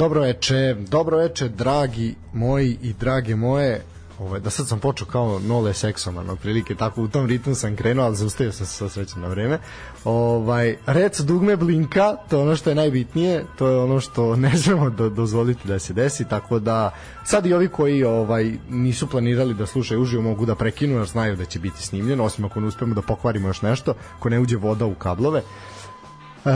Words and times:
Dobro 0.00 0.20
veče, 0.20 0.76
dobro 0.88 1.16
veče, 1.16 1.48
dragi 1.48 2.14
moji 2.32 2.78
i 2.82 2.92
drage 2.92 3.36
moje. 3.36 3.82
Ovaj, 4.18 4.40
da 4.40 4.50
sad 4.50 4.68
sam 4.68 4.80
počeo 4.80 5.06
kao 5.06 5.38
nole 5.38 5.74
seksoman, 5.74 6.30
otprilike 6.30 6.74
tako 6.74 7.02
u 7.02 7.08
tom 7.08 7.26
ritmu 7.26 7.54
sam 7.54 7.76
krenuo, 7.76 8.04
ali 8.04 8.16
zaustavio 8.16 8.52
sam 8.52 8.66
se 8.66 8.72
sa 8.72 8.88
srećem 8.88 9.20
na 9.20 9.28
vreme. 9.28 9.58
Ovaj, 10.04 10.76
rec 10.86 11.20
dugme 11.20 11.56
blinka, 11.56 12.16
to 12.30 12.36
je 12.36 12.42
ono 12.42 12.56
što 12.56 12.70
je 12.70 12.76
najbitnije, 12.76 13.44
to 13.58 13.68
je 13.68 13.78
ono 13.78 14.00
što 14.00 14.36
ne 14.46 14.56
znamo 14.56 14.90
da 14.90 15.08
dozvoliti 15.08 15.68
da 15.68 15.78
se 15.78 15.92
desi, 15.92 16.28
tako 16.28 16.58
da 16.58 16.94
sad 17.24 17.46
i 17.46 17.54
ovi 17.54 17.68
koji 17.68 18.04
ovaj 18.04 18.52
nisu 18.70 19.06
planirali 19.06 19.54
da 19.54 19.66
slušaju 19.66 20.02
uživo 20.02 20.22
mogu 20.22 20.46
da 20.46 20.54
prekinu 20.54 20.96
jer 20.96 21.06
znaju 21.06 21.36
da 21.36 21.44
će 21.44 21.58
biti 21.58 21.82
snimljeno, 21.82 22.24
osim 22.24 22.44
ako 22.44 22.60
ne 22.60 22.66
uspemo 22.66 22.94
da 22.94 23.02
pokvarimo 23.02 23.48
još 23.48 23.62
nešto, 23.62 23.94
ako 24.18 24.28
ne 24.28 24.40
uđe 24.40 24.56
voda 24.56 24.86
u 24.86 24.94
kablove. 24.94 25.42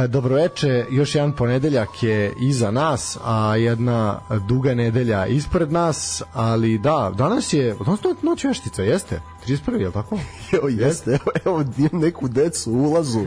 Dobroveče, 0.09 0.87
još 0.91 1.15
jedan 1.15 1.33
ponedeljak 1.33 2.03
je 2.03 2.33
iza 2.41 2.71
nas, 2.71 3.19
a 3.25 3.57
jedna 3.57 4.21
duga 4.49 4.75
nedelja 4.75 5.27
ispred 5.27 5.73
nas, 5.73 6.23
ali 6.33 6.79
da, 6.79 7.13
danas 7.19 7.53
je, 7.53 7.75
danas 7.85 8.05
je 8.05 8.15
noć 8.23 8.45
veštica, 8.45 8.83
jeste? 8.83 9.21
31. 9.47 9.81
je 9.81 9.87
li 9.87 9.93
tako? 9.93 10.19
Evo 10.57 10.69
jeste, 10.69 11.11
evo, 11.11 11.31
evo 11.45 11.65
imam 11.79 12.01
neku 12.01 12.29
decu 12.29 12.73
u 12.73 12.85
ulazu 12.85 13.27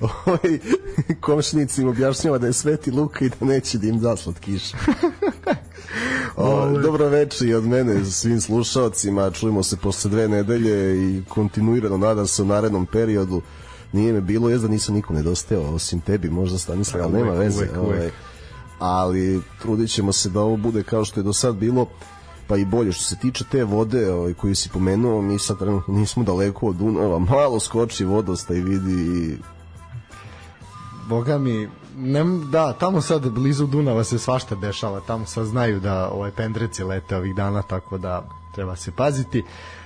ovaj, 0.00 0.58
komšnici 1.20 1.82
im 1.82 1.88
objašnjava 1.88 2.38
da 2.38 2.46
je 2.46 2.52
Sveti 2.52 2.90
Luka 2.90 3.24
i 3.24 3.28
da 3.28 3.46
neće 3.46 3.78
da 3.78 3.86
im 3.86 4.00
da 4.00 4.16
slatkiš. 4.16 4.62
o, 6.36 6.78
dobro 6.82 7.08
veče 7.08 7.46
i 7.46 7.54
od 7.54 7.66
mene 7.66 8.04
svim 8.04 8.40
slušalcima, 8.40 9.30
čujemo 9.30 9.62
se 9.62 9.76
posle 9.76 10.10
dve 10.10 10.28
nedelje 10.28 10.96
i 10.96 11.22
kontinuirano 11.28 11.96
nadam 11.96 12.26
se 12.26 12.42
u 12.42 12.46
narednom 12.46 12.86
periodu 12.86 13.42
nije 13.92 14.12
me 14.12 14.20
bilo, 14.20 14.50
jezda 14.50 14.68
nisam 14.68 14.94
nikom 14.94 15.16
nedostajao, 15.16 15.74
osim 15.74 16.00
tebi, 16.00 16.30
možda 16.30 16.58
Stanislav, 16.58 17.02
ali 17.02 17.12
nema 17.12 17.32
veze. 17.32 17.58
uvek, 17.58 17.76
uvek. 17.76 17.98
Ovaj, 17.98 18.10
ali 18.78 19.42
trudit 19.62 19.90
ćemo 19.90 20.12
se 20.12 20.28
da 20.28 20.40
ovo 20.40 20.56
bude 20.56 20.82
kao 20.82 21.04
što 21.04 21.20
je 21.20 21.24
do 21.24 21.32
sad 21.32 21.54
bilo, 21.54 21.86
pa 22.46 22.56
i 22.56 22.64
bolje 22.64 22.92
što 22.92 23.04
se 23.04 23.16
tiče 23.16 23.44
te 23.50 23.64
vode 23.64 24.12
ovaj, 24.12 24.34
koju 24.34 24.54
si 24.54 24.68
pomenuo, 24.68 25.22
mi 25.22 25.38
sad 25.38 25.58
trenutno 25.58 25.94
nismo 25.94 26.24
daleko 26.24 26.66
od 26.66 26.76
Dunava, 26.76 27.18
malo 27.18 27.60
skoči 27.60 28.04
vodostaj 28.04 28.56
vidi 28.56 29.26
i 29.26 29.36
Boga 31.08 31.38
mi, 31.38 31.68
ne, 31.96 32.24
da, 32.50 32.72
tamo 32.72 33.00
sad 33.00 33.30
blizu 33.30 33.66
Dunava 33.66 34.04
se 34.04 34.18
svašta 34.18 34.54
dešava, 34.54 35.00
tamo 35.00 35.26
sad 35.26 35.46
znaju 35.46 35.80
da 35.80 36.08
ovaj 36.08 36.30
pendreci 36.30 36.84
lete 36.84 37.16
ovih 37.16 37.34
dana, 37.34 37.62
tako 37.62 37.98
da 37.98 38.28
treba 38.54 38.76
se 38.76 38.90
paziti. 38.90 39.40
Uh, 39.40 39.77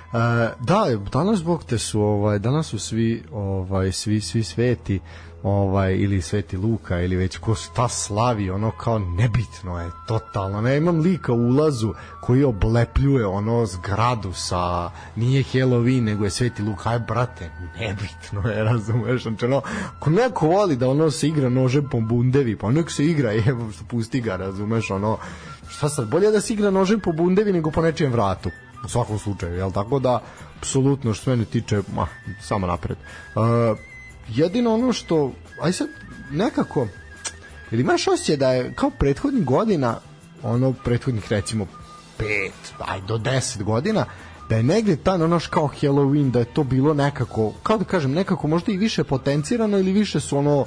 da, 0.60 0.86
danas 1.12 1.38
zbog 1.38 1.64
te 1.64 1.78
su 1.78 2.00
ovaj 2.00 2.38
danas 2.38 2.66
su 2.66 2.78
svi 2.78 3.22
ovaj 3.32 3.92
svi 3.92 4.20
svi 4.20 4.44
sveti 4.44 5.00
ovaj 5.42 5.96
ili 5.96 6.22
Sveti 6.22 6.56
Luka 6.56 7.00
ili 7.00 7.16
već 7.16 7.38
ko 7.38 7.54
šta 7.54 7.88
slavi 7.88 8.50
ono 8.50 8.70
kao 8.70 8.98
nebitno 8.98 9.80
je 9.80 9.90
totalno. 10.06 10.60
Ne 10.60 10.76
imam 10.76 11.00
lika 11.00 11.32
u 11.32 11.48
ulazu 11.48 11.94
koji 12.20 12.44
oblepljuje 12.44 13.26
ono 13.26 13.66
zgradu 13.66 14.32
sa 14.32 14.90
nije 15.16 15.42
Halloween 15.42 16.00
nego 16.00 16.24
je 16.24 16.30
Sveti 16.30 16.62
Luka. 16.62 16.90
Aj 16.90 16.98
brate 16.98 17.50
nebitno 17.80 18.50
je 18.50 18.64
razumeš 18.72 19.22
znači 19.22 19.44
ono 19.44 19.62
ko 19.98 20.10
neko 20.10 20.46
voli 20.46 20.76
da 20.76 20.88
ono 20.88 21.10
se 21.10 21.28
igra 21.28 21.48
nožem 21.48 21.88
po 21.88 22.00
bundevi 22.00 22.56
pa 22.56 22.70
nek 22.70 22.90
se 22.90 23.04
igra 23.04 23.30
je 23.38 23.56
pusti 23.88 24.20
ga 24.20 24.36
razumeš 24.36 24.90
ono 24.90 25.18
šta 25.68 25.88
sad 25.88 26.08
bolje 26.08 26.30
da 26.30 26.40
se 26.40 26.52
igra 26.52 26.70
nožem 26.70 27.00
po 27.00 27.12
bundevi 27.12 27.52
nego 27.52 27.70
po 27.70 27.82
nečijem 27.82 28.12
vratu 28.12 28.50
u 28.84 28.88
svakom 28.88 29.18
slučaju, 29.18 29.54
jel 29.54 29.72
tako 29.72 29.98
da 29.98 30.22
apsolutno 30.58 31.14
što 31.14 31.30
mene 31.30 31.44
tiče, 31.44 31.82
ma, 31.94 32.06
samo 32.40 32.66
napred. 32.66 32.98
Uh, 33.34 33.42
jedino 34.28 34.74
ono 34.74 34.92
što, 34.92 35.32
aj 35.60 35.72
sad 35.72 35.88
nekako, 36.30 36.86
ili 37.70 37.82
imaš 37.82 38.08
osjećaj 38.08 38.36
da 38.36 38.52
je 38.52 38.72
kao 38.74 38.90
prethodnih 38.90 39.44
godina, 39.44 40.00
ono 40.42 40.72
prethodnih 40.72 41.32
recimo 41.32 41.66
5, 42.18 42.50
aj 42.78 43.00
do 43.00 43.18
10 43.18 43.62
godina, 43.62 44.04
da 44.48 44.56
je 44.56 44.62
negde 44.62 44.96
ta 44.96 45.16
naš 45.16 45.46
kao 45.46 45.70
Halloween, 45.80 46.30
da 46.30 46.38
je 46.38 46.44
to 46.44 46.64
bilo 46.64 46.94
nekako, 46.94 47.52
kao 47.62 47.78
da 47.78 47.84
kažem, 47.84 48.12
nekako 48.12 48.48
možda 48.48 48.72
i 48.72 48.76
više 48.76 49.04
potencirano 49.04 49.78
ili 49.78 49.92
više 49.92 50.20
su 50.20 50.38
ono 50.38 50.66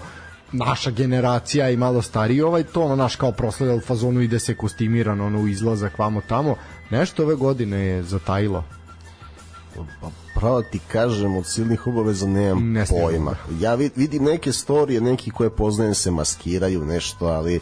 naša 0.58 0.92
generacija 0.92 1.70
i 1.70 1.78
malo 1.78 2.02
stariji 2.02 2.42
ovaj 2.42 2.64
to 2.64 2.82
ono 2.84 2.96
naš 2.96 3.16
kao 3.16 3.32
proslavljal 3.32 3.80
fazonu 3.80 4.22
ide 4.22 4.40
se 4.40 4.56
kostimirano 4.56 5.26
ono 5.26 5.40
u 5.40 5.48
izlazak 5.48 6.00
vamo 6.00 6.22
tamo. 6.28 6.56
Nešto 6.90 7.24
ove 7.24 7.36
godine 7.36 7.78
je 7.78 8.04
zatajilo. 8.04 8.64
Pa 10.02 10.08
pravo 10.36 10.62
ti 10.62 10.80
kažem 10.92 11.36
od 11.38 11.48
silnih 11.48 11.88
obaveza 11.88 12.28
nemam 12.28 12.72
Ne 12.72 12.86
pojma. 12.86 13.36
Ja 13.60 13.78
vid- 13.78 13.96
vidim 13.96 14.24
neke 14.24 14.52
storije, 14.52 15.02
neki 15.02 15.32
koje 15.32 15.50
poznajem 15.50 15.94
se 15.94 16.12
maskiraju 16.12 16.86
nešto, 16.86 17.26
ali 17.26 17.60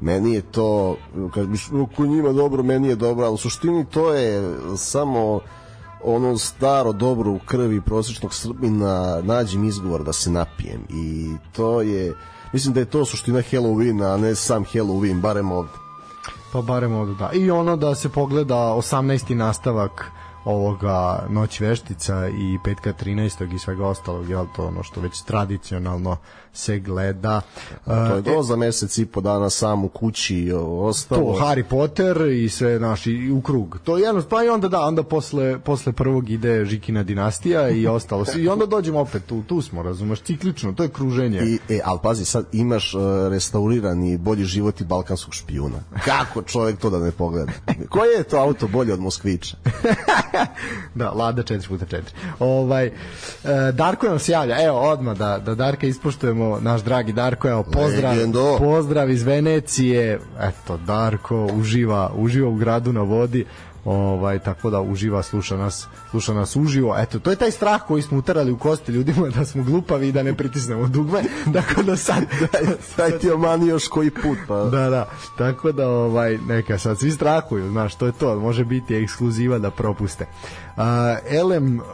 meni 0.00 0.34
je 0.34 0.42
to, 0.42 0.96
kad 1.34 1.46
ko 1.96 2.06
njima 2.06 2.32
dobro, 2.32 2.62
meni 2.62 2.88
je 2.88 2.96
dobro, 2.96 3.24
ali 3.26 3.34
u 3.34 3.38
suštini 3.38 3.86
to 3.90 4.14
je 4.14 4.56
samo 4.76 5.40
ono 6.04 6.38
staro 6.38 6.92
dobro 6.92 7.30
u 7.30 7.38
krvi 7.38 7.80
prosječnog 7.80 8.34
Srbina 8.34 9.20
nađem 9.22 9.64
izgovor 9.64 10.04
da 10.04 10.12
se 10.12 10.30
napijem 10.30 10.80
i 10.90 11.34
to 11.52 11.82
je 11.82 12.14
mislim 12.52 12.74
da 12.74 12.80
je 12.80 12.86
to 12.86 13.04
suština 13.04 13.38
Halloweena, 13.38 14.14
a 14.14 14.16
ne 14.16 14.34
sam 14.34 14.64
Halloween, 14.64 15.20
barem 15.20 15.52
ovde. 15.52 15.72
pa 16.52 16.62
barem 16.62 16.94
ovde 16.94 17.14
da 17.14 17.30
i 17.32 17.50
ono 17.50 17.76
da 17.76 17.94
se 17.94 18.08
pogleda 18.08 18.54
18. 18.54 19.34
nastavak 19.34 20.12
ovoga 20.44 21.26
Noć 21.28 21.60
veštica 21.60 22.28
i 22.28 22.58
petka 22.64 22.92
13. 22.92 23.54
i 23.54 23.58
svega 23.58 23.86
ostalog, 23.86 24.28
jel 24.30 24.46
to 24.56 24.66
ono 24.66 24.82
što 24.82 25.00
već 25.00 25.22
tradicionalno 25.22 26.16
se 26.58 26.78
gleda. 26.78 27.40
To 27.84 28.14
je 28.14 28.22
do 28.22 28.42
za 28.42 28.56
mesec 28.56 28.98
i 28.98 29.06
po 29.06 29.20
dana 29.20 29.50
sam 29.50 29.84
u 29.84 29.88
kući 29.88 30.36
i 30.36 30.52
ostalo. 30.52 31.22
to 31.22 31.44
Harry 31.44 31.62
Potter 31.62 32.16
i 32.20 32.48
sve 32.48 32.78
naši 32.78 33.30
u 33.32 33.40
krug. 33.40 33.78
To 33.84 33.98
je 33.98 34.02
jedno, 34.02 34.22
pa 34.30 34.44
i 34.44 34.48
onda 34.48 34.68
da, 34.68 34.80
onda 34.80 35.02
posle, 35.02 35.58
posle 35.58 35.92
prvog 35.92 36.30
ide 36.30 36.64
Žikina 36.64 37.02
dinastija 37.02 37.68
i 37.68 37.86
ostalo. 37.96 38.24
I 38.36 38.48
onda 38.48 38.66
dođemo 38.66 39.00
opet 39.00 39.26
tu, 39.26 39.42
tu 39.42 39.62
smo, 39.62 39.82
razumeš, 39.82 40.20
ciklično, 40.20 40.72
to 40.72 40.82
je 40.82 40.88
kruženje. 40.88 41.38
I, 41.38 41.58
e, 41.68 41.80
ali 41.84 41.98
pazi, 42.02 42.24
sad 42.24 42.46
imaš 42.52 42.94
uh, 42.94 43.02
restaurirani 43.30 44.18
bolji 44.18 44.44
život 44.44 44.80
i 44.80 44.84
balkanskog 44.84 45.34
špijuna. 45.34 45.78
Kako 46.04 46.42
čovjek 46.42 46.78
to 46.78 46.90
da 46.90 46.98
ne 46.98 47.10
pogleda? 47.10 47.52
Koje 47.90 48.10
je 48.16 48.22
to 48.22 48.36
auto 48.36 48.68
bolje 48.68 48.92
od 48.92 49.00
Moskvića? 49.00 49.56
da, 50.94 51.10
Lada 51.10 51.42
4x4. 51.42 52.00
Ovaj, 52.38 52.86
e, 52.86 52.92
Darko 53.72 54.08
nam 54.08 54.18
se 54.18 54.32
javlja, 54.32 54.64
evo 54.64 54.78
odmah 54.78 55.16
da, 55.16 55.38
da 55.38 55.54
Darka 55.54 55.86
ispoštujemo, 55.86 56.47
naš 56.60 56.80
dragi 56.82 57.12
Darko, 57.12 57.48
evo 57.48 57.62
pozdrav, 57.62 58.12
Legendo. 58.12 58.56
pozdrav 58.58 59.10
iz 59.10 59.22
Venecije, 59.22 60.20
eto 60.40 60.76
Darko 60.76 61.48
uživa, 61.54 62.10
uživa 62.16 62.48
u 62.48 62.54
gradu 62.54 62.92
na 62.92 63.02
vodi, 63.02 63.44
ovaj 63.84 64.38
tako 64.38 64.70
da 64.70 64.80
uživa 64.80 65.22
sluša 65.22 65.56
nas 65.56 65.86
sluša 66.10 66.34
nas 66.34 66.56
uživo 66.56 66.96
eto 66.98 67.18
to 67.18 67.30
je 67.30 67.36
taj 67.36 67.50
strah 67.50 67.80
koji 67.86 68.02
smo 68.02 68.18
utarali 68.18 68.52
u 68.52 68.58
kosti 68.58 68.92
ljudima 68.92 69.28
da 69.28 69.44
smo 69.44 69.64
glupavi 69.64 70.08
i 70.08 70.12
da 70.12 70.22
ne 70.22 70.34
pritisnemo 70.34 70.88
dugme 70.88 71.22
tako 71.54 71.82
da 71.82 71.96
sad 71.96 72.22
Daj 72.96 73.18
ti 73.18 73.30
omani 73.30 73.66
još 73.66 73.88
koji 73.88 74.10
put, 74.10 74.38
pa... 74.48 74.64
da, 74.64 74.90
da. 74.90 75.08
Tako 75.38 75.72
da 75.72 75.88
ovaj 75.88 76.38
neka 76.38 76.78
sad 76.78 76.98
svi 76.98 77.10
strahuju, 77.10 77.70
znaš, 77.70 77.94
to 77.94 78.06
je 78.06 78.12
to, 78.12 78.40
može 78.40 78.64
biti 78.64 78.94
ekskluziva 78.94 79.58
da 79.58 79.70
propuste. 79.70 80.26
Uh, 80.76 80.82
Elem 81.30 81.80
uh, 81.80 81.84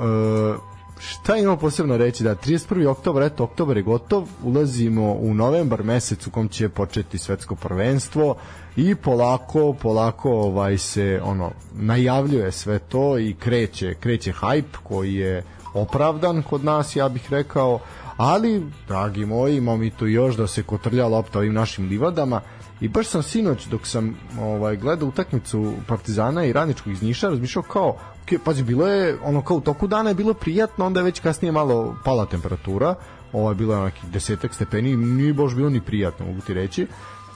šta 1.08 1.36
imamo 1.36 1.56
posebno 1.56 1.96
reći? 1.96 2.24
Da 2.24 2.34
31. 2.34 2.88
oktobar, 2.88 3.22
eto 3.22 3.44
oktobar 3.44 3.76
je 3.76 3.82
gotov, 3.82 4.28
ulazimo 4.42 5.12
u 5.12 5.34
novembar 5.34 5.82
mesec 5.82 6.26
u 6.26 6.30
kom 6.30 6.48
će 6.48 6.68
početi 6.68 7.18
svetsko 7.18 7.54
prvenstvo 7.54 8.36
i 8.76 8.94
polako, 8.94 9.72
polako 9.72 10.30
ovaj 10.30 10.78
se 10.78 11.20
ono 11.24 11.50
najavljuje 11.74 12.52
sve 12.52 12.78
to 12.78 13.18
i 13.18 13.34
kreće, 13.38 13.94
kreće 13.94 14.32
hype 14.32 14.76
koji 14.82 15.14
je 15.14 15.42
opravdan 15.74 16.42
kod 16.42 16.64
nas, 16.64 16.96
ja 16.96 17.08
bih 17.08 17.26
rekao, 17.30 17.80
ali, 18.16 18.62
dragi 18.88 19.26
moji, 19.26 19.56
imamo 19.56 19.76
mi 19.76 19.90
tu 19.90 20.06
još 20.06 20.36
da 20.36 20.46
se 20.46 20.62
kotrlja 20.62 21.06
lopta 21.06 21.38
ovim 21.38 21.52
našim 21.52 21.88
livadama. 21.88 22.40
I 22.80 22.88
baš 22.88 23.06
sam 23.06 23.22
sinoć 23.22 23.66
dok 23.66 23.86
sam 23.86 24.16
ovaj 24.40 24.76
gledao 24.76 25.08
utakmicu 25.08 25.72
Partizana 25.86 26.44
i 26.44 26.52
Radničkog 26.52 26.92
iz 26.92 27.02
Niša 27.02 27.28
razmišljao 27.28 27.62
kao 27.62 27.96
pazi, 28.44 28.62
bilo 28.62 28.86
je 28.86 29.18
ono 29.22 29.42
kao 29.42 29.56
u 29.56 29.60
toku 29.60 29.86
dana 29.86 30.10
je 30.10 30.14
bilo 30.14 30.34
prijatno, 30.34 30.86
onda 30.86 31.00
je 31.00 31.04
već 31.04 31.20
kasnije 31.20 31.52
malo 31.52 31.96
pala 32.04 32.26
temperatura, 32.26 32.94
ovo 33.32 33.48
je 33.48 33.54
bilo 33.54 33.84
nekih 33.84 34.10
desetak 34.10 34.54
stepeni, 34.54 34.96
nije 34.96 35.34
baš 35.34 35.54
bilo 35.54 35.70
ni 35.70 35.80
prijatno, 35.80 36.26
mogu 36.26 36.40
ti 36.40 36.54
reći. 36.54 36.86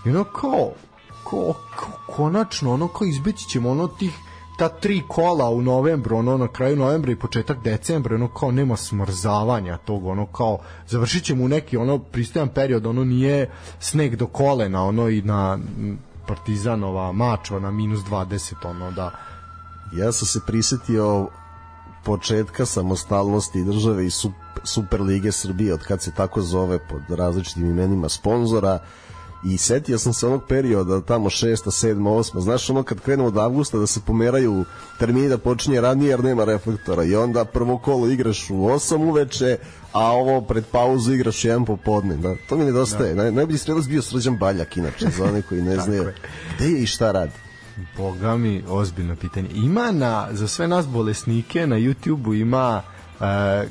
I 0.06 0.08
ono 0.08 0.24
kao, 0.24 0.72
kao, 1.30 1.54
kao 1.76 1.90
konačno, 2.06 2.72
ono 2.72 2.88
kao 2.88 3.06
izbeći 3.06 3.48
ćemo 3.48 3.70
ono 3.70 3.88
tih 3.88 4.12
ta 4.58 4.68
tri 4.68 5.02
kola 5.08 5.50
u 5.50 5.62
novembru, 5.62 6.16
ono 6.16 6.36
na 6.36 6.48
kraju 6.48 6.76
novembra 6.76 7.12
i 7.12 7.16
početak 7.16 7.62
decembra, 7.64 8.14
ono 8.14 8.28
kao 8.28 8.50
nema 8.50 8.76
smrzavanja 8.76 9.76
tog, 9.76 10.06
ono 10.06 10.26
kao 10.26 10.58
završit 10.86 11.24
ćemo 11.24 11.44
u 11.44 11.48
neki 11.48 11.76
ono 11.76 11.98
pristojan 11.98 12.48
period, 12.48 12.86
ono 12.86 13.04
nije 13.04 13.50
sneg 13.80 14.16
do 14.16 14.26
kolena, 14.26 14.84
ono 14.84 15.08
i 15.08 15.22
na 15.22 15.58
Partizanova 16.26 17.12
mačva 17.12 17.60
na 17.60 17.70
minus 17.70 18.00
20, 18.00 18.54
ono 18.64 18.90
da 18.90 19.10
Ja 19.92 20.12
sam 20.12 20.26
se 20.26 20.40
prisetio 20.46 21.28
početka 22.04 22.66
samostalnosti 22.66 23.64
države 23.64 24.06
i 24.06 24.10
sup, 24.10 24.32
Super 24.64 25.00
Lige 25.00 25.32
Srbije, 25.32 25.74
od 25.74 25.82
kad 25.82 26.02
se 26.02 26.10
tako 26.10 26.42
zove 26.42 26.78
pod 26.78 27.02
različitim 27.08 27.70
imenima 27.70 28.08
sponzora, 28.08 28.78
i 29.44 29.58
setio 29.58 29.98
sam 29.98 30.12
se 30.12 30.26
onog 30.26 30.42
perioda 30.48 31.00
tamo 31.00 31.30
6. 31.30 31.46
7. 31.54 31.94
8. 31.94 32.40
znaš 32.40 32.70
ono 32.70 32.82
kad 32.82 33.00
krenu 33.00 33.26
od 33.26 33.38
avgusta 33.38 33.78
da 33.78 33.86
se 33.86 34.00
pomeraju 34.06 34.64
termini 34.98 35.28
da 35.28 35.38
počinje 35.38 35.80
ranije 35.80 36.10
jer 36.10 36.24
nema 36.24 36.44
reflektora 36.44 37.04
i 37.04 37.16
onda 37.16 37.44
prvo 37.44 37.78
kolo 37.78 38.08
igraš 38.08 38.50
u 38.50 38.54
8 38.54 38.96
uveče 38.96 39.56
a 39.92 40.04
ovo 40.04 40.40
pred 40.40 40.64
pauzu 40.72 41.12
igraš 41.12 41.44
jedan 41.44 41.64
popodne 41.64 42.16
da, 42.16 42.34
to 42.48 42.56
mi 42.56 42.64
nedostaje 42.64 43.14
da. 43.14 43.22
Naj, 43.22 43.32
najbolji 43.32 43.58
strelac 43.58 43.84
bio 43.84 44.02
Srđan 44.02 44.36
Baljak 44.36 44.76
inače 44.76 45.06
za 45.16 45.24
one 45.24 45.42
koji 45.42 45.62
ne 45.62 45.76
znaju 45.84 46.12
gde 46.56 46.66
je 46.66 46.82
i 46.82 46.86
šta 46.86 47.12
radi 47.12 47.32
Boga 47.96 48.36
mi, 48.36 48.62
ozbiljno 48.68 49.16
pitanje. 49.16 49.48
Ima 49.54 49.92
na, 49.92 50.28
za 50.32 50.48
sve 50.48 50.68
nas 50.68 50.86
bolesnike 50.86 51.66
na 51.66 51.76
YouTube-u 51.76 52.34
ima 52.34 52.82
uh, 53.20 53.26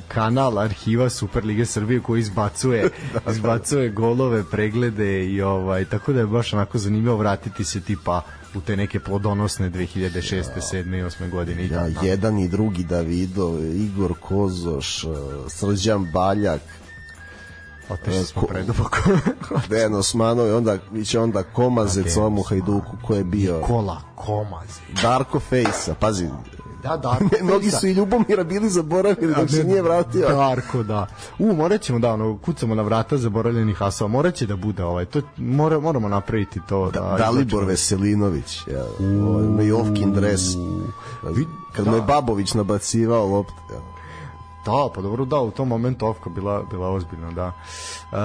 kanal 0.08 0.58
arhiva 0.58 1.10
Superlige 1.10 1.66
Srbije 1.66 2.00
koji 2.00 2.20
izbacuje 2.20 2.82
da, 3.24 3.32
izbacuje 3.32 3.90
golove, 3.90 4.44
preglede 4.50 5.24
i 5.24 5.42
ovaj 5.42 5.84
tako 5.84 6.12
da 6.12 6.20
je 6.20 6.26
baš 6.26 6.52
onako 6.52 6.78
zanimljivo 6.78 7.16
vratiti 7.16 7.64
se 7.64 7.80
tipa 7.80 8.22
u 8.54 8.60
te 8.60 8.76
neke 8.76 9.00
plodonosne 9.00 9.70
2006. 9.70 10.34
Ja. 10.34 10.44
7. 10.44 10.98
i 10.98 11.02
8. 11.02 11.30
godine. 11.30 11.64
I 11.64 11.68
ja, 11.68 11.88
jedan 12.02 12.38
i 12.38 12.48
drugi 12.48 12.84
Davido, 12.84 13.58
Igor 13.74 14.14
Kozoš, 14.20 15.04
Srđan 15.48 16.10
Baljak, 16.12 16.60
Otišli 17.90 18.24
smo 18.24 18.42
preduboko. 18.42 18.98
Dejan 19.70 19.94
Osmanov 19.94 20.48
i 20.48 20.50
onda, 20.50 20.78
će 21.04 21.20
onda 21.20 21.42
Komazec 21.42 22.16
ovom 22.16 22.38
u 22.38 22.42
Hajduku 22.42 22.96
ko 23.06 23.14
je 23.14 23.24
bio... 23.24 23.58
Nikola 23.58 24.00
Komazec. 24.14 25.02
Darko 25.02 25.40
Fejsa, 25.40 25.94
pazi, 25.94 26.28
Da, 26.82 26.96
Darko. 26.96 27.24
Mnogi 27.44 27.70
su 27.70 27.86
i 27.86 27.92
Ljubomira 27.92 28.44
bili 28.44 28.70
zaboravili 28.70 29.34
dok 29.34 29.50
se 29.50 29.64
nije 29.64 29.82
vratio. 29.82 30.28
Darko, 30.28 30.82
da. 30.82 31.06
U, 31.38 31.52
morat 31.52 31.80
ćemo 31.80 31.98
da, 31.98 32.12
ono, 32.12 32.38
kucamo 32.38 32.74
na 32.74 32.82
vrata 32.82 33.16
zaboravljenih 33.16 33.82
asova. 33.82 34.08
Morat 34.08 34.34
će 34.34 34.46
da 34.46 34.56
bude 34.56 34.84
ovaj. 34.84 35.04
To, 35.04 35.20
mora, 35.36 35.80
moramo 35.80 36.08
napraviti 36.08 36.60
to. 36.68 36.90
Da, 36.90 37.00
da 37.00 37.16
Dalibor 37.18 37.64
Veselinović. 37.64 38.60
Ja, 38.66 38.84
ovaj, 39.00 39.66
Jovkin 39.66 40.12
dres. 40.12 40.40
Kad 41.72 41.84
da. 41.84 41.90
mu 41.90 41.96
je 41.96 42.02
Babović 42.02 42.54
nabacivao 42.54 43.26
loptu. 43.26 43.54
Ja. 43.72 43.97
Da, 44.68 44.88
pa 44.94 45.00
dobro, 45.00 45.24
da, 45.24 45.40
u 45.40 45.50
tom 45.50 45.68
momentu 45.68 46.06
Ofka 46.06 46.30
bila, 46.30 46.62
bila 46.70 46.88
ozbiljna, 46.88 47.30
da. 47.30 47.46
Uh, 47.46 48.18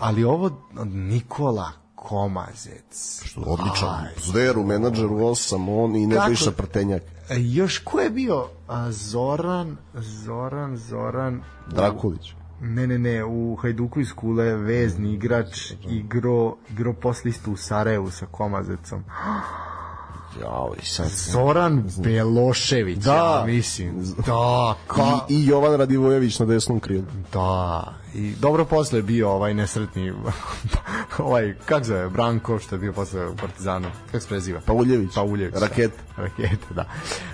ali 0.00 0.24
ovo 0.24 0.50
Nikola 0.84 1.70
Komazec. 1.94 3.22
Što 3.24 3.40
odličan. 3.40 4.06
Zveru, 4.16 4.64
menadžer 4.64 5.06
u 5.06 5.18
8, 5.18 5.84
on 5.84 5.96
i 5.96 6.06
Nebojša 6.06 6.50
Prtenjak. 6.50 7.02
E, 7.02 7.36
još 7.38 7.78
ko 7.78 8.00
je 8.00 8.10
bio? 8.10 8.48
A, 8.68 8.90
Zoran, 8.90 9.76
Zoran, 9.94 10.76
Zoran... 10.76 11.42
Drakulić. 11.70 12.34
Ne, 12.60 12.86
ne, 12.86 12.98
ne, 12.98 13.24
u 13.24 13.56
Hajduku 13.56 14.00
iz 14.00 14.12
Kule 14.12 14.54
vezni 14.54 15.12
igrač 15.12 15.72
igro, 15.90 16.56
igro 16.70 16.92
posle 16.92 17.30
isto 17.30 17.50
u 17.50 17.56
Sarajevu 17.56 18.10
sa 18.10 18.26
Komazecom. 18.26 19.04
I 20.82 20.84
sad... 20.84 21.08
Zoran 21.08 21.84
Belošević, 21.98 22.98
da, 22.98 23.14
ja 23.14 23.44
mislim. 23.46 24.14
Da, 24.26 24.74
ka... 24.86 25.18
I, 25.28 25.34
I 25.34 25.46
Jovan 25.46 25.74
Radivojević 25.74 26.38
na 26.38 26.46
desnom 26.46 26.80
krilu. 26.80 27.04
Da, 27.32 27.94
i 28.14 28.34
dobro 28.40 28.64
posle 28.64 28.98
je 28.98 29.02
bio 29.02 29.30
ovaj 29.30 29.54
nesretni 29.54 30.12
ovaj, 31.18 31.54
kako 31.66 31.84
zove, 31.84 32.08
Branko, 32.08 32.58
što 32.58 32.74
je 32.74 32.78
bio 32.78 32.92
posle 32.92 33.28
u 33.28 33.36
Partizanu, 33.36 33.88
kako 34.06 34.20
se 34.20 34.28
preziva? 34.28 34.60
Pauljević. 34.66 35.14
Pauljević. 35.14 35.54
Raket. 35.60 35.92
Da. 36.16 36.22
Raket, 36.22 36.58
da. 36.70 36.84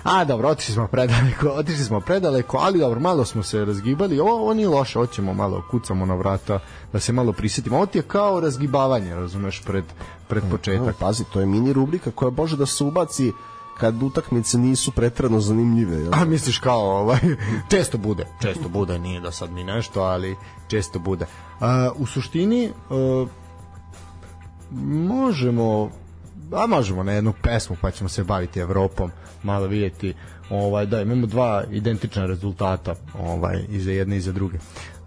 A, 0.03 0.25
dobro, 0.25 0.49
otišli 0.49 0.73
smo 0.73 0.87
predaleko, 0.87 1.49
otišli 1.59 1.83
smo 1.83 1.99
predaleko, 1.99 2.57
ali 2.57 2.79
dobro, 2.79 2.99
malo 2.99 3.25
smo 3.25 3.43
se 3.43 3.65
razgibali, 3.65 4.19
ovo, 4.19 4.33
ovo 4.33 4.53
nije 4.53 4.67
loše, 4.67 4.99
hoćemo 4.99 5.33
malo, 5.33 5.63
kucamo 5.71 6.05
na 6.05 6.15
vrata, 6.15 6.59
da 6.93 6.99
se 6.99 7.13
malo 7.13 7.33
prisetimo. 7.33 7.75
Ovo 7.75 7.85
ti 7.85 7.97
je 7.97 8.01
kao 8.01 8.39
razgibavanje, 8.39 9.15
razumeš, 9.15 9.61
pred, 9.65 9.83
pred 10.27 10.43
početak. 10.51 10.85
No, 10.87 10.93
pazi, 10.99 11.23
to 11.33 11.39
je 11.39 11.45
mini 11.45 11.73
rubrika 11.73 12.11
koja 12.11 12.31
može 12.31 12.57
da 12.57 12.65
se 12.65 12.83
ubaci 12.83 13.33
kad 13.79 14.03
utakmice 14.03 14.57
nisu 14.57 14.91
pretrano 14.91 15.39
zanimljive. 15.39 15.97
Jel? 15.97 16.13
A 16.13 16.25
misliš 16.25 16.57
kao, 16.57 16.99
ovaj, 16.99 17.19
često 17.71 17.97
bude, 17.97 18.25
često 18.41 18.69
bude, 18.69 18.99
nije 18.99 19.21
da 19.21 19.31
sad 19.31 19.51
mi 19.51 19.63
nešto, 19.63 20.01
ali 20.01 20.35
često 20.67 20.99
bude. 20.99 21.25
Uh, 21.59 21.67
u 21.95 22.05
suštini, 22.05 22.69
uh, 22.89 23.29
možemo 25.09 25.91
a 26.51 26.67
možemo 26.67 27.03
na 27.03 27.11
jednu 27.11 27.33
pesmu 27.41 27.75
pa 27.81 27.91
ćemo 27.91 28.09
se 28.09 28.23
baviti 28.23 28.59
Evropom 28.59 29.11
malo 29.43 29.67
vidjeti 29.67 30.13
ovaj 30.49 30.85
da 30.85 31.01
imamo 31.01 31.27
dva 31.27 31.63
identična 31.71 32.25
rezultata 32.25 32.95
ovaj 33.19 33.65
i 33.69 33.79
za 33.79 33.91
jedne 33.91 34.17
i 34.17 34.21
za 34.21 34.31
druge 34.31 34.57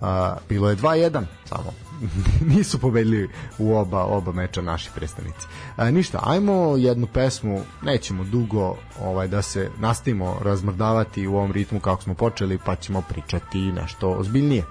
a, 0.03 0.37
bilo 0.49 0.71
je 0.71 0.77
2-1 0.77 1.25
samo 1.45 1.73
nisu 2.57 2.79
pobedili 2.79 3.31
u 3.59 3.75
oba 3.75 4.05
oba 4.05 4.33
meča 4.33 4.63
naši 4.63 4.91
predstavnici. 4.95 5.47
A, 5.77 5.91
ništa, 5.91 6.21
ajmo 6.23 6.77
jednu 6.77 7.07
pesmu, 7.07 7.61
nećemo 7.83 8.25
dugo 8.25 8.77
ovaj 9.01 9.29
da 9.29 9.43
se 9.43 9.71
nastavimo 9.79 10.37
razmrdavati 10.43 11.27
u 11.27 11.37
ovom 11.37 11.53
ritmu 11.53 11.81
kako 11.81 12.03
smo 12.03 12.15
počeli, 12.15 12.59
pa 12.65 12.77
ćemo 12.77 13.03
pričati 13.09 13.59
nešto 13.59 14.11
ozbiljnije, 14.11 14.65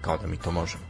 kao 0.00 0.18
da 0.18 0.26
mi 0.26 0.36
to 0.36 0.50
možemo. 0.50 0.84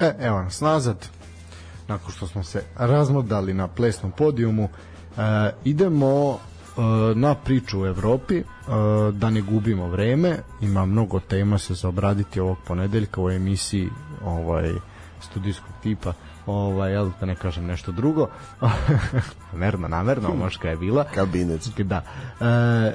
E, 0.00 0.14
evo 0.20 0.42
nas 0.42 0.60
nazad 0.60 1.17
nakon 1.88 2.12
što 2.12 2.26
smo 2.26 2.42
se 2.42 2.62
razmodali 2.76 3.54
na 3.54 3.68
plesnom 3.68 4.12
podijumu, 4.12 4.68
e, 4.68 5.20
idemo 5.64 6.32
e, 6.32 6.80
na 7.14 7.34
priču 7.34 7.80
u 7.80 7.86
Evropi, 7.86 8.36
e, 8.38 8.44
da 9.12 9.30
ne 9.30 9.40
gubimo 9.40 9.88
vreme, 9.88 10.38
ima 10.60 10.86
mnogo 10.86 11.20
tema 11.20 11.58
se 11.58 11.74
za 11.74 11.88
obraditi 11.88 12.40
ovog 12.40 12.56
ponedeljka 12.66 13.20
u 13.20 13.30
emisiji 13.30 13.88
ovaj 14.24 14.72
studijskog 15.20 15.72
tipa 15.82 16.12
ovaj, 16.46 16.92
ja 16.92 17.04
da 17.20 17.26
ne 17.26 17.34
kažem 17.34 17.66
nešto 17.66 17.92
drugo. 17.92 18.28
Namerno, 19.52 19.88
namerno, 19.88 20.34
moška 20.34 20.68
je 20.68 20.76
bila. 20.76 21.04
Kabinet 21.04 21.68
da. 21.78 22.02
E, 22.40 22.94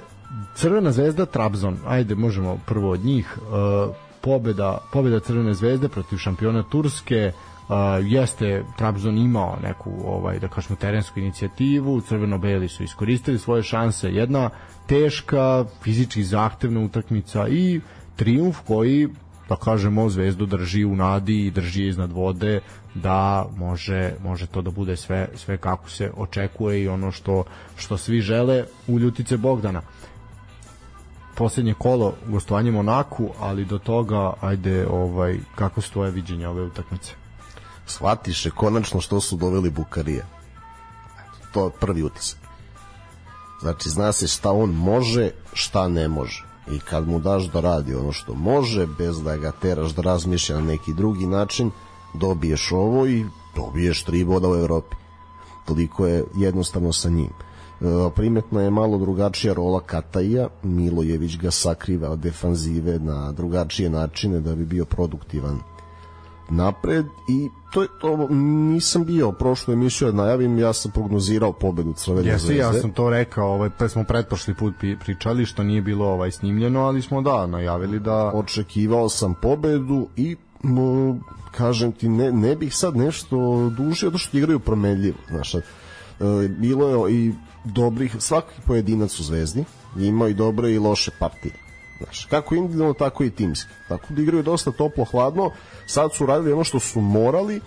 Crvena 0.55 0.91
zvezda 0.91 1.25
Trabzon, 1.25 1.77
ajde 1.87 2.15
možemo 2.15 2.57
prvo 2.65 2.91
od 2.91 3.05
njih. 3.05 3.37
E, 3.37 3.93
pobeda, 4.21 4.77
pobeda 4.91 5.19
Crvene 5.19 5.53
zvezde 5.53 5.89
protiv 5.89 6.17
šampiona 6.17 6.63
Turske 6.63 7.31
Uh, 7.69 7.75
jeste 8.01 8.63
Trabzon 8.77 9.17
imao 9.17 9.57
neku 9.63 9.91
ovaj 10.05 10.39
da 10.39 10.47
kažemo 10.47 10.75
terensku 10.75 11.19
inicijativu, 11.19 12.01
crveno-beli 12.01 12.67
su 12.67 12.83
iskoristili 12.83 13.39
svoje 13.39 13.63
šanse, 13.63 14.11
jedna 14.11 14.49
teška, 14.87 15.65
fizički 15.83 16.23
zahtevna 16.23 16.79
utakmica 16.79 17.47
i 17.47 17.81
triumf 18.15 18.57
koji 18.67 19.09
da 19.49 19.55
kažemo 19.55 20.09
Zvezdu 20.09 20.45
drži 20.45 20.85
u 20.85 20.95
nadi 20.95 21.45
i 21.45 21.51
drži 21.51 21.87
iznad 21.87 22.11
vode 22.11 22.59
da 22.95 23.45
može 23.55 24.13
može 24.23 24.47
to 24.47 24.61
da 24.61 24.71
bude 24.71 24.95
sve 24.95 25.27
sve 25.35 25.57
kako 25.57 25.89
se 25.89 26.11
očekuje 26.17 26.83
i 26.83 26.87
ono 26.87 27.11
što 27.11 27.43
što 27.77 27.97
svi 27.97 28.21
žele 28.21 28.65
u 28.87 28.99
ljutice 28.99 29.37
Bogdana 29.37 29.81
poslednje 31.35 31.73
kolo 31.73 32.13
gostovanje 32.27 32.71
Monaku, 32.71 33.29
ali 33.39 33.65
do 33.65 33.77
toga 33.77 34.33
ajde 34.41 34.87
ovaj 34.87 35.37
kako 35.55 35.81
su 35.81 35.91
tvoje 35.91 36.11
viđenje 36.11 36.47
ove 36.47 36.61
utakmice? 36.61 37.22
Shvatiše 37.87 38.51
konačno 38.51 39.01
što 39.01 39.21
su 39.21 39.35
doveli 39.35 39.69
Bukarije. 39.69 40.25
To 41.53 41.65
je 41.65 41.71
prvi 41.79 42.03
utisak. 42.03 42.39
Znači, 43.61 43.89
zna 43.89 44.11
se 44.11 44.27
šta 44.27 44.51
on 44.51 44.69
može, 44.69 45.31
šta 45.53 45.87
ne 45.87 46.07
može. 46.07 46.45
I 46.71 46.79
kad 46.79 47.07
mu 47.07 47.19
daš 47.19 47.43
da 47.43 47.59
radi 47.59 47.95
ono 47.95 48.11
što 48.11 48.33
može, 48.33 48.87
bez 48.87 49.23
da 49.23 49.37
ga 49.37 49.51
teraš 49.51 49.91
da 49.91 50.01
razmišlja 50.01 50.55
na 50.55 50.61
neki 50.61 50.93
drugi 50.93 51.25
način, 51.25 51.71
dobiješ 52.13 52.71
ovo 52.71 53.07
i 53.07 53.25
dobiješ 53.55 54.03
tri 54.03 54.25
boda 54.25 54.49
u 54.49 54.55
Evropi. 54.55 54.95
Toliko 55.65 56.07
je 56.07 56.23
jednostavno 56.35 56.93
sa 56.93 57.09
njim. 57.09 57.29
E, 57.29 57.85
primetno 58.15 58.61
je 58.61 58.71
malo 58.71 58.97
drugačija 58.97 59.53
rola 59.53 59.79
Kataija, 59.79 60.47
Milojević 60.63 61.37
ga 61.37 61.51
sakriva 61.51 62.09
od 62.09 62.19
defanzive 62.19 62.99
na 62.99 63.31
drugačije 63.31 63.89
načine 63.89 64.39
da 64.39 64.55
bi 64.55 64.65
bio 64.65 64.85
produktivan 64.85 65.59
napred 66.55 67.05
i 67.29 67.49
to 67.73 67.81
je 67.81 67.87
to 68.01 68.27
nisam 68.29 69.05
bio 69.05 69.31
prošlu 69.31 69.73
emisiju 69.73 70.11
da 70.11 70.17
najavim 70.17 70.59
ja 70.59 70.73
sam 70.73 70.91
prognozirao 70.91 71.51
pobedu 71.53 71.93
Crvene 71.93 72.29
Jesi, 72.29 72.45
zvezde. 72.45 72.61
ja 72.61 72.73
sam 72.73 72.91
to 72.91 73.09
rekao, 73.09 73.47
ovaj 73.47 73.69
pa 73.79 73.89
smo 73.89 74.03
pretprošli 74.03 74.53
put 74.53 74.73
pričali 74.99 75.45
što 75.45 75.63
nije 75.63 75.81
bilo 75.81 76.05
ovaj 76.05 76.31
snimljeno, 76.31 76.79
ali 76.79 77.01
smo 77.01 77.21
da 77.21 77.47
najavili 77.47 77.99
da 77.99 78.31
očekivao 78.33 79.09
sam 79.09 79.33
pobedu 79.41 80.07
i 80.15 80.35
m, 80.63 81.21
kažem 81.51 81.91
ti 81.91 82.09
ne, 82.09 82.31
ne 82.31 82.55
bih 82.55 82.75
sad 82.75 82.97
nešto 82.97 83.69
duže 83.77 84.05
zato 84.05 84.17
što 84.17 84.37
igraju 84.37 84.59
promenljivo, 84.59 85.17
znaš. 85.29 85.55
E, 85.55 85.61
bilo 86.57 87.07
je 87.07 87.15
i 87.15 87.33
dobrih 87.63 88.15
svaki 88.19 88.61
pojedinac 88.67 89.19
u 89.19 89.23
Zvezdi, 89.23 89.65
imao 89.97 90.27
i 90.27 90.33
dobre 90.33 90.71
i 90.71 90.79
loše 90.79 91.11
partije. 91.19 91.62
Znaš, 92.03 92.25
kako 92.25 92.55
individualno, 92.55 92.93
tako 92.93 93.23
i 93.23 93.29
timski. 93.29 93.69
Tako 93.87 94.13
da 94.13 94.21
igraju 94.21 94.43
dosta 94.43 94.71
toplo, 94.71 95.05
hladno, 95.05 95.51
sad 95.87 96.13
su 96.13 96.25
radili 96.25 96.53
ono 96.53 96.63
što 96.63 96.79
su 96.79 97.01
morali 97.01 97.61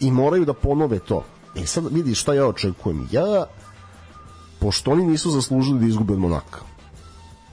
i 0.00 0.10
moraju 0.10 0.44
da 0.44 0.52
ponove 0.52 0.98
to. 0.98 1.24
E 1.56 1.66
sad 1.66 1.92
vidi 1.92 2.14
šta 2.14 2.34
ja 2.34 2.46
očekujem. 2.46 3.08
Ja 3.12 3.46
pošto 4.58 4.90
oni 4.90 5.06
nisu 5.06 5.30
zaslužili 5.30 5.80
da 5.80 5.86
izgube 5.86 6.12
od 6.12 6.18
Monaka, 6.18 6.60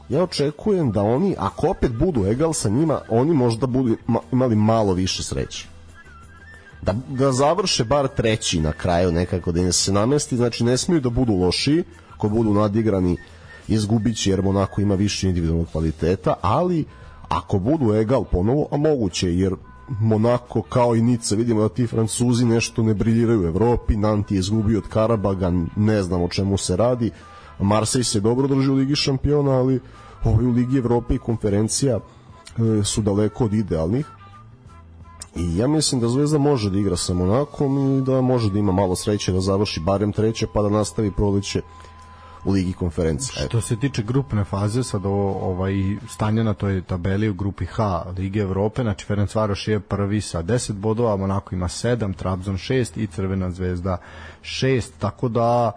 ja 0.10 0.24
očekujem 0.24 0.92
da 0.92 1.02
oni, 1.02 1.36
ako 1.40 1.70
opet 1.70 1.92
budu 1.92 2.26
egal 2.26 2.54
sa 2.54 2.70
njima, 2.70 3.02
oni 3.10 3.34
možda 3.34 3.68
budu 3.68 3.98
imali 4.32 4.56
malo 4.56 4.94
više 4.94 5.24
sreće. 5.24 5.68
Da, 6.82 6.94
da 7.10 7.32
završe 7.32 7.84
bar 7.84 8.08
treći 8.08 8.60
na 8.60 8.72
kraju 8.72 9.12
nekako, 9.12 9.52
da 9.52 9.62
im 9.62 9.74
se 9.74 9.92
namesti, 9.92 10.38
znači 10.38 10.64
ne 10.64 10.78
smiju 10.78 11.02
da 11.02 11.10
budu 11.10 11.34
loši, 11.34 11.84
ko 12.18 12.30
budu 12.30 12.54
nadigrani 12.54 13.18
izgubit 13.68 14.18
će 14.18 14.30
jer 14.30 14.42
Monako 14.42 14.82
ima 14.82 14.96
više 14.96 15.28
individualnog 15.28 15.68
kvaliteta, 15.72 16.34
ali 16.42 16.86
ako 17.30 17.60
budu 17.60 17.94
egal 17.94 18.24
ponovo, 18.24 18.68
a 18.72 18.78
moguće 18.78 19.34
jer 19.34 19.56
Monako 20.00 20.62
kao 20.62 20.96
i 20.96 21.02
Nica, 21.02 21.36
vidimo 21.36 21.62
da 21.62 21.70
ti 21.70 21.88
Francuzi 21.88 22.46
nešto 22.46 22.84
ne 22.84 22.94
briljiraju 22.94 23.42
u 23.42 23.48
Evropi, 23.48 23.98
Nanti 23.98 24.36
je 24.36 24.40
izgubio 24.40 24.78
od 24.78 24.88
Karabaga, 24.88 25.52
ne 25.76 26.04
znam 26.04 26.22
o 26.22 26.28
čemu 26.28 26.58
se 26.58 26.76
radi, 26.76 27.12
Marseille 27.60 28.04
se 28.04 28.20
dobro 28.20 28.48
drži 28.48 28.72
u 28.72 28.74
Ligi 28.74 28.96
šampiona, 28.96 29.52
ali 29.52 29.80
ovaj 30.24 30.46
u 30.46 30.52
Ligi 30.52 30.78
Evrope 30.78 31.16
i 31.16 31.18
konferencija 31.18 32.00
e, 32.00 32.84
su 32.84 33.02
daleko 33.02 33.46
od 33.46 33.54
idealnih. 33.54 34.08
I 35.36 35.58
ja 35.58 35.68
mislim 35.68 36.02
da 36.02 36.08
Zvezda 36.08 36.38
može 36.38 36.70
da 36.70 36.80
igra 36.80 36.98
sa 36.98 37.14
Monakom 37.14 37.98
i 37.98 38.02
da 38.02 38.22
može 38.22 38.50
da 38.50 38.60
ima 38.60 38.72
malo 38.72 38.96
sreće 38.96 39.32
da 39.32 39.42
završi 39.42 39.80
barem 39.80 40.12
treće 40.12 40.48
pa 40.54 40.62
da 40.62 40.70
nastavi 40.70 41.12
proleće 41.12 41.62
u 42.46 42.52
Ligi 42.52 42.74
konferencije. 42.74 43.46
Što 43.48 43.62
se 43.62 43.80
tiče 43.80 44.04
grupne 44.04 44.44
faze, 44.44 44.84
sad 44.84 45.06
ovo, 45.06 45.52
ovaj, 45.52 45.74
stanje 46.10 46.44
na 46.44 46.54
toj 46.54 46.82
tabeli 46.82 47.30
u 47.30 47.34
grupi 47.34 47.66
H 47.66 48.04
Lige 48.18 48.40
Evrope, 48.40 48.82
znači 48.82 49.06
Ferencvaroš 49.06 49.68
je 49.68 49.80
prvi 49.80 50.22
sa 50.22 50.44
10 50.44 50.74
bodova, 50.74 51.18
Monako 51.18 51.56
ima 51.56 51.68
7, 51.68 52.16
Trabzon 52.16 52.58
6 52.58 53.00
i 53.00 53.08
Crvena 53.08 53.52
zvezda 53.52 53.98
6, 54.42 54.90
tako 55.00 55.30
da 55.30 55.72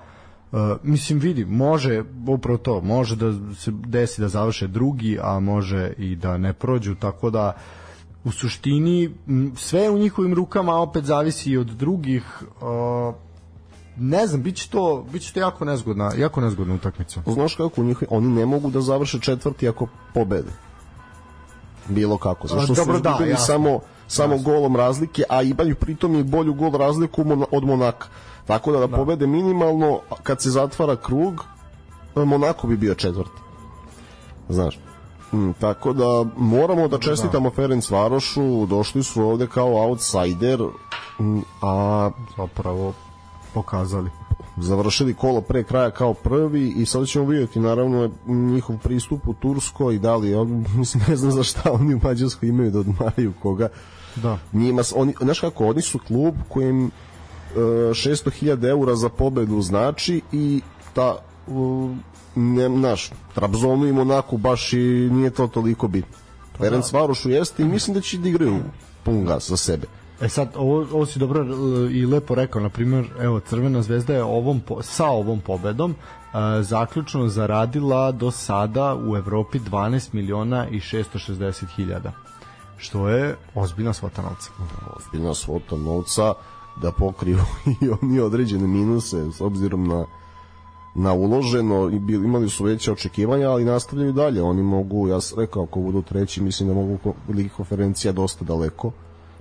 Uh, 0.52 0.58
mislim 0.82 1.18
vidi, 1.18 1.44
može 1.44 2.02
upravo 2.26 2.58
to, 2.58 2.80
može 2.80 3.16
da 3.16 3.54
se 3.54 3.70
desi 3.70 4.20
da 4.20 4.28
završe 4.28 4.66
drugi, 4.66 5.18
a 5.22 5.40
može 5.40 5.92
i 5.98 6.16
da 6.16 6.38
ne 6.38 6.52
prođu, 6.52 6.94
tako 6.94 7.30
da 7.30 7.52
u 8.24 8.30
suštini 8.30 9.10
sve 9.56 9.90
u 9.90 9.98
njihovim 9.98 10.34
rukama 10.34 10.74
opet 10.74 11.04
zavisi 11.04 11.50
i 11.50 11.56
od 11.56 11.66
drugih 11.66 12.42
uh, 12.42 13.14
ne 13.96 14.26
znam, 14.26 14.42
biće 14.42 14.68
to, 14.70 15.06
biće 15.12 15.32
to 15.32 15.40
jako 15.40 15.64
nezgodna, 15.64 16.12
jako 16.16 16.40
nezgodna 16.40 16.74
utakmica. 16.74 17.22
Znaš 17.26 17.54
kako 17.54 17.82
njih, 17.82 18.02
oni 18.10 18.28
ne 18.28 18.46
mogu 18.46 18.70
da 18.70 18.80
završe 18.80 19.20
četvrti 19.20 19.68
ako 19.68 19.86
pobede. 20.14 20.52
Bilo 21.88 22.18
kako, 22.18 22.48
zašto 22.48 22.74
su 22.74 22.84
Dobro, 22.84 23.00
da, 23.00 23.36
samo 23.36 23.80
samo 24.08 24.34
jasno. 24.34 24.52
golom 24.52 24.76
razlike, 24.76 25.22
a 25.28 25.42
imaju 25.42 25.74
pritom 25.74 26.14
i 26.14 26.22
bolju 26.22 26.54
gol 26.54 26.70
razliku 26.70 27.24
od 27.50 27.64
Monaka. 27.64 28.06
Tako 28.46 28.72
da 28.72 28.78
da, 28.78 28.86
da. 28.86 28.96
pobede 28.96 29.26
minimalno, 29.26 30.00
kad 30.22 30.42
se 30.42 30.50
zatvara 30.50 30.96
krug, 30.96 31.44
Monako 32.14 32.66
bi 32.66 32.76
bio 32.76 32.94
četvrti. 32.94 33.40
Znaš. 34.48 34.78
Mm, 35.32 35.50
tako 35.60 35.92
da 35.92 36.24
moramo 36.36 36.88
da 36.88 36.98
čestitamo 36.98 37.50
da. 37.50 37.54
Ferenc 37.54 37.90
Varošu, 37.90 38.66
došli 38.66 39.02
su 39.02 39.22
ovde 39.22 39.46
kao 39.46 39.88
outsider, 39.88 40.60
mm, 41.20 41.40
a 41.62 42.10
zapravo 42.36 42.92
pokazali 43.56 44.10
završili 44.56 45.14
kolo 45.14 45.40
pre 45.40 45.64
kraja 45.64 45.90
kao 45.90 46.14
prvi 46.14 46.68
i 46.68 46.86
sad 46.86 47.06
ćemo 47.06 47.24
vidjeti 47.24 47.60
naravno 47.60 48.10
njihov 48.26 48.78
pristup 48.82 49.28
u 49.28 49.34
Turskoj 49.34 49.94
i 49.94 49.98
da 49.98 50.16
li 50.16 50.34
on, 50.34 50.64
mislim 50.78 51.04
ne 51.08 51.16
znam 51.16 51.32
za 51.32 51.42
šta 51.42 51.72
oni 51.72 51.94
u 51.94 52.00
Mađarskoj 52.02 52.48
imaju 52.48 52.70
da 52.70 52.80
odmaraju 52.80 53.32
koga 53.42 53.68
da. 54.16 54.38
njima, 54.52 54.82
oni, 54.94 55.14
znaš 55.20 55.40
kako, 55.40 55.66
oni 55.66 55.82
su 55.82 55.98
klub 55.98 56.34
kojem 56.48 56.84
uh, 56.84 56.90
600.000 57.56 58.68
eura 58.68 58.94
za 58.94 59.08
pobedu 59.08 59.62
znači 59.62 60.20
i 60.32 60.60
ta 60.94 61.16
uh, 61.46 61.90
ne, 62.34 62.68
naš, 62.68 63.10
Trabzonu 63.34 63.86
i 63.86 63.92
Monaku 63.92 64.36
baš 64.36 64.72
i 64.72 65.08
nije 65.12 65.30
to 65.30 65.46
toliko 65.46 65.88
bitno 65.88 66.16
Ferenc 66.58 66.90
da. 66.92 66.98
Varošu 66.98 67.30
jeste 67.30 67.62
i 67.62 67.66
mislim 67.66 67.94
da 67.94 68.00
će 68.00 68.18
da 68.18 68.28
igraju 68.28 68.58
pun 69.04 69.24
gas 69.24 69.48
za 69.48 69.56
sebe 69.56 69.86
E 70.20 70.28
sad, 70.28 70.48
ovo, 70.56 70.86
ovo 70.92 71.06
si 71.06 71.18
dobro 71.18 71.42
e, 71.42 71.46
i 71.92 72.06
lepo 72.06 72.34
rekao, 72.34 72.62
na 72.62 72.68
primjer, 72.68 73.06
evo, 73.20 73.40
Crvena 73.40 73.82
zvezda 73.82 74.14
je 74.14 74.22
ovom, 74.22 74.62
sa 74.80 75.06
ovom 75.06 75.40
pobedom 75.40 75.90
uh, 75.90 76.38
zaključno 76.60 77.28
zaradila 77.28 78.12
do 78.12 78.30
sada 78.30 78.96
u 79.06 79.16
Evropi 79.16 79.58
12 79.58 80.14
miliona 80.14 80.68
i 80.68 80.80
660 80.80 81.64
hiljada 81.76 82.12
što 82.76 83.08
je 83.08 83.36
ozbiljna 83.54 83.92
svota 83.92 84.22
novca. 84.22 84.50
Ozbiljna 84.96 85.34
svota 85.34 85.76
novca 85.76 86.34
da 86.82 86.92
pokriju 86.92 87.38
i 87.82 87.88
oni 88.00 88.20
određene 88.20 88.66
minuse 88.66 89.32
s 89.32 89.40
obzirom 89.40 89.88
na 89.88 90.04
na 90.98 91.12
uloženo 91.12 91.90
i 91.90 92.14
imali 92.14 92.48
su 92.48 92.64
veće 92.64 92.92
očekivanja, 92.92 93.50
ali 93.50 93.64
nastavljaju 93.64 94.12
dalje. 94.12 94.42
Oni 94.42 94.62
mogu, 94.62 95.08
ja 95.08 95.20
sam 95.20 95.38
rekao, 95.40 95.62
ako 95.62 95.80
budu 95.80 96.02
treći, 96.02 96.42
mislim 96.42 96.68
da 96.68 96.74
mogu 96.74 96.98
Ligi 97.28 97.48
konferencija 97.48 98.12
dosta 98.12 98.44
daleko 98.44 98.92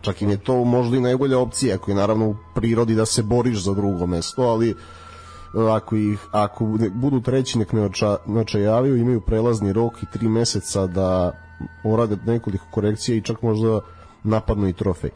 čak 0.05 0.21
im 0.21 0.29
je 0.29 0.37
to 0.37 0.63
možda 0.63 0.97
i 0.97 1.01
najbolja 1.01 1.39
opcija 1.39 1.75
ako 1.75 1.91
je 1.91 1.95
naravno 1.95 2.27
u 2.29 2.35
prirodi 2.55 2.95
da 2.95 3.05
se 3.05 3.23
boriš 3.23 3.63
za 3.63 3.73
drugo 3.73 4.05
mesto 4.05 4.43
ali 4.43 4.69
e, 4.69 4.75
ako 5.71 5.95
ih 5.95 6.19
ako 6.31 6.65
budu 6.93 7.21
treći 7.21 7.59
nek 7.59 7.73
ne 7.73 8.39
očajavaju 8.41 8.97
imaju 8.97 9.21
prelazni 9.21 9.73
rok 9.73 10.03
i 10.03 10.05
tri 10.13 10.27
meseca 10.27 10.87
da 10.87 11.31
urade 11.83 12.17
nekoliko 12.25 12.65
korekcija 12.71 13.15
i 13.15 13.21
čak 13.21 13.41
možda 13.41 13.79
napadnu 14.23 14.67
i 14.67 14.73
trofej. 14.73 15.09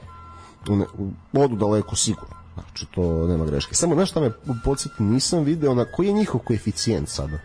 Odu 1.34 1.56
daleko 1.56 1.96
sigurno. 1.96 2.36
Znači 2.54 2.86
to 2.86 3.28
nema 3.28 3.46
greške. 3.46 3.76
Samo 3.76 3.96
nešto 3.96 4.22
me 4.22 4.32
podsjeti 4.64 5.04
nisam 5.04 5.44
video 5.44 5.74
na 5.74 5.86
koji 5.86 6.08
je 6.08 6.14
njihov 6.14 6.42
koeficijent 6.42 7.10
sada? 7.10 7.40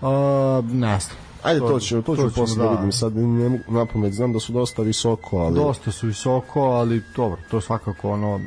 Uh, 0.00 0.70
znam 0.70 1.29
Ajde, 1.42 1.60
to, 1.60 1.80
ću, 1.80 2.02
to, 2.02 2.16
ću 2.16 2.30
posle 2.34 2.62
da, 2.62 2.70
da 2.70 2.76
vidim, 2.76 2.92
sad 2.92 3.16
ne 3.16 3.48
mogu 3.48 3.72
napamet, 3.72 4.12
znam 4.12 4.32
da 4.32 4.40
su 4.40 4.52
dosta 4.52 4.82
visoko, 4.82 5.38
ali... 5.38 5.54
Dosta 5.54 5.92
su 5.92 6.06
visoko, 6.06 6.60
ali 6.60 7.02
dobro, 7.16 7.38
to 7.50 7.60
svakako 7.60 8.10
ono, 8.10 8.40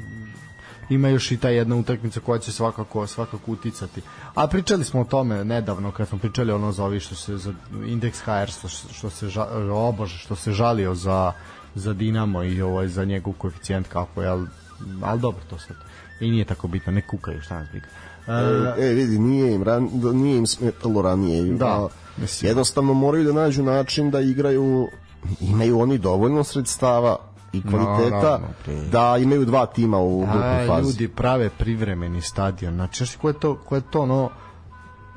ima 0.89 1.09
još 1.09 1.31
i 1.31 1.37
ta 1.37 1.49
jedna 1.49 1.75
utakmica 1.75 2.19
koja 2.19 2.39
će 2.39 2.51
svakako 2.51 3.07
svakako 3.07 3.51
uticati. 3.51 4.01
A 4.35 4.47
pričali 4.47 4.83
smo 4.83 5.01
o 5.01 5.03
tome 5.03 5.45
nedavno 5.45 5.91
kad 5.91 6.07
smo 6.07 6.17
pričali 6.17 6.51
ono 6.51 6.71
za 6.71 6.85
ovi 6.85 6.99
što 6.99 7.15
se 7.15 7.37
za 7.37 7.53
indeks 7.85 8.19
HR 8.19 8.47
što, 8.47 8.67
što 8.67 9.09
se 9.09 9.29
ža, 9.29 9.47
o 9.73 9.91
Bože, 9.91 10.17
što 10.17 10.35
se 10.35 10.51
žalio 10.51 10.95
za 10.95 11.33
za 11.75 11.93
Dinamo 11.93 12.43
i 12.43 12.61
ovaj 12.61 12.87
za 12.87 13.05
njegov 13.05 13.33
koeficijent 13.33 13.87
kako 13.87 14.21
je, 14.21 14.27
al 14.27 14.45
al 15.03 15.19
dobro 15.19 15.41
to 15.49 15.59
sad. 15.59 15.75
I 16.19 16.31
nije 16.31 16.45
tako 16.45 16.67
bitno, 16.67 16.93
ne 16.93 17.01
kukaju, 17.01 17.41
šta 17.41 17.59
nas 17.59 17.67
briga. 17.69 17.87
E, 18.27 18.85
e, 18.85 18.93
vidi, 18.93 19.19
nije 19.19 19.53
im, 19.53 19.63
ran, 19.63 19.89
nije 20.13 20.37
im 20.37 20.47
smetalo 20.47 21.01
ranije. 21.01 21.53
Da. 21.53 21.87
Mislim. 22.17 22.49
Jednostavno 22.49 22.93
moraju 22.93 23.23
da 23.23 23.33
nađu 23.33 23.63
način 23.63 24.11
da 24.11 24.19
igraju, 24.19 24.87
imaju 25.41 25.79
oni 25.79 25.97
dovoljno 25.97 26.43
sredstava 26.43 27.17
i 27.53 27.61
kvaliteta 27.61 28.39
no, 28.41 28.47
no, 28.67 28.73
no, 28.73 28.89
da 28.91 29.17
imaju 29.17 29.45
dva 29.45 29.65
tima 29.65 29.97
u 29.97 30.19
grupnoj 30.19 30.67
fazi. 30.67 30.87
Ljudi 30.87 31.07
prave 31.07 31.49
privremeni 31.49 32.21
stadion. 32.21 32.73
Znači, 32.73 33.17
ko 33.21 33.27
je 33.27 33.33
to, 33.33 33.55
ko 33.55 33.75
je 33.75 33.81
to 33.91 34.05
no, 34.05 34.29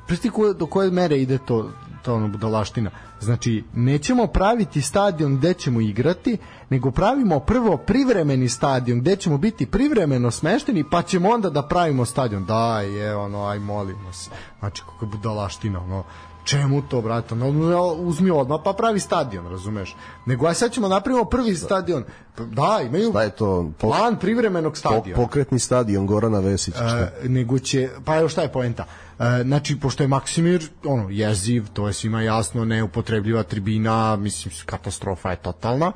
Presti 0.06 0.30
ko, 0.30 0.52
do 0.52 0.66
koje 0.66 0.90
mere 0.90 1.18
ide 1.18 1.38
to, 1.38 1.70
to 2.02 2.14
ono 2.14 2.28
budalaština. 2.28 2.90
Znači, 3.20 3.64
nećemo 3.74 4.26
praviti 4.26 4.82
stadion 4.82 5.36
gde 5.36 5.54
ćemo 5.54 5.80
igrati, 5.80 6.38
nego 6.70 6.90
pravimo 6.90 7.40
prvo 7.40 7.76
privremeni 7.76 8.48
stadion 8.48 9.00
gde 9.00 9.16
ćemo 9.16 9.38
biti 9.38 9.66
privremeno 9.66 10.30
smešteni, 10.30 10.84
pa 10.90 11.02
ćemo 11.02 11.30
onda 11.30 11.50
da 11.50 11.62
pravimo 11.62 12.04
stadion. 12.04 12.44
Da, 12.44 12.80
je, 12.80 13.16
ono, 13.16 13.46
aj 13.46 13.58
molimo 13.58 14.12
se. 14.12 14.30
Znači, 14.58 14.82
kako 14.82 15.04
je 15.04 15.08
budalaština, 15.08 15.80
ono, 15.80 16.04
čemu 16.46 16.82
to, 16.82 17.00
brate? 17.02 17.34
No, 17.34 17.48
uzmi 17.92 18.30
odmah 18.30 18.60
pa 18.64 18.72
pravi 18.72 19.00
stadion, 19.00 19.46
razumeš? 19.46 19.96
Nego 20.26 20.46
aj 20.46 20.54
sad 20.54 20.72
ćemo 20.72 20.88
napravimo 20.88 21.24
prvi 21.24 21.56
stadion. 21.56 22.04
Da, 22.38 22.80
imaju 22.86 23.10
Šta 23.10 23.22
je 23.22 23.30
to? 23.30 23.70
plan 23.80 24.16
privremenog 24.16 24.76
stadiona. 24.76 25.22
Pokretni 25.22 25.58
stadion 25.58 26.06
Gorana 26.06 26.38
Vesića. 26.38 27.10
E, 27.22 27.28
nego 27.28 27.58
će, 27.58 27.88
pa 28.04 28.18
evo 28.18 28.28
šta 28.28 28.42
je 28.42 28.52
poenta? 28.52 28.84
E, 29.18 29.42
znači, 29.42 29.80
pošto 29.80 30.04
je 30.04 30.08
Maksimir 30.08 30.68
ono, 30.84 31.10
jeziv, 31.10 31.64
to 31.72 31.86
je 31.86 31.92
svima 31.92 32.22
jasno, 32.22 32.64
neupotrebljiva 32.64 33.42
tribina, 33.42 34.16
mislim, 34.16 34.54
katastrofa 34.66 35.30
je 35.30 35.36
totalna. 35.36 35.92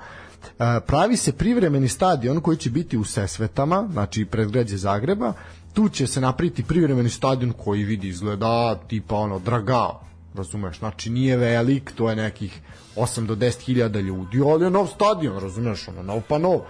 E, 0.58 0.80
pravi 0.86 1.16
se 1.16 1.32
privremeni 1.32 1.88
stadion 1.88 2.40
koji 2.40 2.56
će 2.56 2.70
biti 2.70 2.98
u 2.98 3.04
Sesvetama, 3.04 3.88
znači 3.92 4.24
predgrađe 4.24 4.76
Zagreba, 4.76 5.32
tu 5.72 5.88
će 5.88 6.06
se 6.06 6.20
napriti 6.20 6.62
privremeni 6.62 7.08
stadion 7.10 7.52
koji 7.52 7.84
vidi 7.84 8.08
izgleda 8.08 8.78
tipa 8.88 9.16
ono 9.16 9.38
Dragao 9.38 10.09
razumeš, 10.34 10.78
znači 10.78 11.10
nije 11.10 11.36
velik, 11.36 11.92
to 11.94 12.10
je 12.10 12.16
nekih 12.16 12.60
8 12.96 13.26
do 13.26 13.34
10 13.34 13.60
hiljada 13.60 14.00
ljudi, 14.00 14.42
ali 14.46 14.64
je 14.64 14.70
nov 14.70 14.86
stadion, 14.86 15.38
razumeš, 15.38 15.88
ono, 15.88 16.02
nov 16.02 16.22
pa 16.28 16.38
nov, 16.38 16.60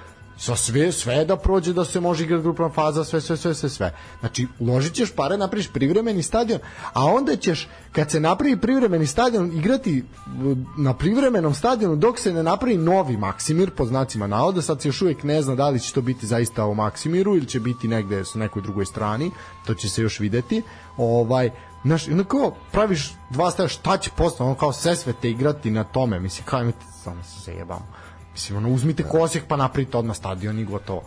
sa 0.40 0.56
sve, 0.56 0.92
sve 0.92 1.24
da 1.24 1.36
prođe 1.36 1.72
da 1.72 1.84
se 1.84 2.00
može 2.00 2.24
igrati 2.24 2.42
grupna 2.42 2.68
faza, 2.68 3.04
sve, 3.04 3.20
sve, 3.20 3.36
sve, 3.36 3.54
sve, 3.54 3.68
sve. 3.68 3.94
Znači, 4.20 4.46
uložit 4.58 4.94
ćeš 4.94 5.12
pare, 5.12 5.36
napraviš 5.36 5.68
privremeni 5.72 6.22
stadion, 6.22 6.60
a 6.92 7.04
onda 7.04 7.36
ćeš, 7.36 7.68
kad 7.92 8.10
se 8.10 8.20
napravi 8.20 8.56
privremeni 8.60 9.06
stadion, 9.06 9.52
igrati 9.52 10.04
na 10.78 10.94
privremenom 10.94 11.54
stadionu 11.54 11.96
dok 11.96 12.18
se 12.18 12.32
ne 12.32 12.42
napravi 12.42 12.76
novi 12.76 13.16
Maksimir, 13.16 13.70
po 13.70 13.84
znacima 13.84 14.26
navoda, 14.26 14.62
sad 14.62 14.82
se 14.82 14.88
još 14.88 15.02
uvijek 15.02 15.22
ne 15.22 15.42
zna 15.42 15.54
da 15.54 15.68
li 15.68 15.80
će 15.80 15.92
to 15.92 16.00
biti 16.00 16.26
zaista 16.26 16.66
u 16.66 16.74
Maksimiru 16.74 17.36
ili 17.36 17.46
će 17.46 17.60
biti 17.60 17.88
negde 17.88 18.24
sa 18.24 18.38
nekoj 18.38 18.62
drugoj 18.62 18.86
strani, 18.86 19.30
to 19.66 19.74
će 19.74 19.88
se 19.88 20.02
još 20.02 20.20
videti, 20.20 20.62
ovaj, 20.96 21.50
Znaš, 21.84 22.08
onako 22.08 22.54
praviš 22.72 23.12
dva 23.30 23.50
staja, 23.50 23.68
šta 23.68 23.98
će 23.98 24.10
posle, 24.16 24.46
ono 24.46 24.54
kao 24.54 24.72
sve 24.72 24.96
svete 24.96 25.30
igrati 25.30 25.70
na 25.70 25.84
tome, 25.84 26.20
mislim, 26.20 26.46
kao 26.46 26.60
imate, 26.62 26.86
samo 27.04 27.22
se 27.22 27.40
zajebamo. 27.44 27.86
Mislim, 28.32 28.58
ono, 28.58 28.68
uzmite 28.74 29.02
kosjek 29.02 29.44
pa 29.48 29.56
napravite 29.56 29.98
odmah 29.98 30.16
stadion 30.16 30.58
i 30.58 30.64
gotovo. 30.64 31.02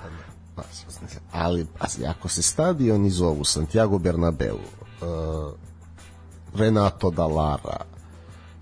ali 1.31 1.65
pazi, 1.79 2.05
ako 2.05 2.27
se 2.27 2.41
stadioni 2.41 3.09
zovu 3.09 3.43
Santiago 3.43 3.97
Bernabeu, 3.97 4.55
uh, 4.55 5.53
Renato 6.55 7.09
Dallara, 7.09 7.77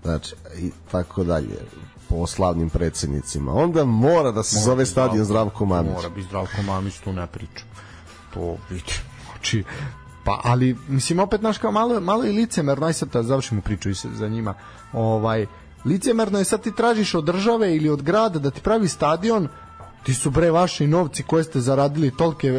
znači, 0.02 0.34
i 0.58 0.70
tako 0.90 1.24
dalje, 1.24 1.58
po 2.08 2.26
slavnim 2.26 2.70
predsednicima, 2.70 3.54
onda 3.54 3.84
mora 3.84 4.32
da 4.32 4.42
se 4.42 4.56
Mora 4.56 4.64
zove 4.64 4.86
stadion 4.86 5.24
Zdravko 5.24 5.64
Mamić. 5.64 5.92
Mora 5.92 6.08
biti 6.08 6.26
Zdravko 6.28 6.62
Mamić, 6.62 6.98
tu 6.98 7.12
ne 7.12 7.26
pričam. 7.26 7.68
To 8.34 8.56
vidi. 8.70 8.92
Znači, 9.32 9.64
pa, 10.24 10.40
ali, 10.44 10.76
mislim, 10.88 11.18
opet, 11.18 11.40
znaš, 11.40 11.58
kao 11.58 11.72
malo, 11.72 12.00
malo 12.00 12.24
je 12.24 12.32
licemerno, 12.32 12.86
aj 12.86 12.92
sad 12.92 13.08
da 13.08 13.22
završimo 13.22 13.60
priču 13.60 13.90
i 13.90 13.94
za 13.94 14.28
njima, 14.28 14.54
ovaj, 14.92 15.46
licemerno 15.84 16.38
je 16.38 16.44
sad 16.44 16.62
ti 16.62 16.72
tražiš 16.76 17.14
od 17.14 17.24
države 17.24 17.76
ili 17.76 17.88
od 17.88 18.02
grada 18.02 18.38
da 18.38 18.50
ti 18.50 18.60
pravi 18.60 18.88
stadion, 18.88 19.48
ti 20.02 20.14
su 20.14 20.30
bre 20.30 20.50
vaši 20.50 20.86
novci 20.86 21.22
koje 21.22 21.44
ste 21.44 21.60
zaradili, 21.60 22.16
tolke 22.16 22.52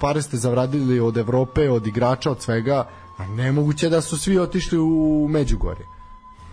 pare 0.00 0.22
ste 0.22 0.36
zaradili 0.36 1.00
od 1.00 1.16
Evrope, 1.16 1.70
od 1.70 1.86
igrača, 1.86 2.30
od 2.30 2.42
svega, 2.42 2.88
a 3.18 3.26
nemoguće 3.26 3.88
da 3.88 4.00
su 4.00 4.18
svi 4.18 4.38
otišli 4.38 4.78
u 4.78 5.26
Međugorje. 5.30 5.84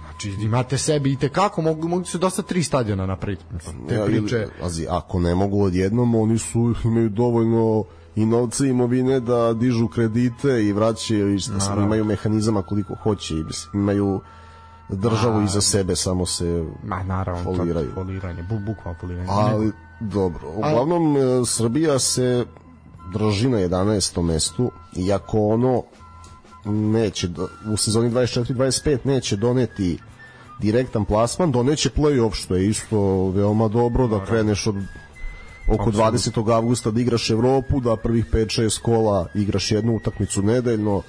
Znači, 0.02 0.30
imate 0.30 0.78
sebi 0.78 1.12
i 1.12 1.16
tekako, 1.16 1.62
mogu, 1.62 1.88
mogu 1.88 2.06
se 2.06 2.18
dosta 2.18 2.42
tri 2.42 2.64
stadiona 2.64 3.06
napraviti. 3.06 3.44
Te 3.90 3.96
Ja, 3.96 4.06
ili- 4.06 4.20
priče... 4.22 4.48
pazi, 4.62 4.88
ako 4.90 5.20
ne 5.20 5.36
mogu 5.36 5.64
odjednom, 5.64 6.16
oni 6.16 6.38
su 6.38 6.74
imaju 6.84 7.10
dovoljno 7.10 7.84
i 8.18 8.26
novca 8.26 8.66
i 8.66 8.70
imovine 8.70 9.20
da 9.20 9.54
dižu 9.54 9.88
kredite 9.88 10.64
i 10.64 10.74
vraćaju 10.74 11.34
i 11.36 11.40
šta, 11.40 11.52
Naravno. 11.54 11.86
imaju 11.86 12.06
mehanizama 12.06 12.62
koliko 12.62 12.96
hoće 12.96 13.34
i 13.34 13.44
mislim, 13.44 13.82
imaju 13.82 14.22
državu 14.90 15.42
iza 15.42 15.62
sebe 15.62 15.96
samo 15.96 16.26
se 16.26 16.66
Ma 16.84 17.04
naravno, 17.04 17.44
foliraju. 17.44 17.92
foliranje, 17.94 18.44
bu, 18.44 18.60
bukvalno 18.60 19.00
foliranje. 19.00 19.28
ali 19.30 19.72
dobro 20.00 20.48
uglavnom 20.50 21.18
e, 21.18 21.20
Srbija 21.46 22.00
se 22.00 22.46
drži 23.14 23.50
na 23.50 23.58
11. 23.58 24.22
mestu 24.24 24.72
iako 24.98 25.40
ono 25.40 25.84
neće 26.66 27.30
u 27.68 27.78
sezoni 27.78 28.10
24-25 28.12 28.98
neće 29.04 29.36
doneti 29.36 30.00
direktan 30.60 31.06
plasman, 31.06 31.52
doneće 31.52 31.90
play-off 31.90 32.34
što 32.34 32.56
je 32.56 32.68
isto 32.68 32.98
veoma 33.30 33.68
dobro 33.68 34.08
da 34.08 34.26
kreneš 34.26 34.68
od 34.68 34.76
oko 35.68 35.92
20. 35.92 36.54
avgusta 36.54 36.92
da 36.92 37.02
igraš 37.02 37.30
Evropu, 37.30 37.80
da 37.80 37.96
prvih 37.96 38.26
5-6 38.32 38.82
kola 38.82 39.28
igraš 39.36 39.72
jednu 39.72 39.96
utakmicu 39.96 40.42
nedeljno, 40.42 41.02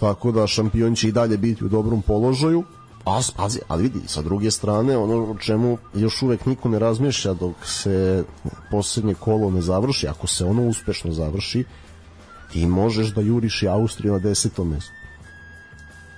tako 0.00 0.32
da 0.32 0.46
šampion 0.46 0.94
će 0.94 1.08
i 1.08 1.12
dalje 1.12 1.36
biti 1.36 1.64
u 1.64 1.68
dobrom 1.68 2.02
položaju. 2.02 2.64
A, 3.04 3.20
pazi, 3.36 3.58
ali 3.68 3.82
vidi, 3.82 4.00
sa 4.06 4.22
druge 4.22 4.50
strane, 4.50 4.96
ono 4.96 5.30
o 5.30 5.36
čemu 5.38 5.78
još 5.94 6.22
uvek 6.22 6.46
niko 6.46 6.68
ne 6.68 6.78
razmišlja 6.78 7.34
dok 7.34 7.66
se 7.66 8.24
poslednje 8.70 9.14
kolo 9.14 9.50
ne 9.50 9.60
završi, 9.60 10.08
ako 10.08 10.26
se 10.26 10.44
ono 10.44 10.62
uspešno 10.62 11.12
završi, 11.12 11.64
ti 12.52 12.66
možeš 12.66 13.14
da 13.14 13.20
juriš 13.20 13.62
i 13.62 13.68
Austriju 13.68 14.12
na 14.12 14.18
desetom 14.18 14.68
mestu. 14.68 14.92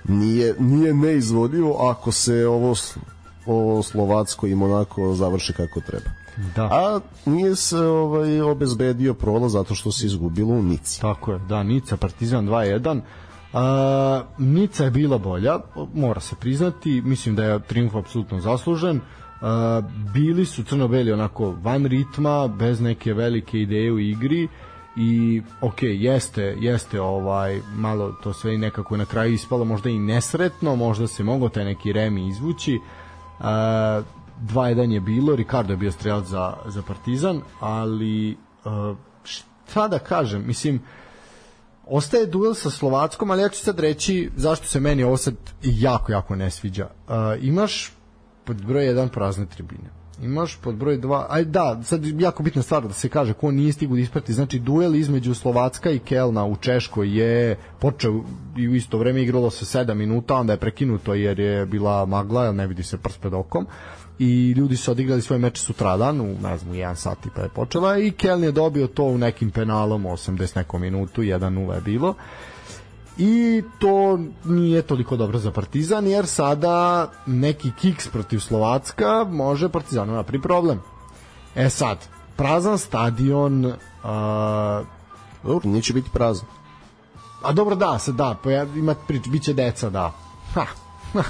Nije, 0.07 0.55
nije 0.59 0.93
neizvodljivo 0.93 1.89
ako 1.89 2.11
se 2.11 2.47
ovo, 2.47 2.75
ovo 3.45 3.83
Slovacko 3.83 4.47
i 4.47 4.55
Monako 4.55 5.13
završi 5.13 5.53
kako 5.53 5.81
treba. 5.81 6.24
Da. 6.55 6.63
A 6.63 6.99
nije 7.25 7.55
se 7.55 7.77
ovaj, 7.77 8.41
obezbedio 8.41 9.13
prolaz 9.13 9.51
zato 9.51 9.75
što 9.75 9.91
se 9.91 10.05
izgubilo 10.05 10.53
u 10.53 10.63
Nici. 10.63 11.01
Tako 11.01 11.31
je, 11.31 11.39
da, 11.39 11.63
Nica, 11.63 11.97
Partizan 11.97 12.47
2-1. 12.47 13.01
A, 13.53 14.23
Nica 14.37 14.83
je 14.83 14.91
bila 14.91 15.17
bolja, 15.17 15.59
mora 15.93 16.19
se 16.19 16.35
priznati, 16.35 17.01
mislim 17.01 17.35
da 17.35 17.43
je 17.43 17.59
triumf 17.59 17.95
apsolutno 17.95 18.39
zaslužen. 18.39 18.99
A, 19.41 19.81
bili 20.13 20.45
su 20.45 20.63
crno-beli 20.63 21.11
onako 21.11 21.55
van 21.61 21.85
ritma, 21.85 22.47
bez 22.47 22.81
neke 22.81 23.13
velike 23.13 23.59
ideje 23.59 23.91
u 23.91 23.99
igri 23.99 24.47
i 24.95 25.41
ok, 25.61 25.77
jeste, 25.81 26.55
jeste 26.59 27.01
ovaj 27.01 27.61
malo 27.75 28.11
to 28.23 28.33
sve 28.33 28.55
i 28.55 28.57
nekako 28.57 28.97
na 28.97 29.05
kraju 29.05 29.33
ispalo 29.33 29.65
možda 29.65 29.89
i 29.89 29.99
nesretno, 29.99 30.75
možda 30.75 31.07
se 31.07 31.23
mogao 31.23 31.49
taj 31.49 31.65
neki 31.65 31.93
remi 31.93 32.27
izvući. 32.27 32.79
A, 33.39 34.01
2-1 34.41 34.91
je 34.91 34.99
bilo, 34.99 35.35
Ricardo 35.35 35.73
je 35.73 35.77
bio 35.77 35.91
strelac 35.91 36.25
za, 36.25 36.53
za 36.65 36.81
Partizan, 36.81 37.41
ali 37.59 38.37
a, 38.65 38.95
šta 39.23 39.87
da 39.87 39.99
kažem, 39.99 40.43
mislim, 40.47 40.81
ostaje 41.85 42.25
duel 42.25 42.53
sa 42.53 42.69
Slovackom, 42.69 43.31
ali 43.31 43.41
ja 43.41 43.49
ću 43.49 43.59
sad 43.59 43.79
reći 43.79 44.31
zašto 44.35 44.67
se 44.67 44.79
meni 44.79 45.03
ovo 45.03 45.17
sad 45.17 45.35
jako, 45.63 46.11
jako 46.11 46.35
ne 46.35 46.51
sviđa. 46.51 46.87
Uh, 47.07 47.13
imaš 47.41 47.91
pod 48.43 48.65
broj 48.65 48.85
1 48.85 49.09
prazne 49.09 49.45
tribine. 49.45 49.89
Imaš 50.21 50.57
pod 50.61 50.75
broj 50.75 51.01
2, 51.01 51.25
aj 51.29 51.45
da, 51.45 51.81
sad 51.83 52.05
jako 52.05 52.43
bitna 52.43 52.61
stvar 52.61 52.87
da 52.87 52.93
se 52.93 53.09
kaže 53.09 53.33
ko 53.33 53.51
nije 53.51 53.73
stigu 53.73 53.95
da 53.95 54.01
isprati, 54.01 54.33
znači 54.33 54.59
duel 54.59 54.95
između 54.95 55.33
Slovacka 55.33 55.91
i 55.91 55.99
Kelna 55.99 56.45
u 56.45 56.55
Češkoj 56.55 57.19
je 57.19 57.57
počeo 57.79 58.23
i 58.57 58.67
u 58.69 58.75
isto 58.75 58.97
vreme 58.97 59.21
igralo 59.21 59.49
se 59.49 59.79
7 59.79 59.93
minuta, 59.93 60.35
onda 60.35 60.53
je 60.53 60.59
prekinuto 60.59 61.13
jer 61.13 61.39
je 61.39 61.65
bila 61.65 62.05
magla, 62.05 62.51
ne 62.51 62.67
vidi 62.67 62.83
se 62.83 62.97
prst 62.97 63.21
pred 63.21 63.33
okom 63.33 63.67
i 64.19 64.51
ljudi 64.51 64.77
su 64.77 64.91
odigrali 64.91 65.21
svoj 65.21 65.39
meč 65.39 65.59
sutradan 65.59 66.21
u 66.21 66.35
ne 66.41 66.57
znam 66.57 66.71
u 66.71 66.75
1 66.75 66.95
sat 66.95 67.25
i 67.25 67.29
pa 67.35 67.41
je 67.41 67.49
počela 67.49 67.97
i 67.97 68.11
Keln 68.11 68.43
je 68.43 68.51
dobio 68.51 68.87
to 68.87 69.03
u 69.03 69.17
nekim 69.17 69.51
penalom 69.51 70.03
80 70.03 70.55
nekom 70.55 70.81
minutu 70.81 71.21
1-0 71.21 71.73
je 71.73 71.81
bilo. 71.81 72.13
I 73.17 73.63
to 73.79 74.19
nije 74.45 74.81
toliko 74.81 75.17
dobro 75.17 75.39
za 75.39 75.51
Partizan 75.51 76.07
jer 76.07 76.25
sada 76.25 77.11
neki 77.25 77.71
kiks 77.81 78.07
protiv 78.07 78.39
Slovacka 78.39 79.23
može 79.23 79.69
Partizanu 79.69 80.13
napravi 80.13 80.41
problem. 80.41 80.81
E 81.55 81.69
sad 81.69 81.97
prazan 82.35 82.77
stadion 82.77 83.73
a, 84.03 84.83
Dobro, 85.43 85.69
neće 85.69 85.93
biti 85.93 86.09
prazan. 86.09 86.47
a 87.43 87.51
dobro 87.51 87.75
da 87.75 87.99
se 87.99 88.11
da 88.11 88.35
pa 88.43 88.51
ja, 88.51 88.63
ima 88.63 88.95
prič 89.07 89.27
biće 89.29 89.53
deca 89.53 89.89
da. 89.89 90.11
Ha, 90.53 90.65
ha, 91.13 91.23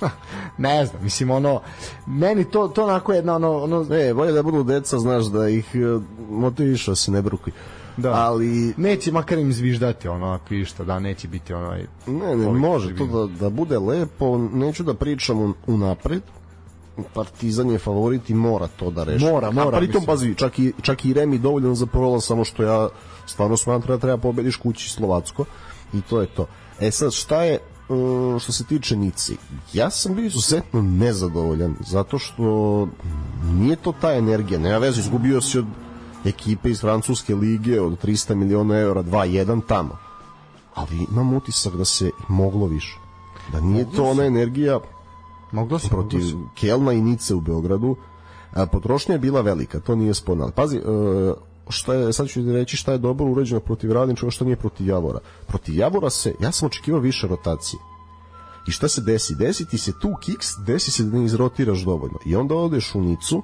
ne 0.58 0.86
znam 0.86 1.02
mislim 1.02 1.30
ono 1.30 1.60
meni 2.06 2.44
to 2.44 2.68
to 2.68 2.84
onako 2.84 3.12
jedna 3.12 3.34
ono, 3.34 3.62
ono 3.62 3.84
Ne, 3.84 4.14
bolje 4.14 4.32
da 4.32 4.42
budu 4.42 4.62
deca, 4.62 4.98
znaš, 4.98 5.24
da 5.24 5.48
ih 5.48 5.74
e, 5.74 6.00
motiviš 6.30 6.86
da 6.86 6.94
se 6.94 7.10
ne 7.10 7.22
brukuju. 7.22 7.54
Da. 7.96 8.12
Ali, 8.12 8.74
neće 8.76 9.12
makar 9.12 9.38
im 9.38 9.52
zviždati 9.52 10.08
ono 10.08 10.26
ako 10.26 10.54
išta 10.54 10.84
da 10.84 10.98
neće 10.98 11.28
biti 11.28 11.54
onaj 11.54 11.86
ne, 12.06 12.36
ne, 12.36 12.46
Ovih 12.46 12.60
može 12.60 12.96
to 12.96 13.06
da, 13.06 13.40
da 13.40 13.50
bude 13.50 13.78
lepo, 13.78 14.38
neću 14.38 14.82
da 14.82 14.94
pričam 14.94 15.54
unapred, 15.66 16.22
Partizan 17.14 17.70
je 17.70 17.78
favorit 17.78 18.30
i 18.30 18.34
mora 18.34 18.66
to 18.66 18.90
da 18.90 19.04
reši. 19.04 19.24
Mora, 19.24 19.50
mora, 19.50 19.76
A 19.76 19.80
pritom, 19.80 20.04
pazi, 20.06 20.34
čak 20.34 20.58
i, 20.58 20.72
čak 20.82 21.04
i 21.04 21.12
Remi 21.12 21.38
dovoljno 21.38 21.74
za 21.74 21.86
prolaz, 21.86 22.24
samo 22.24 22.44
što 22.44 22.62
ja 22.62 22.88
stvarno 23.26 23.56
smatram 23.56 23.96
da 23.96 24.00
treba 24.00 24.16
pobediš 24.16 24.56
kući 24.56 24.90
Slovacko 24.90 25.44
i 25.92 26.00
to 26.00 26.20
je 26.20 26.26
to. 26.26 26.46
E 26.80 26.90
sad, 26.90 27.12
šta 27.12 27.42
je 27.42 27.54
e, 27.54 27.60
što 28.40 28.52
se 28.52 28.64
tiče 28.64 28.96
Nici? 28.96 29.36
Ja 29.72 29.90
sam 29.90 30.14
bio 30.14 30.26
izuzetno 30.26 30.82
nezadovoljan, 30.82 31.76
zato 31.80 32.18
što 32.18 32.88
nije 33.52 33.76
to 33.76 33.92
ta 34.00 34.12
energija, 34.12 34.58
nema 34.58 34.78
veze, 34.78 35.00
izgubio 35.00 35.40
si 35.40 35.58
od 35.58 35.66
ekipe 36.24 36.70
iz 36.70 36.80
Francuske 36.80 37.34
lige 37.34 37.80
od 37.80 38.04
300 38.04 38.34
miliona 38.34 38.78
eura 38.78 39.02
2-1 39.02 39.60
tamo. 39.66 39.96
Ali 40.74 41.06
imam 41.10 41.34
utisak 41.34 41.76
da 41.76 41.84
se 41.84 42.10
moglo 42.28 42.66
više. 42.66 42.98
Da 43.52 43.60
nije 43.60 43.86
to 43.96 44.04
ona 44.04 44.24
energija 44.24 44.80
moglo 45.52 45.78
se 45.78 45.88
protiv 45.88 46.20
moglo 46.20 46.30
se. 46.30 46.60
Kelna 46.60 46.92
i 46.92 47.00
Nice 47.00 47.34
u 47.34 47.40
Beogradu. 47.40 47.96
A, 48.52 48.66
potrošnja 48.66 49.14
je 49.14 49.18
bila 49.18 49.40
velika, 49.40 49.80
to 49.80 49.94
nije 49.94 50.14
sporno. 50.14 50.44
Ali 50.44 50.52
pazi, 50.52 50.76
e, 50.76 50.80
šta 51.70 51.94
je, 51.94 52.12
sad 52.12 52.28
ću 52.28 52.52
reći 52.52 52.76
šta 52.76 52.92
je 52.92 52.98
dobro 52.98 53.26
urađeno 53.26 53.60
protiv 53.60 53.92
Radničkog, 53.92 54.32
šta 54.32 54.44
nije 54.44 54.56
protiv 54.56 54.86
Javora. 54.86 55.18
Protiv 55.46 55.76
Javora 55.76 56.10
se, 56.10 56.34
ja 56.40 56.52
sam 56.52 56.66
očekivao 56.66 57.00
više 57.00 57.26
rotacije. 57.26 57.80
I 58.68 58.70
šta 58.70 58.88
se 58.88 59.00
desi? 59.00 59.34
Desi 59.34 59.68
ti 59.68 59.78
se 59.78 59.92
tu 60.00 60.14
kiks, 60.20 60.46
desi 60.66 60.90
se 60.90 61.04
da 61.04 61.18
ne 61.18 61.24
izrotiraš 61.24 61.84
dovoljno. 61.84 62.18
I 62.26 62.36
onda 62.36 62.54
odeš 62.54 62.94
u 62.94 63.00
Nicu, 63.00 63.42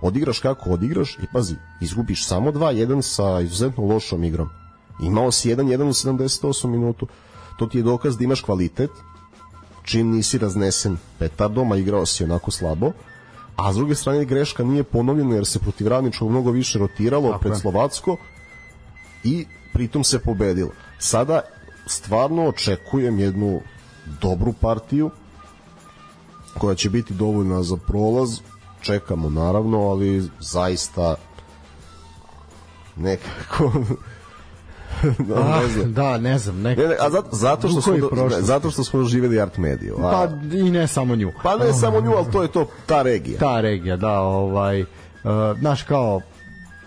odigraš 0.00 0.38
kako 0.38 0.70
odigraš 0.70 1.18
i 1.18 1.26
pazi, 1.32 1.54
izgubiš 1.80 2.26
samo 2.26 2.52
2-1 2.52 3.02
sa 3.02 3.40
izuzetno 3.40 3.84
lošom 3.84 4.24
igrom. 4.24 4.48
Imao 5.02 5.32
si 5.32 5.54
1-1 5.54 5.82
u 5.82 5.92
78 5.92 6.66
minutu. 6.66 7.06
To 7.58 7.66
ti 7.66 7.78
je 7.78 7.82
dokaz 7.82 8.18
da 8.18 8.24
imaš 8.24 8.40
kvalitet, 8.40 8.90
čim 9.82 10.10
nisi 10.10 10.38
raznesen 10.38 10.96
petardom, 11.18 11.72
a 11.72 11.76
igrao 11.76 12.06
si 12.06 12.24
onako 12.24 12.50
slabo, 12.50 12.92
a 13.56 13.72
s 13.72 13.76
druge 13.76 13.94
strane 13.94 14.24
greška 14.24 14.64
nije 14.64 14.82
ponovljena 14.82 15.34
jer 15.34 15.46
se 15.46 15.58
protiv 15.58 15.88
radničkog 15.88 16.30
mnogo 16.30 16.50
više 16.50 16.78
rotiralo 16.78 17.28
Tako 17.28 17.40
pred 17.40 17.52
je. 17.52 17.58
Slovacko 17.58 18.16
i 19.24 19.46
pritom 19.72 20.04
se 20.04 20.18
pobedilo. 20.18 20.70
Sada 20.98 21.40
stvarno 21.86 22.48
očekujem 22.48 23.18
jednu 23.18 23.60
dobru 24.20 24.52
partiju 24.52 25.10
koja 26.58 26.74
će 26.74 26.90
biti 26.90 27.14
dovoljna 27.14 27.62
za 27.62 27.76
prolaz 27.76 28.40
čekamo 28.80 29.30
naravno 29.30 29.78
ali 29.78 30.28
zaista 30.40 31.14
nekako 32.96 33.72
no, 35.28 35.34
Ah, 35.36 35.60
ne 35.60 35.68
znam. 35.68 35.92
da, 35.92 36.18
ne 36.18 36.38
znam, 36.38 36.60
nek... 36.60 36.78
Ne, 36.78 36.84
ne, 36.84 36.96
a 37.00 37.10
zato, 37.10 37.28
zato, 37.32 37.68
što 37.68 37.80
smo, 37.82 37.94
prošlosti. 37.98 38.36
ne, 38.36 38.42
zato 38.42 38.70
što 38.70 38.84
smo 38.84 39.04
živjeli 39.04 39.40
art 39.40 39.56
mediju. 39.58 39.96
A, 39.98 40.10
Pa 40.10 40.28
i 40.56 40.70
ne 40.70 40.86
samo 40.86 41.16
nju. 41.16 41.32
pa 41.42 41.56
ne 41.56 41.72
samo 41.72 42.00
nju, 42.00 42.12
ali 42.12 42.32
to 42.32 42.42
je 42.42 42.48
to, 42.48 42.66
ta 42.86 43.02
regija. 43.02 43.38
ta 43.38 43.60
regija, 43.60 43.96
da, 43.96 44.20
ovaj, 44.20 44.80
uh, 44.80 44.86
znaš 45.58 45.82
kao, 45.82 46.20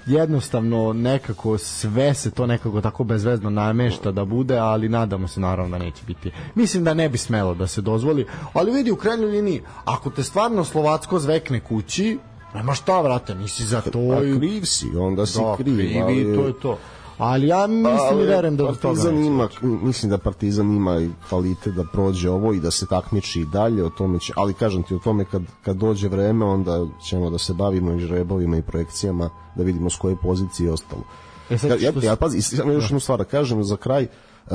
jednostavno 0.06 0.93
nekako 0.93 1.58
sve 1.58 2.13
se 2.13 2.32
to 2.32 2.45
nekako 2.45 2.82
tako 2.82 3.04
bezvezno 3.04 3.49
namešta 3.49 4.12
da 4.12 4.25
bude, 4.25 4.58
ali 4.58 4.89
nadamo 4.89 5.28
se 5.28 5.39
naravno 5.39 5.78
da 5.80 5.86
neće 5.86 6.04
biti. 6.08 6.32
Mislim 6.56 6.84
da 6.84 6.93
ne 6.93 7.10
bi 7.10 7.17
smelo 7.17 7.54
da 7.54 7.67
se 7.67 7.82
dozvoli, 7.82 8.25
ali 8.54 8.71
vidi 8.71 8.91
u 8.91 8.95
krajnjoj 8.95 9.28
liniji, 9.28 9.62
ako 9.86 10.10
te 10.10 10.23
stvarno 10.23 10.63
Slovacko 10.63 11.19
zvekne 11.19 11.60
kući, 11.60 12.19
nema 12.56 12.73
šta, 12.73 13.01
vrate, 13.01 13.36
nisi 13.36 13.63
za 13.63 13.82
to 13.93 13.99
A 14.12 14.19
kriv 14.38 14.62
si, 14.63 14.88
onda 14.97 15.25
si 15.25 15.39
da, 15.39 15.56
kriv. 15.58 16.04
ali- 16.04 16.36
to 16.36 16.41
je 16.43 16.54
to. 16.54 16.78
Ali 17.17 17.47
ja 17.47 17.67
mislim 17.67 18.19
i 18.21 18.23
verujem 18.23 18.58
da 18.58 18.65
Partizan 18.65 19.15
neće. 19.15 19.28
ima, 19.28 19.49
mislim 19.62 20.10
da 20.10 20.17
Partizan 20.17 20.75
ima 20.75 20.99
i 20.99 21.10
kvalitet 21.30 21.73
da 21.73 21.84
prođe 21.84 22.30
ovo 22.30 22.54
i 22.54 22.60
da 22.60 22.71
se 22.71 22.86
takmiči 22.86 23.41
i 23.41 23.45
dalje 23.45 23.86
o 23.86 23.89
tome 23.89 24.19
će, 24.19 24.34
ali 24.36 24.54
kažem 24.54 24.84
ti 24.84 24.95
o 24.95 24.99
tome 24.99 25.25
kad, 25.25 25.41
kad 25.62 25.78
dođe 25.78 26.08
vreme 26.08 26.45
onda 26.45 26.86
ćemo 27.08 27.30
da 27.30 27.38
se 27.38 27.54
bavimo 27.54 27.93
i 27.93 27.99
žrebovima 27.99 28.58
i 28.58 28.62
projekcijama 28.62 29.30
da 29.56 29.63
vidimo 29.63 29.89
s 29.89 29.95
koje 29.95 30.15
pozicije 30.15 30.67
i 30.67 30.69
ostalo. 30.69 31.01
E 31.49 31.58
sad, 31.58 31.82
ja, 31.82 31.91
ja, 31.95 32.04
ja 32.04 32.15
pazi, 32.15 32.41
samo 32.41 32.71
još 32.71 32.84
jednu 32.84 32.99
stvar 32.99 33.17
da 33.17 33.23
kažem 33.23 33.63
za 33.63 33.78
kraj 33.78 34.04
uh, 34.45 34.51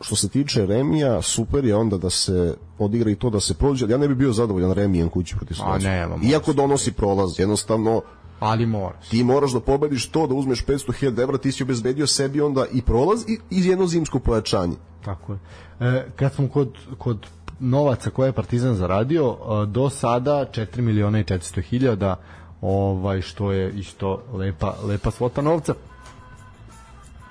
što 0.00 0.16
se 0.16 0.28
tiče 0.28 0.66
Remija, 0.66 1.22
super 1.22 1.64
je 1.64 1.76
onda 1.76 1.98
da 1.98 2.10
se 2.10 2.54
odigra 2.78 3.10
i 3.10 3.14
to 3.14 3.30
da 3.30 3.40
se 3.40 3.54
prođe, 3.54 3.84
ali 3.84 3.92
ja 3.92 3.98
ne 3.98 4.08
bi 4.08 4.14
bio 4.14 4.32
zadovoljan 4.32 4.72
Remijem 4.72 5.08
kući 5.08 5.36
protiv 5.36 5.56
mora 5.66 6.18
Iako 6.22 6.52
donosi 6.52 6.92
prolaz, 6.92 7.40
jednostavno 7.40 8.02
Ali 8.40 8.66
moraš. 8.66 9.08
ti 9.08 9.24
moraš 9.24 9.52
da 9.52 9.60
pobediš 9.60 10.08
to 10.10 10.26
da 10.26 10.34
uzmeš 10.34 10.64
500.000 10.64 11.22
evra, 11.22 11.38
ti 11.38 11.52
si 11.52 11.62
obezbedio 11.62 12.06
sebi 12.06 12.40
onda 12.40 12.64
i 12.72 12.82
prolaz 12.82 13.24
i, 13.28 13.38
i 13.50 13.66
jedno 13.66 13.86
zimsko 13.86 14.18
pojačanje. 14.18 14.76
Tako 15.04 15.32
je. 15.32 15.38
E, 15.80 16.06
kad 16.16 16.34
smo 16.34 16.48
kod, 16.48 16.72
kod 16.98 17.26
novaca 17.60 18.10
koje 18.10 18.28
je 18.28 18.32
Partizan 18.32 18.74
zaradio, 18.74 19.36
e, 19.40 19.66
do 19.66 19.90
sada 19.90 20.46
4 20.52 20.80
miliona 20.80 21.18
i 21.20 21.24
400 21.24 21.62
hiljada, 21.62 22.16
ovaj, 22.60 23.20
što 23.20 23.52
je 23.52 23.70
isto 23.70 24.22
lepa, 24.32 24.74
lepa 24.84 25.10
svota 25.10 25.42
novca. 25.42 25.74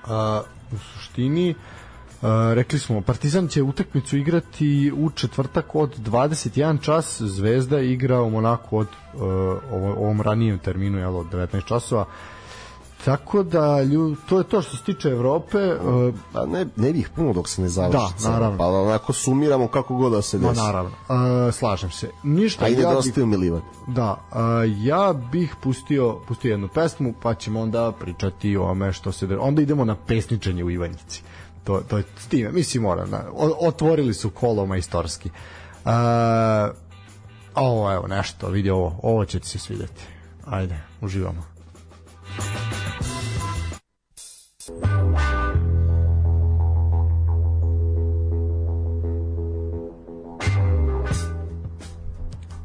A, 0.06 0.42
u 0.72 0.78
suštini, 0.78 1.54
a, 2.22 2.52
rekli 2.54 2.78
smo, 2.78 3.00
Partizan 3.00 3.48
će 3.48 3.62
utakmicu 3.62 4.16
igrati 4.16 4.92
u 4.96 5.10
četvrtak 5.10 5.74
od 5.74 5.98
21 5.98 6.80
čas, 6.80 7.20
Zvezda 7.22 7.80
igra 7.80 8.22
u 8.22 8.30
Monaku 8.30 8.78
od 8.78 8.86
uh, 9.14 9.20
ovo, 9.72 9.92
ovom 9.92 10.20
ranijem 10.20 10.58
terminu, 10.58 10.98
jel, 10.98 11.16
od 11.16 11.26
19 11.26 11.64
časova. 11.64 12.04
Tako 13.04 13.42
da, 13.42 13.82
lju, 13.82 14.16
to 14.28 14.38
je 14.38 14.44
to 14.44 14.62
što 14.62 14.76
se 14.76 14.84
tiče 14.84 15.08
Evrope. 15.08 15.58
Uh, 15.58 16.14
Pa 16.32 16.46
ne, 16.46 16.66
ne 16.76 16.92
bih 16.92 17.10
puno 17.16 17.32
dok 17.32 17.48
se 17.48 17.62
ne 17.62 17.68
završi. 17.68 18.14
Da, 18.22 18.30
naravno. 18.30 18.58
Pa 18.58 18.66
onako 18.66 19.12
sumiramo 19.12 19.68
kako 19.68 19.94
god 19.96 20.12
da 20.12 20.22
se 20.22 20.38
Ma 20.38 20.48
desi. 20.48 20.60
naravno. 20.60 20.90
Uh, 20.90 21.54
slažem 21.54 21.90
se. 21.90 22.10
Ništa 22.22 22.64
A 22.64 22.68
i 22.68 22.72
ja 22.72 22.76
bih, 22.76 22.86
nedostaju 22.86 23.26
milivan. 23.26 23.62
da, 23.86 24.12
uh, 24.32 24.38
ja 24.84 25.14
bih 25.32 25.54
pustio 25.62 26.18
pustio 26.28 26.50
jednu 26.50 26.68
pesmu, 26.68 27.14
pa 27.22 27.34
ćemo 27.34 27.60
onda 27.60 27.92
pričati 27.92 28.56
o 28.56 28.64
ome 28.64 28.92
što 28.92 29.12
se 29.12 29.38
onda 29.40 29.62
idemo 29.62 29.84
na 29.84 29.94
pesničenje 29.94 30.64
u 30.64 30.70
Ivanjici. 30.70 31.22
To 31.70 31.80
to 31.88 31.96
je 31.98 32.04
s 32.18 32.26
time, 32.26 32.52
mislim 32.52 32.82
mora, 32.82 33.06
na, 33.06 33.24
o- 33.32 33.66
otvorili 33.68 34.14
su 34.14 34.30
kolo 34.30 34.66
majstorski. 34.66 35.30
Uh, 35.84 35.90
ovo 37.54 37.92
evo 37.92 38.06
nešto, 38.08 38.48
vidi 38.48 38.70
ovo, 38.70 39.00
ovo 39.02 39.24
će 39.24 39.40
ti 39.40 39.48
se 39.48 39.58
svidjeti. 39.58 40.02
Ajde, 40.46 40.80
uživamo. 41.00 41.42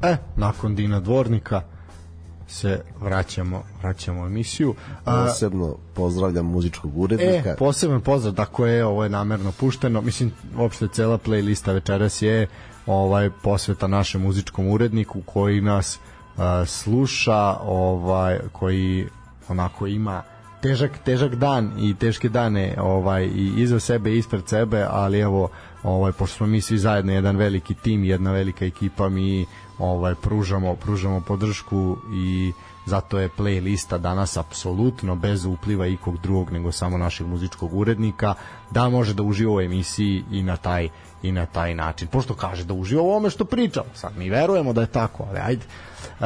E, 0.03 0.17
nakon 0.35 0.75
Dina 0.75 0.99
Dvornika 0.99 1.61
se 2.47 2.81
vraćamo, 3.01 3.63
vraćamo 3.81 4.23
u 4.23 4.25
emisiju. 4.25 4.75
A, 5.05 5.25
Posebno 5.25 5.75
pozdravljam 5.93 6.45
muzičkog 6.45 6.97
urednika. 6.97 7.49
E, 7.49 7.55
poseban 7.55 8.01
pozdrav, 8.01 8.33
tako 8.33 8.65
je, 8.65 8.85
ovo 8.85 9.03
je 9.03 9.09
namerno 9.09 9.51
pušteno. 9.51 10.01
Mislim, 10.01 10.31
uopšte 10.57 10.87
cela 10.87 11.17
playlista 11.17 11.73
večeras 11.73 12.21
je 12.21 12.47
ovaj 12.85 13.29
posveta 13.43 13.87
našem 13.87 14.21
muzičkom 14.21 14.67
uredniku 14.67 15.21
koji 15.25 15.61
nas 15.61 15.99
uh, 16.37 16.43
sluša, 16.67 17.57
ovaj 17.63 18.39
koji 18.51 19.07
onako 19.49 19.87
ima 19.87 20.23
težak 20.61 20.91
težak 21.05 21.35
dan 21.35 21.71
i 21.79 21.93
teške 21.93 22.29
dane 22.29 22.75
ovaj 22.81 23.25
i 23.25 23.53
iza 23.57 23.79
sebe 23.79 24.11
i 24.11 24.17
ispred 24.17 24.47
sebe, 24.47 24.85
ali 24.89 25.19
evo 25.19 25.49
ovaj 25.83 26.11
pošto 26.11 26.37
smo 26.37 26.47
mi 26.47 26.61
svi 26.61 26.77
zajedno 26.77 27.13
jedan 27.13 27.37
veliki 27.37 27.73
tim, 27.73 28.03
jedna 28.03 28.31
velika 28.31 28.65
ekipa, 28.65 29.09
mi 29.09 29.45
ovaj 29.79 30.15
pružamo 30.15 30.75
pružamo 30.75 31.21
podršku 31.21 31.97
i 32.13 32.53
zato 32.85 33.19
je 33.19 33.29
playlista 33.29 33.97
danas 33.97 34.37
apsolutno 34.37 35.15
bez 35.15 35.45
upliva 35.45 35.87
ikog 35.87 36.17
drugog 36.17 36.51
nego 36.51 36.71
samo 36.71 36.97
našeg 36.97 37.27
muzičkog 37.27 37.73
urednika 37.73 38.33
da 38.71 38.89
može 38.89 39.13
da 39.13 39.23
uživa 39.23 39.53
u 39.53 39.61
emisiji 39.61 40.23
i 40.31 40.43
na 40.43 40.57
taj 40.57 40.89
i 41.23 41.31
na 41.31 41.45
taj 41.45 41.75
način. 41.75 42.07
Pošto 42.07 42.33
kaže 42.33 42.63
da 42.63 42.73
uživa 42.73 43.01
u 43.01 43.09
ovome 43.09 43.29
što 43.29 43.45
pričamo 43.45 43.89
sad 43.93 44.17
mi 44.17 44.29
verujemo 44.29 44.73
da 44.73 44.81
je 44.81 44.87
tako 44.87 45.25
ali 45.29 45.39
ajde. 45.39 45.65
E, 45.65 46.25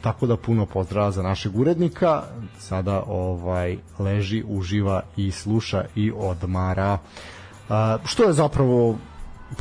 tako 0.00 0.26
da 0.26 0.36
puno 0.36 0.66
pozdrava 0.66 1.10
za 1.10 1.22
našeg 1.22 1.58
urednika. 1.58 2.22
Sada 2.58 3.02
ovaj 3.06 3.78
leži 3.98 4.44
uživa 4.48 5.02
i 5.16 5.30
sluša 5.30 5.84
i 5.94 6.12
odmara. 6.16 6.98
E, 6.98 7.74
što 8.04 8.24
je 8.24 8.32
zapravo 8.32 8.96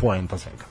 poenta 0.02 0.38
svega 0.38 0.71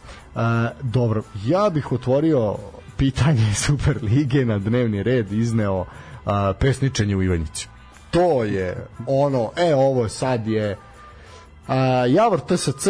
dobro 0.83 1.23
ja 1.45 1.71
bih 1.71 1.93
otvorio 1.93 2.57
pitanje 2.97 3.55
Superlige 3.67 4.45
na 4.45 4.59
dnevni 4.59 5.03
red 5.03 5.33
izneo 5.33 5.85
a, 6.25 6.53
pesničenje 6.61 7.17
u 7.17 7.23
Ivanjici. 7.23 7.69
To 8.11 8.45
je 8.45 8.87
ono, 9.07 9.51
e 9.57 9.75
ovo 9.75 10.09
sad 10.09 10.47
je 10.47 10.77
a, 11.69 11.77
Javor 12.07 12.41
TSC 12.41 12.89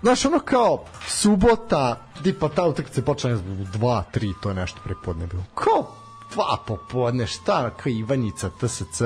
znaš 0.00 0.24
ono 0.24 0.38
kao 0.38 0.84
subota 1.06 1.96
tipa 2.22 2.48
ta 2.48 2.66
utakmica 2.66 3.02
počne 3.02 3.34
u 3.34 3.38
2, 3.38 4.02
3 4.14 4.32
to 4.42 4.48
je 4.48 4.54
nešto 4.54 4.80
prepodne 4.84 5.26
bilo 5.26 5.42
kao 5.54 5.86
dva 6.32 6.56
popodne 6.66 7.26
šta 7.26 7.70
kao 7.70 7.90
Ivanjica 7.90 8.50
TSC 8.60 9.02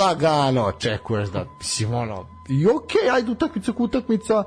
lagano 0.00 0.64
očekuješ 0.64 1.28
da 1.28 1.44
mislim 1.58 1.94
ono 1.94 2.26
i 2.48 2.66
okej 2.66 3.00
okay, 3.04 3.14
ajde 3.14 3.32
utakmica 3.32 3.72
ko 3.72 3.82
utakmica 3.82 4.44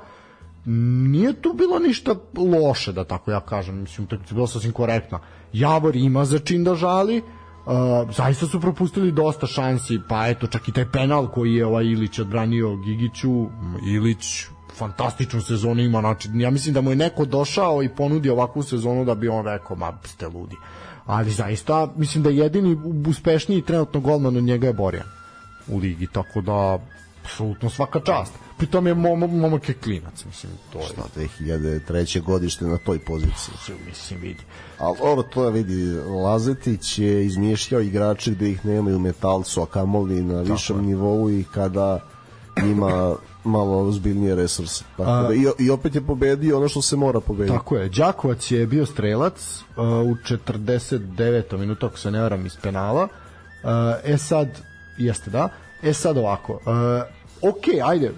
nije 0.66 1.34
tu 1.42 1.54
bilo 1.54 1.80
ništa 1.80 2.16
loše, 2.36 2.92
da 2.92 3.04
tako 3.04 3.32
ja 3.32 3.40
kažem, 3.40 3.82
mislim, 3.82 4.06
utakmica 4.06 4.32
je 4.32 4.36
bila 4.36 4.48
sasvim 4.48 4.72
korektna. 4.72 5.20
Javor 5.54 5.96
ima 5.96 6.26
za 6.26 6.40
čin 6.40 6.64
da 6.64 6.76
žali, 6.76 7.18
uh, 7.22 8.16
zaista 8.16 8.48
su 8.48 8.62
propustili 8.62 9.12
dosta 9.12 9.48
šansi, 9.48 10.00
pa 10.10 10.28
eto, 10.28 10.48
čak 10.48 10.68
i 10.68 10.72
taj 10.72 10.92
penal 10.92 11.28
koji 11.28 11.54
je 11.54 11.66
ovaj 11.66 11.86
Ilić 11.86 12.20
odbranio 12.20 12.76
Gigiću, 12.76 13.46
Ilić 13.88 14.46
fantastičnu 14.78 15.42
sezonu 15.42 15.82
ima, 15.82 16.00
znači, 16.00 16.30
ja 16.34 16.50
mislim 16.50 16.74
da 16.74 16.82
mu 16.82 16.90
je 16.90 16.96
neko 16.96 17.26
došao 17.26 17.84
i 17.84 17.90
ponudio 17.90 18.34
ovakvu 18.34 18.64
sezonu 18.64 19.06
da 19.06 19.16
bi 19.16 19.30
on 19.30 19.46
rekao, 19.46 19.76
ma, 19.76 19.94
ste 20.04 20.28
ludi. 20.28 20.56
Ali 21.06 21.32
zaista, 21.32 21.88
mislim 21.96 22.24
da 22.24 22.30
jedini 22.30 22.78
uspešniji 23.08 23.62
trenutno 23.62 24.00
golman 24.00 24.38
od 24.38 24.44
njega 24.44 24.68
je 24.68 24.74
Borjan 24.74 25.08
u 25.68 25.78
ligi, 25.78 26.08
tako 26.08 26.42
da 26.42 26.80
apsolutno 27.24 27.70
svaka 27.70 28.00
čast. 28.00 28.34
Pritom 28.64 28.88
je 28.88 28.94
mom, 28.94 29.20
momak 29.20 29.70
je 29.70 29.76
klinac, 29.76 30.26
mislim, 30.26 30.52
to 30.74 30.80
je, 30.80 30.86
Šta, 30.86 31.02
2003. 31.16 32.22
godište 32.22 32.66
na 32.66 32.78
toj 32.78 33.00
poziciji. 33.00 33.76
mislim, 33.86 34.20
vidi. 34.22 34.44
Ali 34.80 34.98
ovo 35.02 35.24
to 35.24 35.46
je, 35.46 35.52
vidi, 35.52 35.92
Lazetić 36.24 37.00
je 37.00 37.26
izmišljao 37.26 37.82
igrače 37.82 38.32
gde 38.32 38.50
ih 38.50 38.66
nemaju 38.66 38.96
u 38.96 39.00
metalcu, 39.00 39.62
a 39.62 39.66
kamoli 39.66 40.24
na 40.24 40.42
višem 40.42 40.86
nivou 40.86 41.30
i 41.30 41.44
kada 41.54 42.00
ima 42.58 43.16
malo 43.44 43.78
ozbiljnije 43.78 44.36
resurse. 44.36 44.84
Tako 44.98 45.12
A- 45.12 45.22
da, 45.22 45.34
i, 45.34 45.46
I 45.60 45.70
opet 45.70 45.96
je 45.96 46.02
pobedio 46.02 46.58
ono 46.58 46.68
što 46.68 46.82
se 46.82 46.96
mora 46.96 47.20
pobediti. 47.20 47.58
Tako 47.58 47.78
je, 47.78 47.90
Đakovac 47.90 48.52
je 48.52 48.68
bio 48.68 48.86
strelac 48.86 49.62
uh, 49.78 49.84
u 49.84 50.16
49. 50.16 51.58
minutu, 51.58 51.86
ako 51.86 51.98
se 51.98 52.12
ne 52.12 52.22
varam, 52.22 52.46
iz 52.46 52.58
penala. 52.62 53.04
Uh, 53.04 53.70
e 54.04 54.18
sad, 54.18 54.48
jeste 54.98 55.30
da, 55.30 55.50
e 55.82 55.94
sad 55.94 56.18
ovako, 56.18 56.54
uh, 56.54 57.50
ok, 57.50 57.64
ajde, 57.86 58.12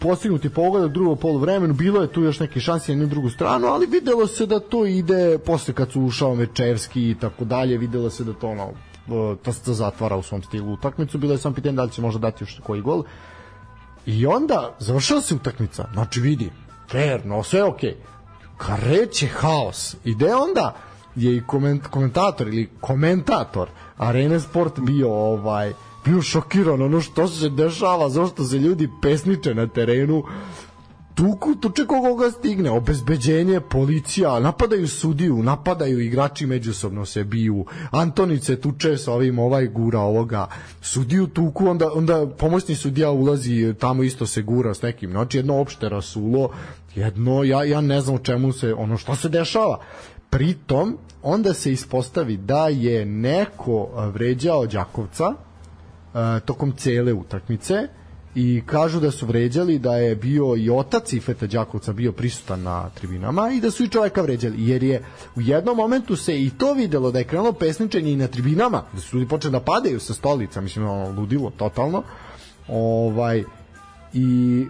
postignuti 0.00 0.48
pogodak 0.50 0.92
drugo 0.92 1.16
polu 1.16 1.38
vremenu, 1.38 1.74
bilo 1.74 2.02
je 2.02 2.12
tu 2.12 2.22
još 2.22 2.40
neke 2.40 2.60
šanse 2.60 2.96
na 2.96 3.06
drugu 3.06 3.30
stranu, 3.30 3.66
ali 3.66 3.86
videlo 3.86 4.26
se 4.26 4.46
da 4.46 4.60
to 4.60 4.86
ide 4.86 5.38
posle 5.38 5.74
kad 5.74 5.92
su 5.92 6.02
ušao 6.02 6.34
Mečevski 6.34 7.10
i 7.10 7.14
tako 7.14 7.44
dalje, 7.44 7.78
videlo 7.78 8.10
se 8.10 8.24
da 8.24 8.32
to 8.32 8.48
ono, 8.48 8.72
to 9.42 9.52
se 9.52 9.74
zatvara 9.74 10.16
u 10.16 10.22
svom 10.22 10.42
stilu 10.42 10.72
utakmicu, 10.72 11.18
bilo 11.18 11.32
je 11.32 11.38
sam 11.38 11.54
pitanje 11.54 11.76
da 11.76 11.82
li 11.82 11.90
će 11.90 12.02
možda 12.02 12.20
dati 12.20 12.44
još 12.44 12.60
koji 12.62 12.80
gol. 12.80 13.02
I 14.06 14.26
onda 14.26 14.76
završila 14.78 15.20
se 15.20 15.34
utakmica. 15.34 15.88
Znači 15.92 16.20
vidi, 16.20 16.50
fair, 16.90 17.26
no 17.26 17.42
sve 17.42 17.64
okej. 17.64 17.96
Kreće 18.58 19.26
haos. 19.26 19.96
I 20.04 20.14
gde 20.14 20.34
onda 20.34 20.76
je 21.16 21.36
i 21.36 21.42
koment, 21.46 21.86
komentator 21.86 22.48
ili 22.48 22.70
komentator 22.80 23.68
Arena 23.96 24.40
Sport 24.40 24.80
bio 24.80 25.12
ovaj 25.12 25.72
bio 26.04 26.22
šokiran 26.22 26.82
ono 26.82 27.00
što 27.00 27.28
se 27.28 27.48
dešava, 27.48 28.08
zašto 28.08 28.44
se 28.44 28.58
ljudi 28.58 28.88
pesniče 29.02 29.54
na 29.54 29.66
terenu. 29.66 30.22
Tuku, 31.14 31.54
tuče 31.54 31.86
koga 31.86 32.30
stigne, 32.30 32.70
obezbeđenje, 32.70 33.60
policija, 33.60 34.40
napadaju 34.40 34.88
sudiju, 34.88 35.42
napadaju 35.42 36.00
igrači 36.00 36.46
međusobno 36.46 37.06
se 37.06 37.24
biju, 37.24 37.64
Antonice 37.90 38.56
tuče 38.60 38.96
sa 38.96 39.12
ovim, 39.12 39.38
ovaj 39.38 39.66
gura 39.66 40.00
ovoga, 40.00 40.46
sudiju 40.80 41.26
tuku, 41.26 41.66
onda, 41.66 41.90
onda 41.94 42.26
pomoćni 42.26 42.74
sudija 42.74 43.10
ulazi, 43.10 43.74
tamo 43.78 44.02
isto 44.02 44.26
se 44.26 44.42
gura 44.42 44.74
s 44.74 44.82
nekim, 44.82 45.10
znači 45.10 45.38
jedno 45.38 45.60
opšte 45.60 45.88
rasulo, 45.88 46.50
jedno, 46.94 47.44
ja, 47.44 47.64
ja 47.64 47.80
ne 47.80 48.00
znam 48.00 48.18
čemu 48.18 48.52
se, 48.52 48.74
ono 48.74 48.96
što 48.96 49.16
se 49.16 49.28
dešava. 49.28 49.80
Pritom, 50.30 50.98
onda 51.22 51.54
se 51.54 51.72
ispostavi 51.72 52.36
da 52.36 52.68
je 52.68 53.06
neko 53.06 53.88
vređao 54.14 54.66
Đakovca 54.66 55.34
tokom 56.44 56.72
cele 56.76 57.12
utakmice, 57.12 57.88
i 58.34 58.62
kažu 58.66 59.00
da 59.00 59.10
su 59.10 59.26
vređali 59.26 59.78
da 59.78 59.96
je 59.96 60.16
bio 60.16 60.56
i 60.56 60.70
otac 60.70 61.12
Ifeta 61.12 61.46
Đakovca 61.46 61.92
bio 61.92 62.12
prisutan 62.12 62.62
na 62.62 62.88
tribinama 62.90 63.50
i 63.50 63.60
da 63.60 63.70
su 63.70 63.84
i 63.84 63.88
čoveka 63.88 64.22
vređali 64.22 64.68
jer 64.68 64.82
je 64.82 65.04
u 65.36 65.40
jednom 65.40 65.76
momentu 65.76 66.16
se 66.16 66.42
i 66.42 66.50
to 66.50 66.74
videlo 66.74 67.10
da 67.10 67.18
je 67.18 67.24
krenulo 67.24 67.52
pesničenje 67.52 68.12
i 68.12 68.16
na 68.16 68.26
tribinama 68.26 68.82
da 68.92 69.00
su 69.00 69.16
ljudi 69.16 69.28
počeli 69.28 69.52
da 69.52 69.60
padaju 69.60 70.00
sa 70.00 70.14
stolica 70.14 70.60
mislim 70.60 70.86
ono 70.86 71.10
ludilo 71.10 71.50
totalno. 71.56 72.02
Ovaj 72.68 73.44
i 74.12 74.66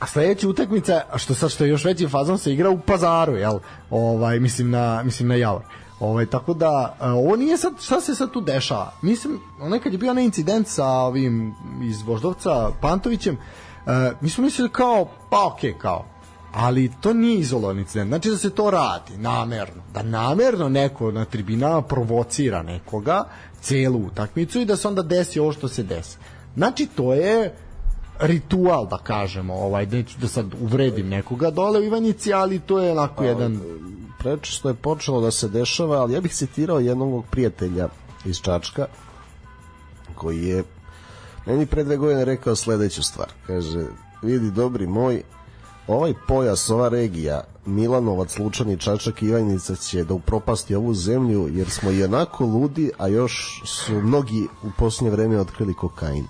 a 0.00 0.06
sledeća 0.06 0.48
utakmica 0.48 1.00
što 1.16 1.34
sad 1.34 1.50
što 1.50 1.64
je 1.64 1.70
još 1.70 1.84
veći 1.84 2.08
fazon 2.08 2.38
se 2.38 2.52
igra 2.52 2.70
u 2.70 2.80
Pazaru 2.80 3.36
jel? 3.36 3.58
Ovaj 3.90 4.40
mislim 4.40 4.70
na 4.70 5.02
mislim 5.02 5.28
na 5.28 5.34
Javor 5.34 5.62
Ovaj 6.04 6.26
tako 6.26 6.54
da 6.54 6.96
ovo 7.00 7.36
nije 7.36 7.56
sad 7.56 7.72
šta 7.80 8.00
se 8.00 8.14
sad 8.14 8.30
tu 8.30 8.40
dešava. 8.40 8.92
Mislim, 9.02 9.40
onaj 9.60 9.78
kad 9.78 9.92
je 9.92 9.98
bio 9.98 10.10
onaj 10.10 10.24
incident 10.24 10.68
sa 10.68 10.86
ovim 10.86 11.54
iz 11.82 12.02
Voždovca 12.02 12.70
Pantovićem, 12.80 13.34
uh, 13.36 13.92
mi 14.20 14.30
smo 14.30 14.44
mislili 14.44 14.70
kao 14.70 15.08
pa 15.30 15.46
okej 15.46 15.72
okay, 15.72 15.78
kao 15.78 16.14
ali 16.54 16.90
to 17.00 17.12
nije 17.12 17.38
izolovan 17.38 17.78
incident. 17.78 18.08
Znači 18.08 18.30
da 18.30 18.38
se 18.38 18.50
to 18.50 18.70
radi 18.70 19.16
namerno. 19.16 19.82
Da 19.94 20.02
namerno 20.02 20.68
neko 20.68 21.10
na 21.10 21.24
tribinama 21.24 21.82
provocira 21.82 22.62
nekoga 22.62 23.24
celu 23.60 24.06
utakmicu 24.06 24.60
i 24.60 24.64
da 24.64 24.76
se 24.76 24.88
onda 24.88 25.02
desi 25.02 25.40
ovo 25.40 25.52
što 25.52 25.68
se 25.68 25.82
desi. 25.82 26.16
Znači 26.54 26.86
to 26.86 27.14
je 27.14 27.54
ritual 28.20 28.86
da 28.88 28.98
kažemo, 28.98 29.54
ovaj 29.54 29.86
da, 29.86 30.02
da 30.20 30.28
sad 30.28 30.46
uvredim 30.60 31.08
nekoga 31.08 31.50
dole 31.50 31.80
u 31.80 31.84
Ivanjici, 31.84 32.32
ali 32.32 32.58
to 32.58 32.78
je 32.78 32.92
onako 32.92 33.16
pa, 33.16 33.24
jedan 33.24 33.60
prečesto 34.24 34.68
je 34.68 34.74
počelo 34.74 35.20
da 35.20 35.30
se 35.30 35.48
dešava, 35.48 35.96
ali 36.00 36.14
ja 36.14 36.20
bih 36.20 36.34
citirao 36.34 36.78
jednog 36.80 37.10
mog 37.10 37.24
prijatelja 37.30 37.88
iz 38.24 38.40
Čačka, 38.40 38.86
koji 40.14 40.44
je 40.44 40.64
meni 41.46 41.66
pre 41.66 41.84
dve 41.84 41.96
godine 41.96 42.24
rekao 42.24 42.56
sledeću 42.56 43.02
stvar. 43.02 43.28
Kaže, 43.46 43.86
vidi 44.22 44.50
dobri 44.50 44.86
moj, 44.86 45.22
ovaj 45.86 46.14
pojas, 46.28 46.70
ova 46.70 46.88
regija, 46.88 47.44
Milanovac, 47.66 48.38
Lučani, 48.38 48.78
Čačak 48.78 49.22
i 49.22 49.26
Ivanjica 49.26 49.76
će 49.76 50.04
da 50.04 50.14
upropasti 50.14 50.74
ovu 50.74 50.94
zemlju, 50.94 51.48
jer 51.52 51.70
smo 51.70 51.90
i 51.90 52.04
onako 52.04 52.44
ludi, 52.44 52.90
a 52.98 53.08
još 53.08 53.62
su 53.64 54.00
mnogi 54.00 54.48
u 54.62 54.70
posljednje 54.78 55.10
vreme 55.10 55.40
otkrili 55.40 55.74
kokain. 55.74 56.26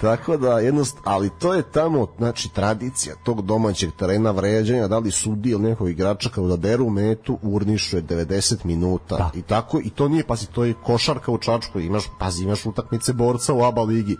Tako 0.00 0.36
da, 0.36 0.58
jednost, 0.58 0.96
ali 1.04 1.30
to 1.38 1.54
je 1.54 1.62
tamo, 1.62 2.06
znači, 2.18 2.48
tradicija 2.54 3.14
tog 3.24 3.42
domaćeg 3.42 3.90
terena 3.98 4.30
vređanja, 4.30 4.88
da 4.88 4.98
li 4.98 5.10
sudi 5.10 5.50
ili 5.50 5.62
nekog 5.62 5.90
igrača 5.90 6.30
kao 6.30 6.48
da 6.48 6.56
deru 6.56 6.90
metu, 6.90 7.38
urnišu 7.42 7.96
je 7.96 8.02
90 8.02 8.64
minuta. 8.64 9.16
Da. 9.16 9.30
I 9.34 9.42
tako, 9.42 9.80
i 9.84 9.90
to 9.90 10.08
nije, 10.08 10.24
pazi, 10.24 10.46
to 10.46 10.64
je 10.64 10.74
košarka 10.84 11.32
u 11.32 11.38
Čačku, 11.38 11.80
imaš, 11.80 12.04
pazi, 12.18 12.44
imaš 12.44 12.66
utakmice 12.66 13.12
borca 13.12 13.54
u 13.54 13.62
ABA 13.62 13.82
ligi. 13.82 14.16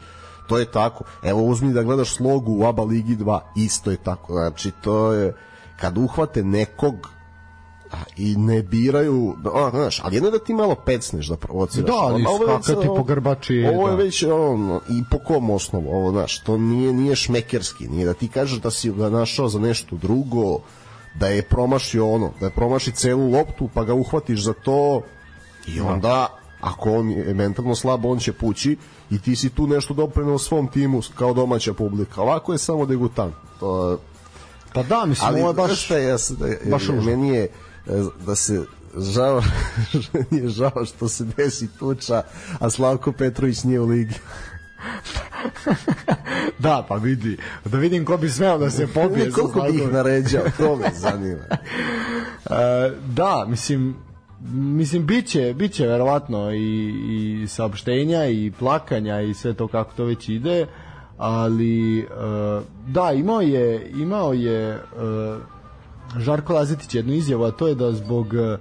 To 0.49 0.59
je 0.59 0.71
tako. 0.71 1.05
Evo, 1.23 1.43
uzmi 1.43 1.73
da 1.73 1.83
gledaš 1.83 2.17
slogu 2.17 2.53
u 2.53 2.65
ABA 2.67 2.83
ligi 2.83 3.17
2, 3.17 3.41
isto 3.57 3.91
je 3.91 3.97
tako. 3.97 4.33
Znači, 4.33 4.71
to 4.83 5.13
je, 5.13 5.35
kad 5.81 5.99
uhvate 5.99 6.43
nekog 6.43 6.95
i 8.17 8.37
ne 8.37 8.63
biraju, 8.63 9.35
a, 9.55 9.71
znaš, 9.71 10.01
ali 10.05 10.17
jedno 10.17 10.31
da 10.31 10.39
ti 10.39 10.55
malo 10.55 10.75
pecneš 10.75 11.27
da 11.27 11.37
provociraš. 11.37 11.87
Da, 11.87 11.97
ali 11.97 12.25
skakati 12.63 12.87
po 12.87 13.03
grbači. 13.03 13.65
Ovo 13.75 13.89
je 13.89 13.97
da. 13.97 14.03
već 14.03 14.23
on, 14.23 14.81
i 14.89 15.03
po 15.11 15.19
kom 15.19 15.51
osnovu, 15.51 15.91
ovo, 15.91 16.11
znaš, 16.11 16.39
to 16.39 16.57
nije, 16.57 16.93
nije 16.93 17.17
šmekerski, 17.17 17.89
nije 17.89 18.07
da 18.07 18.15
ti 18.15 18.29
kažeš 18.29 18.61
da 18.61 18.71
si 18.71 18.93
ga 18.93 19.11
našao 19.11 19.49
za 19.49 19.59
nešto 19.59 19.97
drugo, 19.97 20.59
da 21.15 21.27
je 21.27 21.43
promašio 21.43 22.11
ono, 22.11 22.31
da 22.41 22.47
je 22.47 22.53
promaši 22.53 22.93
celu 22.93 23.31
loptu, 23.31 23.69
pa 23.75 23.85
ga 23.85 23.95
uhvatiš 23.95 24.43
za 24.43 24.53
to 24.53 25.03
i 25.67 25.79
da. 25.79 25.85
onda, 25.85 26.27
ako 26.61 26.93
on 26.93 27.11
je 27.11 27.35
mentalno 27.35 27.75
slab, 27.75 28.05
on 28.05 28.19
će 28.19 28.33
pući 28.33 28.77
i 29.11 29.19
ti 29.19 29.37
si 29.37 29.51
tu 29.51 29.67
nešto 29.67 29.95
doprenao 29.95 30.39
svom 30.39 30.69
timu 30.69 31.01
kao 31.15 31.35
domaća 31.35 31.75
publika. 31.75 32.23
Ovako 32.23 32.53
je 32.53 32.59
samo 32.59 32.87
degutant. 32.87 33.35
To, 33.61 33.99
pa 34.75 34.83
da, 34.83 35.07
mislim, 35.07 35.29
ali, 35.29 35.41
ovo 35.41 35.51
je 35.51 35.55
baš, 35.55 35.91
je, 35.91 36.05
ja, 36.05 36.17
baš 36.71 36.89
meni 36.89 37.29
je, 37.29 37.49
da 38.27 38.35
se 38.35 38.65
žao, 38.97 39.43
nije 40.31 40.49
žao 40.49 40.85
što 40.85 41.09
se 41.09 41.25
desi 41.37 41.69
tuča, 41.79 42.23
a 42.59 42.71
Slavko 42.71 43.13
Petrović 43.13 43.65
nije 43.65 43.81
u 43.81 43.87
ligi. 43.87 44.15
da, 46.59 46.87
pa 46.89 46.95
vidi, 46.95 47.37
da 47.65 47.79
vidim 47.79 48.05
ko 48.05 48.17
bi 48.17 48.29
smeo 48.29 48.59
da 48.59 48.71
se 48.71 48.87
popije. 48.87 49.31
Koliko 49.37 49.61
bi 49.61 49.79
ih 49.79 49.93
naređao, 49.93 50.45
to 50.59 50.77
me 50.77 50.91
zanima. 50.95 51.43
uh, 51.51 52.57
da, 53.07 53.45
mislim, 53.49 53.97
mislim 54.53 55.07
biće 55.07 55.55
biće 55.55 55.87
verovatno 55.87 56.53
i, 56.53 56.95
i 57.43 57.49
saopštenja 57.49 58.27
i 58.27 58.53
plakanja 58.59 59.21
i 59.21 59.35
sve 59.35 59.55
to 59.55 59.69
kako 59.69 59.93
to 59.93 60.05
već 60.05 60.29
ide 60.29 60.67
ali 61.19 62.03
uh, 62.03 62.63
da 62.87 63.13
imao 63.13 63.41
je 63.41 63.91
imao 63.91 64.33
je 64.33 64.75
uh, 64.75 65.43
Žarko 66.17 66.53
Lazetić 66.53 66.95
jednu 66.95 67.13
izjavu, 67.13 67.45
a 67.45 67.51
to 67.51 67.69
je 67.69 67.75
da 67.75 67.93
zbog 67.93 68.35
e, 68.35 68.59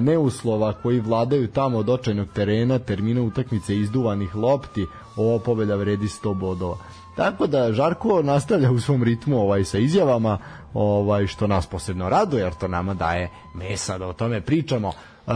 neuslova 0.00 0.72
koji 0.72 1.00
vladaju 1.00 1.48
tamo 1.48 1.78
od 1.78 1.90
očajnog 1.90 2.28
terena, 2.34 2.78
termina 2.78 3.22
utakmice 3.22 3.76
izduvanih 3.76 4.34
lopti, 4.34 4.86
ova 5.16 5.38
pobeda 5.38 5.76
vredi 5.76 6.06
100 6.06 6.34
bodova. 6.34 6.76
Tako 7.16 7.46
da 7.46 7.72
Žarko 7.72 8.22
nastavlja 8.22 8.70
u 8.70 8.80
svom 8.80 9.02
ritmu 9.02 9.40
ovaj 9.40 9.64
sa 9.64 9.78
izjavama, 9.78 10.38
ovaj 10.74 11.26
što 11.26 11.46
nas 11.46 11.66
posebno 11.66 12.08
raduje 12.08 12.42
jer 12.42 12.54
to 12.54 12.68
nama 12.68 12.94
daje 12.94 13.30
mesa 13.54 13.98
da 13.98 14.06
o 14.06 14.12
tome 14.12 14.40
pričamo. 14.40 14.88
Uh, 14.88 15.32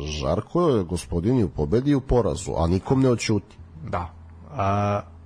Žarko 0.00 0.68
je 0.68 0.84
gospodin 0.84 1.44
u 1.44 1.48
pobedi 1.48 1.90
i 1.90 1.94
u 1.94 2.00
porazu, 2.00 2.52
a 2.56 2.66
nikom 2.66 3.02
ne 3.02 3.10
oćuti. 3.10 3.56
Da. 3.90 4.10
Uh, 4.50 5.19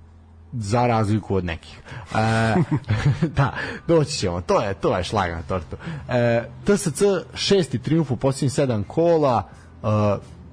za 0.53 0.87
razliku 0.87 1.35
od 1.35 1.45
nekih. 1.45 1.81
E, 2.15 2.55
da, 3.37 3.53
doći 3.87 4.11
ćemo. 4.11 4.41
To 4.41 4.61
je 4.61 4.73
to 4.73 4.97
je 4.97 5.03
šlag 5.03 5.31
na 5.31 5.41
tortu. 5.41 5.77
E, 6.09 6.49
TSC 6.65 7.01
šesti 7.33 7.79
triumf 7.79 8.11
u 8.11 8.15
posljednjih 8.15 8.53
sedam 8.53 8.83
kola 8.83 9.43
e, 9.43 9.87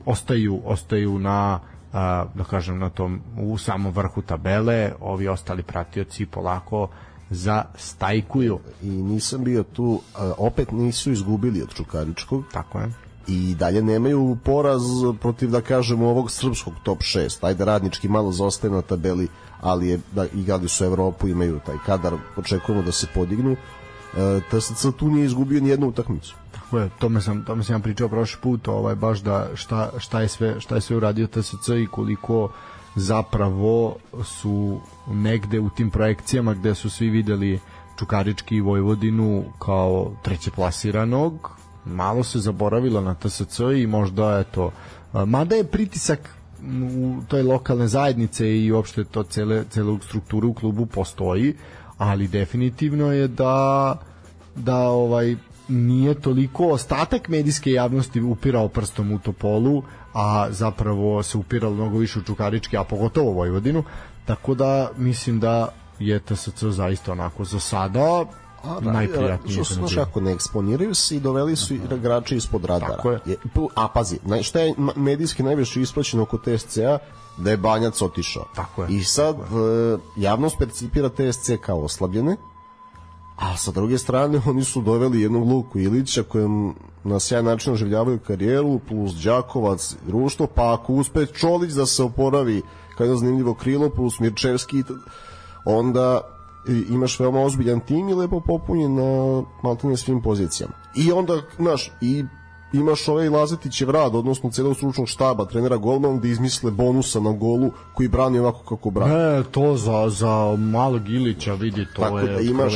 ostaju 0.06 0.60
ostaju 0.64 1.18
na 1.18 1.60
e, 1.62 1.92
da 2.34 2.44
kažem 2.50 2.78
na 2.78 2.90
tom 2.90 3.20
u 3.38 3.58
samom 3.58 3.92
vrhu 3.92 4.22
tabele. 4.22 4.92
Ovi 5.00 5.28
ostali 5.28 5.62
pratioci 5.62 6.26
polako 6.26 6.88
za 7.30 7.64
stajkuju. 7.76 8.58
I 8.82 8.88
nisam 8.88 9.44
bio 9.44 9.62
tu, 9.62 10.00
opet 10.38 10.72
nisu 10.72 11.12
izgubili 11.12 11.62
od 11.62 11.74
Čukaričkog. 11.74 12.44
Tako 12.52 12.78
je 12.78 12.92
i 13.26 13.54
dalje 13.54 13.82
nemaju 13.82 14.36
poraz 14.44 14.82
protiv 15.20 15.50
da 15.50 15.60
kažemo 15.60 16.08
ovog 16.08 16.30
srpskog 16.30 16.74
top 16.82 16.98
6 16.98 17.46
ajde 17.46 17.64
radnički 17.64 18.08
malo 18.08 18.32
zostaje 18.32 18.70
na 18.70 18.82
tabeli 18.82 19.28
ali 19.62 19.88
je, 19.88 20.00
da, 20.12 20.26
igrali 20.34 20.68
su 20.68 20.84
Evropu, 20.84 21.28
imaju 21.28 21.60
taj 21.66 21.76
kadar, 21.86 22.14
očekujemo 22.36 22.82
da 22.82 22.92
se 22.92 23.06
podignu. 23.14 23.52
E, 23.52 24.40
TSC 24.50 24.86
tu 24.98 25.10
nije 25.10 25.26
izgubio 25.26 25.60
ni 25.60 25.68
jednu 25.68 25.88
utakmicu. 25.88 26.36
Tako 26.52 26.78
je, 26.78 26.90
tome 26.98 27.20
sam, 27.20 27.44
tome 27.44 27.64
sam 27.64 27.76
ja 27.76 27.78
pričao 27.78 28.08
prošli 28.08 28.40
put, 28.42 28.68
ovaj, 28.68 28.94
baš 28.94 29.20
da 29.20 29.48
šta, 29.54 29.90
šta, 29.98 30.20
je 30.20 30.28
sve, 30.28 30.60
šta 30.60 30.74
je 30.74 30.80
sve 30.80 30.96
uradio 30.96 31.26
TSC 31.26 31.68
i 31.82 31.86
koliko 31.90 32.52
zapravo 32.94 33.96
su 34.24 34.80
negde 35.08 35.60
u 35.60 35.70
tim 35.70 35.90
projekcijama 35.90 36.54
gde 36.54 36.74
su 36.74 36.90
svi 36.90 37.10
videli 37.10 37.60
Čukarički 37.98 38.56
i 38.56 38.60
Vojvodinu 38.60 39.44
kao 39.58 40.12
treće 40.22 40.50
plasiranog, 40.50 41.50
malo 41.84 42.24
se 42.24 42.38
zaboravilo 42.38 43.00
na 43.00 43.14
TSC 43.14 43.58
i 43.82 43.86
možda 43.86 44.38
je 44.38 44.44
to 44.44 44.70
mada 45.26 45.56
je 45.56 45.64
pritisak 45.64 46.41
u 46.94 47.16
toj 47.28 47.42
lokalne 47.42 47.88
zajednice 47.88 48.58
i 48.58 48.72
uopšte 48.72 49.04
to 49.04 49.22
cele, 49.22 49.64
cele 49.70 49.98
strukturu 50.02 50.48
u 50.48 50.54
klubu 50.54 50.86
postoji, 50.86 51.54
ali 51.98 52.28
definitivno 52.28 53.12
je 53.12 53.28
da 53.28 53.96
da 54.54 54.78
ovaj 54.78 55.36
nije 55.68 56.14
toliko 56.14 56.68
ostatak 56.68 57.28
medijske 57.28 57.72
javnosti 57.72 58.20
upirao 58.20 58.68
prstom 58.68 59.12
u 59.12 59.18
Topolu, 59.18 59.82
a 60.14 60.46
zapravo 60.50 61.22
se 61.22 61.38
upiralo 61.38 61.74
mnogo 61.74 61.98
više 61.98 62.18
u 62.18 62.22
Čukarički, 62.22 62.76
a 62.76 62.84
pogotovo 62.84 63.30
Vojvodinu, 63.32 63.84
tako 64.24 64.54
da 64.54 64.90
mislim 64.96 65.40
da 65.40 65.68
je 65.98 66.20
TSC 66.20 66.64
zaista 66.64 67.12
onako 67.12 67.44
za 67.44 67.60
sada 67.60 68.24
najprijatnije. 68.80 69.64
Znaš 69.64 69.94
kako, 69.94 70.20
ne 70.20 70.32
eksponiraju 70.32 70.94
se 70.94 71.16
i 71.16 71.20
doveli 71.20 71.56
su 71.56 71.74
igrače 71.74 72.36
ispod 72.36 72.64
radara. 72.64 72.96
Tako 72.96 73.10
je. 73.10 73.20
A 73.74 73.88
pazi, 73.88 74.18
šta 74.42 74.60
je 74.60 74.74
medijski 74.96 75.42
najviše 75.42 75.80
ispraćeno 75.80 76.22
oko 76.22 76.38
TSC-a? 76.38 76.98
Da 77.36 77.50
je 77.50 77.56
Banjac 77.56 78.02
otišao. 78.02 78.44
Tako 78.54 78.82
je. 78.82 78.88
I 78.90 79.04
sad 79.04 79.36
je. 79.36 79.98
javnost 80.16 80.58
percipira 80.58 81.08
TSC 81.08 81.50
kao 81.60 81.80
oslabljene, 81.80 82.36
a 83.36 83.56
sa 83.56 83.70
druge 83.70 83.98
strane 83.98 84.40
oni 84.50 84.64
su 84.64 84.82
doveli 84.82 85.20
jednog 85.20 85.48
Luku 85.48 85.78
Ilića 85.78 86.22
kojem 86.22 86.74
na 87.04 87.20
sjajan 87.20 87.44
način 87.44 87.72
oživljavaju 87.72 88.18
karijeru, 88.18 88.80
plus 88.88 89.12
Đakovac, 89.14 89.96
društvo, 90.06 90.46
pa 90.46 90.74
ako 90.74 90.92
uspe 90.92 91.26
Čolić 91.26 91.72
da 91.72 91.86
se 91.86 92.02
oporavi 92.02 92.62
kao 92.96 93.04
jedno 93.04 93.16
zanimljivo 93.16 93.54
krilo, 93.54 93.90
plus 93.90 94.20
Mirčevski, 94.20 94.82
onda 95.64 96.31
imaš 96.90 97.20
veoma 97.20 97.40
ozbiljan 97.40 97.80
tim 97.80 98.08
i 98.08 98.14
lepo 98.14 98.40
popunjen 98.40 98.94
na 98.94 99.42
maltene 99.62 99.96
svim 99.96 100.22
pozicijama. 100.22 100.74
I 100.94 101.12
onda, 101.12 101.42
znaš, 101.58 101.92
i 102.00 102.24
imaš 102.72 103.08
ovaj 103.08 103.28
Lazetićev 103.28 103.90
rad, 103.90 104.14
odnosno 104.14 104.50
celog 104.50 104.76
stručnog 104.76 105.08
štaba, 105.08 105.44
trenera 105.44 105.76
golman, 105.76 106.18
gde 106.18 106.28
izmisle 106.28 106.70
bonusa 106.70 107.20
na 107.20 107.32
golu 107.32 107.70
koji 107.94 108.08
brani 108.08 108.38
ovako 108.38 108.76
kako 108.76 108.90
brani. 108.90 109.14
Ne, 109.14 109.42
to 109.50 109.76
za, 109.76 110.08
za 110.08 110.56
malog 110.58 111.08
Ilića, 111.08 111.54
vidi, 111.54 111.86
to 111.94 112.02
Tako 112.02 112.18
je 112.18 112.32
da 112.32 112.40
imaš, 112.40 112.72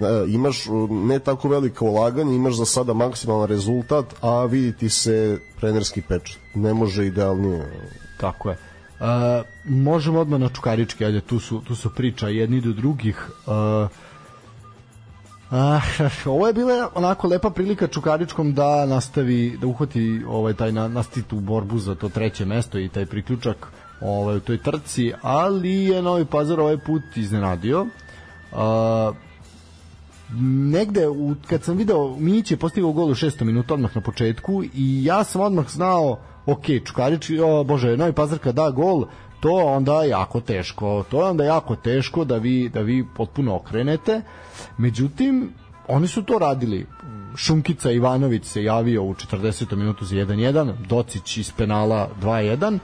da, 0.00 0.24
imaš 0.28 0.64
ne 0.90 1.18
tako 1.18 1.48
veliko 1.48 1.84
ulaganje, 1.84 2.36
imaš 2.36 2.54
za 2.54 2.64
sada 2.64 2.92
maksimalan 2.92 3.48
rezultat, 3.48 4.14
a 4.20 4.44
viditi 4.44 4.88
se 4.88 5.38
trenerski 5.60 6.02
peč. 6.02 6.36
Ne 6.54 6.74
može 6.74 7.06
idealnije. 7.06 7.88
Tako 8.20 8.50
je. 8.50 8.71
Uh, 9.02 9.08
možemo 9.64 10.20
odmah 10.20 10.40
na 10.40 10.48
Čukaričke, 10.48 11.04
ajde, 11.04 11.20
tu 11.20 11.38
su, 11.38 11.60
tu 11.60 11.74
su 11.74 11.90
priča 11.90 12.28
jedni 12.28 12.60
do 12.60 12.72
drugih. 12.72 13.30
Uh, 13.46 13.90
Uh, 15.52 16.26
ovo 16.26 16.46
je 16.46 16.52
bila 16.52 16.90
onako 16.94 17.28
lepa 17.28 17.50
prilika 17.50 17.86
Čukaričkom 17.86 18.54
da 18.54 18.86
nastavi 18.86 19.58
da 19.60 19.66
uhvati 19.66 20.22
ovaj 20.28 20.54
taj 20.54 20.72
na, 20.72 20.88
nastavi 20.88 21.26
tu 21.26 21.40
borbu 21.40 21.78
za 21.78 21.94
to 21.94 22.08
treće 22.08 22.44
mesto 22.44 22.78
i 22.78 22.88
taj 22.88 23.06
priključak 23.06 23.72
ovaj 24.00 24.36
u 24.36 24.40
toj 24.40 24.62
trci, 24.62 25.12
ali 25.22 25.74
je 25.74 26.02
Novi 26.02 26.24
Pazar 26.24 26.60
ovaj 26.60 26.78
put 26.78 27.02
iznenadio. 27.16 27.80
Uh, 27.82 29.16
negde 30.70 31.08
u, 31.08 31.34
kad 31.46 31.62
sam 31.62 31.76
video 31.76 32.16
Mić 32.16 32.50
je 32.50 32.56
postigao 32.56 32.92
gol 32.92 33.10
u 33.10 33.14
6. 33.14 33.44
minutu 33.44 33.74
odmah 33.74 33.96
na 33.96 34.02
početku 34.02 34.62
i 34.74 35.04
ja 35.04 35.24
sam 35.24 35.40
odmah 35.40 35.68
znao 35.68 36.18
ok, 36.46 36.64
Čukarić, 36.84 37.30
o 37.44 37.64
bože, 37.64 37.96
Novi 37.96 38.12
Pazar 38.12 38.38
kad 38.38 38.54
da 38.54 38.70
gol, 38.70 39.04
to 39.40 39.50
onda 39.50 40.04
jako 40.04 40.40
teško. 40.40 41.04
To 41.10 41.22
je 41.22 41.30
onda 41.30 41.44
jako 41.44 41.76
teško 41.76 42.24
da 42.24 42.36
vi 42.36 42.68
da 42.68 42.80
vi 42.80 43.06
potpuno 43.16 43.54
okrenete. 43.56 44.22
Međutim, 44.78 45.52
oni 45.88 46.08
su 46.08 46.22
to 46.22 46.38
radili. 46.38 46.86
Šunkica 47.36 47.90
Ivanović 47.90 48.44
se 48.44 48.64
javio 48.64 49.02
u 49.02 49.14
40. 49.14 49.76
minutu 49.76 50.04
za 50.04 50.16
1-1, 50.16 50.72
Docić 50.88 51.36
iz 51.36 51.52
penala 51.52 52.08
2-1, 52.22 52.78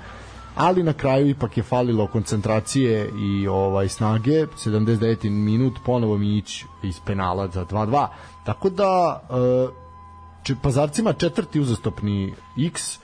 ali 0.55 0.83
na 0.83 0.93
kraju 0.93 1.29
ipak 1.29 1.57
je 1.57 1.63
falilo 1.63 2.07
koncentracije 2.07 3.11
i 3.21 3.49
ovaj 3.49 3.89
snage 3.89 4.47
79. 4.47 5.31
minut 5.31 5.79
ponovo 5.85 6.19
Mić 6.19 6.65
iz 6.83 7.01
penala 7.01 7.49
za 7.49 7.65
2-2 7.65 8.07
tako 8.45 8.71
da 8.71 9.21
e, 10.51 10.55
Pazarcima 10.63 11.13
četvrti 11.13 11.61
uzastopni 11.61 12.35
X 12.67 12.99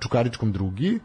Čukaričkom 0.00 0.52
drugi 0.52 1.00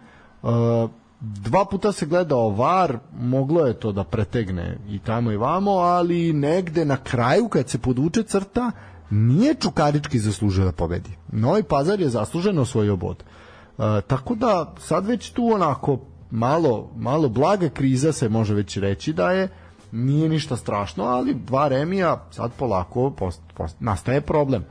dva 1.20 1.66
puta 1.66 1.92
se 1.92 2.06
gledao 2.06 2.50
VAR, 2.50 2.98
moglo 3.20 3.66
je 3.66 3.74
to 3.74 3.92
da 3.92 4.04
pretegne 4.04 4.78
i 4.90 5.00
tamo 5.00 5.32
i 5.32 5.38
vamo, 5.38 5.72
ali 5.72 6.34
negde 6.34 6.86
na 6.86 6.98
kraju 6.98 7.48
kad 7.48 7.70
se 7.70 7.78
poduče 7.78 8.24
crta, 8.24 8.72
nije 9.10 9.54
Čukarički 9.54 10.20
zaslužio 10.20 10.66
da 10.66 10.72
pobedi. 10.72 11.10
Novi 11.32 11.64
Pazar 11.64 12.02
je 12.02 12.10
zasluženo 12.10 12.62
osvojio 12.62 12.96
bod. 12.96 13.24
E, 13.24 14.02
tako 14.08 14.36
da 14.36 14.74
sad 14.80 15.06
već 15.06 15.32
tu 15.32 15.52
onako 15.54 16.00
malo, 16.32 16.92
malo 16.96 17.30
blaga 17.30 17.70
kriza 17.70 18.12
se 18.12 18.30
može 18.30 18.54
već 18.54 18.78
reći 18.78 19.14
da 19.14 19.32
je 19.32 19.48
nije 19.92 20.30
ništa 20.30 20.56
strašno, 20.56 21.04
ali 21.04 21.34
dva 21.34 21.68
remija 21.68 22.26
sad 22.32 22.52
polako 22.58 23.12
post, 23.12 23.42
post, 23.54 23.76
nastaje 23.80 24.22
problem 24.22 24.66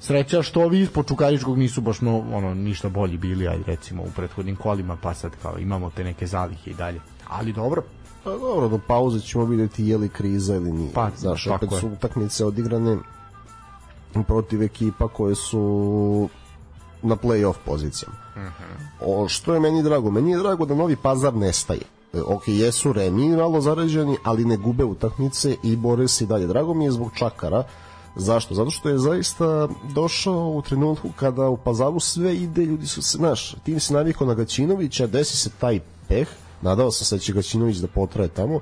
sreća 0.00 0.42
što 0.42 0.60
ovi 0.60 0.80
ispod 0.80 1.08
Čukaričkog 1.08 1.58
nisu 1.58 1.80
baš 1.80 2.00
no, 2.00 2.24
ono, 2.32 2.54
ništa 2.54 2.88
bolji 2.88 3.16
bili, 3.16 3.48
aj 3.48 3.58
recimo 3.66 4.02
u 4.02 4.10
prethodnim 4.16 4.56
kolima, 4.56 4.96
pa 5.02 5.14
sad 5.14 5.32
kao 5.42 5.58
imamo 5.58 5.90
te 5.90 6.04
neke 6.04 6.26
zalihe 6.26 6.70
i 6.70 6.74
dalje. 6.74 7.00
Ali 7.28 7.52
dobro. 7.52 7.82
Pa 8.24 8.30
dobro, 8.30 8.68
do 8.68 8.78
pauze 8.86 9.20
ćemo 9.20 9.44
videti 9.44 9.84
je 9.84 9.98
li 9.98 10.08
kriza 10.08 10.54
ili 10.54 10.72
nije. 10.72 10.92
Pa, 10.92 11.10
Znaš, 11.16 11.46
opet 11.46 11.70
su 11.80 11.88
utakmice 11.88 12.44
odigrane 12.44 12.96
protiv 14.26 14.62
ekipa 14.62 15.08
koje 15.08 15.34
su 15.34 16.28
na 17.02 17.16
play-off 17.16 17.54
pozicijama. 17.66 18.16
Uh 18.36 18.42
mhm. 18.42 18.48
-huh. 18.48 19.24
o, 19.24 19.28
što 19.28 19.54
je 19.54 19.60
meni 19.60 19.82
drago? 19.82 20.10
Meni 20.10 20.30
je 20.30 20.38
drago 20.38 20.66
da 20.66 20.74
Novi 20.74 20.96
Pazar 20.96 21.34
nestaje. 21.34 21.82
Ok, 22.26 22.42
jesu 22.48 22.92
remi 22.92 23.28
malo 23.28 23.60
zarađeni, 23.60 24.16
ali 24.24 24.44
ne 24.44 24.56
gube 24.56 24.84
utakmice 24.84 25.56
i 25.62 25.76
bore 25.76 26.08
se 26.08 26.24
i 26.24 26.26
dalje. 26.26 26.46
Drago 26.46 26.74
mi 26.74 26.84
je 26.84 26.90
zbog 26.90 27.10
Čakara, 27.14 27.64
Zašto? 28.16 28.54
Zato 28.54 28.70
što 28.70 28.88
je 28.88 28.98
zaista 28.98 29.68
došao 29.94 30.50
u 30.50 30.62
trenutku 30.62 31.08
kada 31.16 31.48
u 31.48 31.56
Pazaru 31.56 32.00
sve 32.00 32.36
ide, 32.36 32.64
ljudi 32.64 32.86
su 32.86 33.02
se, 33.02 33.18
znaš, 33.18 33.54
tim 33.64 33.80
se 33.80 33.94
navikao 33.94 34.26
na 34.26 34.34
Gaćinovića, 34.34 35.06
desi 35.06 35.36
se 35.36 35.50
taj 35.58 35.80
peh, 36.08 36.28
nadao 36.62 36.90
sam 36.90 37.04
se 37.04 37.16
da 37.16 37.20
će 37.20 37.32
Gaćinović 37.32 37.76
da 37.76 37.86
potraje 37.86 38.28
tamo, 38.28 38.60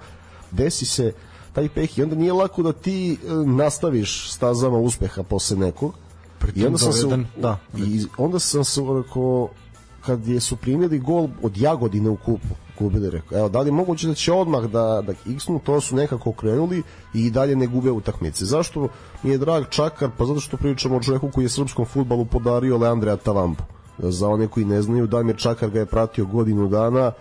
desi 0.50 0.87
se 0.87 1.12
taj 1.52 1.68
peh 1.68 1.98
i 1.98 2.02
onda 2.02 2.16
nije 2.16 2.32
lako 2.32 2.62
da 2.62 2.72
ti 2.72 3.12
e, 3.12 3.32
nastaviš 3.46 4.30
stazama 4.32 4.78
uspeha 4.78 5.22
posle 5.22 5.56
nekog. 5.56 5.94
I 6.54 6.66
onda 6.66 6.78
sam 6.78 6.92
se, 6.92 7.06
da, 7.37 7.58
i 7.76 8.06
onda 8.18 8.38
sam 8.38 8.64
se 8.64 8.80
rekao, 8.80 9.48
kad 10.00 10.28
je 10.28 10.40
su 10.40 10.56
primjeli 10.56 10.98
gol 10.98 11.28
od 11.42 11.56
Jagodine 11.56 12.11
u 12.11 12.16
kupu, 12.16 12.54
gubili, 12.79 13.11
rekao, 13.11 13.38
evo, 13.38 13.49
da 13.49 13.61
li 13.61 13.71
moguće 13.71 14.09
da 14.09 14.14
će 14.14 14.33
odmah 14.33 14.64
da, 14.64 15.03
da 15.07 15.12
x-nu, 15.35 15.59
to 15.59 15.81
su 15.81 15.97
nekako 15.97 16.33
krenuli 16.33 16.83
i 17.14 17.31
dalje 17.31 17.57
ne 17.57 17.67
gube 17.67 17.91
utakmice. 17.91 18.45
Zašto 18.45 18.88
mi 19.23 19.31
je 19.31 19.38
drag 19.38 19.64
Čakar? 19.71 20.11
Pa 20.19 20.25
zato 20.25 20.41
što 20.41 20.57
pričamo 20.57 20.97
o 20.97 21.03
čoveku 21.03 21.31
koji 21.31 21.45
je 21.45 21.49
srpskom 21.49 21.87
futbalu 21.87 22.25
podario 22.25 22.79
Leandreja 22.79 23.17
Tavambu. 23.17 23.62
Za 23.99 24.29
one 24.29 24.49
koji 24.49 24.67
ne 24.67 24.83
znaju, 24.83 25.07
Damir 25.07 25.37
Čakar 25.37 25.71
ga 25.71 25.79
je 25.79 25.87
pratio 25.87 26.25
godinu 26.25 26.69
dana, 26.69 27.12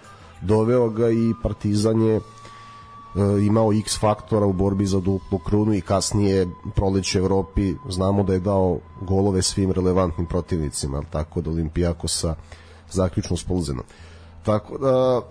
doveo 0.41 0.89
ga 0.89 1.09
i 1.09 1.33
Partizan 1.43 2.01
je 2.01 2.15
e, 2.15 2.21
imao 3.45 3.73
x 3.73 3.99
faktora 3.99 4.45
u 4.45 4.53
borbi 4.53 4.85
za 4.85 4.99
duplu 4.99 5.39
krunu 5.39 5.73
i 5.73 5.81
kasnije 5.81 6.47
proleće 6.75 7.19
Evropi 7.19 7.75
znamo 7.89 8.23
da 8.23 8.33
je 8.33 8.39
dao 8.39 8.79
golove 9.01 9.41
svim 9.41 9.71
relevantnim 9.71 10.27
protivnicima, 10.27 11.01
tako 11.11 11.41
da 11.41 11.49
Olimpijakosa 11.49 12.35
zaključno 12.91 13.37
s 13.37 13.43
Polzenom. 13.43 13.83
Tako 14.47 14.77
da 14.77 15.21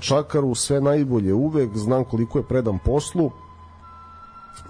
Čakaru 0.00 0.54
sve 0.54 0.80
najbolje 0.80 1.34
uvek, 1.34 1.76
znam 1.76 2.04
koliko 2.04 2.38
je 2.38 2.44
predan 2.44 2.78
poslu. 2.84 3.30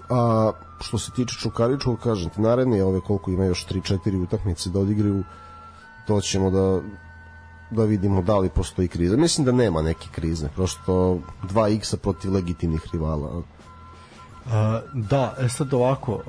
A 0.09 0.51
što 0.79 0.97
se 0.97 1.11
tiče 1.11 1.35
Čukaričkog, 1.39 1.99
kažem 1.99 2.29
ti, 2.29 2.41
naredne 2.41 2.83
ove 2.83 2.99
koliko 2.99 3.31
ima 3.31 3.45
još 3.45 3.67
3-4 3.67 4.23
utakmice 4.23 4.69
da 4.69 4.79
odigraju, 4.79 5.23
to 6.07 6.21
ćemo 6.21 6.49
da 6.49 6.79
da 7.71 7.83
vidimo 7.83 8.21
da 8.21 8.37
li 8.37 8.49
postoji 8.49 8.87
kriza. 8.87 9.17
Mislim 9.17 9.45
da 9.45 9.51
nema 9.51 9.81
neke 9.81 10.07
krize, 10.11 10.49
prosto 10.55 11.19
2x 11.43 11.95
protiv 11.95 12.33
legitimnih 12.33 12.81
rivala. 12.93 13.37
Uh, 13.37 13.43
da, 14.93 15.35
e 15.39 15.49
sad 15.49 15.73
ovako, 15.73 16.13
uh, 16.13 16.21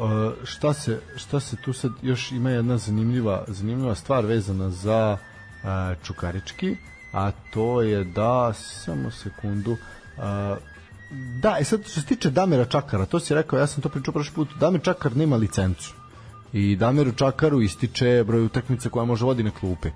šta 0.44 0.72
se, 0.74 1.00
šta 1.16 1.40
se 1.40 1.56
tu 1.64 1.72
sad 1.72 1.92
još 2.02 2.32
ima 2.32 2.50
jedna 2.50 2.78
zanimljiva, 2.78 3.44
zanimljiva 3.48 3.94
stvar 3.94 4.26
vezana 4.26 4.70
za 4.70 5.16
uh, 5.62 6.02
Čukarički 6.02 6.76
a 7.12 7.30
to 7.50 7.82
je 7.82 8.04
da 8.04 8.52
samo 8.52 9.11
sekundu 9.11 9.72
uh, 9.72 10.59
da, 11.40 11.56
e 11.61 11.64
sad 11.64 11.80
što 11.80 12.00
se 12.00 12.06
tiče 12.06 12.30
Damira 12.30 12.64
Čakara, 12.64 13.06
to 13.06 13.20
si 13.20 13.34
rekao, 13.34 13.59
ja 13.59 13.66
sam 13.66 13.82
to 13.82 13.88
pričao 13.88 14.12
prošli 14.12 14.34
put, 14.34 14.48
Damir 14.61 14.82
Čakar 14.82 15.16
nema 15.16 15.36
licencu. 15.36 15.94
I 16.52 16.76
Damiru 16.76 17.12
Čakaru 17.12 17.61
ističe 17.61 18.24
broj 18.26 18.44
utakmica 18.44 18.88
koja 18.88 19.04
može 19.04 19.24
vodi 19.24 19.42
na 19.42 19.50
klupe 19.50 19.90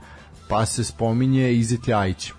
pa 0.49 0.67
se 0.67 0.85
spominje 0.85 1.53
Izet 1.53 1.89
Ljajić 1.89 2.33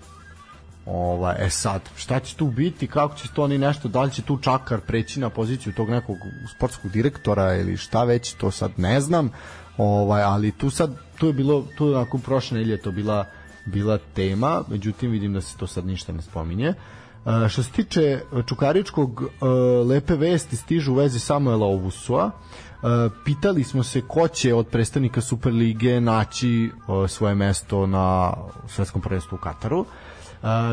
Ova, 0.86 1.34
e 1.38 1.50
sad, 1.50 1.80
šta 1.96 2.20
će 2.20 2.36
tu 2.36 2.46
biti, 2.46 2.86
kako 2.86 3.16
će 3.16 3.28
to 3.34 3.46
ni 3.48 3.58
nešto, 3.58 3.88
da 3.88 4.02
li 4.02 4.12
će 4.12 4.22
tu 4.22 4.38
Čakar 4.38 4.80
preći 4.80 5.20
na 5.20 5.30
poziciju 5.30 5.72
tog 5.72 5.90
nekog 5.90 6.16
sportskog 6.56 6.90
direktora 6.90 7.54
ili 7.56 7.76
šta 7.76 8.04
već, 8.04 8.32
to 8.32 8.50
sad 8.50 8.70
ne 8.76 9.00
znam, 9.00 9.30
ovaj, 9.76 10.22
ali 10.22 10.52
tu 10.52 10.70
sad, 10.70 10.90
tu 11.18 11.26
je 11.26 11.32
bilo, 11.32 11.64
tu 11.78 11.86
je 11.86 11.94
nakon 11.94 12.20
prošle 12.20 12.58
nedelje 12.58 12.82
to 12.82 12.92
bila 12.92 13.24
bila 13.66 13.98
tema, 14.14 14.62
međutim 14.68 15.10
vidim 15.10 15.32
da 15.32 15.40
se 15.40 15.56
to 15.56 15.66
sad 15.66 15.86
ništa 15.86 16.12
ne 16.12 16.22
spominje. 16.22 16.74
Uh, 17.24 17.48
što 17.48 17.62
se 17.62 17.70
tiče 17.70 18.20
Čukaričkog, 18.46 19.22
uh, 19.22 19.28
lepe 19.88 20.16
vesti 20.16 20.56
stižu 20.56 20.92
u 20.92 20.94
vezi 20.94 21.18
Samuela 21.18 21.66
Ovusua. 21.66 22.24
Uh, 22.24 23.12
pitali 23.24 23.64
smo 23.64 23.82
se 23.82 24.00
ko 24.00 24.28
će 24.28 24.54
od 24.54 24.66
predstavnika 24.66 25.20
Superlige 25.20 26.00
naći 26.00 26.70
uh, 26.88 27.10
svoje 27.10 27.34
mesto 27.34 27.86
na 27.86 28.34
svetskom 28.68 29.02
prvenstvu 29.02 29.36
u 29.36 29.38
Kataru. 29.38 29.80
Uh, 29.80 29.86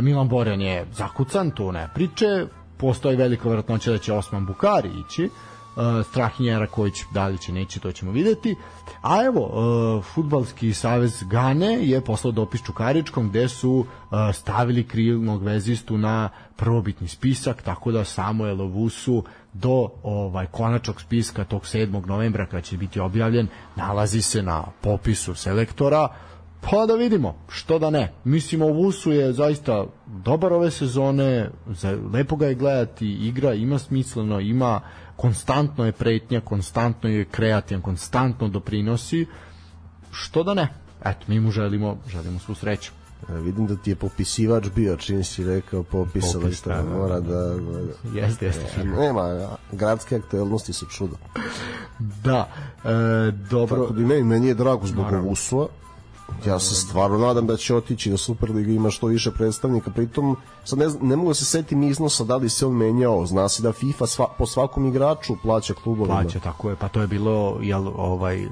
Milan 0.01 0.29
Borjan 0.29 0.61
je 0.61 0.85
zakucan, 0.93 1.51
to 1.51 1.71
ne 1.71 1.89
priče. 1.95 2.45
Postoji 2.77 3.15
velika 3.15 3.43
vjerojatnoća 3.43 3.91
da 3.91 3.97
će 3.97 4.13
Osman 4.13 4.45
Bukari 4.45 4.89
ići. 5.07 5.25
uh, 5.25 5.31
Strahinja 6.09 6.59
Raković 6.59 7.03
da 7.13 7.27
li 7.27 7.37
će 7.37 7.51
neće 7.51 7.79
to 7.79 7.91
ćemo 7.91 8.11
videti 8.11 8.55
a 9.01 9.23
evo 9.23 9.41
uh, 9.41 10.05
futbalski 10.05 10.73
savez 10.73 11.23
Gane 11.23 11.87
je 11.87 12.01
poslao 12.01 12.31
dopis 12.31 12.63
Čukaričkom 12.63 13.29
gde 13.29 13.47
su 13.47 13.71
uh, 13.71 13.85
stavili 14.33 14.83
krilnog 14.83 15.43
vezistu 15.43 15.97
na 15.97 16.29
prvobitni 16.55 17.07
spisak 17.07 17.61
tako 17.61 17.91
da 17.91 18.03
Samuel 18.03 18.61
Ovusu 18.61 19.23
do 19.53 19.89
ovaj 20.03 20.45
konačnog 20.45 21.01
spiska 21.01 21.43
tog 21.43 21.61
7. 21.61 22.07
novembra 22.07 22.45
kad 22.45 22.63
će 22.63 22.77
biti 22.77 22.99
objavljen 22.99 23.47
nalazi 23.75 24.21
se 24.21 24.43
na 24.43 24.63
popisu 24.81 25.35
selektora 25.35 26.07
Pa 26.69 26.85
da 26.85 26.95
vidimo, 26.95 27.35
što 27.49 27.79
da 27.79 27.89
ne. 27.89 28.13
Mislim, 28.23 28.61
Ovusu 28.61 29.11
je 29.11 29.33
zaista 29.33 29.85
dobar 30.07 30.53
ove 30.53 30.71
sezone, 30.71 31.49
lepo 32.13 32.35
ga 32.35 32.47
je 32.47 32.55
gledati, 32.55 33.13
igra 33.13 33.53
ima 33.53 33.79
smisleno, 33.79 34.39
ima 34.39 34.81
konstantno 35.21 35.85
je 35.85 35.91
pretnja, 35.91 36.41
konstantno 36.41 37.09
je 37.09 37.25
kreativan, 37.25 37.81
konstantno 37.81 38.47
doprinosi, 38.47 39.25
što 40.11 40.43
da 40.43 40.53
ne. 40.53 40.67
Eto, 41.05 41.25
mi 41.27 41.39
mu 41.39 41.51
želimo, 41.51 41.97
želimo 42.07 42.39
svu 42.39 42.55
sreću. 42.55 42.91
E, 43.29 43.33
vidim 43.33 43.67
da 43.67 43.75
ti 43.75 43.91
je 43.91 43.95
popisivač 43.95 44.67
bio, 44.75 44.97
čim 44.97 45.23
si 45.23 45.43
rekao 45.43 45.83
popis, 45.83 46.33
Popis, 46.33 46.63
da, 46.63 46.75
da, 46.75 46.83
mora 46.83 47.19
da... 47.19 47.55
da 47.55 48.19
jeste, 48.19 48.45
jeste. 48.45 48.81
E, 48.81 48.83
nema, 48.83 49.49
gradske 49.71 50.15
aktuelnosti 50.15 50.73
su 50.73 50.85
čudo. 50.85 51.15
Da, 51.99 52.49
e, 52.83 53.31
dobro. 53.49 53.81
Tako 53.81 53.93
da 53.93 54.07
meni, 54.07 54.23
meni 54.23 54.47
je 54.47 54.53
drago 54.53 54.87
zbog 54.87 55.05
Ovusova, 55.13 55.67
ja 56.45 56.59
se 56.59 56.75
stvarno 56.75 57.17
nadam 57.17 57.47
da 57.47 57.57
će 57.57 57.75
otići 57.75 58.09
da 58.09 58.17
Superliga 58.17 58.71
ima 58.71 58.89
što 58.89 59.07
više 59.07 59.31
predstavnika 59.31 59.91
pritom 59.91 60.37
sad 60.63 60.79
ne, 60.79 60.87
ne 61.01 61.15
mogu 61.15 61.29
da 61.29 61.33
se 61.33 61.45
setim 61.45 61.83
iznosa 61.83 62.23
da 62.23 62.35
li 62.35 62.49
se 62.49 62.65
on 62.65 62.73
menjao 62.73 63.25
zna 63.25 63.49
se 63.49 63.63
da 63.63 63.71
FIFA 63.71 64.07
sva, 64.07 64.27
po 64.37 64.45
svakom 64.45 64.87
igraču 64.87 65.35
plaća 65.43 65.73
klubovima 65.73 66.21
plaća 66.21 66.39
tako 66.39 66.69
je 66.69 66.75
pa 66.75 66.87
to 66.87 67.01
je 67.01 67.07
bilo 67.07 67.57
jel 67.61 67.87
ovaj 67.87 68.47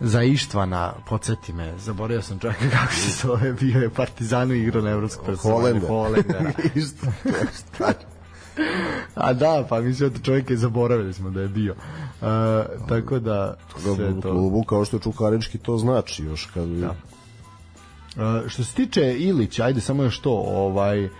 za 0.00 0.22
Ištvana, 0.22 0.92
podsjeti 1.08 1.52
me, 1.52 1.78
zaboravio 1.78 2.22
sam 2.22 2.38
čovjeka 2.38 2.70
kako 2.76 2.92
se 2.92 3.26
zove, 3.26 3.52
bio 3.52 3.80
je 3.80 3.90
Partizanu 3.90 4.54
igrao 4.54 4.82
na 4.82 4.90
evropskom 4.90 5.24
prvenstvu. 5.24 5.50
Holendera. 5.88 6.52
A 9.14 9.32
da, 9.32 9.66
pa 9.68 9.80
mislim 9.80 10.10
da 10.10 10.18
čovjek 10.18 10.50
je 10.50 10.56
zaboravili 10.56 11.12
smo 11.12 11.30
da 11.30 11.40
je 11.40 11.48
bio. 11.48 11.74
Uh, 12.20 12.28
tako 12.88 13.18
da 13.18 13.54
sve 13.78 14.20
to... 14.20 14.30
klubu 14.30 14.62
kao 14.62 14.84
što 14.84 14.96
je 14.96 15.00
Čukarički 15.00 15.58
to 15.58 15.78
znači 15.78 16.24
još 16.24 16.46
kad. 16.54 16.68
Da. 16.68 16.94
Uh, 18.16 18.48
što 18.48 18.64
se 18.64 18.74
tiče 18.74 19.16
Ilića, 19.18 19.64
ajde 19.64 19.80
samo 19.80 20.02
još 20.02 20.18
to, 20.18 20.32
ovaj 20.46 21.04
uh, 21.04 21.10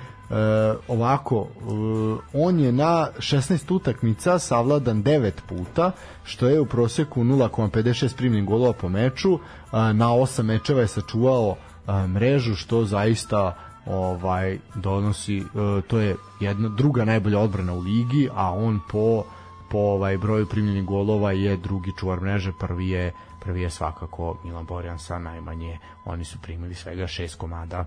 ovako, 0.88 1.40
uh, 1.40 2.18
on 2.32 2.60
je 2.60 2.72
na 2.72 3.08
16 3.18 3.74
utakmica 3.74 4.38
savladan 4.38 5.04
9 5.04 5.30
puta, 5.48 5.92
što 6.24 6.48
je 6.48 6.60
u 6.60 6.66
proseku 6.66 7.24
0,56 7.24 8.16
primljenih 8.16 8.48
golova 8.48 8.72
po 8.72 8.88
meču, 8.88 9.32
uh, 9.32 9.40
na 9.72 10.08
8 10.08 10.42
mečeva 10.42 10.80
je 10.80 10.86
sačuvao 10.86 11.48
uh, 11.48 11.94
mrežu, 12.06 12.54
što 12.54 12.84
zaista 12.84 13.56
ovaj 13.90 14.58
donosi 14.74 15.40
uh, 15.40 15.84
to 15.84 15.98
je 15.98 16.16
jedna 16.40 16.68
druga 16.68 17.04
najbolja 17.04 17.38
odbrana 17.38 17.72
u 17.72 17.80
ligi, 17.80 18.28
a 18.34 18.52
on 18.52 18.80
po 18.90 19.24
po 19.70 19.78
ovaj 19.78 20.18
broju 20.18 20.46
primljenih 20.46 20.84
golova 20.84 21.32
je 21.32 21.56
drugi 21.56 21.90
čuvar 21.98 22.20
mreže, 22.20 22.52
prvi 22.60 22.88
je 22.88 23.12
prvi 23.40 23.62
je 23.62 23.70
svakako 23.70 24.36
Milan 24.44 24.66
Borjan 24.66 24.98
sa 24.98 25.18
najmanje, 25.18 25.78
oni 26.04 26.24
su 26.24 26.38
primili 26.42 26.74
svega 26.74 27.06
šest 27.06 27.34
komada. 27.38 27.84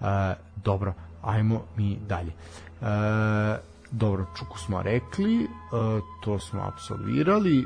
Uh, 0.00 0.06
dobro, 0.64 0.94
ajmo 1.22 1.62
mi 1.76 1.98
dalje. 2.08 2.32
Uh, 2.80 2.86
dobro, 3.90 4.26
Čuku 4.38 4.58
smo 4.58 4.82
rekli, 4.82 5.44
uh, 5.44 6.02
to 6.24 6.38
smo 6.38 6.60
absolvirali. 6.62 7.64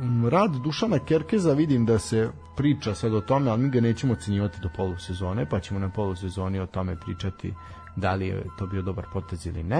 Mm, 0.00 0.26
rad 0.28 0.50
Dušana 0.50 0.98
Kerkeza 0.98 1.52
vidim 1.52 1.86
da 1.86 1.98
se 1.98 2.30
priča 2.56 2.94
sad 2.94 3.14
o 3.14 3.20
tome, 3.20 3.50
ali 3.50 3.62
mi 3.62 3.70
ga 3.70 3.80
nećemo 3.80 4.12
ocenjivati 4.12 4.60
do 4.60 4.68
polusezone, 4.76 5.46
pa 5.48 5.60
ćemo 5.60 5.80
na 5.80 5.88
polusezoni 5.88 6.60
o 6.60 6.66
tome 6.66 6.96
pričati 6.96 7.54
da 7.96 8.14
li 8.14 8.26
je 8.26 8.42
to 8.58 8.66
bio 8.66 8.82
dobar 8.82 9.04
potez 9.12 9.46
ili 9.46 9.62
ne. 9.62 9.78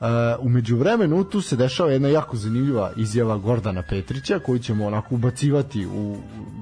Uh, 0.00 0.06
umeđu 0.40 0.76
vremenu 0.76 1.24
tu 1.24 1.40
se 1.40 1.56
dešava 1.56 1.90
jedna 1.90 2.08
jako 2.08 2.36
zanimljiva 2.36 2.92
izjava 2.96 3.38
Gordana 3.38 3.82
Petrića 3.82 4.38
koju 4.38 4.58
ćemo 4.58 4.86
onako 4.86 5.14
ubacivati 5.14 5.86
u, 5.86 6.16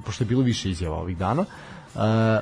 pošto 0.05 0.23
je 0.23 0.27
bilo 0.27 0.41
više 0.41 0.69
izjava 0.69 0.95
ovih 0.95 1.17
dana 1.17 1.41
Uh, 1.41 1.78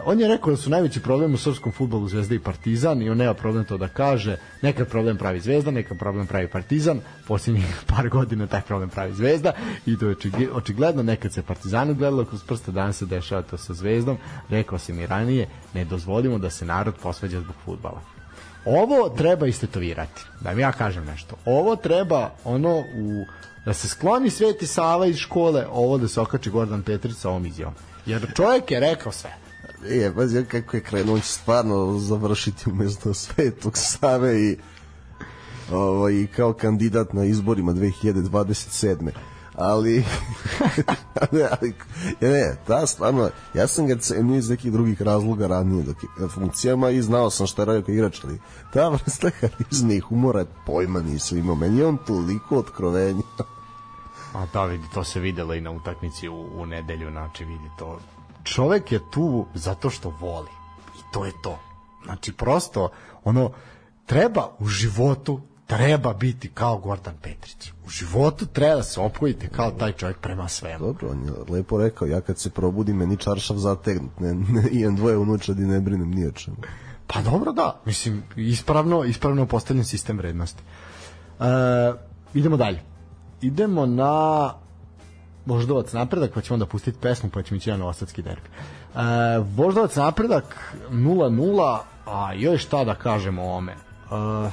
on 0.05 0.19
je 0.19 0.27
rekao 0.27 0.51
da 0.51 0.57
su 0.57 0.69
najveći 0.69 0.99
problem 0.99 1.33
u 1.33 1.37
srpskom 1.37 1.71
futbolu 1.71 2.07
Zvezda 2.07 2.35
i 2.35 2.39
Partizan 2.39 3.01
i 3.01 3.09
on 3.09 3.17
nema 3.17 3.33
problem 3.33 3.65
to 3.65 3.77
da 3.77 3.87
kaže 3.87 4.37
nekad 4.61 4.87
problem 4.87 5.17
pravi 5.17 5.39
Zvezda, 5.39 5.71
nekad 5.71 5.97
problem 5.97 6.27
pravi 6.27 6.47
Partizan 6.47 6.99
posljednjih 7.27 7.83
par 7.95 8.09
godina 8.09 8.47
taj 8.47 8.61
problem 8.61 8.89
pravi 8.89 9.13
Zvezda 9.13 9.51
i 9.85 9.97
to 9.97 10.07
je 10.07 10.15
očigledno 10.53 11.03
nekad 11.03 11.33
se 11.33 11.41
Partizanu 11.41 11.93
gledalo 11.93 12.25
kroz 12.25 12.43
prste 12.43 12.71
danas 12.71 12.97
se 12.97 13.05
dešava 13.05 13.41
to 13.41 13.57
sa 13.57 13.73
Zvezdom 13.73 14.17
rekao 14.49 14.79
sam 14.79 14.99
i 14.99 15.07
ranije 15.07 15.47
ne 15.73 15.85
dozvolimo 15.85 16.37
da 16.37 16.49
se 16.49 16.65
narod 16.65 16.95
posveđa 17.03 17.39
zbog 17.39 17.55
futbala 17.65 18.01
ovo 18.67 19.09
treba 19.09 19.47
istetovirati. 19.47 20.25
Da 20.41 20.53
mi 20.53 20.61
ja 20.61 20.71
kažem 20.71 21.05
nešto. 21.05 21.35
Ovo 21.45 21.75
treba 21.75 22.29
ono 22.43 22.77
u 22.77 23.25
da 23.65 23.73
se 23.73 23.87
skloni 23.87 24.29
Sveti 24.29 24.67
Sava 24.67 25.05
iz 25.05 25.17
škole, 25.17 25.65
ovo 25.71 25.97
da 25.97 26.07
se 26.07 26.21
okači 26.21 26.49
Gordon 26.49 26.81
Petrić 26.81 27.15
sa 27.17 27.29
ovom 27.29 27.45
izjavom. 27.45 27.73
Jer 28.07 28.31
čovjek 28.35 28.71
je 28.71 28.79
rekao 28.79 29.11
sve. 29.11 29.37
Je, 29.89 30.15
pazi, 30.15 30.45
kako 30.45 30.77
je 30.77 30.83
krenuo, 30.83 31.15
on 31.15 31.21
će 31.21 31.27
stvarno 31.27 31.99
završiti 31.99 32.69
umesto 32.69 33.13
Svetog 33.13 33.77
Save 33.77 34.41
i 34.41 34.57
ovaj, 35.71 36.27
kao 36.35 36.53
kandidat 36.53 37.13
na 37.13 37.25
izborima 37.25 37.73
2027 37.73 39.09
ali 39.55 40.03
ali 41.21 41.73
ne, 42.21 42.55
ta 42.67 42.87
stvarno 42.87 43.29
ja 43.53 43.67
sam 43.67 43.87
ga 43.87 43.97
cenio 43.97 44.37
iz 44.37 44.49
nekih 44.49 44.71
drugih 44.71 45.01
razloga 45.01 45.47
ranije 45.47 45.83
dok 45.83 46.03
je 46.03 46.09
na 46.19 46.27
funkcijama 46.27 46.89
i 46.89 47.01
znao 47.01 47.29
sam 47.29 47.47
šta 47.47 47.61
je 47.61 47.65
radio 47.65 47.81
kao 47.81 47.93
igrač 47.93 48.23
ali 48.23 48.39
ta 48.73 48.89
vrsta 48.89 49.29
harizme 49.39 49.95
i 49.95 49.99
humora 49.99 50.45
pojma 50.65 50.99
nisu 51.01 51.37
imao. 51.37 51.55
Meni 51.55 51.79
je 51.79 51.85
on 51.85 51.97
toliko 52.07 52.57
otkrovenja 52.57 53.21
a 54.33 54.45
da 54.53 54.65
vidi 54.65 54.83
to 54.93 55.03
se 55.03 55.19
videlo 55.19 55.53
i 55.53 55.61
na 55.61 55.71
utakmici 55.71 56.29
u, 56.29 56.61
u 56.61 56.65
nedelju 56.65 57.11
znači 57.11 57.45
vidi 57.45 57.69
to 57.79 57.99
čovek 58.43 58.91
je 58.91 58.99
tu 59.11 59.45
zato 59.53 59.89
što 59.89 60.09
voli 60.09 60.51
i 60.95 61.01
to 61.13 61.25
je 61.25 61.31
to 61.43 61.59
znači 62.05 62.33
prosto 62.33 62.89
ono 63.23 63.51
treba 64.05 64.49
u 64.59 64.67
životu 64.67 65.41
treba 65.67 66.13
biti 66.13 66.49
kao 66.53 66.77
Gordon 66.77 67.13
Petrić. 67.21 67.71
U 67.85 67.89
životu 67.89 68.45
treba 68.45 68.75
da 68.75 68.83
se 68.83 68.99
ophodite 68.99 69.47
kao 69.47 69.71
taj 69.71 69.91
čovjek 69.91 70.17
prema 70.17 70.47
svemu. 70.47 70.85
Dobro, 70.85 71.09
on 71.09 71.25
je 71.25 71.31
lepo 71.49 71.77
rekao, 71.77 72.07
ja 72.07 72.21
kad 72.21 72.39
se 72.39 72.49
probudim, 72.49 72.97
meni 72.97 73.17
čaršav 73.17 73.57
zategnut, 73.57 74.19
ne, 74.19 74.33
ne, 74.33 74.69
imam 74.71 74.95
dvoje 74.95 75.17
unučadi, 75.17 75.65
ne 75.65 75.79
brinem 75.79 76.11
ni 76.11 76.25
o 76.27 76.31
čemu. 76.31 76.57
Pa 77.07 77.21
dobro, 77.21 77.51
da. 77.51 77.81
Mislim, 77.85 78.23
ispravno, 78.35 79.03
ispravno 79.03 79.45
postavljen 79.45 79.85
sistem 79.85 80.17
vrednosti. 80.17 80.63
E, 81.39 81.43
idemo 82.33 82.57
dalje. 82.57 82.81
Idemo 83.41 83.85
na 83.85 84.53
Voždovac 85.45 85.93
napredak, 85.93 86.31
pa 86.33 86.41
ćemo 86.41 86.55
onda 86.55 86.65
pustiti 86.65 86.97
pesmu, 87.01 87.29
pa 87.29 87.43
ćemo 87.43 87.57
ići 87.57 87.71
na 87.71 87.77
Novosadski 87.77 88.21
derbi. 88.21 88.49
E, 88.49 88.99
Voždovac 89.55 89.95
napredak 89.95 90.73
0-0, 90.91 91.79
a 92.05 92.33
joj 92.33 92.57
šta 92.57 92.83
da 92.83 92.95
kažemo 92.95 93.43
o 93.43 93.57
ome. 93.57 93.71
E, 93.71 94.49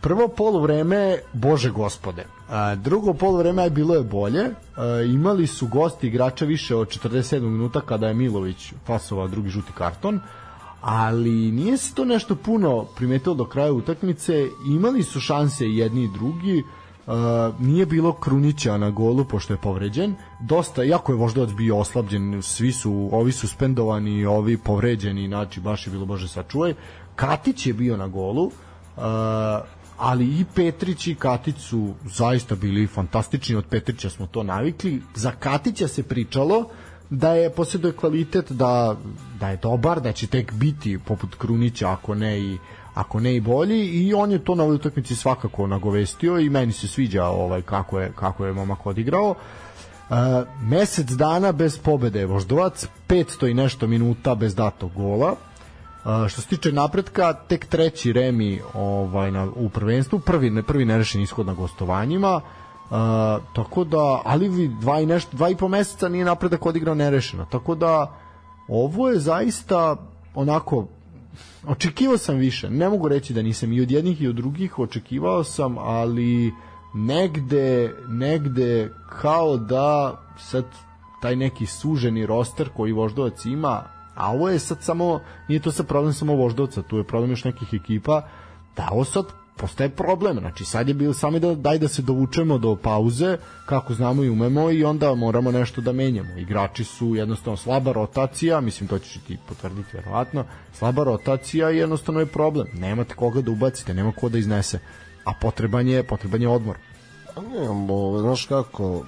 Prvo 0.00 0.28
poluvreme, 0.28 1.18
bože 1.32 1.70
gospode. 1.70 2.24
A, 2.48 2.74
drugo 2.74 3.14
poluvreme 3.14 3.62
je 3.62 3.70
bilo 3.70 3.94
je 3.94 4.02
bolje. 4.02 4.44
A, 4.76 5.00
imali 5.00 5.46
su 5.46 5.66
gosti 5.66 6.06
igrača 6.06 6.44
više 6.44 6.76
od 6.76 6.88
47 6.88 7.40
minuta 7.40 7.80
kada 7.80 8.08
je 8.08 8.14
Milović 8.14 8.72
fasovao 8.86 9.28
drugi 9.28 9.48
žuti 9.48 9.72
karton 9.74 10.20
ali 10.80 11.30
nije 11.30 11.76
se 11.76 11.94
to 11.94 12.04
nešto 12.04 12.34
puno 12.34 12.84
primetilo 12.96 13.34
do 13.34 13.44
kraja 13.44 13.72
utakmice. 13.72 14.48
Imali 14.66 15.02
su 15.02 15.20
šanse 15.20 15.66
jedni 15.66 16.04
i 16.04 16.08
drugi. 16.08 16.62
Uh, 17.06 17.14
nije 17.60 17.86
bilo 17.86 18.12
Krunića 18.12 18.76
na 18.76 18.90
golu 18.90 19.24
pošto 19.24 19.52
je 19.52 19.56
povređen. 19.56 20.14
Dosta, 20.40 20.82
jako 20.82 21.12
je 21.12 21.16
Voždovac 21.16 21.50
bio 21.52 21.78
oslabljen. 21.78 22.42
Svi 22.42 22.72
su, 22.72 23.08
ovi 23.12 23.32
su 23.32 23.48
spendovani 23.48 24.26
ovi 24.26 24.56
povređeni, 24.56 25.26
znači 25.26 25.60
baš 25.60 25.86
je 25.86 25.90
bilo 25.90 26.06
bože 26.06 26.28
sačuvaj. 26.28 26.74
Katić 27.16 27.66
je 27.66 27.74
bio 27.74 27.96
na 27.96 28.08
golu 28.08 28.44
uh, 28.44 28.52
ali 29.98 30.24
i 30.24 30.44
Petrić 30.54 31.06
i 31.06 31.14
Katić 31.14 31.56
su 31.58 31.94
zaista 32.04 32.54
bili 32.54 32.86
fantastični, 32.86 33.56
od 33.56 33.64
Petrića 33.70 34.10
smo 34.10 34.26
to 34.26 34.42
navikli. 34.42 35.02
Za 35.14 35.30
Katića 35.30 35.88
se 35.88 36.02
pričalo 36.02 36.68
da 37.10 37.32
je 37.34 37.50
posjeduje 37.50 37.96
kvalitet, 37.96 38.52
da, 38.52 38.96
da 39.40 39.48
je 39.48 39.56
dobar, 39.56 40.00
da 40.00 40.12
će 40.12 40.26
tek 40.26 40.52
biti 40.52 40.98
poput 40.98 41.34
Krunića, 41.34 41.90
ako 41.90 42.14
ne 42.14 42.40
i 42.40 42.58
ako 42.94 43.20
ne 43.20 43.36
i 43.36 43.40
bolji 43.40 43.84
i 43.86 44.14
on 44.14 44.32
je 44.32 44.44
to 44.44 44.54
na 44.54 44.62
ovoj 44.62 44.74
utakmici 44.74 45.16
svakako 45.16 45.66
nagovestio 45.66 46.38
i 46.38 46.50
meni 46.50 46.72
se 46.72 46.88
sviđa 46.88 47.24
ovaj 47.24 47.62
kako 47.62 48.00
je 48.00 48.12
kako 48.14 48.46
je 48.46 48.52
momak 48.52 48.86
odigrao. 48.86 49.30
Uh, 49.30 50.16
mesec 50.62 51.06
dana 51.10 51.52
bez 51.52 51.78
pobede 51.78 52.26
Voždovac, 52.26 52.86
500 53.08 53.50
i 53.50 53.54
nešto 53.54 53.86
minuta 53.86 54.34
bez 54.34 54.54
datog 54.54 54.92
gola. 54.94 55.30
Uh, 55.32 56.28
što 56.28 56.40
se 56.40 56.48
tiče 56.48 56.72
napretka, 56.72 57.32
tek 57.32 57.66
treći 57.66 58.12
remi 58.12 58.60
ovaj, 58.74 59.30
na, 59.30 59.48
u 59.56 59.68
prvenstvu, 59.68 60.18
prvi, 60.18 60.50
ne, 60.50 60.62
prvi 60.62 60.84
nerešen 60.84 61.20
ishod 61.20 61.46
na 61.46 61.54
gostovanjima, 61.54 62.40
uh, 62.90 62.96
tako 63.52 63.84
da, 63.84 64.22
ali 64.24 64.48
vi 64.48 64.68
dva 64.68 65.00
i, 65.00 65.06
nešto, 65.06 65.36
dva 65.36 65.50
i 65.50 65.56
po 65.56 65.68
meseca 65.68 66.08
nije 66.08 66.24
napredak 66.24 66.66
odigrao 66.66 66.94
nerešeno, 66.94 67.44
tako 67.50 67.74
da 67.74 68.14
ovo 68.68 69.08
je 69.08 69.18
zaista 69.18 69.96
onako 70.34 70.86
očekivao 71.66 72.18
sam 72.18 72.36
više, 72.36 72.70
ne 72.70 72.88
mogu 72.88 73.08
reći 73.08 73.34
da 73.34 73.42
nisam 73.42 73.72
i 73.72 73.80
od 73.80 73.90
jednih 73.90 74.22
i 74.22 74.28
od 74.28 74.34
drugih, 74.34 74.78
očekivao 74.78 75.44
sam, 75.44 75.78
ali 75.78 76.52
negde, 76.94 77.94
negde 78.08 78.90
kao 79.20 79.56
da 79.56 80.20
sad 80.38 80.64
taj 81.22 81.36
neki 81.36 81.66
suženi 81.66 82.26
roster 82.26 82.68
koji 82.76 82.92
Voždovac 82.92 83.44
ima, 83.44 83.82
a 84.14 84.32
ovo 84.32 84.48
je 84.48 84.58
sad 84.58 84.82
samo, 84.82 85.20
nije 85.48 85.60
to 85.60 85.72
sad 85.72 85.86
problem 85.86 86.12
samo 86.12 86.34
Voždovca, 86.34 86.82
tu 86.82 86.96
je 86.96 87.04
problem 87.04 87.30
još 87.30 87.44
nekih 87.44 87.68
ekipa, 87.72 88.22
da 88.76 88.88
ovo 88.90 89.04
sad 89.04 89.24
postaje 89.58 89.90
problem. 89.90 90.38
Znači 90.38 90.64
sad 90.64 90.88
je 90.88 90.94
bilo 90.94 91.14
samo 91.14 91.38
da 91.38 91.54
daj 91.54 91.78
da 91.78 91.88
se 91.88 92.02
dovučemo 92.02 92.58
do 92.58 92.76
pauze, 92.76 93.36
kako 93.66 93.94
znamo 93.94 94.24
i 94.24 94.30
umemo 94.30 94.70
i 94.70 94.84
onda 94.84 95.14
moramo 95.14 95.52
nešto 95.52 95.80
da 95.80 95.92
menjamo. 95.92 96.36
Igrači 96.36 96.84
su 96.84 97.14
jednostavno 97.14 97.56
slaba 97.56 97.92
rotacija, 97.92 98.60
mislim 98.60 98.88
to 98.88 98.98
ćeš 98.98 99.20
ti 99.26 99.38
potvrditi 99.48 99.96
verovatno, 99.96 100.44
slaba 100.72 101.04
rotacija 101.04 101.70
i 101.70 101.76
jednostavno 101.76 102.20
je 102.20 102.26
problem. 102.26 102.66
Nemate 102.74 103.14
koga 103.14 103.40
da 103.40 103.50
ubacite, 103.50 103.94
nema 103.94 104.12
ko 104.12 104.28
da 104.28 104.38
iznese. 104.38 104.78
A 105.24 105.32
potreban 105.40 105.88
je, 105.88 106.02
potreban 106.02 106.42
je 106.42 106.48
odmor. 106.48 106.76
A 107.36 107.40
ne, 107.40 107.86
bo, 107.86 108.20
znaš 108.20 108.46
kako, 108.46 109.04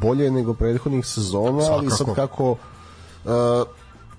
bolje 0.00 0.24
je 0.24 0.30
nego 0.30 0.54
prethodnih 0.54 1.06
sezona, 1.06 1.60
Svakako. 1.60 1.74
ali 1.74 1.90
sad 1.90 2.14
kako 2.14 2.50
uh, 2.50 3.30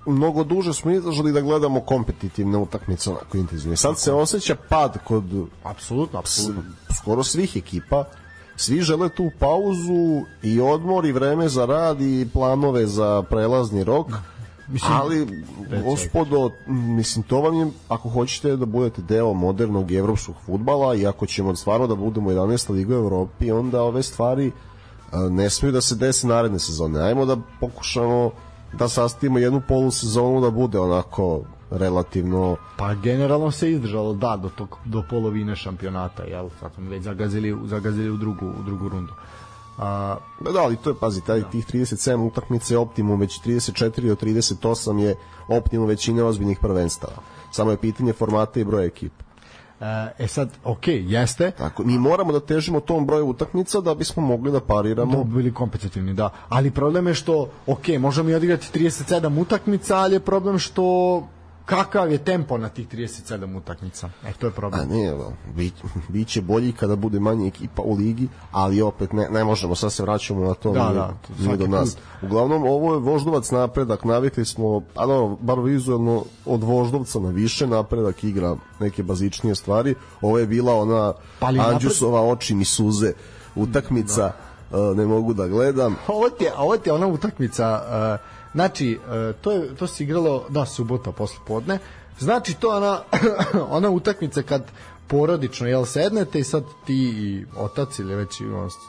mnogo 0.06 0.44
duže 0.44 0.74
smo 0.74 0.90
izdržali 0.90 1.32
da 1.32 1.40
gledamo 1.40 1.80
kompetitivne 1.80 2.58
utakmice 2.58 3.10
onako 3.10 3.38
intenzivno. 3.38 3.76
Sad 3.76 3.98
se 3.98 4.12
osjeća 4.12 4.56
pad 4.68 4.98
kod 5.04 5.24
apsolutno, 5.64 6.18
apsolutno. 6.18 6.62
skoro 6.96 7.24
svih 7.24 7.56
ekipa. 7.56 8.04
Svi 8.56 8.80
žele 8.80 9.08
tu 9.08 9.30
pauzu 9.38 10.24
i 10.42 10.60
odmor 10.60 11.06
i 11.06 11.12
vreme 11.12 11.48
za 11.48 11.64
rad 11.64 12.00
i 12.00 12.28
planove 12.32 12.86
za 12.86 13.22
prelazni 13.30 13.84
rok. 13.84 14.06
Mislim, 14.68 14.92
ali 14.92 15.44
gospodo, 15.84 16.50
mislim 16.66 17.22
to 17.22 17.40
vam 17.40 17.54
je 17.54 17.66
ako 17.88 18.08
hoćete 18.08 18.56
da 18.56 18.66
budete 18.66 19.02
deo 19.02 19.32
modernog 19.34 19.92
evropskog 19.92 20.34
fudbala 20.46 20.94
i 20.94 21.06
ako 21.06 21.26
ćemo 21.26 21.56
stvarno 21.56 21.86
da 21.86 21.94
budemo 21.94 22.30
11. 22.30 22.70
liga 22.70 22.94
u 22.94 22.98
Evropi, 22.98 23.50
onda 23.50 23.82
ove 23.82 24.02
stvari 24.02 24.52
ne 25.30 25.50
smiju 25.50 25.72
da 25.72 25.80
se 25.80 25.94
desi 25.94 26.26
naredne 26.26 26.58
sezone. 26.58 27.00
Ajmo 27.00 27.26
da 27.26 27.36
pokušamo 27.60 28.30
da 28.78 28.88
sastavimo 28.88 29.38
jednu 29.38 29.62
polusezonu 29.68 30.40
da 30.40 30.50
bude 30.50 30.78
onako 30.78 31.42
relativno 31.70 32.56
pa 32.76 32.94
generalno 32.94 33.50
se 33.50 33.70
izdržalo 33.70 34.14
da 34.14 34.36
do 34.36 34.48
tog 34.48 34.76
do 34.84 35.02
polovine 35.10 35.56
šampionata 35.56 36.22
jel 36.22 36.48
sad 36.60 36.74
smo 36.74 36.90
već 36.90 37.02
zagazili 37.02 37.58
zagazili 37.64 38.10
u 38.10 38.16
drugu 38.16 38.46
u 38.46 38.62
drugu 38.62 38.88
rundu 38.88 39.12
A, 39.78 40.16
da, 40.40 40.60
ali 40.60 40.76
to 40.76 40.90
je, 40.90 40.96
pazi, 41.00 41.20
taj, 41.20 41.40
da. 41.40 41.50
tih 41.50 41.66
37 41.66 42.26
utakmice 42.26 42.78
optimum, 42.78 43.20
već 43.20 43.40
34 43.40 44.08
do 44.08 44.14
38 44.14 44.98
je 44.98 45.16
optimum 45.48 45.86
većine 45.86 46.22
ozbiljnih 46.24 46.58
prvenstava. 46.60 47.16
Samo 47.52 47.70
je 47.70 47.76
pitanje 47.76 48.12
formata 48.12 48.60
i 48.60 48.64
broja 48.64 48.84
ekipa. 48.84 49.25
E 50.18 50.28
sad, 50.28 50.48
ok, 50.64 50.86
jeste. 50.86 51.50
Tako, 51.50 51.84
mi 51.84 51.98
moramo 51.98 52.32
da 52.32 52.40
težimo 52.40 52.80
tom 52.80 53.06
broju 53.06 53.26
utakmica 53.26 53.80
da 53.80 53.94
bismo 53.94 54.22
mogli 54.22 54.52
da 54.52 54.60
pariramo. 54.60 55.16
Da 55.16 55.24
bi 55.24 55.36
bili 55.36 55.54
kompetitivni, 55.54 56.14
da. 56.14 56.30
Ali 56.48 56.70
problem 56.70 57.06
je 57.06 57.14
što, 57.14 57.48
ok, 57.66 57.88
možemo 57.98 58.30
i 58.30 58.34
odigrati 58.34 58.78
37 58.78 59.40
utakmica, 59.40 59.96
ali 59.96 60.14
je 60.14 60.20
problem 60.20 60.58
što 60.58 61.22
kakav 61.66 62.12
je 62.12 62.18
tempo 62.18 62.58
na 62.58 62.68
tih 62.68 62.88
37 62.88 63.56
utakmica. 63.56 64.10
E, 64.26 64.32
to 64.32 64.46
je 64.46 64.52
problem. 64.52 64.80
A 64.80 64.84
ne, 64.94 65.14
bi, 65.54 65.72
biće 66.08 66.42
bolji 66.42 66.72
kada 66.72 66.96
bude 66.96 67.20
manje 67.20 67.48
ekipa 67.48 67.82
u 67.82 67.94
ligi, 67.94 68.28
ali 68.52 68.82
opet 68.82 69.12
ne, 69.12 69.28
ne 69.30 69.44
možemo, 69.44 69.74
sad 69.74 69.92
se 69.92 70.02
vraćamo 70.02 70.44
na 70.44 70.54
to. 70.54 70.72
Da, 70.72 70.88
nije, 70.88 70.94
da, 70.94 71.14
nije 71.38 71.56
do 71.56 71.66
nas. 71.66 71.96
Uglavnom, 72.22 72.62
ovo 72.62 72.94
je 72.94 73.00
voždovac 73.00 73.50
napredak, 73.50 74.04
navikli 74.04 74.44
smo, 74.44 74.82
a 74.94 75.06
no, 75.06 75.36
bar 75.40 75.60
vizualno, 75.60 76.24
od 76.44 76.62
voždovca 76.62 77.18
na 77.18 77.30
više 77.30 77.66
napredak 77.66 78.24
igra 78.24 78.56
neke 78.80 79.02
bazičnije 79.02 79.54
stvari. 79.54 79.94
Ovo 80.20 80.38
je 80.38 80.46
bila 80.46 80.74
ona 80.74 81.12
Pali 81.38 81.60
Anđusova 81.60 82.20
napred... 82.20 82.32
oči 82.32 82.54
mi 82.54 82.64
suze 82.64 83.12
utakmica, 83.54 84.32
da. 84.70 84.94
ne 84.94 85.06
mogu 85.06 85.34
da 85.34 85.48
gledam. 85.48 85.96
Ovo 86.08 86.30
ti 86.30 86.44
je, 86.44 86.52
ovo 86.58 86.76
ti 86.76 86.88
je 86.88 86.92
ona 86.92 87.06
utakmica 87.06 87.82
uh, 88.20 88.35
Znači, 88.56 88.92
e, 88.92 89.32
to, 89.40 89.52
je, 89.52 89.74
to 89.74 89.86
se 89.86 90.04
igralo, 90.04 90.46
da, 90.48 90.66
subota 90.66 91.12
posle 91.12 91.38
podne. 91.46 91.78
Znači, 92.18 92.54
to 92.54 92.68
ona, 92.76 93.00
ona 93.76 93.90
utakmica 93.90 94.42
kad 94.42 94.62
porodično 95.08 95.66
jel 95.66 95.84
sednete 95.84 96.38
i 96.38 96.44
sad 96.44 96.64
ti 96.86 96.94
i 96.94 97.44
otac 97.56 97.98
ili 97.98 98.14
već 98.14 98.42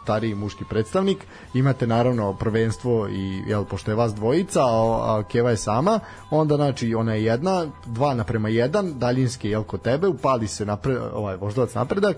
stariji 0.03 0.35
muški 0.35 0.63
predstavnik 0.69 1.17
imate 1.53 1.87
naravno 1.87 2.33
prvenstvo 2.33 3.07
i 3.09 3.43
jel 3.47 3.65
pošto 3.65 3.91
je 3.91 3.95
vas 3.95 4.13
dvojica 4.13 4.61
a, 4.61 5.17
a 5.17 5.23
Keva 5.31 5.49
je 5.49 5.57
sama 5.57 5.99
onda 6.29 6.55
znači 6.55 6.95
ona 6.95 7.13
je 7.13 7.23
jedna 7.23 7.67
dva 7.85 8.13
naprema 8.13 8.49
jedan 8.49 8.99
daljinski 8.99 9.49
jel 9.49 9.63
kod 9.63 9.81
tebe 9.81 10.07
upali 10.07 10.47
se 10.47 10.65
napred, 10.65 10.97
ovaj 11.13 11.35
voždovac 11.35 11.73
napredak 11.73 12.17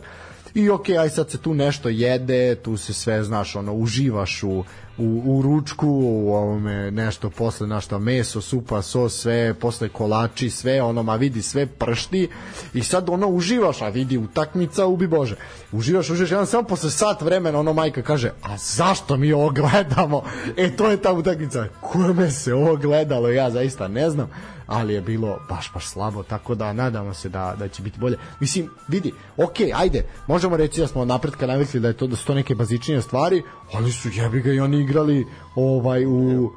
i 0.54 0.70
ok, 0.70 0.90
aj 0.90 1.10
sad 1.10 1.30
se 1.32 1.38
tu 1.38 1.54
nešto 1.54 1.90
jede, 1.90 2.56
tu 2.56 2.78
se 2.78 2.94
sve, 2.94 3.24
znaš, 3.24 3.56
ono, 3.56 3.74
uživaš 3.74 4.44
u, 4.44 4.64
u, 5.00 5.22
u 5.26 5.42
ručku, 5.42 5.88
u 5.88 6.34
ovome 6.34 6.92
nešto 6.92 7.30
posle 7.30 7.68
našta 7.68 7.98
meso, 7.98 8.42
supa, 8.42 8.82
sos, 8.82 9.22
sve, 9.22 9.54
posle 9.54 9.90
kolači, 9.90 10.50
sve, 10.50 10.82
ono, 10.82 11.04
ma 11.04 11.16
vidi, 11.16 11.42
sve 11.42 11.66
pršti 11.66 12.30
i 12.74 12.84
sad 12.84 13.10
ono 13.10 13.28
uživaš, 13.28 13.82
a 13.82 13.90
vidi 13.90 14.18
utakmica, 14.18 14.86
ubi 14.86 15.08
Bože. 15.08 15.36
Uživaš, 15.72 16.10
uživaš, 16.10 16.32
jedan 16.32 16.48
samo 16.48 16.64
posle 16.64 16.90
sat 16.90 17.22
vremena 17.22 17.60
ono 17.60 17.74
majka 17.74 18.02
kaže, 18.02 18.32
a 18.44 18.58
zašto 18.58 19.18
mi 19.18 19.34
ovo 19.34 19.50
gledamo? 19.50 20.24
E, 20.58 20.76
to 20.76 20.90
je 20.90 21.02
ta 21.02 21.14
utakmica. 21.14 21.68
Kome 21.82 22.32
se 22.32 22.54
ovo 22.54 22.76
gledalo? 22.76 23.30
Ja 23.30 23.50
zaista 23.50 23.88
ne 23.88 24.10
znam 24.10 24.30
ali 24.70 24.94
je 24.94 25.02
bilo 25.02 25.40
baš 25.50 25.72
baš 25.74 25.88
slabo, 25.88 26.24
tako 26.24 26.56
da 26.56 26.74
nadamo 26.74 27.14
se 27.14 27.30
da, 27.30 27.56
da 27.60 27.68
će 27.68 27.84
biti 27.84 28.00
bolje. 28.00 28.18
Mislim, 28.40 28.70
vidi, 28.88 29.14
ok, 29.38 29.56
ajde, 29.76 30.06
možemo 30.28 30.58
reći 30.58 30.82
da 30.82 30.88
smo 30.88 31.06
napretka 31.06 31.48
navikli 31.48 31.80
da 31.80 31.88
je 31.88 31.98
to 31.98 32.08
da 32.08 32.16
su 32.16 32.26
to 32.26 32.34
neke 32.34 32.56
bazičnije 32.56 33.02
stvari, 33.02 33.44
ali 33.74 33.92
su 33.92 34.10
jebi 34.14 34.42
ga 34.42 34.52
i 34.52 34.60
oni 34.60 34.80
igrali 34.80 35.28
ovaj 35.56 36.06
u 36.06 36.52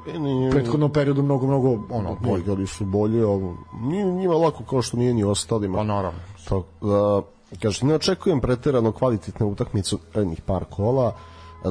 prethodnom 0.51 0.93
periodu 0.93 1.23
mnogo 1.23 1.47
mnogo 1.47 1.69
ono 1.89 2.15
bolje. 2.15 2.41
Igrali 2.41 2.67
su 2.67 2.85
bolje, 2.85 3.23
ali 3.23 3.55
nije 3.81 4.05
njima 4.05 4.33
lako 4.33 4.63
kao 4.63 4.81
što 4.81 4.97
nije 4.97 5.13
ni 5.13 5.23
ostalima. 5.23 5.77
Pa 5.77 5.83
naravno. 5.83 6.19
Tako 6.49 6.65
da 6.81 7.21
kaže 7.61 7.85
ne 7.85 7.95
očekujem 7.95 8.41
preterano 8.41 8.91
kvalitetnu 8.91 9.47
utakmicu 9.47 9.99
jednih 10.15 10.41
par 10.41 10.65
kola 10.65 11.15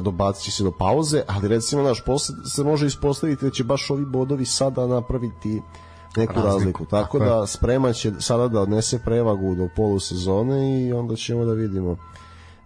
dobacit 0.01 0.53
se 0.53 0.63
do 0.63 0.71
pauze, 0.71 1.21
ali 1.27 1.47
recimo 1.47 1.81
naš 1.81 2.03
posle 2.05 2.35
se 2.45 2.63
može 2.63 2.85
ispostaviti 2.85 3.45
da 3.45 3.51
će 3.51 3.63
baš 3.63 3.89
ovi 3.89 4.05
bodovi 4.05 4.45
sada 4.45 4.87
napraviti 4.87 5.61
neku 6.17 6.33
razliku. 6.33 6.53
razliku. 6.53 6.85
Tako, 6.85 7.19
Tako 7.19 7.19
da 7.19 7.47
sprema 7.47 7.93
će 7.93 8.11
sada 8.19 8.47
da 8.47 8.61
odnese 8.61 8.99
prevagu 8.99 9.55
do 9.55 9.69
polusezone 9.75 10.87
i 10.87 10.93
onda 10.93 11.15
ćemo 11.15 11.45
da 11.45 11.53
vidimo 11.53 11.97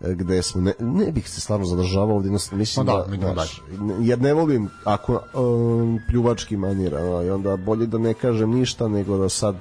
e, 0.01 0.13
gde 0.13 0.43
smo. 0.43 0.61
Ne, 0.61 0.73
ne 0.79 1.11
bih 1.11 1.29
se 1.29 1.41
stvarno 1.41 1.65
zadržavao 1.65 2.15
ovdje, 2.15 2.31
mislim 2.51 2.85
pa 2.85 2.93
da, 2.93 3.17
da, 3.17 3.33
daš, 3.33 3.61
jer 3.99 4.21
ne 4.21 4.33
volim 4.33 4.69
ako 4.83 5.21
um, 5.33 5.99
pljuvački 6.09 6.57
manira, 6.57 7.03
no, 7.03 7.23
i 7.23 7.29
onda 7.29 7.55
bolje 7.55 7.85
da 7.85 7.97
ne 7.97 8.13
kažem 8.13 8.49
ništa 8.49 8.87
nego 8.87 9.17
da 9.17 9.29
sad 9.29 9.55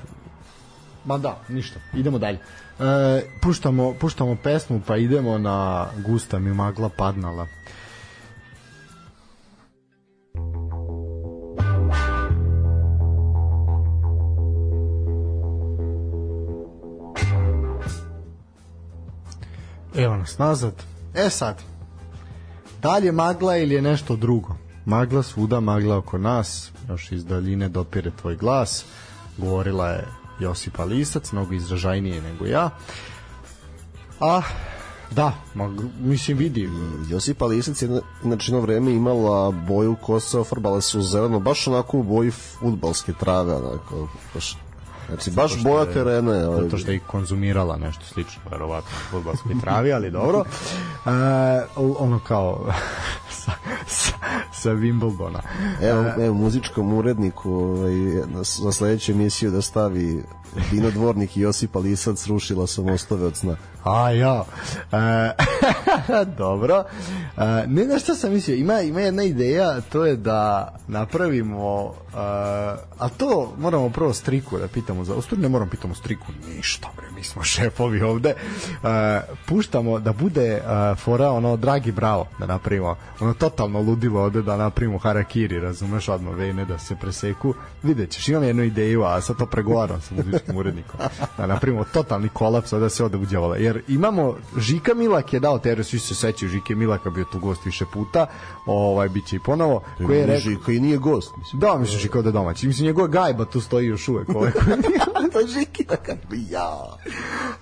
Ma 1.06 1.18
da, 1.18 1.38
ništa. 1.48 1.80
Idemo 1.94 2.18
dalje. 2.18 2.38
E, 2.80 3.22
puštamo, 3.42 3.94
puštamo 4.00 4.36
pesmu 4.42 4.80
pa 4.86 4.96
idemo 4.96 5.38
na 5.38 5.86
Gusta 6.06 6.38
mi 6.38 6.54
magla 6.54 6.88
padnala. 6.88 7.46
Evo 19.96 20.16
nas 20.16 20.38
nazad. 20.38 20.82
E 21.14 21.30
sad, 21.30 21.62
da 22.82 22.98
li 22.98 23.06
je 23.06 23.12
magla 23.12 23.56
ili 23.56 23.74
je 23.74 23.82
nešto 23.82 24.16
drugo? 24.16 24.54
Magla 24.84 25.22
svuda, 25.22 25.60
magla 25.60 25.96
oko 25.96 26.18
nas, 26.18 26.70
još 26.88 27.12
iz 27.12 27.24
daljine 27.24 27.68
dopire 27.68 28.10
tvoj 28.20 28.36
glas, 28.36 28.84
govorila 29.38 29.88
je 29.88 30.06
Josipa 30.40 30.84
Lisac, 30.84 31.32
mnogo 31.32 31.54
izražajnije 31.54 32.22
nego 32.22 32.46
ja. 32.46 32.70
A, 34.20 34.42
da, 35.10 35.32
mag, 35.54 35.72
mislim 36.00 36.38
vidi. 36.38 36.70
Josipa 37.08 37.46
Lisac 37.46 37.82
je 37.82 38.00
na 38.22 38.58
vreme 38.58 38.92
imala 38.92 39.50
boju 39.50 39.96
kose, 40.02 40.38
ofarbala 40.38 40.80
su 40.80 41.02
zeleno, 41.02 41.40
baš 41.40 41.66
onako 41.66 41.98
u 41.98 42.02
boji 42.02 42.30
futbalske 42.30 43.12
trave, 43.12 43.54
onako, 43.54 44.08
baš 44.34 44.56
Znači, 45.08 45.30
baš 45.30 45.62
boja 45.62 45.84
terena 45.84 46.34
je. 46.34 46.48
Ovaj. 46.48 46.62
Zato 46.62 46.78
što 46.78 46.90
je 46.90 46.96
i 46.96 47.00
konzumirala 47.00 47.76
nešto 47.76 48.04
slično, 48.04 48.42
verovatno, 48.50 48.90
futbalskoj 49.10 49.54
travi, 49.60 49.92
ali 49.92 50.10
dobro. 50.10 50.44
E, 51.06 51.66
ono 51.76 52.18
kao, 52.18 52.66
sa, 53.44 53.52
sa, 53.86 54.12
sa 54.52 54.70
Wimbledona. 54.70 55.40
Evo, 55.82 56.04
evo 56.24 56.34
muzičkom 56.34 56.92
uredniku 56.92 57.52
ovaj, 57.52 57.94
na, 58.26 58.72
sledeću 58.72 59.12
emisiju 59.12 59.50
da 59.50 59.62
stavi 59.62 60.22
Dino 60.70 60.90
Dvornik 60.90 61.36
i 61.36 61.40
Josipa 61.40 61.78
Lisac 61.78 62.18
srušila 62.18 62.66
sam 62.66 62.84
mostove 62.84 63.26
od 63.26 63.36
sna. 63.36 63.56
A 63.86 64.10
ja. 64.10 64.44
E, 64.92 65.32
dobro. 66.38 66.84
E, 67.36 67.66
ne 67.66 67.84
znaš 67.84 68.02
šta 68.02 68.14
sam 68.14 68.32
mislio, 68.32 68.56
ima, 68.56 68.80
ima 68.80 69.00
jedna 69.00 69.22
ideja, 69.22 69.80
to 69.80 70.06
je 70.06 70.16
da 70.16 70.74
napravimo, 70.88 71.94
e, 72.14 72.16
a 72.98 73.08
to 73.16 73.52
moramo 73.58 73.90
prvo 73.90 74.12
striku 74.12 74.58
da 74.58 74.68
pitamo 74.68 75.04
za, 75.04 75.14
ostru 75.14 75.38
ne 75.38 75.48
moramo 75.48 75.70
pitamo 75.70 75.94
striku 75.94 76.26
ništa, 76.48 76.88
bre, 76.96 77.06
mi 77.10 77.22
smo 77.22 77.42
šefovi 77.52 78.02
ovde. 78.02 78.28
E, 78.28 79.20
puštamo 79.48 79.98
da 79.98 80.12
bude 80.12 80.46
e, 80.46 80.60
fora 80.94 81.30
ono 81.30 81.56
Dragi 81.56 81.92
Bravo, 81.92 82.26
da 82.38 82.46
napravimo 82.46 82.96
ono 83.20 83.34
totalno 83.34 83.80
ludilo 83.80 84.22
ovde 84.22 84.42
da 84.42 84.56
napravimo 84.56 84.98
harakiri, 84.98 85.60
razumeš, 85.60 86.08
odmah 86.08 86.34
vene 86.34 86.64
da 86.64 86.78
se 86.78 86.96
preseku. 86.96 87.54
Vidjet 87.82 88.10
ćeš, 88.10 88.28
imam 88.28 88.44
jednu 88.44 88.62
ideju, 88.62 89.04
a 89.04 89.20
sad 89.20 89.36
to 89.36 89.46
pregovaram 89.46 90.00
sa 90.00 90.14
muzičkim 90.14 90.56
urednikom. 90.56 91.00
Da 91.38 91.46
napravimo 91.46 91.84
totalni 91.84 92.28
kolaps, 92.28 92.70
da 92.70 92.88
se 92.88 93.04
ode 93.04 93.16
uđevala. 93.16 93.56
Jer 93.56 93.75
imamo 93.88 94.34
Žika 94.56 94.94
Milak 94.94 95.32
je 95.32 95.40
dao 95.40 95.58
teres, 95.58 95.86
svi 95.86 95.98
se 95.98 96.14
sećaju 96.14 96.50
Žike 96.50 96.74
Milaka, 96.74 97.10
bio 97.10 97.24
tu 97.24 97.38
gost 97.38 97.64
više 97.64 97.84
puta, 97.86 98.26
ovaj 98.66 99.08
biće 99.08 99.36
i 99.36 99.40
ponovo, 99.40 99.82
koji 99.98 100.18
je 100.18 100.26
rekao 100.26 100.40
Žika 100.40 100.72
i 100.72 100.80
nije 100.80 100.98
gost. 100.98 101.36
Mislim. 101.36 101.60
Da, 101.60 101.76
mislim 101.76 102.00
Žika 102.00 102.22
da 102.22 102.30
domaći. 102.30 102.66
Mislim 102.66 102.86
njegova 102.86 103.08
gajba 103.08 103.44
tu 103.44 103.60
stoji 103.60 103.86
još 103.86 104.08
uvek, 104.08 104.28
ovaj 104.28 104.50
koji 104.50 104.76
to 105.32 105.46
Žiki 105.48 105.84
da 105.84 105.96
kaže, 105.96 106.18
ja. 106.50 106.96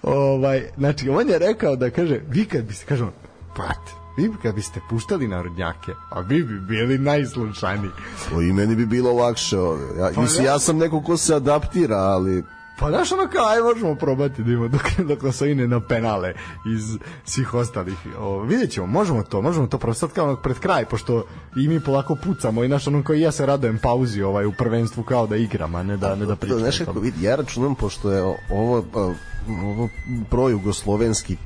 ovaj, 0.02 0.62
znači, 0.78 1.08
on 1.08 1.28
je 1.28 1.38
rekao 1.38 1.76
da 1.76 1.90
kaže, 1.90 2.20
vi 2.28 2.44
kad 2.44 2.64
bi 2.64 2.74
se, 2.74 2.86
kažemo, 2.86 3.12
brate, 3.56 3.92
vi 4.16 4.30
kad 4.42 4.54
biste 4.54 4.80
puštali 4.90 5.28
narodnjake, 5.28 5.92
a 6.10 6.20
vi 6.20 6.42
bi 6.42 6.60
bili 6.60 6.98
najslušaniji. 6.98 7.90
O, 8.34 8.40
I 8.40 8.52
meni 8.52 8.74
bi 8.76 8.86
bilo 8.86 9.12
lakše. 9.12 9.56
Ja, 9.98 10.10
Pa 10.14 10.20
mislim, 10.20 10.44
ja- 10.44 10.52
ja 10.52 10.58
sam 10.58 10.78
neko 10.78 11.02
ko 11.02 11.16
se 11.16 11.34
adaptira, 11.34 11.96
ali 11.96 12.42
Pa 12.78 12.90
znaš 12.90 13.12
ono 13.12 13.28
kao, 13.28 13.46
aj 13.46 13.60
možemo 13.62 13.94
probati 13.94 14.42
da 14.42 14.52
imamo 14.52 14.68
dok, 14.68 14.82
dok 15.08 15.22
nas 15.22 15.40
ne 15.40 15.68
na 15.68 15.80
penale 15.80 16.34
iz 16.74 16.98
svih 17.24 17.54
ostalih. 17.54 17.94
O, 18.18 18.40
vidjet 18.40 18.70
ćemo, 18.70 18.86
možemo 18.86 19.22
to, 19.22 19.42
možemo 19.42 19.66
to 19.66 19.78
probati 19.78 20.00
sad 20.00 20.12
kao 20.12 20.24
ono 20.24 20.36
pred 20.36 20.58
kraj, 20.58 20.84
pošto 20.84 21.24
i 21.56 21.68
mi 21.68 21.80
polako 21.80 22.16
pucamo 22.16 22.64
i 22.64 22.68
naš 22.68 22.86
ono 22.86 23.02
koji 23.04 23.20
ja 23.20 23.32
se 23.32 23.46
radojem 23.46 23.78
pauzi 23.78 24.22
ovaj, 24.22 24.46
u 24.46 24.52
prvenstvu 24.52 25.02
kao 25.02 25.26
da 25.26 25.36
igram, 25.36 25.74
a 25.74 25.82
ne 25.82 25.96
da, 25.96 26.14
ne 26.14 26.16
da 26.16 26.26
Da, 26.26 26.36
pričam. 26.36 26.58
znaš 26.58 26.80
o 26.80 26.84
kako 26.84 27.00
vidi, 27.00 27.24
ja 27.24 27.36
računam 27.36 27.74
pošto 27.74 28.10
je 28.10 28.22
ovo 28.50 28.84
a, 28.94 29.14
ovo 29.62 29.88
projugoslovenski 30.30 31.36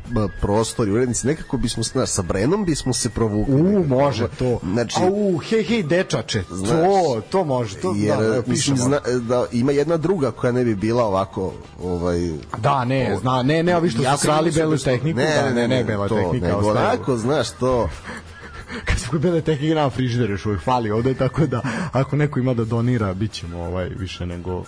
prostor 0.40 0.88
i 0.88 0.92
urednici, 0.92 1.26
nekako 1.26 1.56
bismo, 1.56 1.82
znaš, 1.82 2.08
sa 2.10 2.22
Brenom 2.22 2.64
bismo 2.64 2.92
se 2.92 3.10
provukli. 3.10 3.54
U, 3.54 3.62
nekako. 3.62 3.88
može 3.88 4.28
to. 4.28 4.58
Znači, 4.62 4.96
Au, 5.02 5.38
hej, 5.38 5.62
hej, 5.62 5.82
dečače, 5.82 6.42
Znaš, 6.50 6.70
to, 6.70 7.22
to 7.30 7.44
može, 7.44 7.76
to, 7.76 7.94
jer, 7.96 8.16
da, 8.18 8.24
mislim, 8.36 8.54
pišemo. 8.54 8.76
zna, 8.76 8.98
da 9.20 9.46
ima 9.52 9.72
jedna 9.72 9.96
druga 9.96 10.30
koja 10.30 10.52
ne 10.52 10.64
bi 10.64 10.74
bila 10.74 11.08
ovako, 11.18 11.52
ovaj, 11.82 12.18
Da, 12.58 12.84
ne, 12.84 13.16
zna, 13.20 13.42
ne, 13.42 13.62
ne, 13.62 13.76
ovi 13.76 13.90
što 13.90 14.02
Ja 14.02 14.16
su 14.16 14.18
sam 14.18 14.28
krali 14.28 14.50
belu 14.50 14.70
da 14.70 14.78
su- 14.78 14.84
tehniku, 14.84 15.20
da, 15.20 15.50
ne, 15.50 15.68
ne, 15.68 15.84
bela 15.84 16.08
to, 16.08 16.14
tehnika, 16.16 16.46
nego 16.46 16.70
onako, 16.70 17.16
znaš, 17.16 17.50
to, 17.50 17.88
kad 18.86 18.98
smo 18.98 19.18
bele 19.18 19.40
tehnike 19.40 19.74
na 19.74 19.90
frižider 19.90 20.30
još 20.30 20.46
uvijek 20.46 20.62
fali 20.62 20.90
ovde, 20.90 21.14
tako 21.14 21.46
da 21.46 21.60
ako 21.92 22.16
neko 22.16 22.38
ima 22.38 22.54
da 22.54 22.64
donira, 22.64 23.14
bit 23.14 23.32
ćemo 23.32 23.58
ovaj, 23.58 23.88
više 23.88 24.26
nego 24.26 24.64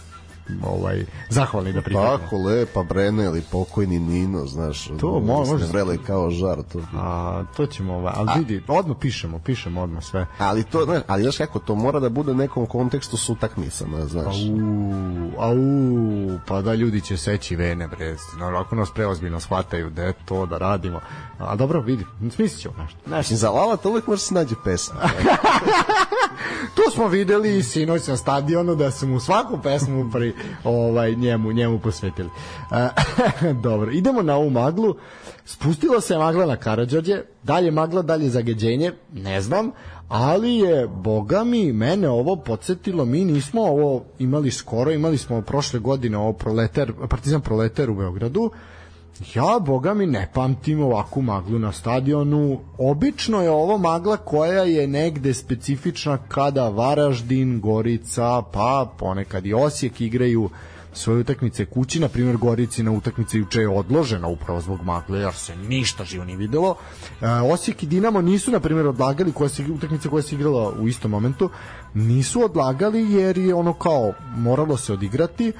ovaj, 0.64 1.04
zahvalni 1.28 1.72
da 1.72 1.80
prihvatimo. 1.82 2.18
tako 2.18 2.36
lepa 2.38 2.82
Brena 2.82 3.24
ili 3.24 3.42
pokojni 3.42 3.98
Nino, 3.98 4.46
znaš, 4.46 4.84
To, 5.00 5.06
mo- 5.06 5.50
može 5.50 5.64
vrele 5.66 5.98
kao 6.06 6.30
žar, 6.30 6.62
to 6.72 6.80
A, 6.94 7.42
to 7.56 7.66
ćemo, 7.66 7.94
ovaj, 7.94 8.12
ali 8.16 8.30
vidi, 8.38 8.62
odmah 8.68 8.96
pišemo, 9.00 9.38
pišemo 9.38 9.82
odmah 9.82 10.04
sve. 10.04 10.26
Ali 10.38 10.64
to, 10.64 10.84
znaš, 10.84 11.02
ali 11.06 11.22
znaš 11.22 11.36
kako, 11.36 11.58
to 11.58 11.74
mora 11.74 12.00
da 12.00 12.08
bude 12.08 12.32
u 12.32 12.34
nekom 12.34 12.66
kontekstu 12.66 13.16
s 13.16 13.28
utakmicama, 13.28 14.06
znaš. 14.06 14.36
Au, 15.38 15.50
au, 15.50 16.38
pa 16.46 16.62
da 16.62 16.74
ljudi 16.74 17.00
će 17.00 17.16
seći 17.16 17.56
vene, 17.56 17.88
bre, 17.88 18.16
no, 18.38 18.46
ako 18.46 18.74
nas 18.74 18.90
preozbiljno 18.90 19.40
shvataju 19.40 19.90
da 19.90 20.02
je 20.02 20.12
to 20.24 20.46
da 20.46 20.58
radimo. 20.58 21.00
A 21.38 21.56
dobro, 21.56 21.80
vidi, 21.80 22.04
smislit 22.34 22.60
ćemo 22.60 22.74
nešto. 22.78 22.98
nešto. 23.04 23.16
Mislim, 23.16 23.36
za 23.38 23.50
Lala 23.50 23.76
to 23.76 23.90
uvek 23.90 24.06
može 24.06 24.22
se 24.22 24.34
nađe 24.34 24.54
pesma. 24.64 24.96
To 26.74 26.90
smo 26.90 27.08
videli 27.08 27.58
i 27.58 27.62
sinoć 27.62 28.06
na 28.06 28.16
stadionu 28.16 28.74
da 28.74 28.90
su 28.90 29.06
mu 29.06 29.20
svaku 29.20 29.58
pesmu 29.62 30.10
pri 30.12 30.34
ovaj 30.64 31.14
njemu 31.14 31.52
njemu 31.52 31.78
posvetili. 31.78 32.30
E, 32.72 32.88
dobro, 33.66 33.90
idemo 33.90 34.22
na 34.22 34.36
ovu 34.36 34.50
maglu. 34.50 34.94
Spustila 35.44 36.00
se 36.00 36.18
magla 36.18 36.46
na 36.46 36.56
Karađorđe, 36.56 37.22
dalje 37.42 37.70
magla, 37.70 38.02
dalje 38.02 38.28
zagađenje, 38.28 38.92
ne 39.12 39.40
znam, 39.40 39.70
ali 40.08 40.54
je, 40.54 40.88
boga 40.88 41.44
mi, 41.44 41.72
mene 41.72 42.08
ovo 42.08 42.36
podsjetilo, 42.36 43.04
mi 43.04 43.24
nismo 43.24 43.62
ovo 43.62 44.04
imali 44.18 44.50
skoro, 44.50 44.90
imali 44.90 45.18
smo 45.18 45.42
prošle 45.42 45.80
godine 45.80 46.18
ovo 46.18 46.32
proletar, 46.32 46.92
Partizan 47.08 47.40
Proletar 47.40 47.90
u 47.90 47.94
Beogradu, 47.94 48.50
Ja, 49.34 49.58
boga 49.60 49.94
mi, 49.94 50.06
ne 50.06 50.28
pamtim 50.34 50.80
ovakvu 50.82 51.22
maglu 51.22 51.58
na 51.58 51.72
stadionu. 51.72 52.60
Obično 52.78 53.42
je 53.42 53.50
ovo 53.50 53.78
magla 53.78 54.16
koja 54.16 54.62
je 54.62 54.86
negde 54.86 55.34
specifična 55.34 56.18
kada 56.28 56.68
Varaždin, 56.68 57.60
Gorica, 57.60 58.42
pa 58.52 58.92
ponekad 58.98 59.46
i 59.46 59.54
Osijek 59.54 60.00
igraju 60.00 60.50
svoje 60.92 61.20
utakmice 61.20 61.64
kući, 61.64 62.00
na 62.00 62.08
primjer 62.08 62.36
Gorici 62.36 62.82
na 62.82 62.90
utakmice 62.92 63.38
juče 63.38 63.60
je 63.60 63.68
odložena 63.68 64.28
upravo 64.28 64.60
zbog 64.60 64.82
magle, 64.82 65.18
jer 65.18 65.34
se 65.34 65.56
ništa 65.56 66.04
živo 66.04 66.24
nije 66.24 66.36
videlo. 66.36 66.76
E, 67.20 67.26
Osijek 67.26 67.82
i 67.82 67.86
Dinamo 67.86 68.20
nisu, 68.20 68.50
na 68.50 68.60
primjer, 68.60 68.86
odlagali 68.86 69.32
koje 69.32 69.48
se, 69.48 69.64
utakmice 69.74 70.08
koje 70.08 70.22
se 70.22 70.34
igrala 70.34 70.72
u 70.80 70.88
istom 70.88 71.10
momentu, 71.10 71.50
nisu 71.94 72.44
odlagali 72.44 73.12
jer 73.12 73.38
je 73.38 73.54
ono 73.54 73.72
kao 73.72 74.12
moralo 74.36 74.76
se 74.76 74.92
odigrati, 74.92 75.52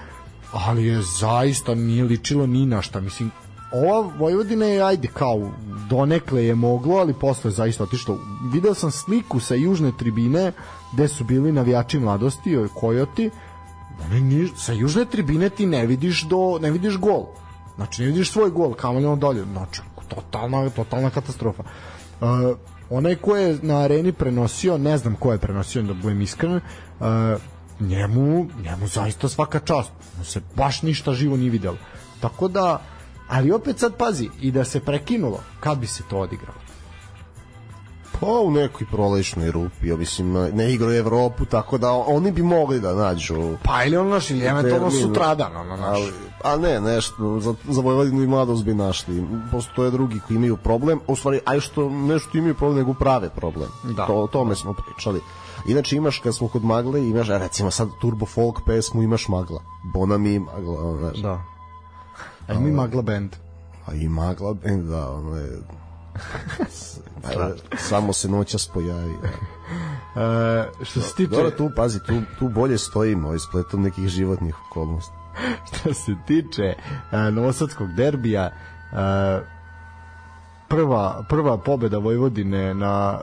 ali 0.52 0.86
je 0.86 1.02
zaista 1.20 1.74
nije 1.74 2.04
ličilo 2.04 2.46
ni 2.46 2.66
na 2.66 2.82
šta. 2.82 3.00
Mislim, 3.00 3.30
ova 3.72 4.10
Vojvodina 4.18 4.66
je, 4.66 4.82
ajde, 4.82 5.08
kao, 5.08 5.50
donekle 5.88 6.44
je 6.44 6.54
moglo, 6.54 6.96
ali 6.96 7.14
posle 7.14 7.50
je 7.50 7.54
zaista 7.54 7.84
otišlo. 7.84 8.18
Video 8.52 8.74
sam 8.74 8.90
sliku 8.90 9.40
sa 9.40 9.54
južne 9.54 9.92
tribine 9.98 10.52
gde 10.92 11.08
su 11.08 11.24
bili 11.24 11.52
navijači 11.52 11.98
mladosti, 11.98 12.56
oj, 12.56 12.68
Kojoti, 12.74 13.30
sa 14.56 14.72
južne 14.72 15.04
tribine 15.04 15.50
ti 15.50 15.66
ne 15.66 15.86
vidiš 15.86 16.22
do 16.22 16.58
ne 16.60 16.70
vidiš 16.70 16.98
gol. 16.98 17.26
Znači 17.76 18.02
ne 18.02 18.08
vidiš 18.08 18.30
svoj 18.30 18.50
gol, 18.50 18.74
kamoli 18.74 19.06
on 19.06 19.18
dolje. 19.18 19.44
Znači 19.52 19.82
totalna 20.08 20.70
totalna 20.70 21.10
katastrofa. 21.10 21.62
Uh, 21.62 22.28
onaj 22.90 23.14
ko 23.16 23.36
je 23.36 23.58
na 23.62 23.78
areni 23.78 24.12
prenosio, 24.12 24.78
ne 24.78 24.98
znam 24.98 25.14
ko 25.14 25.32
je 25.32 25.38
prenosio 25.38 25.82
da 25.82 25.94
budem 25.94 26.22
iskren, 26.22 26.54
uh, 26.56 27.06
njemu, 27.80 28.46
njemu 28.64 28.86
zaista 28.86 29.28
svaka 29.28 29.60
čast. 29.60 29.90
Se 30.22 30.40
baš 30.56 30.82
ništa 30.82 31.12
živo 31.12 31.36
nije 31.36 31.50
videlo. 31.50 31.76
Tako 32.20 32.48
da, 32.48 32.82
ali 33.30 33.52
opet 33.52 33.78
sad 33.78 33.96
pazi, 33.96 34.30
i 34.40 34.50
da 34.50 34.64
se 34.64 34.80
prekinulo, 34.80 35.40
kad 35.60 35.78
bi 35.78 35.86
se 35.86 36.02
to 36.10 36.18
odigralo? 36.18 36.58
Pa 38.20 38.26
u 38.26 38.50
nekoj 38.50 38.86
prolešnoj 38.86 39.50
rupi, 39.50 39.88
ja 39.88 39.96
mislim, 39.96 40.32
ne 40.32 40.72
igraju 40.72 40.98
Evropu, 40.98 41.44
tako 41.44 41.78
da 41.78 41.92
oni 41.92 42.32
bi 42.32 42.42
mogli 42.42 42.80
da 42.80 42.94
nađu 42.94 43.56
Pa 43.62 43.84
ili 43.84 43.96
ono 43.96 44.10
naš, 44.10 44.30
ili 44.30 44.44
eventualno 44.44 44.90
sutradan, 44.90 45.56
ono 45.56 45.76
naš. 45.76 45.98
Ali, 45.98 46.12
a 46.44 46.56
ne, 46.56 46.80
nešto, 46.80 47.40
za, 47.40 47.54
za 47.68 47.80
Vojvodinu 47.80 48.22
i 48.22 48.26
mladost 48.26 48.64
bi 48.64 48.74
našli. 48.74 49.24
Postoje 49.50 49.90
drugi 49.90 50.20
koji 50.26 50.36
imaju 50.36 50.56
problem, 50.56 51.00
u 51.06 51.16
stvari, 51.16 51.40
aj 51.46 51.60
što 51.60 51.90
nešto 51.90 52.38
imaju 52.38 52.54
problem, 52.54 52.78
nego 52.78 52.94
prave 52.94 53.28
problem. 53.28 53.68
Da. 53.84 54.06
To, 54.06 54.14
o 54.14 54.26
tome 54.26 54.54
smo 54.54 54.74
pričali. 54.74 55.20
Inače 55.66 55.96
imaš, 55.96 56.18
kad 56.18 56.34
smo 56.36 56.48
kod 56.48 56.64
Magle, 56.64 57.08
imaš, 57.08 57.28
a 57.28 57.38
recimo 57.38 57.70
sad 57.70 57.88
Turbo 58.00 58.26
Folk 58.26 58.60
pesmu, 58.66 59.02
imaš 59.02 59.28
Magla. 59.28 59.62
Bona 59.82 60.18
mi 60.18 60.38
Magla, 60.38 60.80
ono, 60.80 60.98
znaš. 60.98 61.18
Da. 61.18 61.59
A 62.51 62.61
mi 62.61 62.70
Magla 62.70 63.03
Band. 63.03 63.36
A 63.86 63.94
i 63.94 64.09
Magla, 64.09 64.55
e, 64.64 64.76
da, 64.76 65.11
ono 65.11 65.36
je... 65.36 65.59
E, 67.20 67.76
samo 67.76 68.12
se 68.12 68.28
noćas 68.28 68.68
pojavi. 68.68 69.14
Da. 69.22 70.22
E, 70.22 70.84
što 70.84 71.01
se 71.01 71.14
tiče... 71.14 71.30
Dobro, 71.30 71.51
tu, 71.51 71.70
pazi, 71.76 71.98
tu, 72.07 72.22
tu 72.38 72.48
bolje 72.48 72.78
stojimo, 72.78 73.26
ovaj 73.26 73.38
spletom 73.38 73.82
nekih 73.82 74.09
životnih 74.09 74.55
okolnosti. 74.70 75.20
što 75.66 75.94
se 75.94 76.16
tiče 76.26 76.74
uh, 76.76 77.34
Novosadskog 77.34 77.92
derbija 77.92 78.51
uh, 78.92 78.98
prva, 80.68 81.24
prva 81.28 81.59
pobeda 81.59 81.98
Vojvodine 81.98 82.74
na 82.74 83.20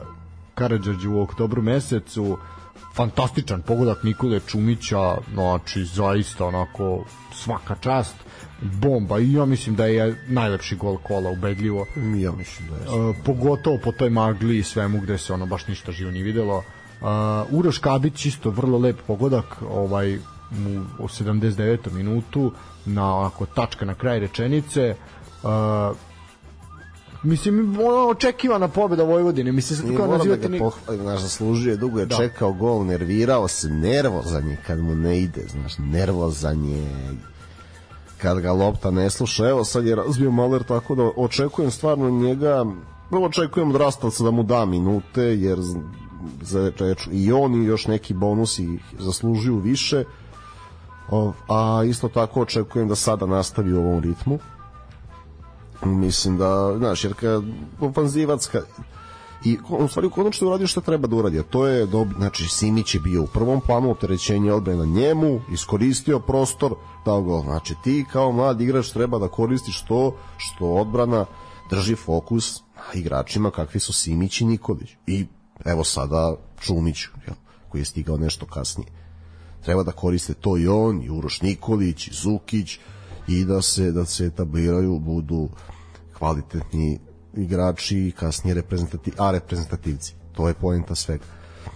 Karadžorđu 0.54 1.12
u 1.12 1.20
oktobru 1.20 1.62
mesecu 1.62 2.38
fantastičan 2.94 3.62
pogodak 3.62 4.02
Nikole 4.02 4.40
Čumića 4.40 5.16
znači 5.32 5.84
zaista 5.84 6.46
onako 6.46 7.04
svaka 7.32 7.74
čast 7.80 8.16
bomba 8.62 9.18
i 9.18 9.32
ja 9.32 9.44
mislim 9.44 9.76
da 9.76 9.86
je 9.86 10.24
najlepši 10.28 10.76
gol 10.76 10.96
kola 10.96 11.30
ubedljivo 11.30 11.86
Ja 12.16 12.32
mislim 12.32 12.68
da 12.68 12.76
je. 12.76 13.08
Uh, 13.08 13.16
pogotovo 13.24 13.78
po 13.84 13.92
toj 13.92 14.10
magli 14.10 14.58
i 14.58 14.62
svemu 14.62 15.00
gde 15.00 15.18
se 15.18 15.32
ono 15.32 15.46
baš 15.46 15.66
ništa 15.66 15.92
živo 15.92 16.10
nije 16.10 16.24
videlo. 16.24 16.56
Uh, 16.56 17.06
Uroš 17.50 17.78
Kabić 17.78 18.26
isto 18.26 18.50
vrlo 18.50 18.78
lep 18.78 18.96
pogodak 19.06 19.62
ovaj 19.70 20.18
mu 20.50 20.84
u 20.98 21.08
79. 21.08 21.92
minutu 21.92 22.52
na 22.86 23.16
onako 23.16 23.46
tačka 23.46 23.84
na 23.84 23.94
kraj 23.94 24.18
rečenice 24.18 24.94
uh, 25.42 25.96
mislim 27.22 27.80
ono 27.80 28.08
očekivana 28.08 28.68
pobeda 28.68 29.02
Vojvodine 29.02 29.52
mislim 29.52 29.78
se 29.78 29.96
kao 29.96 30.06
moram 30.06 30.28
da 30.28 30.36
ga 30.36 30.48
ni... 30.48 30.58
pohvalim, 30.58 31.02
znaš, 31.02 31.20
zaslužio 31.20 31.70
je 31.70 31.76
dugo 31.76 32.00
je 32.00 32.06
Da. 32.06 32.16
čekao 32.16 32.52
gol, 32.52 32.84
nervirao 32.84 33.48
se, 33.48 33.68
nervozan 33.68 34.48
je 34.48 34.56
kad 34.66 34.78
mu 34.78 34.94
ne 34.94 35.20
ide, 35.20 35.44
znaš, 35.48 35.78
nervozan 35.78 36.64
je 36.64 36.88
kad 38.22 38.40
ga 38.40 38.52
lopta 38.52 38.90
ne 38.90 39.10
sluša, 39.10 39.48
evo 39.48 39.64
sad 39.64 39.86
je 39.86 39.94
razbio 39.96 40.30
Maler 40.30 40.62
tako 40.62 40.94
da 40.94 41.10
očekujem 41.16 41.70
stvarno 41.70 42.10
njega. 42.10 42.64
Prvo 43.10 43.26
očekujem 43.26 43.70
od 43.70 43.76
Rastavca 43.76 44.24
da 44.24 44.30
mu 44.30 44.42
da 44.42 44.64
minute 44.64 45.22
jer 45.22 45.58
za 46.42 46.72
reču, 46.78 47.10
i 47.12 47.32
on 47.32 47.54
i 47.54 47.66
još 47.66 47.86
neki 47.86 48.14
bonusi 48.14 48.78
zaslužuju 48.98 49.58
više. 49.58 50.04
A 51.48 51.82
isto 51.86 52.08
tako 52.08 52.40
očekujem 52.40 52.88
da 52.88 52.94
sada 52.94 53.26
nastavi 53.26 53.72
u 53.72 53.78
ovom 53.78 54.02
ritmu. 54.02 54.38
Mislim 55.84 56.38
da, 56.38 56.74
znaš, 56.78 57.04
jer 57.04 57.14
kad 57.14 57.44
ofanzivac 57.80 58.46
kad, 58.46 58.66
i 59.44 59.58
u 59.68 59.88
stvari 59.88 60.10
konačno 60.10 60.48
uradio 60.48 60.66
što 60.66 60.80
treba 60.80 61.08
da 61.08 61.16
uradi, 61.16 61.38
a 61.38 61.42
to 61.42 61.66
je 61.66 61.86
dob, 61.86 62.08
znači 62.16 62.48
Simić 62.48 62.94
je 62.94 63.00
bio 63.00 63.22
u 63.22 63.26
prvom 63.26 63.60
planu 63.60 63.90
opterećenje 63.90 64.52
odbrane 64.52 64.78
na 64.78 64.84
njemu, 64.84 65.40
iskoristio 65.52 66.18
prostor, 66.18 66.74
dao 67.04 67.22
gol. 67.22 67.42
Znači 67.42 67.74
ti 67.84 68.04
kao 68.12 68.32
mlad 68.32 68.60
igrač 68.60 68.90
treba 68.90 69.18
da 69.18 69.28
koristiš 69.28 69.84
to 69.84 70.16
što 70.36 70.66
odbrana 70.66 71.26
drži 71.70 71.94
fokus 71.94 72.60
na 72.76 73.00
igračima 73.00 73.50
kakvi 73.50 73.80
su 73.80 73.92
Simić 73.92 74.40
i 74.40 74.44
Nikolić. 74.44 74.90
I 75.06 75.26
evo 75.64 75.84
sada 75.84 76.36
Čumić, 76.60 76.98
jel, 77.26 77.36
koji 77.68 77.80
je 77.80 77.84
stigao 77.84 78.16
nešto 78.16 78.46
kasnije. 78.46 78.88
Treba 79.64 79.82
da 79.82 79.92
koriste 79.92 80.34
to 80.34 80.56
i 80.56 80.68
on, 80.68 81.02
i 81.02 81.10
Uroš 81.10 81.42
Nikolić, 81.42 82.08
i 82.08 82.14
Zukić, 82.14 82.78
i 83.28 83.44
da 83.44 83.62
se 83.62 83.92
da 83.92 84.04
se 84.04 84.26
etabliraju, 84.26 84.98
budu 84.98 85.48
kvalitetni 86.18 86.98
igrači 87.34 87.98
i 87.98 88.12
kasnije 88.12 88.54
reprezentati, 88.54 89.12
a 89.18 89.30
reprezentativci. 89.30 90.14
To 90.32 90.48
je 90.48 90.54
poenta 90.54 90.94
svega. 90.94 91.24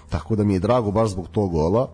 Tako 0.09 0.37
da 0.37 0.45
mi 0.45 0.55
je 0.55 0.61
drago 0.61 0.91
baš 0.91 1.11
zbog 1.11 1.29
tog 1.29 1.53
gola 1.53 1.89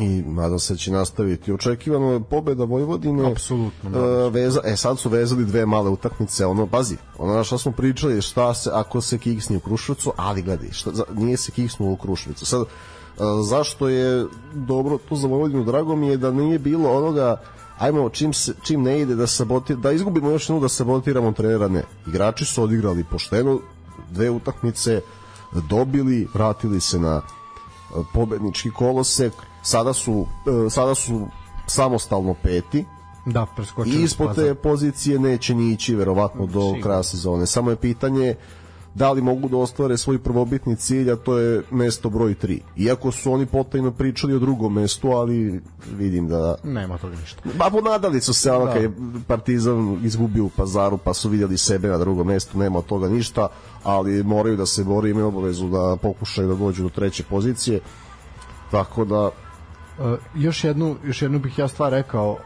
i 0.00 0.22
nadam 0.26 0.58
se 0.58 0.74
da 0.74 0.78
će 0.78 0.92
nastaviti. 0.92 1.52
Očekivano 1.52 2.12
je 2.12 2.20
pobeda 2.20 2.64
Vojvodine. 2.64 3.30
Apsolutno, 3.30 3.90
E, 3.98 4.30
veza, 4.30 4.60
e, 4.64 4.76
sad 4.76 4.98
su 4.98 5.08
vezali 5.08 5.44
dve 5.44 5.66
male 5.66 5.90
utakmice, 5.90 6.46
ono, 6.46 6.66
pazi, 6.66 6.96
ono 7.18 7.34
na 7.34 7.44
što 7.44 7.58
smo 7.58 7.72
pričali, 7.72 8.22
šta 8.22 8.54
se, 8.54 8.70
ako 8.72 9.00
se 9.00 9.18
kiksni 9.18 9.56
u 9.56 9.60
Kruševcu, 9.60 10.12
ali 10.16 10.42
gledaj, 10.42 10.68
šta, 10.72 10.90
za, 10.92 11.04
nije 11.14 11.36
se 11.36 11.52
kiksnuo 11.52 11.92
u 11.92 11.96
Kruševcu. 11.96 12.46
Sad, 12.46 12.62
e, 12.62 12.66
zašto 13.48 13.88
je 13.88 14.26
dobro 14.54 14.98
to 15.08 15.16
za 15.16 15.26
Vojvodinu, 15.26 15.64
drago 15.64 15.96
mi 15.96 16.08
je 16.08 16.16
da 16.16 16.30
nije 16.30 16.58
bilo 16.58 16.90
onoga 16.90 17.40
ajmo 17.78 18.08
čim, 18.08 18.32
se, 18.32 18.54
čim 18.62 18.82
ne 18.82 19.00
ide 19.00 19.14
da 19.14 19.26
sabotir, 19.26 19.76
da 19.76 19.92
izgubimo 19.92 20.30
još 20.30 20.48
jednu 20.48 20.60
da 20.60 20.68
sabotiramo 20.68 21.32
trenera 21.32 21.68
ne. 21.68 21.82
Igrači 22.06 22.44
su 22.44 22.62
odigrali 22.62 23.04
pošteno 23.04 23.60
dve 24.10 24.30
utakmice, 24.30 25.00
dobili, 25.68 26.28
vratili 26.34 26.80
se 26.80 26.98
na 26.98 27.22
e, 27.22 28.02
pobednički 28.14 28.70
kolosek, 28.70 29.32
sada 29.62 29.92
su, 29.92 30.26
e, 30.66 30.70
sada 30.70 30.94
su 30.94 31.26
samostalno 31.66 32.34
peti, 32.34 32.84
Da, 33.26 33.46
preskočili. 33.46 33.96
i 33.96 34.02
ispod 34.02 34.34
te 34.34 34.54
pozicije 34.54 35.18
neće 35.18 35.54
ni 35.54 35.72
ići 35.72 35.94
verovatno 35.94 36.46
do 36.46 36.60
Sigurno. 36.60 36.82
kraja 36.82 37.02
sezone. 37.02 37.46
Samo 37.46 37.70
je 37.70 37.76
pitanje 37.76 38.34
da 38.94 39.12
li 39.12 39.22
mogu 39.22 39.48
da 39.48 39.56
ostvare 39.56 39.96
svoj 39.96 40.18
prvobitni 40.18 40.76
cilj, 40.76 41.10
a 41.10 41.16
to 41.16 41.38
je 41.38 41.62
mesto 41.70 42.10
broj 42.10 42.34
3. 42.42 42.58
Iako 42.76 43.12
su 43.12 43.32
oni 43.32 43.46
potajno 43.46 43.90
pričali 43.90 44.34
o 44.34 44.38
drugom 44.38 44.72
mestu, 44.72 45.08
ali 45.08 45.60
vidim 45.96 46.28
da 46.28 46.54
Nema 46.64 46.98
toga 46.98 47.16
ništa. 47.16 47.42
Ba 47.58 47.70
ponadali 47.70 48.20
su 48.20 48.34
se 48.34 48.52
ono 48.52 48.64
Da. 48.64 48.72
kad 48.72 48.82
je 48.82 48.92
Partizan 49.26 49.98
izgubio 50.02 50.44
u 50.44 50.50
pazaru 50.56 50.98
pa 50.98 51.14
su 51.14 51.28
vidjeli 51.28 51.58
sebe 51.58 51.88
na 51.88 51.98
drugom 51.98 52.26
mestu, 52.26 52.58
nema 52.58 52.80
toga 52.80 53.08
ništa, 53.08 53.48
ali 53.82 54.22
moraju 54.22 54.56
da 54.56 54.66
se 54.66 54.84
bore, 54.84 55.10
imaju 55.10 55.26
obavezu 55.26 55.68
da 55.68 55.96
pokušaju 56.02 56.48
da 56.48 56.54
dođu 56.54 56.82
do 56.82 56.88
treće 56.88 57.22
pozicije. 57.22 57.80
Tako 58.70 59.04
da 59.04 59.30
Uh, 59.98 60.04
još 60.34 60.64
jednu 60.64 60.96
još 61.04 61.22
jednu 61.22 61.38
bih 61.38 61.58
ja 61.58 61.68
stvar 61.68 61.92
rekao 61.92 62.30
uh, 62.30 62.38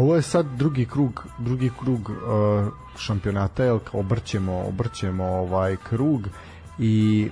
ovo 0.00 0.16
je 0.16 0.22
sad 0.22 0.46
drugi 0.56 0.86
krug 0.86 1.24
drugi 1.38 1.70
krug 1.80 2.10
uh, 2.10 2.72
šampionata 2.98 3.64
jel 3.64 3.78
obrćemo 3.92 4.64
obrćemo 4.68 5.24
ovaj 5.24 5.76
krug 5.76 6.28
i 6.78 7.28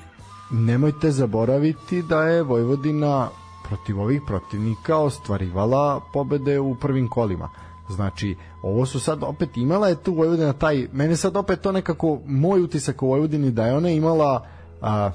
nemojte 0.51 1.11
zaboraviti 1.11 2.03
da 2.03 2.23
je 2.23 2.43
Vojvodina 2.43 3.29
protiv 3.69 4.01
ovih 4.01 4.23
protivnika 4.27 4.97
ostvarivala 4.97 6.01
pobede 6.13 6.61
u 6.61 6.75
prvim 6.75 7.09
kolima 7.09 7.51
Znači, 7.89 8.37
ovo 8.63 8.87
su 8.87 9.01
sad 9.01 9.23
opet 9.23 9.57
imala 9.57 9.89
je 9.89 10.03
tu 10.03 10.15
Vojvodina 10.15 10.53
taj, 10.53 10.89
mene 10.93 11.17
sad 11.17 11.37
opet 11.37 11.61
to 11.61 11.73
nekako 11.73 12.21
moj 12.27 12.63
utisak 12.63 13.03
o 13.03 13.07
Vojvodini 13.07 13.51
da 13.51 13.67
je 13.67 13.77
ona 13.77 13.91
imala 13.91 14.47
a, 14.83 15.11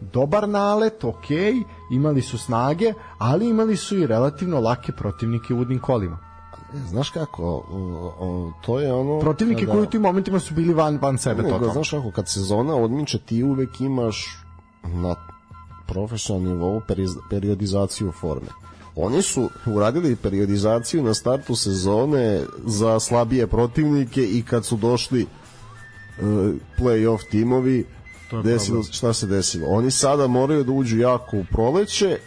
dobar 0.00 0.48
nalet, 0.48 1.04
ok, 1.04 1.24
imali 1.90 2.22
su 2.22 2.38
snage, 2.38 2.92
ali 3.18 3.48
imali 3.48 3.76
su 3.76 3.96
i 3.96 4.06
relativno 4.06 4.60
lake 4.60 4.92
protivnike 4.92 5.54
u 5.54 5.60
udnim 5.60 5.78
kolima. 5.78 6.31
Znaš 6.88 7.10
kako, 7.10 7.44
o, 7.44 8.14
o, 8.20 8.52
to 8.66 8.80
je 8.80 8.92
ono... 8.92 9.20
Protivnike 9.20 9.60
kada- 9.60 9.72
koji 9.72 9.82
u 9.82 9.90
tim 9.90 10.02
momentima 10.02 10.38
su 10.38 10.54
bili 10.54 10.74
van, 10.74 10.98
van 11.02 11.18
sebe 11.18 11.42
Nego, 11.42 11.48
totalno. 11.54 11.72
znaš 11.72 11.90
kako, 11.90 12.10
kad 12.10 12.28
sezona 12.28 12.76
odmiče, 12.76 13.18
ti 13.18 13.42
uvek 13.42 13.80
imaš 13.80 14.38
na 14.82 15.14
profesionalnom 15.86 16.52
nivou 16.52 16.80
periodizaciju 17.30 18.12
forme. 18.12 18.48
Oni 18.96 19.22
su 19.22 19.50
uradili 19.66 20.16
periodizaciju 20.16 21.02
na 21.02 21.14
startu 21.14 21.56
sezone 21.56 22.44
za 22.66 23.00
slabije 23.00 23.46
protivnike 23.46 24.24
i 24.24 24.42
kad 24.42 24.64
su 24.64 24.76
došli 24.76 25.22
uh, 25.22 26.26
play-off 26.78 27.30
timovi, 27.30 27.84
desilo, 28.44 28.76
problem. 28.76 28.92
šta 28.92 29.12
se 29.12 29.26
desilo? 29.26 29.66
Oni 29.68 29.90
sada 29.90 30.26
moraju 30.26 30.64
da 30.64 30.72
uđu 30.72 30.98
jako 30.98 31.36
u 31.36 31.44
proleće 31.50 32.18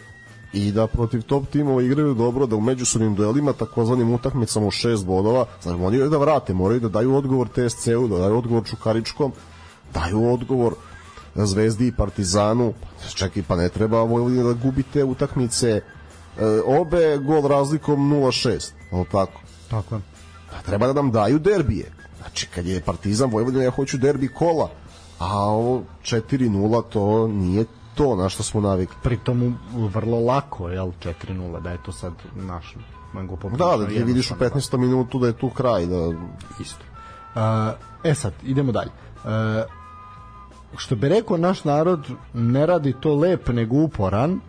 i 0.56 0.72
da 0.72 0.86
protiv 0.86 1.22
top 1.22 1.46
timova 1.52 1.82
igraju 1.82 2.14
dobro, 2.14 2.46
da 2.46 2.56
u 2.56 2.60
međusobnim 2.60 3.14
duelima, 3.14 3.52
takozvanim 3.52 4.14
utakmicama 4.14 4.66
u 4.66 4.70
šest 4.70 5.06
bodova, 5.06 5.44
znači 5.62 5.78
moraju 5.80 6.08
da 6.10 6.18
vrate, 6.18 6.54
moraju 6.54 6.80
da 6.80 6.88
daju 6.88 7.14
odgovor 7.14 7.48
TSC-u, 7.48 8.08
da 8.08 8.18
daju 8.18 8.38
odgovor 8.38 8.64
Čukaričkom, 8.64 9.32
daju 9.94 10.32
odgovor 10.32 10.74
Zvezdi 11.34 11.86
i 11.86 11.92
Partizanu, 11.92 12.72
čekaj, 13.14 13.42
pa 13.48 13.56
ne 13.56 13.68
treba 13.68 14.02
Vojvodina 14.02 14.42
da 14.42 14.52
gubi 14.52 14.82
te 14.82 15.04
utakmice, 15.04 15.70
e, 15.70 15.82
obe 16.66 17.18
gol 17.18 17.48
razlikom 17.48 18.12
0-6, 18.12 18.70
ali 18.92 19.04
tako? 19.12 19.40
Tako 19.70 19.94
je. 19.94 20.00
Pa 20.50 20.62
treba 20.62 20.86
da 20.86 20.92
nam 20.92 21.10
daju 21.10 21.38
derbije. 21.38 21.92
Znači, 22.18 22.48
kad 22.54 22.66
je 22.66 22.80
Partizan 22.80 23.30
Vojvodina, 23.30 23.64
ja 23.64 23.70
hoću 23.70 23.98
derbi 23.98 24.28
kola, 24.28 24.70
a 25.18 25.38
ovo 25.40 25.82
4-0 26.02 26.82
to 26.92 27.28
nije 27.28 27.64
to 27.96 28.16
na 28.16 28.28
što 28.28 28.42
smo 28.42 28.60
navikli. 28.60 28.96
Pritom 29.02 29.58
vrlo 29.72 30.20
lako, 30.20 30.68
jel, 30.68 30.86
4-0, 30.86 31.60
da 31.60 31.70
je 31.70 31.82
to 31.82 31.92
sad 31.92 32.12
naš 32.34 32.74
mango 33.12 33.36
Da, 33.36 33.76
da 33.76 33.86
ti 33.86 34.04
vidiš 34.04 34.30
u 34.30 34.34
15. 34.34 34.76
minutu 34.76 35.18
da 35.18 35.26
je 35.26 35.32
tu 35.32 35.50
kraj, 35.50 35.86
da 35.86 36.12
isto. 36.60 36.84
Uh, 37.34 37.40
e 38.04 38.14
sad, 38.14 38.32
idemo 38.42 38.72
dalje. 38.72 38.90
Uh, 39.24 39.30
što 40.76 40.96
bi 40.96 41.08
rekao 41.08 41.36
naš 41.36 41.64
narod, 41.64 42.10
ne 42.34 42.66
radi 42.66 42.94
to 43.00 43.14
lep 43.14 43.48
nego 43.48 43.76
uporan, 43.76 44.40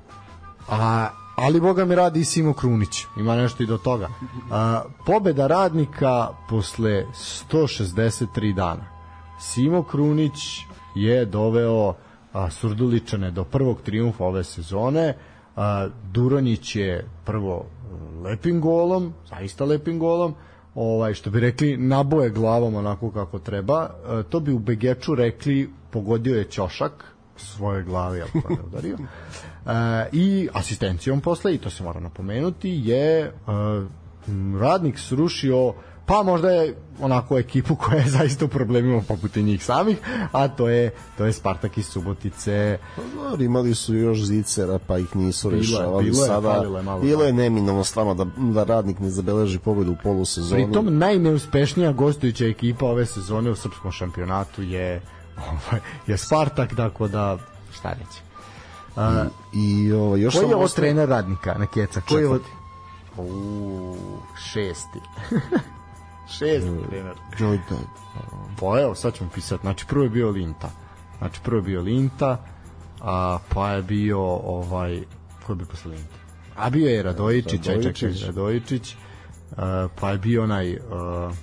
a 0.69 1.09
ali 1.37 1.59
boga 1.61 1.85
mi 1.85 1.95
radi 1.95 2.19
i 2.19 2.25
Simo 2.25 2.53
Krunić. 2.53 3.05
Ima 3.17 3.35
nešto 3.35 3.63
i 3.63 3.65
do 3.65 3.77
toga. 3.77 4.09
A, 4.51 4.81
pobeda 5.05 5.47
radnika 5.47 6.29
posle 6.49 7.05
163 7.51 8.53
dana. 8.53 8.85
Simo 9.39 9.83
Krunić 9.83 10.65
je 10.95 11.25
doveo 11.25 11.93
a, 12.37 12.49
Surduličane 12.49 13.31
do 13.31 13.43
prvog 13.43 13.81
triumfa 13.81 14.23
ove 14.23 14.43
sezone. 14.43 15.13
A, 15.55 15.87
Duronjić 16.11 16.75
je 16.75 17.05
prvo 17.25 17.65
lepim 18.23 18.61
golom, 18.61 19.13
zaista 19.29 19.65
lepim 19.65 19.99
golom, 19.99 20.35
ovaj 20.75 21.13
što 21.13 21.29
bi 21.29 21.39
rekli 21.39 21.77
naboje 21.77 22.29
glavom 22.29 22.75
onako 22.75 23.11
kako 23.11 23.39
treba. 23.39 23.89
E, 24.19 24.23
to 24.23 24.39
bi 24.39 24.53
u 24.53 24.59
Begeču 24.59 25.15
rekli 25.15 25.69
pogodio 25.91 26.37
je 26.37 26.43
ćošak 26.43 26.91
svoje 27.35 27.83
glave 27.83 28.17
jel 28.17 28.27
ko 28.41 28.53
je 28.53 28.59
udario. 28.67 28.97
E, 28.97 30.09
I 30.11 30.49
asistencijom 30.53 31.21
posle, 31.21 31.55
i 31.55 31.57
to 31.57 31.69
se 31.69 31.83
mora 31.83 31.99
napomenuti, 31.99 32.81
je 32.83 33.19
e, 33.21 33.31
m, 34.27 34.59
radnik 34.59 34.99
srušio 34.99 35.73
pa 36.07 36.23
možda 36.23 36.49
je 36.49 36.75
onako 36.99 37.37
ekipu 37.37 37.75
koja 37.75 37.97
je 37.97 38.09
zaista 38.19 38.45
u 38.45 38.47
problemima 38.47 39.01
poput 39.07 39.37
i 39.37 39.43
njih 39.43 39.65
samih, 39.65 39.97
a 40.31 40.47
to 40.47 40.69
je 40.69 40.91
to 41.17 41.25
je 41.25 41.33
Spartak 41.33 41.77
iz 41.77 41.85
Subotice. 41.85 42.77
Dobro, 43.15 43.43
imali 43.43 43.75
su 43.75 43.95
još 43.95 44.23
zicera, 44.23 44.79
pa 44.87 44.97
ih 44.97 45.15
nisu 45.15 45.49
Bilo 45.49 45.61
rešavali. 45.61 46.03
bilo 46.03 46.23
je, 46.23 46.27
Sada, 46.27 46.53
je 46.53 46.83
malo, 46.83 47.01
bilo 47.01 47.21
da. 47.21 47.27
je 47.27 47.33
neminovno 47.33 47.83
stvarno 47.83 48.13
da, 48.13 48.25
da 48.37 48.63
radnik 48.63 48.99
ne 48.99 49.09
zabeleži 49.09 49.59
pobedu 49.59 49.91
u 49.91 49.95
polusezoni. 50.03 50.63
Pritom 50.65 50.97
najneuspešnija 50.97 51.91
gostujuća 51.91 52.45
ekipa 52.45 52.85
ove 52.85 53.05
sezone 53.05 53.49
u 53.49 53.55
srpskom 53.55 53.91
šampionatu 53.91 54.63
je 54.63 55.01
ovaj, 55.47 55.81
je 56.07 56.17
Spartak, 56.17 56.75
tako 56.75 57.07
da 57.07 57.37
šta 57.73 57.89
reći. 57.89 58.21
A, 58.95 59.25
I 59.53 59.91
ovaj, 59.91 60.21
još 60.21 60.35
koji 60.35 60.49
je 60.49 60.55
ovo 60.55 60.67
trener 60.67 61.09
radnika 61.09 61.53
na 61.57 61.65
Keca? 61.65 62.01
Koji 62.09 62.21
je 62.21 62.27
ovo... 62.27 62.37
Četvrti. 62.37 62.57
U, 63.17 63.95
šesti. 64.51 64.99
Šesti 66.29 66.69
trener. 66.89 67.15
Joj, 67.39 67.59
da. 67.69 67.75
Pa 68.59 68.81
evo, 68.81 68.95
sad 68.95 69.13
ćemo 69.13 69.29
pisati. 69.33 69.61
Znači, 69.61 69.85
prvo 69.87 70.03
je 70.03 70.09
bio 70.09 70.29
Linta. 70.29 70.69
Znači, 71.17 71.39
prvo 71.43 71.57
je 71.57 71.61
bio 71.61 71.81
Linta, 71.81 72.37
a 73.01 73.37
pa 73.53 73.71
je 73.71 73.81
bio 73.81 74.21
ovaj, 74.29 75.03
ko 75.45 75.51
je 75.51 75.55
bio 75.55 75.67
posle 75.67 75.91
Linta? 75.91 76.15
A 76.55 76.69
bio 76.69 76.89
je 76.89 77.03
Radojičić, 77.03 77.67
aj 77.67 77.75
čekaj, 77.75 77.91
Radojičić. 77.91 78.25
Radojičić, 78.25 78.95
uh, 79.51 79.57
pa 80.01 80.11
je 80.11 80.17
bio 80.17 80.43
onaj... 80.43 80.73
Uh, 80.73 81.33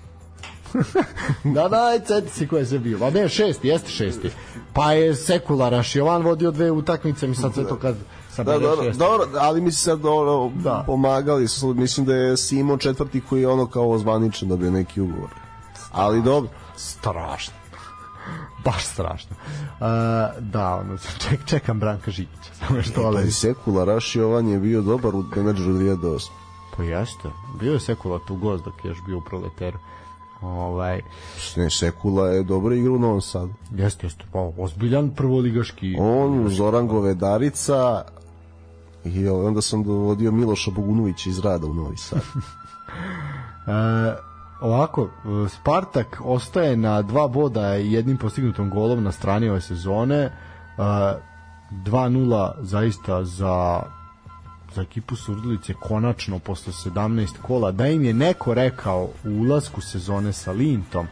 da, 1.54 1.68
da, 1.68 1.98
ceti 2.06 2.30
si 2.30 2.46
ko 2.48 2.58
je 2.58 2.66
sve 2.66 2.78
bio. 2.78 2.98
Pa 2.98 3.10
ne, 3.10 3.28
šesti, 3.28 3.68
jeste 3.68 3.90
šesti. 3.90 4.30
Pa 4.72 4.92
je 4.92 5.14
Sekularaš 5.14 5.96
Jovan 5.96 6.22
vodio 6.22 6.50
dve 6.50 6.70
utakmice, 6.70 7.26
mi 7.26 7.34
sad 7.34 7.54
sve 7.54 7.68
to 7.68 7.76
kad 7.76 7.96
Da, 8.36 8.58
dobro, 8.58 8.92
dobro, 8.92 9.28
ali 9.40 9.60
mi 9.60 9.72
se 9.72 9.80
sad 9.80 10.00
dobro, 10.00 10.50
Da. 10.54 10.82
pomagali 10.86 11.48
su, 11.48 11.74
mislim 11.74 12.06
da 12.06 12.14
je 12.14 12.36
Simo 12.36 12.76
četvrti 12.76 13.20
koji 13.20 13.40
je 13.40 13.48
ono 13.48 13.66
kao 13.66 13.98
zvanično 13.98 14.48
dobio 14.48 14.70
neki 14.70 15.00
ugovor. 15.00 15.30
Ali 15.92 16.22
dobro, 16.22 16.50
strašno. 16.76 17.54
Baš 18.64 18.84
strašno. 18.84 19.36
Uh, 19.36 19.86
da, 20.40 20.74
ono, 20.74 20.98
ček, 21.18 21.44
čekam 21.44 21.80
Branka 21.80 22.10
Žigića. 22.10 22.54
Samo 22.58 22.82
što 22.82 23.00
Pa 23.02 23.06
ali... 23.06 23.28
i 23.28 23.30
Sekula 23.30 23.84
Raš 23.84 24.16
Jovan 24.16 24.48
je 24.48 24.58
bio 24.58 24.82
dobar 24.82 25.14
u 25.14 25.24
menadžeru 25.36 25.72
2008. 25.72 26.28
Pa 26.76 26.82
jeste. 26.82 27.28
Bio 27.60 27.72
je 27.72 27.80
Sekula 27.80 28.18
tu 28.26 28.36
gost 28.36 28.64
dok 28.64 28.84
je 28.84 28.88
još 28.88 28.98
bio 29.06 29.18
u 29.18 29.22
proleteru. 29.22 29.78
Ovaj, 30.42 31.02
Ne, 31.56 31.70
Sekula 31.70 32.28
je 32.28 32.42
dobro 32.42 32.74
igrao 32.74 32.94
u 32.94 32.98
Novom 32.98 33.20
Sadu. 33.20 33.52
jeste, 33.70 34.06
jeste. 34.06 34.24
Pa, 34.32 34.50
ozbiljan 34.58 35.10
prvoligaški. 35.10 35.96
On, 35.98 36.48
Zoran 36.48 36.88
Govedarica 36.88 38.02
i 39.04 39.28
onda 39.28 39.62
sam 39.62 39.84
dovodio 39.84 40.32
Miloša 40.32 40.70
Bogunovića 40.70 41.30
iz 41.30 41.38
rada 41.38 41.66
u 41.66 41.74
Novi 41.74 41.96
Sad. 41.96 42.20
E, 43.66 44.16
ovako, 44.60 45.02
e, 45.02 45.48
Spartak 45.48 46.20
ostaje 46.24 46.76
na 46.76 47.02
dva 47.02 47.28
boda 47.28 47.76
i 47.76 47.92
jednim 47.92 48.16
postignutom 48.16 48.70
golom 48.70 49.02
na 49.02 49.12
strani 49.12 49.48
ove 49.48 49.60
sezone. 49.60 50.16
E, 50.16 50.30
2-0 51.70 52.52
zaista 52.60 53.24
za 53.24 53.82
za 54.74 54.82
ekipu 54.82 55.16
Surdulice 55.16 55.74
konačno 55.74 56.38
posle 56.38 56.72
17 56.72 57.28
kola 57.42 57.72
da 57.72 57.86
im 57.86 58.04
je 58.04 58.14
neko 58.14 58.54
rekao 58.54 59.08
u 59.24 59.30
ulasku 59.30 59.80
sezone 59.80 60.32
sa 60.32 60.52
Lintom 60.52 61.06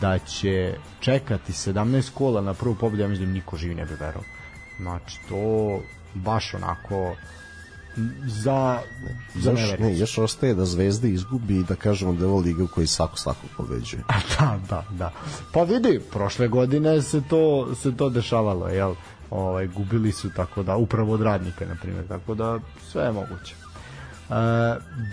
da 0.00 0.18
će 0.18 0.74
čekati 1.00 1.52
17 1.52 2.10
kola 2.14 2.40
na 2.40 2.54
prvu 2.54 2.74
pobedu, 2.74 3.02
ja 3.02 3.08
mislim 3.08 3.28
da 3.28 3.34
niko 3.34 3.56
živi 3.56 3.74
ne 3.74 3.84
bi 3.84 3.94
verovao. 3.94 4.24
Znači, 4.78 5.18
to 5.28 5.80
baš 6.18 6.54
onako 6.54 7.14
za, 8.26 8.78
za 9.34 9.50
Još, 9.50 9.78
ne, 9.78 9.98
još 9.98 10.18
ostaje 10.18 10.54
da 10.54 10.64
Zvezda 10.64 11.08
izgubi 11.08 11.56
i 11.56 11.64
da 11.64 11.74
kažemo 11.74 12.12
da 12.12 12.24
je 12.24 12.28
ovo 12.28 12.40
liga 12.40 12.64
u 12.64 12.66
kojoj 12.66 12.86
svako 12.86 13.16
svakog 13.16 13.50
pobeđuje. 13.56 14.02
da, 14.38 14.58
da, 14.68 14.84
da. 14.90 15.12
Pa 15.52 15.62
vidi, 15.62 16.00
prošle 16.12 16.48
godine 16.48 17.02
se 17.02 17.22
to 17.30 17.74
se 17.74 17.96
to 17.96 18.10
dešavalo, 18.10 18.68
jel? 18.68 18.94
Ovaj 19.30 19.66
gubili 19.66 20.12
su 20.12 20.30
tako 20.36 20.62
da 20.62 20.76
upravo 20.76 21.12
od 21.12 21.22
radnika 21.22 21.66
na 21.66 21.74
primjer, 21.82 22.08
tako 22.08 22.34
da 22.34 22.58
sve 22.90 23.04
je 23.04 23.12
moguće. 23.12 23.54
E, 23.54 24.34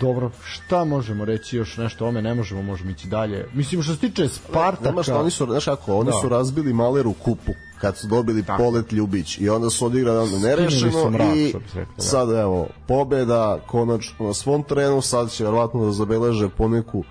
dobro, 0.00 0.30
šta 0.44 0.84
možemo 0.84 1.24
reći 1.24 1.56
još 1.56 1.76
nešto 1.76 2.04
o 2.04 2.08
ome, 2.08 2.22
ne 2.22 2.34
možemo, 2.34 2.62
možemo 2.62 2.90
ići 2.90 3.08
dalje. 3.08 3.46
Mislim 3.54 3.82
što 3.82 3.94
se 3.94 4.00
tiče 4.00 4.28
Spartaka, 4.28 4.88
Nema 4.88 5.02
što, 5.02 5.20
oni 5.20 5.30
su, 5.30 5.46
znaš 5.46 5.64
kako, 5.64 5.96
oni 5.96 6.10
Da. 6.10 6.20
su 6.20 6.28
razbili 6.28 6.72
Maleru 6.72 7.12
kupu 7.12 7.52
kad 7.80 7.96
su 7.96 8.06
dobili 8.06 8.42
Tako. 8.42 8.62
polet 8.62 8.92
Ljubić 8.92 9.38
i 9.38 9.48
onda 9.48 9.70
su 9.70 9.86
odigrali 9.86 10.40
nerešeno 10.40 11.10
mrak, 11.10 11.36
i 11.36 11.54
da. 11.96 12.02
sad 12.02 12.30
evo 12.30 12.66
pobeda 12.88 13.58
konačno 13.66 14.26
na 14.26 14.34
svom 14.34 14.62
terenu 14.62 15.00
sad 15.00 15.30
će 15.30 15.44
verovatno 15.44 15.84
da 15.84 15.92
zabeleže 15.92 16.48
poneku 16.48 17.04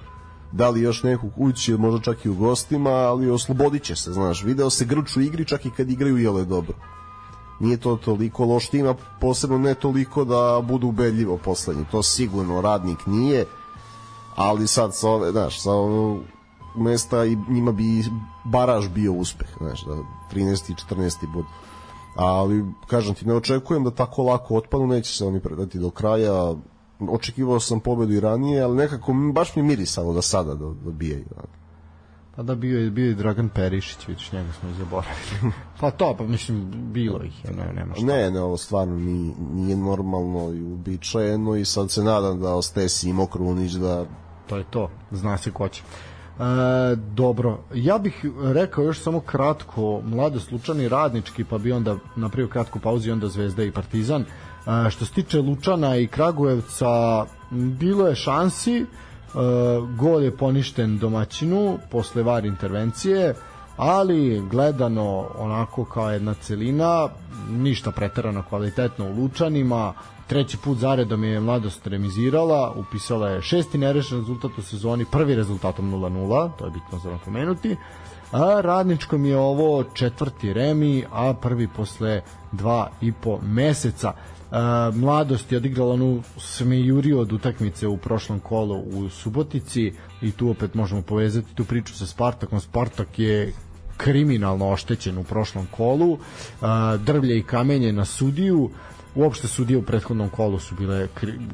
da 0.51 0.69
li 0.69 0.81
još 0.81 1.03
neku 1.03 1.29
kući, 1.35 1.73
možda 1.73 2.01
čak 2.01 2.25
i 2.25 2.29
u 2.29 2.35
gostima, 2.35 2.89
ali 2.89 3.29
oslobodit 3.29 3.83
će 3.83 3.95
se, 3.95 4.11
znaš, 4.13 4.43
video 4.43 4.69
se 4.69 4.85
grč 4.85 5.17
u 5.17 5.21
igri 5.21 5.45
čak 5.45 5.65
i 5.65 5.69
kad 5.69 5.89
igraju 5.89 6.17
jele 6.17 6.45
dobro. 6.45 6.73
Nije 7.59 7.77
to 7.77 7.95
toliko 7.95 8.45
loš 8.45 8.69
tima, 8.69 8.95
posebno 9.21 9.57
ne 9.57 9.73
toliko 9.73 10.25
da 10.25 10.61
budu 10.63 10.87
ubedljivo 10.87 11.37
poslednji, 11.37 11.85
to 11.91 12.03
sigurno 12.03 12.61
radnik 12.61 13.05
nije, 13.05 13.45
ali 14.35 14.67
sad 14.67 14.95
sa 14.95 15.09
ove, 15.09 15.31
znaš, 15.31 15.61
sa 15.61 15.71
ovog 15.71 16.19
mesta 16.77 17.25
i 17.25 17.37
njima 17.49 17.71
bi 17.71 18.03
baraž 18.43 18.89
bio 18.89 19.13
uspeh, 19.13 19.47
znaš, 19.57 19.85
da 19.85 19.93
13. 20.33 20.71
i 20.71 20.93
14. 20.95 21.33
bod. 21.33 21.45
Ali, 22.15 22.65
kažem 22.87 23.15
ti, 23.15 23.27
ne 23.27 23.33
očekujem 23.33 23.83
da 23.83 23.91
tako 23.91 24.23
lako 24.23 24.55
otpanu, 24.55 24.87
neće 24.87 25.13
se 25.13 25.25
oni 25.25 25.39
predati 25.39 25.79
do 25.79 25.89
kraja. 25.89 26.53
Očekivao 27.09 27.59
sam 27.59 27.79
pobedu 27.79 28.13
i 28.13 28.19
ranije, 28.19 28.61
ali 28.61 28.75
nekako 28.77 29.13
baš 29.33 29.55
mi 29.55 29.63
mirisalo 29.63 30.13
da 30.13 30.21
sada 30.21 30.55
do- 30.55 30.75
dobijaju. 30.83 31.25
pa 32.35 32.43
da 32.43 32.55
bio 32.55 32.79
je 32.79 32.89
bio 32.89 33.11
i 33.11 33.15
Dragan 33.15 33.49
Perišić, 33.49 34.07
vidiš, 34.07 34.31
njega 34.31 34.51
smo 34.51 34.69
i 34.69 34.73
zaboravili. 34.73 35.51
pa 35.81 35.91
to, 35.91 36.15
pa 36.17 36.23
mislim, 36.23 36.71
bilo 36.93 37.23
ih 37.23 37.45
je, 37.45 37.51
ne, 37.51 37.73
nema 37.73 37.95
šta. 37.95 38.05
Ne, 38.05 38.31
ne, 38.31 38.41
ovo 38.41 38.57
stvarno 38.57 38.95
nije, 38.95 39.33
nije 39.53 39.77
normalno 39.77 40.53
i 40.53 40.63
uobičajeno 40.63 41.55
i 41.55 41.65
sad 41.65 41.91
se 41.91 42.03
nadam 42.03 42.39
da 42.41 42.55
ostaje 42.55 42.89
Simo 42.89 43.25
Krunić 43.25 43.71
da 43.71 44.05
to 44.47 44.57
je 44.57 44.63
to, 44.63 44.89
zna 45.11 45.37
se 45.37 45.51
ko 45.51 45.67
će. 45.67 45.83
E, 46.39 46.95
dobro, 46.95 47.57
ja 47.73 47.97
bih 47.97 48.25
rekao 48.43 48.83
još 48.83 48.99
samo 48.99 49.19
kratko, 49.19 50.01
mlado 50.05 50.39
slučani 50.39 50.89
radnički, 50.89 51.43
pa 51.43 51.57
bi 51.57 51.71
onda 51.71 51.95
napravio 52.15 52.47
kratku 52.47 52.79
pauzu 52.79 53.09
i 53.09 53.11
onda 53.11 53.27
Zvezda 53.27 53.63
i 53.63 53.71
Partizan. 53.71 54.21
E, 54.21 54.89
što 54.89 55.05
se 55.05 55.13
tiče 55.13 55.41
Lučana 55.41 55.97
i 55.97 56.07
Kragujevca, 56.07 57.25
bilo 57.51 58.07
je 58.07 58.15
šansi, 58.15 58.75
e, 58.75 58.85
gol 59.97 60.23
je 60.23 60.37
poništen 60.37 60.97
domaćinu 60.97 61.77
posle 61.91 62.23
var 62.23 62.45
intervencije, 62.45 63.35
ali 63.77 64.43
gledano 64.51 65.27
onako 65.37 65.85
kao 65.85 66.11
jedna 66.11 66.33
celina, 66.33 67.07
ništa 67.49 67.91
preterano 67.91 68.43
kvalitetno 68.49 69.05
u 69.05 69.13
Lučanima, 69.13 69.93
treći 70.27 70.57
put 70.57 70.77
zaredom 70.77 71.23
je 71.23 71.39
mladost 71.39 71.87
remizirala, 71.87 72.73
upisala 72.75 73.29
je 73.29 73.41
šesti 73.41 73.77
nerešen 73.77 74.17
rezultat 74.17 74.51
u 74.57 74.61
sezoni, 74.61 75.05
prvi 75.11 75.35
rezultatom 75.35 75.93
0-0, 75.93 76.49
to 76.57 76.65
je 76.65 76.71
bitno 76.71 76.99
za 76.99 77.11
napomenuti, 77.11 77.75
a 78.31 78.61
radničkom 78.61 79.25
je 79.25 79.37
ovo 79.37 79.83
četvrti 79.83 80.53
remi, 80.53 81.05
a 81.11 81.33
prvi 81.33 81.67
posle 81.67 82.21
dva 82.51 82.89
i 83.01 83.11
po 83.11 83.39
meseca. 83.41 84.13
E, 84.51 84.55
mladost 84.93 85.51
je 85.51 85.57
odigrala 85.57 85.93
onu 85.93 86.21
smejuriju 86.37 87.19
od 87.19 87.33
utakmice 87.33 87.87
u 87.87 87.97
prošlom 87.97 88.39
kolu 88.39 88.79
u 88.79 89.09
Subotici 89.09 89.93
i 90.21 90.31
tu 90.31 90.49
opet 90.49 90.73
možemo 90.73 91.01
povezati 91.01 91.55
tu 91.55 91.65
priču 91.65 91.93
sa 91.93 92.05
Spartakom. 92.05 92.59
Spartak 92.59 93.19
je 93.19 93.53
kriminalno 93.97 94.69
oštećen 94.69 95.17
u 95.17 95.23
prošlom 95.23 95.67
kolu, 95.71 96.13
e, 96.13 96.17
drvlje 96.97 97.37
i 97.37 97.43
kamenje 97.43 97.91
na 97.91 98.05
sudiju, 98.05 98.69
uopšte 99.15 99.47
sudije 99.47 99.77
u 99.77 99.81
prethodnom 99.81 100.29
kolu 100.29 100.59
su 100.59 100.75
bile 100.75 101.07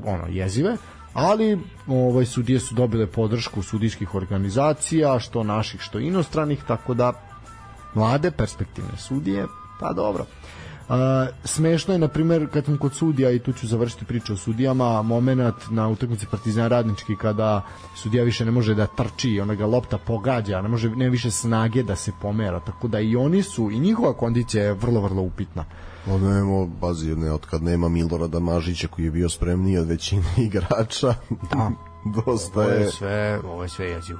ono 0.06 0.28
jezive, 0.30 0.78
ali 1.14 1.60
ovaj 1.88 2.26
sudije 2.26 2.60
su 2.60 2.76
dobile 2.76 3.08
podršku 3.08 3.64
sudijskih 3.64 4.16
organizacija, 4.16 5.20
što 5.20 5.44
naših, 5.44 5.82
što 5.82 6.00
inostranih, 6.00 6.64
tako 6.68 6.94
da 6.94 7.14
mlade 7.94 8.32
perspektivne 8.32 8.98
sudije, 8.98 9.48
pa 9.80 9.94
dobro. 9.94 10.26
Uh, 10.92 10.98
smešno 11.44 11.94
je, 11.94 12.00
na 12.00 12.08
primjer, 12.08 12.48
kad 12.54 12.66
sam 12.66 12.78
kod 12.78 12.94
sudija 12.94 13.32
i 13.32 13.40
tu 13.40 13.54
ću 13.54 13.68
završiti 13.68 14.06
priču 14.06 14.34
o 14.34 14.38
sudijama, 14.38 15.02
moment 15.02 15.56
na 15.70 15.88
utakmici 15.88 16.26
Partizan 16.32 16.70
Radnički 16.70 17.16
kada 17.16 17.62
sudija 17.96 18.24
više 18.24 18.46
ne 18.46 18.52
može 18.52 18.76
da 18.76 18.88
trči 18.88 19.40
ona 19.40 19.56
ga 19.56 19.66
lopta 19.66 19.98
pogađa, 19.98 20.62
ne 20.62 20.68
može 20.70 20.90
ne 20.90 21.10
više 21.10 21.32
snage 21.32 21.84
da 21.84 21.96
se 21.96 22.12
pomera, 22.22 22.60
tako 22.60 22.88
da 22.88 23.00
i 23.00 23.16
oni 23.16 23.44
su 23.44 23.72
i 23.72 23.80
njihova 23.80 24.14
kondicija 24.14 24.64
je 24.64 24.74
vrlo 24.74 25.02
vrlo 25.02 25.22
upitna. 25.22 25.66
Ono 26.08 26.30
nemo, 26.34 26.66
bazi, 26.66 27.16
ne, 27.16 27.32
od 27.32 27.46
kad 27.46 27.64
nema 27.64 27.90
Milorada 27.90 28.40
Mažića 28.40 28.88
koji 28.88 29.06
je 29.06 29.12
bio 29.12 29.30
spremniji 29.30 29.78
od 29.78 29.88
većine 29.88 30.24
igrača, 30.48 31.14
Da. 31.52 31.72
dosta 32.26 32.60
Ovo 32.60 32.70
je 32.70 32.82
je... 32.82 32.92
sve, 32.92 33.40
ovo 33.46 33.64
je 33.64 33.70
sve 33.70 33.86
jezivo. 33.86 34.20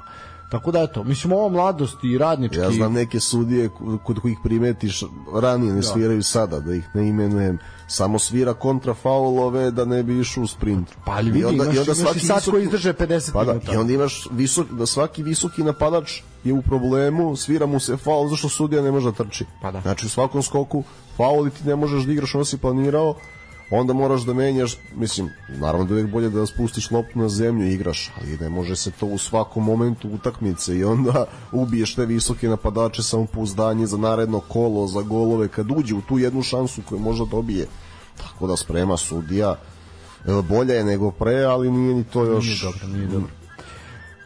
Tako 0.52 0.72
da 0.72 0.80
eto, 0.80 1.04
mislim 1.04 1.34
ovo 1.34 1.50
mladost 1.50 2.04
i 2.04 2.18
radnički 2.18 2.58
Ja 2.58 2.72
znam 2.72 2.94
neke 2.94 3.20
sudije 3.20 3.70
kod 4.04 4.20
kojih 4.20 4.38
primetiš 4.44 5.04
ranije 5.34 5.74
ne 5.74 5.84
sviraju 5.84 6.24
sada, 6.24 6.60
da 6.60 6.74
ih 6.74 6.90
ne 6.94 7.08
imenujem, 7.08 7.58
samo 7.88 8.20
svira 8.20 8.54
kontra 8.54 8.94
faulove 8.94 9.72
da 9.72 9.86
ne 9.86 10.04
bi 10.04 10.20
išao 10.20 10.44
u 10.44 10.48
sprint. 10.48 10.88
Pa 11.06 11.12
ali 11.12 11.32
vidi, 11.32 11.54
imaš, 11.54 11.68
imaš 11.76 12.16
i 12.16 12.20
sad 12.20 12.38
visoki- 12.38 12.52
koji 12.52 12.64
izdrže 12.64 12.94
50 12.94 13.32
Pa 13.34 13.44
da, 13.44 13.54
minuta. 13.54 13.74
i 13.74 13.78
onda 13.78 13.94
imaš 13.94 14.28
visok, 14.32 14.68
da 14.68 14.86
svaki 14.86 15.24
visoki 15.24 15.64
napadač 15.64 16.22
je 16.44 16.54
u 16.54 16.62
problemu, 16.62 17.36
svira 17.36 17.66
mu 17.66 17.80
se 17.80 17.98
faul 17.98 18.28
zašto 18.30 18.50
sudija 18.50 18.82
ne 18.82 18.92
može 18.92 19.12
da 19.12 19.24
trči. 19.24 19.46
Pa 19.62 19.72
da. 19.72 19.82
Znači 19.82 20.06
u 20.06 20.10
svakom 20.10 20.44
skoku 20.44 20.84
faul 21.18 21.48
i 21.48 21.52
ti 21.52 21.64
ne 21.66 21.76
možeš 21.76 22.04
da 22.04 22.12
igraš 22.12 22.36
ono 22.36 22.46
si 22.46 22.58
planirao, 22.58 23.16
onda 23.72 23.94
moraš 23.94 24.22
da 24.22 24.34
menjaš, 24.34 24.78
mislim, 24.96 25.30
naravno 25.50 25.86
da 25.86 25.94
je 25.94 25.96
uvijek 25.96 26.12
bolje 26.12 26.30
da 26.30 26.46
spustiš 26.46 26.92
loptu 26.92 27.20
na 27.20 27.30
zemlju 27.30 27.68
i 27.68 27.74
igraš, 27.74 28.12
ali 28.18 28.38
ne 28.38 28.50
može 28.50 28.76
se 28.76 28.92
to 28.92 29.06
u 29.06 29.18
svakom 29.18 29.64
momentu 29.64 30.10
utakmice 30.10 30.78
i 30.78 30.84
onda 30.84 31.26
ubiješ 31.52 31.96
te 31.96 32.06
visoke 32.06 32.48
napadače 32.48 33.04
samopouzdanje 33.04 33.88
za 33.88 33.98
naredno 33.98 34.40
kolo, 34.40 34.88
za 34.88 35.02
golove, 35.02 35.48
kad 35.48 35.72
uđe 35.72 35.96
u 35.96 36.02
tu 36.02 36.20
jednu 36.20 36.42
šansu 36.42 36.82
koju 36.90 37.00
možda 37.00 37.26
dobije. 37.26 37.68
Tako 38.18 38.48
da 38.48 38.58
sprema 38.58 38.98
sudija, 38.98 39.56
e, 40.26 40.42
bolja 40.50 40.74
je 40.74 40.84
nego 40.84 41.12
pre, 41.12 41.44
ali 41.44 41.72
nije 41.72 41.96
ni 41.96 42.04
to 42.04 42.24
još... 42.24 42.46
Nije 42.46 42.58
dobro, 42.62 42.88
nije 42.88 43.08
dobro. 43.08 43.41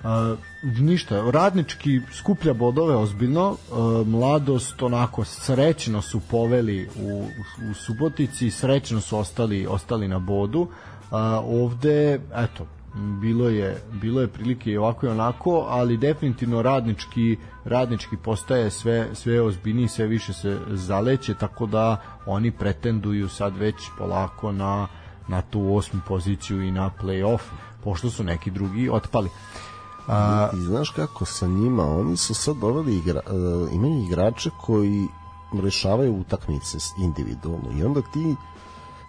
Uh, 0.06 0.38
ništa, 0.80 1.32
radnički 1.32 2.02
skuplja 2.12 2.54
bodove 2.54 2.96
ozbiljno, 2.96 3.50
uh, 3.50 4.08
mladost 4.08 4.82
onako 4.82 5.24
srećno 5.24 6.02
su 6.02 6.20
poveli 6.20 6.90
u, 7.00 7.28
u 7.70 7.74
Subotici, 7.74 8.52
srećno 8.52 9.02
su 9.02 9.18
ostali 9.18 9.68
ostali 9.70 10.08
na 10.08 10.20
bodu. 10.20 10.62
Uh, 10.62 10.70
ovde, 11.44 12.22
eto, 12.36 12.68
bilo 13.22 13.50
je 13.50 13.78
bilo 14.02 14.22
je 14.22 14.28
prilike 14.28 14.72
i 14.72 14.78
ovako 14.78 15.06
i 15.06 15.10
onako, 15.10 15.66
ali 15.70 15.98
definitivno 15.98 16.62
radnički 16.62 17.38
radnički 17.64 18.18
postaje 18.18 18.72
sve 18.72 19.10
sve 19.14 19.42
ozbiljniji, 19.42 19.88
sve 19.88 20.08
više 20.08 20.34
se 20.34 20.60
zaleće, 20.68 21.34
tako 21.34 21.66
da 21.66 22.02
oni 22.26 22.52
pretenduju 22.52 23.30
sad 23.30 23.58
već 23.58 23.76
polako 23.98 24.52
na 24.52 24.88
na 25.28 25.42
tu 25.42 25.76
osmu 25.76 26.02
poziciju 26.08 26.62
i 26.62 26.72
na 26.72 26.92
play-off, 27.02 27.42
pošto 27.84 28.10
su 28.10 28.24
neki 28.24 28.52
drugi 28.52 28.90
otpali. 28.90 29.30
A, 30.08 30.50
I 30.54 30.62
znaš 30.62 30.90
kako 30.90 31.26
sa 31.26 31.48
njima, 31.48 31.84
oni 31.84 32.18
su 32.18 32.34
sad 32.34 32.56
doveli 32.58 32.98
igra, 32.98 33.22
uh, 33.26 33.74
imaju 33.74 34.04
igrače 34.04 34.50
koji 34.62 35.08
rešavaju 35.64 36.16
utakmice 36.20 36.78
individualno 36.98 37.80
i 37.80 37.84
onda 37.84 38.02
ti 38.14 38.36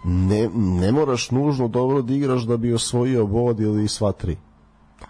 ne, 0.05 0.49
ne 0.55 0.93
moraš 0.93 1.31
nužno 1.31 1.69
dobro 1.69 2.03
da 2.03 2.15
igraš 2.15 2.43
da 2.43 2.57
bi 2.57 2.75
osvojio 2.75 3.27
bod 3.27 3.61
ili 3.61 3.89
sva 3.89 4.13
tri. 4.13 4.37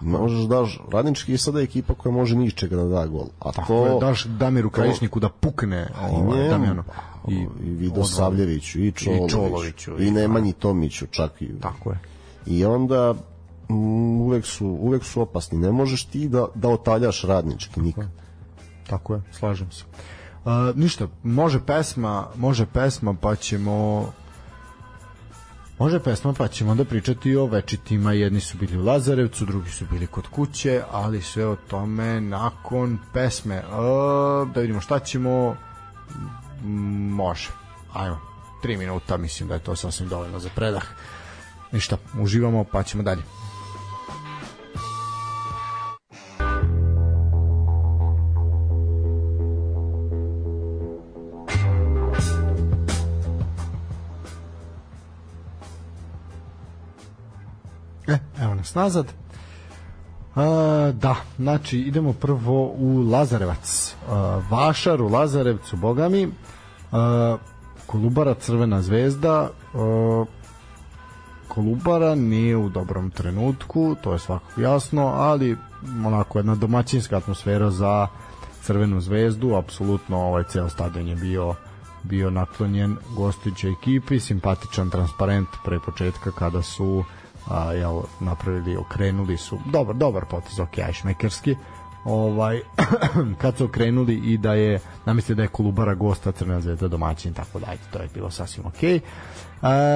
Možeš 0.01 0.49
daš 0.49 0.81
radnički 0.93 1.33
je 1.33 1.39
sada 1.39 1.61
ekipa 1.61 1.95
koja 1.95 2.13
može 2.13 2.37
ničega 2.37 2.77
da 2.77 2.85
da 2.85 3.07
gol. 3.07 3.27
A 3.41 3.53
Tako 3.53 3.67
to 3.67 3.87
je, 3.87 4.01
daš 4.01 4.25
Damiru 4.25 4.71
Krajišniku 4.71 5.21
da 5.21 5.29
pukne 5.29 5.89
ovaj, 6.11 6.49
Damjano. 6.49 6.85
I, 7.29 7.35
i 7.35 7.71
Vido 7.71 8.05
Savljeviću 8.05 8.81
i 8.81 8.93
Čoloviću, 8.93 9.27
i, 9.27 9.31
Čoloviću, 9.31 10.03
i, 10.03 10.07
i 10.07 10.11
Nemanji 10.11 10.53
Tomiću 10.53 11.07
čak 11.07 11.43
i. 11.43 11.49
Tako 11.61 11.91
je. 11.91 11.99
I 12.47 12.65
onda 12.65 13.15
uvek 13.69 14.47
su, 14.47 14.67
uvek 14.67 15.05
su 15.05 15.21
opasni. 15.21 15.59
Ne 15.59 15.73
možeš 15.73 16.05
ti 16.05 16.29
da, 16.29 16.47
da 16.55 16.69
otaljaš 16.69 17.23
radnički 17.23 17.81
nikad. 17.81 18.07
Tako 18.87 19.15
je, 19.15 19.23
slažem 19.33 19.71
se. 19.71 19.85
Uh, 20.45 20.53
ništa, 20.77 21.09
može 21.23 21.61
pesma, 21.67 22.29
može 22.37 22.67
pesma, 22.67 23.15
pa 23.21 23.37
ćemo 23.37 24.07
Može 25.79 26.01
pesma, 26.01 26.33
pa 26.33 26.49
ćemo 26.49 26.71
onda 26.71 26.85
pričati 26.85 27.37
o 27.37 27.47
večitima. 27.47 28.13
Jedni 28.13 28.41
su 28.41 28.59
bili 28.59 28.79
u 28.79 28.85
Lazarevcu, 28.85 29.45
drugi 29.45 29.71
su 29.71 29.85
bili 29.91 30.07
kod 30.07 30.27
kuće, 30.27 30.83
ali 30.93 31.23
sve 31.23 31.47
o 31.47 31.57
tome 31.57 32.21
nakon 32.21 32.99
pesme. 33.13 33.55
E, 33.55 33.63
da 34.55 34.61
vidimo 34.61 34.81
šta 34.81 34.99
ćemo. 34.99 35.57
Može. 37.11 37.49
Ajmo. 37.93 38.21
Tri 38.63 38.77
minuta, 38.77 39.17
mislim 39.17 39.49
da 39.49 39.55
je 39.55 39.61
to 39.61 39.77
sasvim 39.77 40.09
dovoljno 40.09 40.39
za 40.39 40.49
predah. 40.55 40.85
Ništa, 41.73 41.97
uživamo, 42.21 42.65
pa 42.65 42.83
ćemo 42.83 43.03
dalje. 43.03 43.23
Nas 58.67 58.75
nazad. 58.75 59.13
A, 60.35 60.93
da, 60.95 61.17
znači 61.39 61.79
idemo 61.79 62.13
prvo 62.13 62.73
u 62.79 63.11
Lazarevac. 63.11 63.95
A, 64.09 64.41
Vašar 64.51 65.03
u 65.03 65.09
Lazarevcu, 65.09 65.77
bogami. 65.77 66.29
A, 66.93 67.37
Kolubara 67.87 68.35
Crvena 68.35 68.83
zvezda. 68.83 69.51
A, 69.75 70.25
Kolubara 71.49 72.15
nije 72.15 72.57
u 72.57 72.69
dobrom 72.69 73.11
trenutku, 73.11 73.97
to 74.03 74.13
je 74.13 74.19
svakako 74.19 74.61
jasno, 74.61 75.07
ali 75.07 75.57
onako 76.07 76.39
jedna 76.39 76.55
domaćinska 76.55 77.17
atmosfera 77.17 77.71
za 77.71 78.07
Crvenu 78.63 79.01
zvezdu, 79.01 79.55
apsolutno 79.55 80.19
ovaj 80.19 80.45
ceo 80.49 80.69
stadion 80.69 81.09
je 81.09 81.17
bio 81.17 81.55
bio 82.03 82.31
naklonjen 82.31 82.97
gostujućoj 83.17 83.73
ekipi, 83.73 84.21
simpatičan 84.21 84.91
transparent 84.91 85.49
pre 85.65 85.79
početka 85.81 86.31
kada 86.31 86.63
su 86.63 87.05
a, 87.49 87.73
jel, 87.73 88.03
napravili, 88.21 88.77
okrenuli 88.77 89.37
su, 89.37 89.59
dobar, 89.67 89.97
dobar 89.97 90.25
potez, 90.25 90.61
ok, 90.61 90.79
ajšmekerski, 90.79 91.57
ovaj, 92.05 92.61
kad 93.41 93.57
su 93.57 93.65
okrenuli 93.65 94.15
i 94.15 94.39
da 94.39 94.55
je, 94.55 94.81
namisli 95.05 95.35
da 95.35 95.43
je 95.43 95.49
Kolubara 95.49 95.95
gosta 95.95 96.33
Crvena 96.33 96.61
zvezda 96.61 96.89
domaćin, 96.89 97.35
tako 97.35 97.59
da, 97.59 97.67
to 97.93 97.99
je 97.99 98.09
bilo 98.15 98.31
sasvim 98.31 98.67
ok. 98.67 98.83
E, 98.83 99.01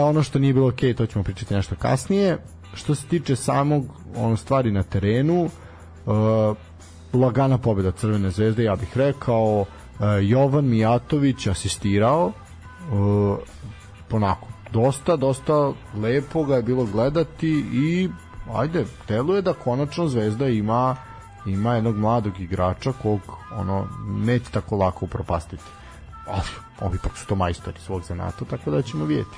ono 0.02 0.22
što 0.22 0.38
nije 0.38 0.52
bilo 0.52 0.68
ok, 0.68 0.80
to 0.96 1.06
ćemo 1.06 1.24
pričati 1.24 1.54
nešto 1.54 1.74
kasnije. 1.76 2.38
Što 2.74 2.94
se 2.94 3.06
tiče 3.06 3.36
samog 3.36 3.86
ono 4.16 4.36
stvari 4.36 4.72
na 4.72 4.82
terenu, 4.82 5.44
e, 5.44 5.50
lagana 7.16 7.58
pobjeda 7.58 7.92
Crvene 7.92 8.30
zvezde, 8.30 8.64
ja 8.64 8.76
bih 8.76 8.96
rekao, 8.96 9.64
e, 10.00 10.04
Jovan 10.22 10.64
Mijatović 10.64 11.46
asistirao, 11.46 12.32
e, 12.32 12.92
ponako 14.08 14.49
dosta, 14.72 15.16
dosta 15.16 15.72
lepo 16.02 16.44
ga 16.44 16.56
je 16.56 16.62
bilo 16.62 16.84
gledati 16.84 17.64
i 17.72 18.08
ajde, 18.54 18.84
deluje 19.08 19.42
da 19.42 19.52
konačno 19.52 20.08
Zvezda 20.08 20.48
ima 20.48 20.96
ima 21.46 21.74
jednog 21.74 21.96
mladog 21.96 22.40
igrača 22.40 22.92
kog 23.02 23.20
ono 23.56 23.86
neće 24.06 24.50
tako 24.50 24.76
lako 24.76 25.04
upropastiti. 25.04 25.62
Ali 26.26 26.48
ovi 26.80 26.98
pak 27.02 27.16
su 27.16 27.26
to 27.26 27.34
majstori 27.34 27.80
svog 27.80 28.02
zanata, 28.02 28.44
tako 28.44 28.70
da 28.70 28.82
ćemo 28.82 29.04
vidjeti. 29.04 29.36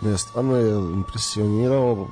Ne, 0.00 0.18
stvarno 0.18 0.56
je 0.56 0.72
impresionirao 0.74 2.06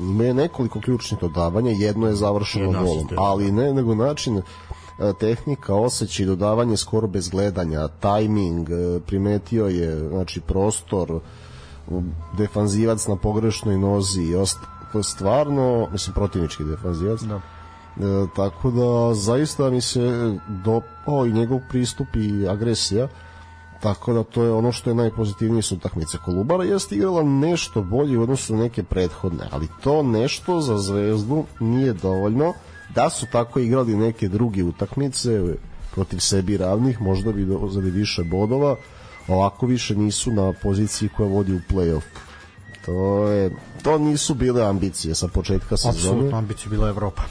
ima 0.00 0.24
je 0.24 0.34
nekoliko 0.34 0.80
ključnih 0.80 1.20
dodavanja, 1.20 1.70
jedno 1.70 2.06
je 2.06 2.14
završeno 2.14 2.64
Jedna 2.64 2.80
golom, 2.80 3.06
ali 3.16 3.52
ne 3.52 3.72
nego 3.72 3.94
način 3.94 4.42
tehnika, 5.20 5.74
osjećaj, 5.74 6.26
dodavanje 6.26 6.76
skoro 6.76 7.06
bez 7.06 7.28
gledanja, 7.28 7.88
tajming, 7.88 8.70
e, 8.70 9.00
primetio 9.06 9.66
je 9.66 10.08
znači 10.08 10.40
prostor, 10.40 11.20
defanzivac 12.38 13.06
na 13.06 13.16
pogrešnoj 13.16 13.78
nozi 13.78 14.22
i 14.22 14.34
ost, 14.34 14.58
stvarno, 15.02 15.88
mislim, 15.92 16.14
protivnički 16.14 16.64
defanzivac. 16.64 17.20
Da. 17.20 17.34
E, 17.36 17.40
tako 18.36 18.70
da 18.70 19.14
zaista 19.14 19.70
mi 19.70 19.80
se 19.80 20.34
dopao 20.64 21.26
i 21.26 21.32
njegov 21.32 21.60
pristup 21.70 22.16
i 22.16 22.48
agresija 22.48 23.08
tako 23.82 24.12
da 24.12 24.22
to 24.22 24.42
je 24.42 24.52
ono 24.52 24.72
što 24.72 24.90
je 24.90 24.94
najpozitivnije 24.94 25.62
su 25.62 25.74
utakmice 25.74 26.18
Kolubara 26.24 26.64
jeste 26.64 26.94
igrala 26.94 27.22
nešto 27.22 27.82
bolje 27.82 28.18
u 28.18 28.22
odnosu 28.22 28.54
na 28.54 28.62
neke 28.62 28.82
prethodne 28.82 29.48
ali 29.50 29.68
to 29.80 30.02
nešto 30.02 30.60
za 30.60 30.78
zvezdu 30.78 31.44
nije 31.60 31.92
dovoljno 31.92 32.52
da 32.94 33.10
su 33.10 33.26
tako 33.26 33.60
igrali 33.60 33.96
neke 33.96 34.28
druge 34.28 34.62
utakmice 34.62 35.40
protiv 35.94 36.18
sebi 36.18 36.56
ravnih 36.56 37.00
možda 37.00 37.32
bi 37.32 37.44
dozali 37.44 37.90
više 37.90 38.22
bodova 38.22 38.76
ovako 39.28 39.66
više 39.66 39.94
nisu 39.94 40.32
na 40.32 40.52
poziciji 40.62 41.08
koja 41.16 41.28
vodi 41.28 41.54
u 41.54 41.60
play-off 41.70 42.02
to 42.86 43.26
je 43.28 43.50
to 43.82 43.98
nisu 43.98 44.34
bile 44.34 44.66
ambicije 44.66 45.14
sa 45.14 45.28
početka 45.28 45.76
sezone 45.76 45.98
apsolutno 45.98 46.38
ambicije 46.38 46.70
bila 46.70 46.88
Evropa 46.88 47.22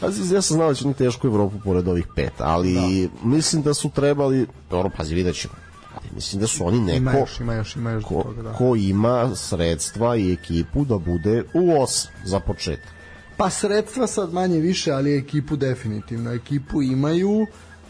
Pazi, 0.00 0.34
ja 0.34 0.42
sam 0.42 0.54
znao 0.54 0.68
da 0.68 0.74
će 0.74 0.84
oni 0.84 0.94
teško 0.94 1.26
Evropu 1.26 1.58
pored 1.64 1.88
ovih 1.88 2.06
pet, 2.14 2.32
ali 2.38 2.74
da. 2.74 3.28
mislim 3.28 3.62
da 3.62 3.74
su 3.74 3.90
trebali, 3.90 4.46
dobro, 4.70 4.90
pazi, 4.96 5.14
vidjet 5.14 5.36
ćemo. 5.36 5.54
Ali 5.94 6.06
mislim 6.14 6.40
da 6.40 6.46
su 6.46 6.66
oni 6.66 6.80
neko 6.80 6.96
ima 6.96 7.12
još, 7.12 7.40
ima 7.40 7.54
još, 7.54 7.76
ima 7.76 7.90
još 7.90 8.04
ko, 8.04 8.22
toga, 8.22 8.42
da. 8.42 8.52
ko 8.52 8.76
ima 8.76 9.36
sredstva 9.36 10.16
i 10.16 10.32
ekipu 10.32 10.84
da 10.84 10.98
bude 10.98 11.44
u 11.54 11.82
os 11.82 12.08
za 12.24 12.40
početak. 12.40 12.97
Pa 13.38 13.50
sredstva 13.50 14.06
sad 14.06 14.32
manje 14.32 14.58
više, 14.58 14.92
ali 14.92 15.18
ekipu 15.18 15.56
definitivno. 15.56 16.32
Ekipu 16.32 16.82
imaju, 16.82 17.46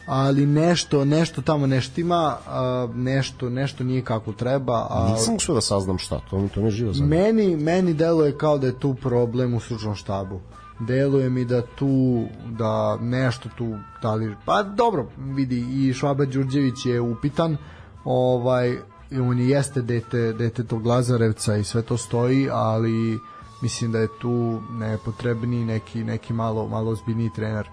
ali 0.06 0.46
nešto 0.46 1.04
nešto 1.04 1.42
tamo 1.42 1.66
nešto 1.66 2.00
ima, 2.00 2.36
a, 2.46 2.88
nešto 2.94 3.50
nešto 3.50 3.84
nije 3.84 4.04
kako 4.04 4.32
treba. 4.32 4.86
A, 4.90 5.08
Nisam 5.12 5.36
uspio 5.36 5.54
da 5.54 5.60
saznam 5.60 5.98
šta, 5.98 6.20
to 6.30 6.38
mi 6.38 6.48
to 6.48 6.60
mi 6.60 6.70
živo 6.70 6.92
zanima. 6.92 7.16
Meni 7.16 7.56
meni 7.56 7.94
deluje 7.94 8.38
kao 8.38 8.58
da 8.58 8.66
je 8.66 8.80
tu 8.80 8.94
problem 8.94 9.54
u 9.54 9.60
stručnom 9.60 9.94
štabu 9.94 10.40
deluje 10.80 11.30
mi 11.30 11.44
da 11.44 11.62
tu 11.62 12.24
da 12.58 12.96
nešto 13.00 13.48
tu 13.58 13.76
da 14.02 14.14
li 14.14 14.36
pa 14.44 14.62
dobro 14.62 15.06
vidi 15.18 15.66
i 15.70 15.92
Švaba 15.92 16.24
Đurđević 16.24 16.86
je 16.86 17.00
upitan 17.00 17.56
ovaj 18.04 18.76
on 19.20 19.38
jeste 19.38 19.82
dete 19.82 20.32
dete 20.32 20.64
tog 20.64 20.86
Lazarevca 20.86 21.56
i 21.56 21.64
sve 21.64 21.82
to 21.82 21.96
stoji 21.96 22.48
ali 22.52 23.18
mislim 23.62 23.92
da 23.92 23.98
je 23.98 24.08
tu 24.20 24.60
nepotrebni 24.70 25.64
neki 25.64 26.04
neki 26.04 26.32
malo 26.32 26.68
malo 26.68 26.90
ozbiljniji 26.90 27.30
trener 27.34 27.68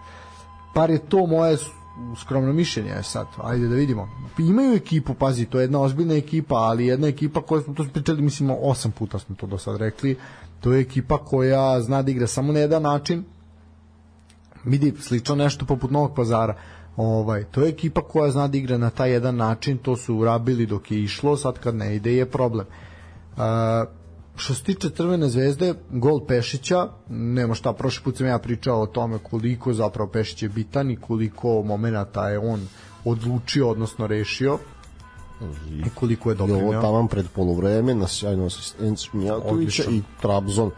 par 0.73 0.89
je 0.89 0.99
to 0.99 1.25
moje 1.25 1.57
skromno 2.21 2.53
mišljenje 2.53 3.03
sad, 3.03 3.27
ajde 3.43 3.67
da 3.67 3.75
vidimo. 3.75 4.09
Imaju 4.37 4.73
ekipu, 4.73 5.13
pazi, 5.13 5.45
to 5.45 5.59
je 5.59 5.63
jedna 5.63 5.81
ozbiljna 5.81 6.13
ekipa, 6.13 6.55
ali 6.55 6.85
jedna 6.85 7.07
ekipa 7.07 7.41
koja 7.41 7.61
smo 7.61 7.73
to 7.73 7.85
pričali, 7.93 8.21
mislimo, 8.21 8.57
osam 8.61 8.91
puta 8.91 9.19
smo 9.19 9.35
to 9.35 9.47
do 9.47 9.57
sad 9.57 9.77
rekli, 9.77 10.17
to 10.59 10.73
je 10.73 10.81
ekipa 10.81 11.17
koja 11.17 11.81
zna 11.81 12.01
da 12.01 12.11
igra 12.11 12.27
samo 12.27 12.53
na 12.53 12.59
jedan 12.59 12.81
način, 12.81 13.23
vidi, 14.63 14.93
slično 14.99 15.35
nešto 15.35 15.65
poput 15.65 15.91
Novog 15.91 16.15
pazara, 16.15 16.55
ovaj, 16.97 17.43
to 17.43 17.61
je 17.61 17.69
ekipa 17.69 18.01
koja 18.01 18.31
zna 18.31 18.47
da 18.47 18.57
igra 18.57 18.77
na 18.77 18.89
taj 18.89 19.11
jedan 19.11 19.35
način, 19.35 19.77
to 19.77 19.95
su 19.95 20.15
urabili 20.15 20.65
dok 20.65 20.91
je 20.91 21.03
išlo, 21.03 21.37
sad 21.37 21.59
kad 21.59 21.75
ne 21.75 21.95
ide 21.95 22.13
je 22.13 22.25
problem. 22.25 22.65
Uh, 23.37 23.41
što 24.35 24.53
se 24.53 24.63
tiče 24.63 24.89
Crvene 24.89 25.29
zvezde, 25.29 25.73
gol 25.89 26.25
Pešića, 26.27 26.89
nema 27.09 27.53
šta, 27.53 27.73
prošli 27.73 28.03
put 28.03 28.17
sam 28.17 28.27
ja 28.27 28.39
pričao 28.39 28.81
o 28.81 28.87
tome 28.87 29.17
koliko 29.17 29.73
zapravo 29.73 30.09
Pešić 30.09 30.43
je 30.43 30.49
bitan 30.49 30.91
i 30.91 30.95
koliko 30.95 31.63
momenata 31.63 32.29
je 32.29 32.39
on 32.39 32.67
odlučio, 33.05 33.69
odnosno 33.69 34.07
rešio 34.07 34.59
i 35.85 35.89
koliko 35.95 36.29
je 36.29 36.35
I 36.35 36.51
ovo 36.51 36.81
taman 36.81 37.07
pred 37.07 37.25
polovreme 37.35 37.95
na 37.95 38.07
sjajnu 38.07 38.45
asistenciju 38.45 39.11
Mijatovića 39.13 39.83
i 39.91 40.01
Trabzon. 40.21 40.71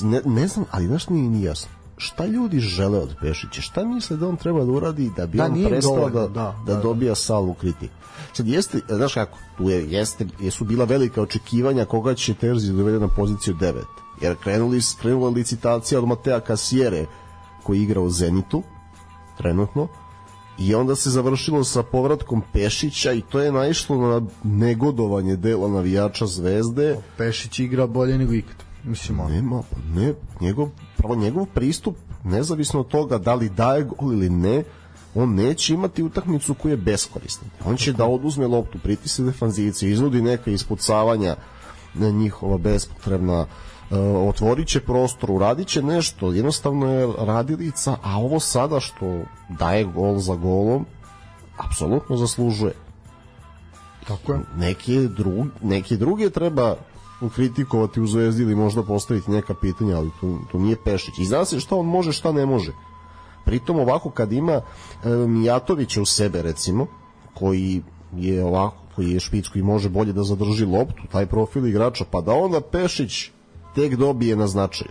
Ne, 0.00 0.20
ne 0.24 0.46
znam, 0.48 0.66
ali 0.70 0.86
znaš 0.86 1.08
nije 1.08 1.28
ni 1.30 1.42
jasno. 1.42 1.81
Šta 2.02 2.26
ljudi 2.26 2.60
žele 2.60 2.98
od 2.98 3.14
Pešića? 3.20 3.60
Šta 3.60 3.84
misle 3.84 4.16
da 4.16 4.28
on 4.28 4.36
treba 4.36 4.64
da 4.64 4.72
uradi 4.72 5.10
da 5.16 5.26
bi 5.26 5.38
Da, 5.38 5.44
on 5.44 5.64
prestao 5.68 6.10
da, 6.10 6.20
da, 6.20 6.28
da, 6.28 6.56
da, 6.66 6.74
da. 6.74 6.80
dobija 6.80 7.14
salvu 7.14 7.54
kritiku? 7.54 7.94
Sad 8.32 8.48
jeste, 8.48 8.80
znaš 8.88 9.14
kako, 9.14 9.38
tu 9.56 9.68
je, 9.70 9.90
jeste, 9.90 10.26
jesu 10.40 10.64
bila 10.64 10.84
velika 10.84 11.22
očekivanja 11.22 11.84
koga 11.84 12.14
će 12.14 12.34
Terzi 12.34 12.72
dovede 12.72 13.00
na 13.00 13.08
poziciju 13.08 13.54
9. 13.54 13.74
Jer 14.20 14.36
krenuli, 14.36 14.80
krenula 15.00 15.30
licitacija 15.30 15.98
od 15.98 16.08
Matea 16.08 16.40
Kasijere 16.40 17.06
koji 17.62 17.82
igra 17.82 18.00
u 18.00 18.10
Zenitu 18.10 18.62
trenutno 19.38 19.88
i 20.58 20.74
onda 20.74 20.94
se 20.94 21.10
završilo 21.10 21.64
sa 21.64 21.82
povratkom 21.82 22.42
Pešića 22.52 23.12
i 23.12 23.20
to 23.20 23.40
je 23.40 23.52
naišlo 23.52 23.96
na 23.96 24.26
negodovanje 24.44 25.36
dela 25.36 25.68
navijača 25.68 26.26
Zvezde 26.26 26.96
Pešić 27.18 27.58
igra 27.58 27.86
bolje 27.86 28.18
nego 28.18 28.32
ikad. 28.32 28.56
Mislim, 28.84 29.20
on. 29.20 29.32
nema, 29.32 29.62
pa 29.70 30.00
ne, 30.00 30.14
njegov, 30.40 30.68
pravo 31.02 31.14
njegov 31.14 31.46
pristup, 31.46 31.96
nezavisno 32.24 32.80
od 32.80 32.88
toga 32.88 33.18
da 33.18 33.34
li 33.34 33.48
daje 33.48 33.84
gol 33.84 34.12
ili 34.12 34.30
ne, 34.30 34.64
on 35.14 35.34
neće 35.34 35.74
imati 35.74 36.02
utakmicu 36.02 36.54
koja 36.54 36.70
je 36.70 36.76
beskorisna. 36.76 37.48
On 37.64 37.76
će 37.76 37.92
da 37.92 38.06
oduzme 38.06 38.46
loptu, 38.46 38.78
pritisne 38.78 39.24
defanzivci, 39.24 39.90
izvodi 39.90 40.22
neka 40.22 40.50
ispucavanja 40.50 41.36
na 41.94 42.10
njihova 42.10 42.58
bespotrebna 42.58 43.40
uh, 43.40 43.98
otvorit 44.28 44.68
će 44.68 44.80
prostor, 44.80 45.30
uradit 45.30 45.68
će 45.68 45.82
nešto, 45.82 46.32
jednostavno 46.32 46.92
je 46.92 47.12
radilica, 47.18 47.96
a 48.02 48.18
ovo 48.18 48.40
sada 48.40 48.80
što 48.80 49.24
daje 49.48 49.84
gol 49.84 50.18
za 50.18 50.34
golom, 50.34 50.86
apsolutno 51.56 52.16
zaslužuje 52.16 52.72
Tako 54.08 54.32
je. 54.32 54.40
neke, 54.56 54.92
drug, 54.92 55.46
neke 55.62 55.96
druge 55.96 56.30
treba 56.30 56.76
kritikovati 57.28 58.00
u 58.00 58.06
Zvezdi 58.06 58.42
ili 58.42 58.54
možda 58.54 58.82
postaviti 58.82 59.30
neka 59.30 59.54
pitanja, 59.54 59.96
ali 59.96 60.10
to, 60.20 60.38
to 60.52 60.58
nije 60.58 60.76
Pešić. 60.84 61.18
I 61.18 61.24
zna 61.24 61.44
se 61.44 61.60
šta 61.60 61.76
on 61.76 61.86
može, 61.86 62.12
šta 62.12 62.32
ne 62.32 62.46
može. 62.46 62.72
Pritom 63.44 63.80
ovako 63.80 64.10
kad 64.10 64.32
ima 64.32 64.52
e, 64.52 64.62
Mijatovića 65.08 66.02
u 66.02 66.06
sebe 66.06 66.42
recimo, 66.42 66.86
koji 67.34 67.82
je 68.16 68.44
ovako, 68.44 68.76
koji 68.94 69.10
je 69.10 69.20
špic, 69.20 69.48
koji 69.48 69.62
može 69.62 69.88
bolje 69.88 70.12
da 70.12 70.22
zadrži 70.22 70.64
loptu, 70.64 71.02
taj 71.12 71.26
profil 71.26 71.66
igrača, 71.66 72.04
pa 72.10 72.20
da 72.20 72.32
onda 72.32 72.60
Pešić 72.60 73.30
tek 73.74 73.96
dobije 73.96 74.36
na 74.36 74.46
značaju. 74.46 74.90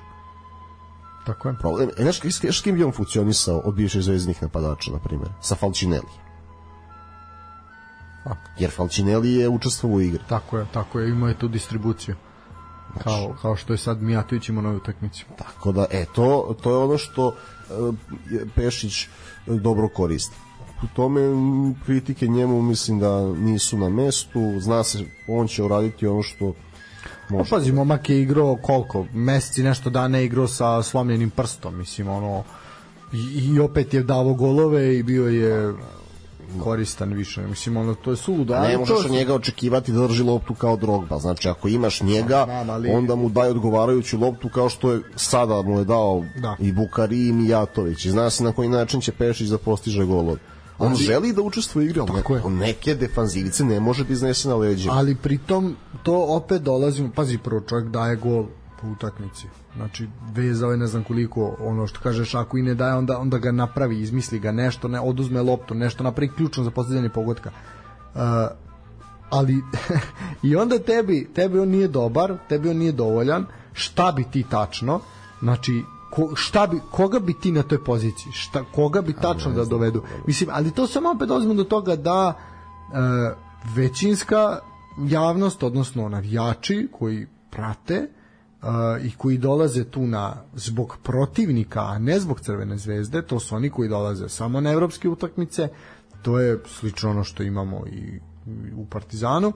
Tako 1.25 1.49
je. 1.49 1.55
Problem, 1.59 1.89
e, 1.97 2.01
znaš, 2.01 2.19
s 2.43 2.61
kim 2.61 2.75
bi 2.75 2.84
on 2.84 2.91
funkcionisao 2.91 3.61
od 3.65 3.75
bivših 3.75 4.01
zvezdnih 4.01 4.41
napadača, 4.41 4.91
na 4.91 4.99
primjer? 4.99 5.29
Sa 5.41 5.55
Falcinelli. 5.55 6.30
A. 8.26 8.34
Jer 8.59 8.72
Falcinelli 8.72 9.34
je 9.34 9.49
učestvovao 9.49 9.97
u 9.97 10.01
igri. 10.01 10.24
Tako 10.30 10.57
je, 10.57 10.65
tako 10.74 10.99
je, 10.99 11.09
imao 11.09 11.30
je 11.30 11.39
tu 11.39 11.47
distribuciju. 11.47 12.15
Kao, 13.03 13.36
kao 13.41 13.55
što 13.55 13.74
je 13.74 13.78
sad 13.78 14.01
Mijatović 14.01 14.49
imao 14.49 14.61
novu 14.61 14.78
utakmicu. 14.78 15.26
Tako 15.38 15.72
da, 15.72 15.86
e, 15.91 16.05
to, 16.15 16.55
to 16.63 16.72
je 16.72 16.78
ono 16.78 16.97
što 16.97 17.36
e, 17.69 17.74
Pešić 18.55 19.03
e, 19.03 19.07
dobro 19.47 19.88
koristi. 19.88 20.36
U 20.84 20.88
tome 20.95 21.22
kritike 21.86 22.28
njemu 22.28 22.61
mislim 22.61 22.99
da 22.99 23.34
nisu 23.34 23.78
na 23.78 23.89
mestu, 23.89 24.59
zna 24.59 24.84
se, 24.84 25.05
on 25.28 25.47
će 25.47 25.63
uraditi 25.63 26.07
ono 26.07 26.24
što 26.24 26.53
Pa 27.30 27.38
može. 27.38 27.49
pazi, 27.49 27.72
momak 27.72 28.09
je 28.09 28.22
igrao 28.22 28.57
koliko? 28.61 29.05
Mesec 29.13 29.57
i 29.57 29.63
nešto 29.63 29.89
dana 29.89 30.17
je 30.17 30.26
igrao 30.26 30.47
sa 30.47 30.84
slomljenim 30.84 31.30
prstom, 31.30 31.78
mislim, 31.78 32.07
ono 32.07 32.43
i, 33.13 33.51
i 33.53 33.59
opet 33.59 33.93
je 33.93 34.03
davo 34.03 34.34
golove 34.34 34.97
i 34.97 35.03
bio 35.03 35.28
je 35.28 35.74
koristan 36.60 37.14
više. 37.14 37.41
Mislim, 37.41 37.78
ono, 37.78 37.93
to 37.95 38.12
je 38.12 38.18
suludo. 38.18 38.54
ali 38.54 38.68
Ne 38.68 38.78
možeš 38.78 39.06
od 39.06 39.12
njega 39.12 39.34
očekivati 39.36 39.91
da 39.91 40.08
drži 40.08 40.24
loptu 40.24 40.54
kao 40.54 40.78
drogba. 40.78 41.20
Znači, 41.20 41.49
ako 41.49 41.68
imaš 41.68 42.02
njega, 42.02 42.43
Znam, 42.45 42.70
ali- 42.70 42.89
onda 42.91 43.16
mu 43.16 43.30
daj 43.30 43.49
odgovarajuću 43.49 44.20
loptu 44.20 44.49
kao 44.49 44.70
što 44.70 44.91
je 44.91 45.02
sada 45.16 45.62
mu 45.62 45.80
je 45.80 45.86
dao 45.86 46.24
Da. 46.41 46.56
i 46.60 46.72
Bukari 46.72 47.28
i 47.28 47.32
Mijatović. 47.32 48.06
I 48.06 48.12
zna 48.12 48.30
se 48.30 48.43
na 48.43 48.52
koji 48.52 48.70
način 48.70 49.02
će 49.02 49.12
Pešić 49.12 49.47
da 49.47 49.58
postiže 49.58 50.06
golove. 50.06 50.39
On 50.80 50.95
želi 50.95 51.34
da 51.34 51.41
učestvuje 51.41 51.86
u 51.86 51.89
igri, 51.89 51.99
ali 51.99 52.41
on 52.43 52.58
neke 52.58 52.95
defanzivice 52.95 53.64
ne 53.66 53.80
može 53.80 54.04
da 54.04 54.14
iznese 54.14 54.49
na 54.49 54.56
leđima. 54.56 54.93
Ali 54.93 55.16
pritom 55.16 55.76
to 56.04 56.26
opet 56.30 56.62
dolazimo, 56.62 57.10
pazi, 57.16 57.38
prvo 57.38 57.62
čovjek 57.62 57.88
daje 57.89 58.16
gol 58.16 58.45
po 58.82 58.88
utakmici. 58.88 59.47
Znači, 59.76 60.07
vezao 60.34 60.72
je 60.72 60.78
ne 60.78 60.88
znam 60.88 61.03
koliko, 61.03 61.55
ono 61.59 61.88
što 61.88 61.99
kažeš, 61.99 62.36
ako 62.36 62.57
i 62.57 62.61
ne 62.61 62.76
daje, 62.76 62.93
onda, 62.93 63.19
onda 63.19 63.38
ga 63.38 63.51
napravi, 63.51 63.99
izmisli 63.99 64.39
ga 64.39 64.51
nešto, 64.51 64.88
ne, 64.88 64.99
oduzme 64.99 65.41
loptu, 65.41 65.76
nešto 65.76 66.03
napravi 66.03 66.32
ključno 66.36 66.63
za 66.63 66.72
postavljanje 66.72 67.09
pogotka. 67.09 67.51
Uh, 68.15 68.22
ali 69.30 69.61
i 70.49 70.55
onda 70.55 70.80
tebi, 70.80 71.30
tebi 71.34 71.59
on 71.59 71.69
nije 71.69 71.88
dobar, 71.88 72.38
tebi 72.49 72.69
on 72.69 72.78
nije 72.78 72.91
dovoljan, 72.91 73.45
šta 73.74 74.11
bi 74.11 74.24
ti 74.24 74.45
tačno, 74.49 74.99
znači 75.41 75.84
ko, 76.11 76.32
šta 76.36 76.67
bi, 76.67 76.80
koga 76.91 77.19
bi 77.19 77.34
ti 77.34 77.51
na 77.51 77.63
toj 77.63 77.84
poziciji, 77.84 78.32
šta, 78.32 78.63
koga 78.76 79.01
bi 79.01 79.13
tačno 79.13 79.51
da 79.51 79.65
dovedu. 79.65 80.03
Mislim, 80.28 80.49
ali 80.53 80.72
to 80.72 80.88
samo 80.88 81.11
opet 81.11 81.28
dolazimo 81.28 81.53
do 81.53 81.63
toga 81.63 81.95
da 81.95 82.34
e, 82.34 82.95
većinska 83.76 84.59
javnost, 85.07 85.63
odnosno 85.63 86.09
navijači 86.09 86.88
koji 86.91 87.28
prate 87.49 87.97
uh, 87.99 88.20
i 89.03 89.12
koji 89.18 89.38
dolaze 89.38 89.84
tu 89.84 90.07
na 90.07 90.36
zbog 90.55 90.97
protivnika, 91.03 91.82
a 91.82 91.99
ne 91.99 92.20
zbog 92.20 92.41
Crvene 92.41 92.78
zvezde, 92.78 93.22
to 93.22 93.39
su 93.39 93.55
oni 93.55 93.70
koji 93.70 93.89
dolaze 93.89 94.30
samo 94.30 94.62
na 94.62 94.72
evropske 94.72 95.09
utakmice, 95.09 95.68
to 96.22 96.39
je 96.39 96.59
slično 96.66 97.09
ono 97.09 97.24
što 97.24 97.43
imamo 97.43 97.84
i 97.88 98.20
u 98.76 98.86
Partizanu, 98.86 99.53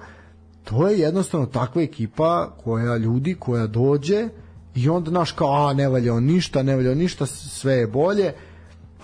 to 0.63 0.87
je 0.87 0.99
jednostavno 0.99 1.45
takva 1.45 1.81
ekipa 1.81 2.55
koja 2.63 2.97
ljudi 2.97 3.35
koja 3.39 3.67
dođe 3.67 4.29
i 4.75 4.89
onda 4.89 5.11
naš 5.11 5.31
kao 5.31 5.67
a 5.67 5.73
ne 5.73 5.89
valja 5.89 6.13
on 6.13 6.23
ništa, 6.23 6.63
ne 6.63 6.75
valja 6.75 6.91
on 6.91 6.97
ništa, 6.97 7.25
sve 7.25 7.73
je 7.73 7.87
bolje. 7.87 8.33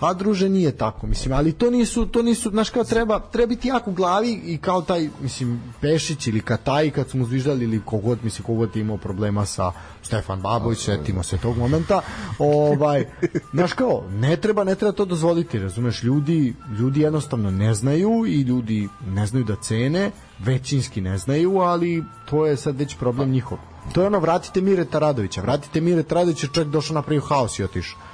A 0.02 0.14
druže 0.14 0.48
nije 0.48 0.76
tako, 0.76 1.06
mislim, 1.06 1.32
ali 1.32 1.52
to 1.52 1.70
nisu, 1.70 2.06
to 2.06 2.22
nisu, 2.22 2.50
znaš 2.50 2.70
kao 2.70 2.84
treba, 2.84 3.20
treba 3.20 3.48
biti 3.48 3.68
jako 3.68 3.90
u 3.90 3.94
glavi 3.94 4.40
i 4.44 4.58
kao 4.58 4.82
taj, 4.82 5.08
mislim, 5.20 5.60
Pešić 5.80 6.26
ili 6.26 6.40
Kataj 6.40 6.90
kad 6.90 7.10
su 7.10 7.18
mu 7.18 7.24
zviždali 7.24 7.64
ili 7.64 7.80
kogod, 7.84 8.18
mislim, 8.22 8.44
kogod 8.44 8.76
imao 8.76 8.96
problema 8.96 9.46
sa 9.46 9.72
Stefan 10.02 10.40
Babović, 10.40 10.78
setimo 10.78 11.22
se 11.22 11.38
tog 11.38 11.58
momenta, 11.58 12.00
ovaj, 12.38 13.06
znaš 13.52 13.72
kao, 13.72 14.04
ne 14.10 14.36
treba, 14.36 14.64
ne 14.64 14.74
treba 14.74 14.92
to 14.92 15.04
dozvoliti, 15.04 15.58
razumeš, 15.58 16.02
ljudi, 16.02 16.54
ljudi 16.78 17.00
jednostavno 17.00 17.50
ne 17.50 17.74
znaju 17.74 18.24
i 18.26 18.40
ljudi 18.40 18.88
ne 19.06 19.26
znaju 19.26 19.44
da 19.44 19.56
cene, 19.56 20.10
većinski 20.38 21.00
ne 21.00 21.18
znaju, 21.18 21.58
ali 21.58 22.04
to 22.30 22.46
je 22.46 22.56
sad 22.56 22.78
već 22.78 22.96
problem 22.96 23.30
njihov. 23.30 23.58
To 23.92 24.00
je 24.00 24.06
ono, 24.06 24.18
vratite 24.18 24.60
Mireta 24.60 24.98
Radovića, 24.98 25.40
vratite 25.40 25.80
Mireta 25.80 26.14
Radovića, 26.14 26.46
čovjek 26.46 26.72
došao 26.72 26.94
napravio 26.94 27.22
haos 27.22 27.58
i 27.58 27.64
otišao. 27.64 28.11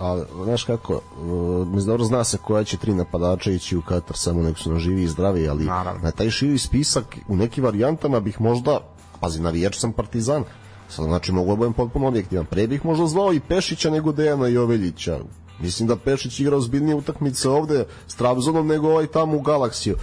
A 0.00 0.24
znaš 0.44 0.64
kako, 0.64 0.92
uh, 0.94 1.66
mislim 1.66 1.86
dobro 1.86 2.04
zna 2.04 2.24
se 2.24 2.38
koja 2.38 2.64
će 2.64 2.76
tri 2.76 2.94
napadača 2.94 3.50
ići 3.50 3.76
u 3.76 3.82
Katar, 3.82 4.16
samo 4.16 4.42
nek 4.42 4.58
su 4.58 4.72
na 4.72 4.78
živi 4.78 5.02
i 5.02 5.08
zdravi, 5.08 5.48
ali 5.48 5.64
Naravno. 5.64 6.00
na 6.02 6.10
taj 6.10 6.30
širi 6.30 6.58
spisak 6.58 7.16
u 7.28 7.36
nekim 7.36 7.64
varijantama 7.64 8.20
bih 8.20 8.40
možda, 8.40 8.80
pazi, 9.20 9.42
navijač 9.42 9.78
sam 9.78 9.92
partizan, 9.92 10.44
sad 10.88 11.04
znači 11.04 11.32
mogu 11.32 11.50
da 11.50 11.56
budem 11.56 11.72
potpuno 11.72 12.08
objektivan, 12.08 12.46
pre 12.46 12.66
bih 12.66 12.84
možda 12.84 13.06
zvao 13.06 13.32
i 13.32 13.40
Pešića 13.40 13.90
nego 13.90 14.12
Dejana 14.12 14.46
Joveljića, 14.46 15.18
Mislim 15.60 15.88
da 15.88 15.96
Pešić 15.96 16.40
igra 16.40 16.56
ozbiljnije 16.56 16.94
utakmice 16.94 17.48
ovde 17.48 17.84
s 18.06 18.14
Trabzonom 18.14 18.66
nego 18.66 18.88
ovaj 18.88 19.06
tamo 19.06 19.36
u 19.36 19.40
Galaksiju. 19.40 19.96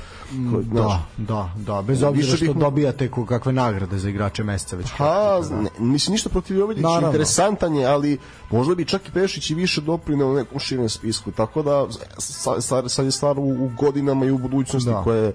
Koji, 0.52 0.66
znaš, 0.66 0.74
Da, 0.74 1.04
da, 1.18 1.52
da, 1.56 1.82
bez 1.82 2.04
obzira 2.04 2.38
što 2.38 2.46
bih 2.46 2.56
dobijate 2.56 3.12
kakve 3.28 3.54
nagrade 3.54 3.98
za 3.98 4.10
igrače 4.10 4.44
meseca 4.44 4.76
već. 4.76 4.88
Pa, 4.98 5.42
ne, 5.62 5.70
mislim 5.80 6.12
ništa 6.12 6.30
protiv 6.30 6.58
Naravno. 6.58 7.08
interesantan 7.08 7.76
je, 7.76 7.86
ali 7.86 8.18
možda 8.52 8.76
bi 8.76 8.86
čak 8.86 9.08
i 9.08 9.12
Pešić 9.12 9.50
i 9.50 9.56
više 9.56 9.82
doprineo 9.82 10.28
u 10.28 10.36
nekom 10.36 10.60
širem 10.60 10.90
spisku, 10.90 11.32
tako 11.32 11.64
da 11.64 11.88
sa, 12.18 12.62
sa, 12.62 12.90
sad 12.90 13.06
je 13.06 13.12
stvar 13.12 13.40
u, 13.40 13.44
u 13.44 13.72
godinama 13.78 14.26
i 14.26 14.32
u 14.32 14.38
budućnosti 14.38 14.90
Da. 14.90 15.04
koje 15.04 15.24
je 15.26 15.34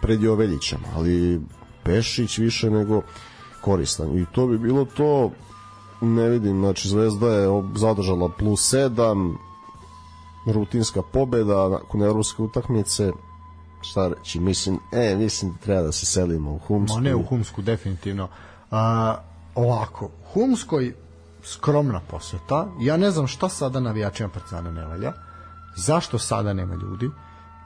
pred 0.00 0.22
Joveljićem, 0.22 0.78
ali 0.96 1.40
Pešić 1.82 2.38
više 2.38 2.70
nego 2.70 3.02
koristan 3.60 4.18
i 4.18 4.26
to 4.32 4.46
bi 4.46 4.58
bilo 4.58 4.84
to 4.84 5.30
ne 6.00 6.28
vidim, 6.28 6.60
znači 6.60 6.88
Zvezda 6.88 7.28
je 7.28 7.62
zadržala 7.74 8.28
plus 8.28 8.74
7 8.74 9.36
rutinska 10.46 11.02
pobeda 11.02 11.68
nakon 11.68 12.02
evropske 12.02 12.42
utakmice 12.42 13.12
šta 13.84 14.08
reći, 14.08 14.40
mislim, 14.40 14.78
e, 14.92 15.16
mislim 15.16 15.52
da 15.52 15.58
treba 15.58 15.82
da 15.82 15.92
se 15.92 16.06
selimo 16.06 16.52
u 16.52 16.58
Humsku. 16.58 16.96
Ma 16.96 17.02
ne 17.02 17.14
u 17.14 17.22
Humsku, 17.22 17.62
definitivno. 17.62 18.28
A, 18.70 19.16
ovako, 19.54 20.10
Humskoj 20.32 20.94
skromna 21.42 22.00
poseta. 22.00 22.66
Ja 22.80 22.96
ne 22.96 23.10
znam 23.10 23.26
šta 23.26 23.48
sada 23.48 23.80
navijačima 23.80 24.28
Partizana 24.28 24.70
ne 24.70 24.86
valja. 24.86 25.12
Zašto 25.76 26.18
sada 26.18 26.52
nema 26.52 26.74
ljudi? 26.74 27.10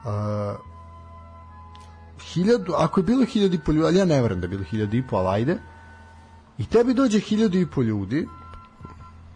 A, 0.05 0.55
hiljadu, 2.33 2.73
ako 2.77 2.99
je 2.99 3.03
bilo 3.03 3.25
hiljadu 3.25 3.55
i 3.55 3.59
po 3.59 3.71
ljudi, 3.71 3.87
ali 3.87 3.97
ja 3.97 4.05
ne 4.05 4.21
verujem 4.21 4.41
da 4.41 4.45
je 4.45 4.49
bilo 4.49 4.63
hiljadu 4.63 4.97
i 4.97 5.07
po, 5.07 5.15
ali 5.15 5.27
ajde. 5.27 5.57
I 6.59 6.65
tebi 6.65 6.93
dođe 6.93 7.19
hiljadu 7.19 7.59
i 7.59 7.65
po 7.65 7.81
ljudi 7.81 8.27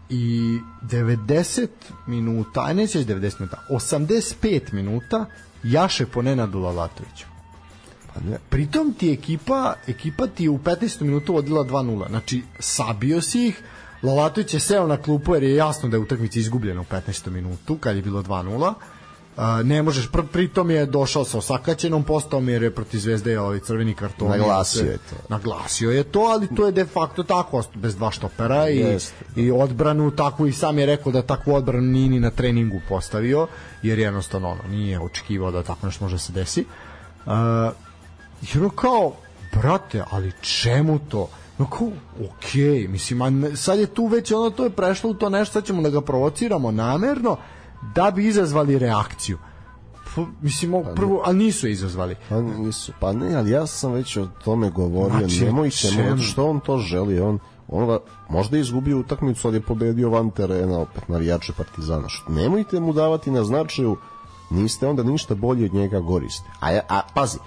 i 0.08 0.58
90 0.82 1.68
minuta, 2.06 2.62
aj 2.64 2.74
neće 2.74 2.98
90 2.98 3.40
minuta, 3.40 3.66
85 3.70 4.72
minuta 4.72 5.26
jaše 5.62 6.06
po 6.06 6.22
Nenadu 6.22 6.58
Lalatoviću. 6.58 7.24
Pa 8.14 8.20
ne. 8.20 8.38
Pritom 8.48 8.94
ti 8.98 9.12
ekipa, 9.12 9.74
ekipa 9.86 10.26
ti 10.26 10.44
je 10.44 10.50
u 10.50 10.58
15 10.58 11.02
minutu 11.02 11.32
vodila 11.32 11.64
2-0. 11.64 12.08
Znači, 12.08 12.42
sabio 12.58 13.20
si 13.20 13.46
ih, 13.46 13.62
Lalatović 14.02 14.54
je 14.54 14.60
seo 14.60 14.86
na 14.86 14.96
klupu 14.96 15.34
jer 15.34 15.42
je 15.42 15.54
jasno 15.54 15.88
da 15.88 15.96
je 15.96 16.00
utakmica 16.00 16.38
izgubljena 16.38 16.80
u 16.80 16.84
15 16.84 17.30
minutu, 17.30 17.78
kad 17.78 17.96
je 17.96 18.02
bilo 18.02 18.22
2-0. 18.22 18.74
Ne 19.64 19.82
možeš, 19.82 20.10
pr 20.10 20.22
pritom 20.32 20.70
je 20.70 20.86
došao 20.86 21.24
sa 21.24 21.38
osakaćenom 21.38 22.04
postom 22.04 22.48
jer 22.48 22.62
je 22.62 22.74
protiv 22.74 22.98
Zvezde 22.98 23.38
ovaj 23.38 23.60
crveni 23.60 23.94
karton. 23.94 24.28
Naglasio 24.28 24.90
je 24.90 24.98
to. 24.98 25.16
Naglasio 25.28 25.90
je 25.90 26.04
to, 26.04 26.20
ali 26.20 26.54
to 26.54 26.66
je 26.66 26.72
de 26.72 26.84
facto 26.84 27.22
tako, 27.22 27.62
bez 27.74 27.96
dva 27.96 28.10
štopera 28.10 28.68
i, 28.68 28.78
Jeste. 28.78 29.24
i 29.36 29.50
odbranu 29.50 30.10
takvu 30.10 30.46
i 30.46 30.52
sam 30.52 30.78
je 30.78 30.86
rekao 30.86 31.12
da 31.12 31.22
takvu 31.22 31.54
odbranu 31.54 31.86
nije 31.86 32.08
ni 32.08 32.20
na 32.20 32.30
treningu 32.30 32.80
postavio, 32.88 33.46
jer 33.82 33.98
jednostavno 33.98 34.48
ono, 34.48 34.62
nije 34.68 35.00
očekivao 35.00 35.50
da 35.50 35.62
tako 35.62 35.86
nešto 35.86 36.04
može 36.04 36.14
da 36.14 36.18
se 36.18 36.32
desi. 36.32 36.64
Uh, 37.26 37.32
ono 38.56 38.70
kao, 38.70 39.12
brate, 39.52 40.04
ali 40.10 40.32
čemu 40.40 40.98
to? 40.98 41.28
No 41.58 41.70
kao, 41.70 41.90
okej, 42.28 42.88
mislim, 42.88 43.22
a 43.22 43.56
sad 43.56 43.78
je 43.78 43.86
tu 43.86 44.06
već 44.06 44.32
ono, 44.32 44.50
to 44.50 44.64
je 44.64 44.70
prešlo 44.70 45.10
u 45.10 45.14
to 45.14 45.28
nešto, 45.28 45.52
sad 45.52 45.64
ćemo 45.64 45.82
da 45.82 45.90
ga 45.90 46.00
provociramo 46.00 46.70
namerno, 46.70 47.36
da 47.94 48.10
bi 48.10 48.26
izazvali 48.26 48.78
reakciju. 48.78 49.38
Mislim, 50.42 50.74
ovo 50.74 50.94
prvo, 50.94 51.22
ali 51.24 51.38
nisu 51.38 51.68
izazvali. 51.68 52.16
Pa 52.28 52.40
nisu, 52.40 52.92
pa 53.00 53.12
ne, 53.12 53.34
ali 53.34 53.50
ja 53.50 53.66
sam 53.66 53.92
već 53.92 54.16
o 54.16 54.26
tome 54.44 54.70
govorio, 54.70 55.18
Znači, 55.18 55.44
nemojte 55.44 55.88
mu, 56.10 56.22
što 56.22 56.50
on 56.50 56.60
to 56.60 56.78
želi, 56.78 57.20
on 57.20 57.38
on 57.68 57.98
možda 58.28 58.56
je 58.56 58.60
izgubio 58.60 58.98
utakmicu, 58.98 59.48
ali 59.48 59.56
je 59.56 59.60
pobedio 59.60 60.10
van 60.10 60.30
terena 60.30 60.78
opet 60.78 61.08
navijače 61.08 61.52
Partizana. 61.52 62.08
Što, 62.08 62.32
nemojte 62.32 62.80
mu 62.80 62.92
davati 62.92 63.30
na 63.30 63.44
značaju, 63.44 63.96
niste 64.50 64.88
onda 64.88 65.02
ništa 65.02 65.34
bolji 65.34 65.64
od 65.64 65.74
njega 65.74 66.00
goriste. 66.00 66.50
A, 66.60 66.70
ja, 66.70 66.80
a 66.88 67.00
pazi, 67.14 67.38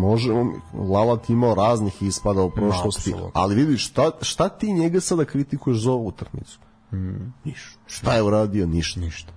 možemo, 0.00 0.52
Lalat 0.74 1.30
imao 1.30 1.54
raznih 1.54 2.02
ispada 2.02 2.42
u 2.42 2.50
prošlosti, 2.50 3.10
apsolutno. 3.10 3.40
ali 3.40 3.54
vidi, 3.54 3.78
šta, 3.78 4.10
šta 4.22 4.48
ti 4.48 4.72
njega 4.72 5.00
sada 5.00 5.24
kritikuješ 5.24 5.78
za 5.78 5.92
ovu 5.92 6.06
utakmicu? 6.06 6.58
Mm. 6.92 7.32
Ništa. 7.44 7.78
Šta 7.86 8.14
je 8.14 8.22
uradio? 8.22 8.66
Ništa. 8.66 9.00
Ništa. 9.00 9.32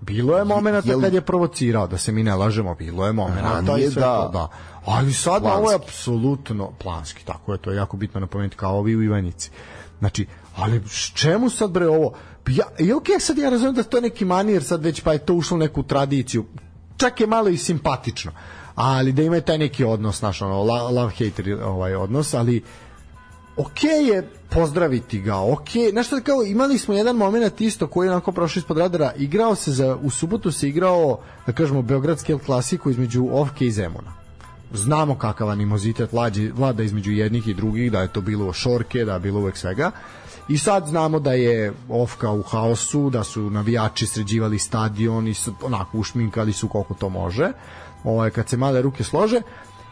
Bilo 0.00 0.38
je 0.38 0.44
momenata 0.44 0.88
Jel- 0.88 1.00
kad 1.00 1.14
je 1.14 1.20
provocirao, 1.20 1.86
da 1.86 1.98
se 1.98 2.12
mi 2.12 2.22
ne 2.22 2.34
lažemo, 2.34 2.74
bilo 2.74 3.06
je 3.06 3.12
momenata 3.12 3.78
i 3.78 3.90
sve 3.90 4.00
da. 4.00 4.16
to, 4.16 4.28
da. 4.28 4.48
Ali 4.84 5.12
sad 5.12 5.42
ovo 5.44 5.52
je 5.52 5.78
Planski. 5.78 5.84
apsolutno 5.88 6.72
planski, 6.72 7.24
tako 7.24 7.52
je, 7.52 7.58
to 7.58 7.70
je 7.70 7.76
jako 7.76 7.96
bitno 7.96 8.20
napomenuti 8.20 8.56
kao 8.56 8.78
ovi 8.78 8.96
u 8.96 9.02
Ivanjici. 9.02 9.50
Znači, 9.98 10.26
ali 10.56 10.82
s 10.86 11.12
čemu 11.14 11.50
sad 11.50 11.70
bre 11.70 11.88
ovo? 11.88 12.12
Pa 12.44 12.50
Ja, 12.52 12.64
I 12.78 12.92
okej, 12.92 13.20
sad 13.20 13.38
ja 13.38 13.50
razumem 13.50 13.74
da 13.74 13.82
to 13.82 13.96
je 13.96 14.02
neki 14.02 14.24
manir, 14.24 14.64
sad 14.64 14.84
već 14.84 15.00
pa 15.00 15.12
je 15.12 15.18
to 15.18 15.34
ušlo 15.34 15.54
u 15.54 15.60
neku 15.60 15.82
tradiciju. 15.82 16.44
Čak 16.96 17.20
je 17.20 17.26
malo 17.26 17.48
i 17.48 17.56
simpatično. 17.56 18.32
Ali 18.74 19.12
da 19.12 19.22
ima 19.22 19.40
taj 19.40 19.58
neki 19.58 19.84
odnos, 19.84 20.22
naš 20.22 20.42
ono, 20.42 20.62
love-hater 20.90 21.62
ovaj 21.62 21.94
odnos, 21.94 22.34
ali 22.34 22.62
ok 23.56 23.84
je 24.08 24.28
pozdraviti 24.50 25.20
ga, 25.20 25.36
ok, 25.36 25.68
znaš 25.90 26.06
šta 26.06 26.20
kao, 26.20 26.42
imali 26.42 26.78
smo 26.78 26.94
jedan 26.94 27.16
moment 27.16 27.60
isto 27.60 27.86
koji 27.86 28.06
je 28.06 28.10
onako 28.10 28.32
prošao 28.32 28.60
ispod 28.60 28.78
radara, 28.78 29.12
igrao 29.16 29.54
se 29.54 29.72
za, 29.72 29.96
u 30.02 30.10
subotu 30.10 30.52
se 30.52 30.68
igrao, 30.68 31.18
da 31.46 31.52
kažemo, 31.52 31.82
Beogradski 31.82 32.32
El 32.32 32.38
Klasiku 32.38 32.90
između 32.90 33.28
Ovke 33.32 33.66
i 33.66 33.72
Zemuna. 33.72 34.12
Znamo 34.74 35.14
kakav 35.18 35.50
animozitet 35.50 36.12
vlađe, 36.12 36.50
vlada 36.52 36.82
između 36.82 37.12
jednih 37.12 37.48
i 37.48 37.54
drugih, 37.54 37.92
da 37.92 38.00
je 38.00 38.12
to 38.12 38.20
bilo 38.20 38.52
šorke, 38.52 39.04
da 39.04 39.14
je 39.14 39.20
bilo 39.20 39.40
uvek 39.40 39.56
svega. 39.56 39.90
I 40.48 40.58
sad 40.58 40.86
znamo 40.86 41.20
da 41.20 41.32
je 41.32 41.72
Ovka 41.88 42.30
u 42.30 42.42
haosu, 42.42 43.10
da 43.10 43.24
su 43.24 43.50
navijači 43.50 44.06
sređivali 44.06 44.58
stadion 44.58 45.28
i 45.28 45.34
onako 45.62 45.98
ušminkali 45.98 46.52
su 46.52 46.68
koliko 46.68 46.94
to 46.94 47.08
može. 47.08 47.52
Ovaj, 48.04 48.30
kad 48.30 48.48
se 48.48 48.56
male 48.56 48.82
ruke 48.82 49.04
slože, 49.04 49.42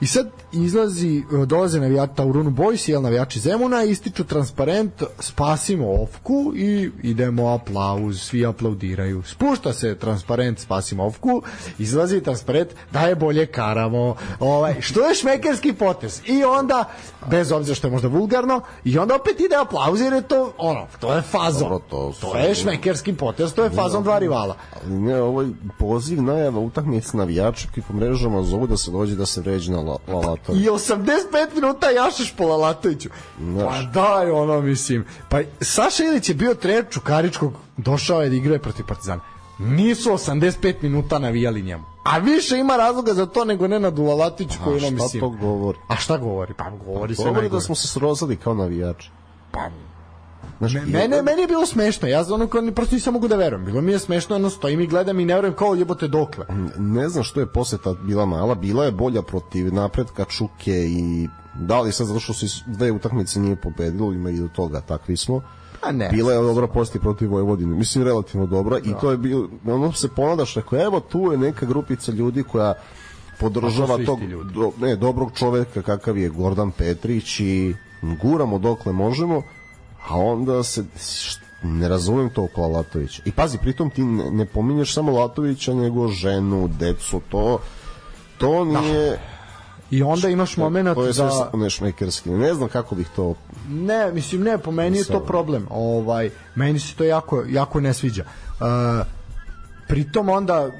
I 0.00 0.06
sad 0.06 0.28
izlazi, 0.52 1.22
dolaze 1.46 1.80
navijači 1.80 2.12
Taurunu 2.16 2.50
Boys, 2.50 2.88
jel 2.88 3.02
navijači 3.02 3.40
Zemuna, 3.40 3.82
ističu 3.82 4.24
transparent, 4.24 4.92
spasimo 5.18 5.92
Ofku 5.92 6.52
i 6.56 6.90
idemo 7.02 7.48
aplauz, 7.48 8.20
svi 8.20 8.46
aplaudiraju. 8.46 9.22
Spušta 9.22 9.72
se 9.72 9.94
transparent, 9.94 10.58
spasimo 10.58 11.04
Ofku, 11.04 11.42
izlazi 11.78 12.20
transparent, 12.20 12.68
da 12.92 13.00
je 13.00 13.14
bolje 13.14 13.46
karamo. 13.46 14.14
Ovaj, 14.40 14.74
što 14.80 15.08
je 15.08 15.14
šmekerski 15.14 15.72
potez? 15.72 16.20
I 16.26 16.44
onda, 16.44 16.84
bez 17.30 17.52
obzira 17.52 17.74
što 17.74 17.86
je 17.86 17.90
možda 17.90 18.08
vulgarno, 18.08 18.60
i 18.84 18.98
onda 18.98 19.14
opet 19.14 19.40
ide 19.40 19.56
aplauz 19.56 20.00
jer 20.00 20.12
je 20.12 20.22
to, 20.22 20.52
ono, 20.58 20.86
to 21.00 21.14
je 21.14 21.22
fazon. 21.22 21.60
Dobro, 21.68 21.78
to 21.90 22.12
su- 22.12 22.20
to 22.20 22.36
je 22.36 22.54
šmekerski 22.54 23.12
potez, 23.14 23.52
to 23.52 23.64
je 23.64 23.70
fazon 23.70 24.02
dva 24.02 24.18
rivala. 24.18 24.56
Ali 24.76 24.94
ne, 24.94 25.22
ovaj 25.22 25.46
poziv 25.78 26.22
najava 26.22 26.58
utakmice 26.60 27.16
navijača 27.16 27.68
koji 27.74 27.84
po 27.88 27.94
mrežama 27.94 28.42
zovu 28.42 28.66
da 28.66 28.76
se 28.76 28.90
dođe 28.90 29.16
da 29.16 29.26
se 29.26 29.40
vređe 29.40 29.72
na 29.72 29.89
la, 29.90 30.14
Lalatovi. 30.14 30.58
I 30.58 30.68
85 30.68 31.54
minuta 31.54 31.90
jašeš 31.90 32.34
po 32.36 32.46
Lalatoviću. 32.46 33.08
Pa 33.60 33.82
daj 33.94 34.30
ono, 34.30 34.60
mislim. 34.60 35.04
Pa 35.28 35.38
Saša 35.60 36.04
Ilić 36.04 36.28
je 36.28 36.34
bio 36.34 36.54
trener 36.54 36.84
Čukaričkog, 36.90 37.52
došao 37.76 38.22
je 38.22 38.28
da 38.28 38.36
igraje 38.36 38.58
protiv 38.58 38.86
Partizana. 38.86 39.20
Nisu 39.58 40.10
85 40.10 40.74
minuta 40.82 41.18
navijali 41.18 41.62
njemu. 41.62 41.84
A 42.04 42.18
više 42.18 42.58
ima 42.58 42.76
razloga 42.76 43.14
za 43.14 43.26
to 43.26 43.44
nego 43.44 43.68
Nenad 43.68 43.98
Lalatović 43.98 44.52
koji 44.64 44.76
ono 44.76 44.86
šta 44.86 44.90
mislim. 44.94 45.20
to 45.20 45.28
govori? 45.30 45.78
A 45.88 45.96
šta 45.96 46.16
govori? 46.18 46.54
Pa 46.54 46.70
govori 46.86 47.14
sve 47.14 47.24
Govori 47.24 47.40
najgore. 47.40 47.56
da 47.56 47.60
smo 47.60 47.74
se 47.74 47.88
srozali 47.88 48.36
kao 48.36 48.54
navijači. 48.54 49.10
Pa, 49.50 49.60
Znaš, 50.58 50.74
Me, 50.74 50.80
mene, 50.82 51.22
meni 51.22 51.40
je 51.40 51.46
bilo 51.46 51.66
smešno, 51.66 52.08
ja 52.08 52.24
za 52.24 52.34
ono 52.34 52.46
kao 52.46 52.60
ni- 52.60 52.72
prosto 52.72 52.94
nisam 52.94 53.12
mogu 53.14 53.28
da 53.28 53.36
verujem. 53.36 53.64
Bilo 53.64 53.80
mi 53.80 53.92
je 53.92 53.98
smešno, 53.98 54.36
ono 54.36 54.50
stojim 54.50 54.80
i 54.80 54.86
gledam 54.86 55.20
i 55.20 55.24
ne 55.24 55.34
verujem 55.34 55.54
kao 55.54 55.74
jebote 55.74 56.08
dokle. 56.08 56.46
ne 56.78 57.08
znam 57.08 57.24
što 57.24 57.40
je 57.40 57.46
poseta 57.46 57.94
bila 57.94 58.26
mala, 58.26 58.54
bila 58.54 58.84
je 58.84 58.90
bolja 58.92 59.22
protiv 59.22 59.74
napretka 59.74 60.24
Čuke 60.24 60.84
i 60.86 61.28
da 61.54 61.80
li 61.80 61.92
sad 61.92 62.06
zato 62.06 62.20
što 62.20 62.32
se 62.32 62.46
dve 62.66 62.92
utakmice 62.92 63.40
nije 63.40 63.56
pobedilo, 63.56 64.12
ima 64.12 64.30
i 64.30 64.38
do 64.38 64.48
toga, 64.48 64.80
takvi 64.80 65.16
smo. 65.16 65.42
Pa 65.80 65.92
ne. 65.92 66.08
Bila 66.12 66.32
je 66.32 66.38
dobra 66.38 66.66
posti 66.66 66.98
protiv 66.98 67.30
Vojvodine. 67.30 67.74
Mislim 67.74 68.04
relativno 68.04 68.46
dobra 68.46 68.78
i 68.78 68.92
to 69.00 69.10
je 69.10 69.16
bilo 69.16 69.48
ono 69.66 69.92
se 69.92 70.08
ponadaš 70.08 70.54
rekao 70.54 70.80
evo 70.80 71.00
tu 71.00 71.32
je 71.32 71.38
neka 71.38 71.66
grupica 71.66 72.12
ljudi 72.12 72.42
koja 72.42 72.74
podržava 73.38 73.96
to 73.96 74.04
tog 74.04 74.18
do, 74.54 74.72
ne, 74.80 74.96
dobrog 74.96 75.32
čoveka 75.34 75.82
kakav 75.82 76.18
je 76.18 76.28
Gordan 76.28 76.70
Petrić 76.70 77.40
i 77.40 77.74
guramo 78.22 78.58
dokle 78.58 78.92
možemo, 78.92 79.42
a 80.08 80.18
onda 80.18 80.62
se 80.62 80.84
ne 81.62 81.88
razumem 81.88 82.30
to 82.30 82.44
oko 82.44 82.68
Latovića. 82.68 83.22
I 83.24 83.32
pazi, 83.32 83.58
pritom 83.58 83.90
ti 83.90 84.04
ne, 84.04 84.30
ne 84.30 84.46
pominješ 84.46 84.94
samo 84.94 85.12
Latovića, 85.12 85.74
nego 85.74 86.08
ženu, 86.08 86.68
decu, 86.68 87.20
to 87.28 87.60
to 88.38 88.64
nije 88.64 89.20
I 89.90 90.02
onda 90.02 90.28
imaš 90.28 90.56
moment 90.56 90.94
to 90.94 91.06
je 91.06 91.14
sve 91.14 91.24
da... 91.24 91.50
Ne 92.38 92.54
znam 92.54 92.68
kako 92.68 92.94
bih 92.94 93.08
to 93.16 93.34
Ne, 93.68 94.12
mislim 94.12 94.42
ne, 94.42 94.58
po 94.58 94.70
meni 94.70 94.98
je 94.98 95.04
to 95.04 95.20
problem. 95.20 95.66
Ovaj 95.70 96.30
meni 96.54 96.78
se 96.78 96.94
to 96.94 97.04
jako 97.04 97.44
jako 97.48 97.80
ne 97.80 97.94
sviđa. 97.94 98.24
Uh, 98.60 98.66
pritom 99.90 100.28
onda 100.28 100.70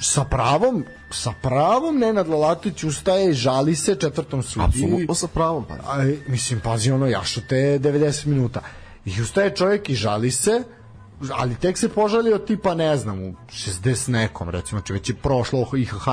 sa 0.00 0.24
pravom 0.24 0.84
sa 1.10 1.32
pravom 1.42 1.98
Nenad 1.98 2.28
Lalatović 2.28 2.84
ustaje 2.84 3.30
i 3.30 3.34
žali 3.34 3.76
se 3.76 3.94
četvrtom 3.94 4.42
sudiji. 4.42 4.66
apsolutno 4.68 5.14
sa 5.14 5.26
pravom 5.26 5.64
pa. 5.68 5.74
A, 5.74 6.12
mislim, 6.26 6.60
pazi, 6.60 6.90
ono, 6.90 7.06
jašu 7.06 7.40
te 7.48 7.78
90 7.78 8.26
minuta. 8.26 8.60
I 9.04 9.22
ustaje 9.22 9.56
čovjek 9.56 9.90
i 9.90 9.94
žali 9.94 10.30
se, 10.30 10.62
ali 11.32 11.54
tek 11.54 11.78
se 11.78 11.88
požalio 11.88 12.38
tipa, 12.38 12.74
ne 12.74 12.96
znam, 12.96 13.22
u 13.22 13.34
60 13.50 14.08
nekom, 14.08 14.48
recimo, 14.48 14.80
če 14.80 14.92
već 14.92 15.08
je 15.08 15.14
prošlo 15.14 15.66
IHH. 15.76 16.08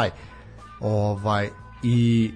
Ovaj, 0.80 1.50
i 1.84 2.32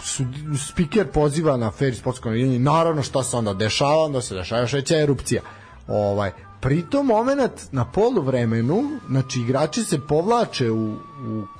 su, 0.00 0.24
speaker 0.68 1.06
poziva 1.12 1.56
na 1.56 1.70
fair 1.70 1.96
sportsko 1.96 2.28
navijenje, 2.28 2.58
naravno 2.58 3.02
šta 3.02 3.22
se 3.22 3.36
onda 3.36 3.54
dešava, 3.54 4.04
onda 4.04 4.20
se 4.20 4.34
dešava 4.34 4.60
još 4.60 4.72
veća 4.72 4.98
erupcija. 4.98 5.42
Ovaj, 5.88 6.32
pritom 6.62 7.06
moment 7.06 7.52
na 7.72 7.84
poluvremenu, 7.84 8.82
znači 9.08 9.40
igrači 9.40 9.84
se 9.84 10.00
povlače 10.00 10.70
u, 10.70 10.92
u, 10.92 10.96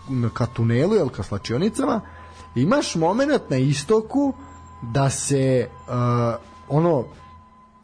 na 0.08 0.30
ka 0.34 0.46
tunelu, 0.46 0.94
jel, 0.94 1.08
ka 1.08 1.22
slačionicama, 1.22 2.00
imaš 2.54 2.94
moment 2.94 3.50
na 3.50 3.56
istoku 3.56 4.32
da 4.82 5.10
se 5.10 5.68
uh, 5.68 5.94
ono 6.68 7.04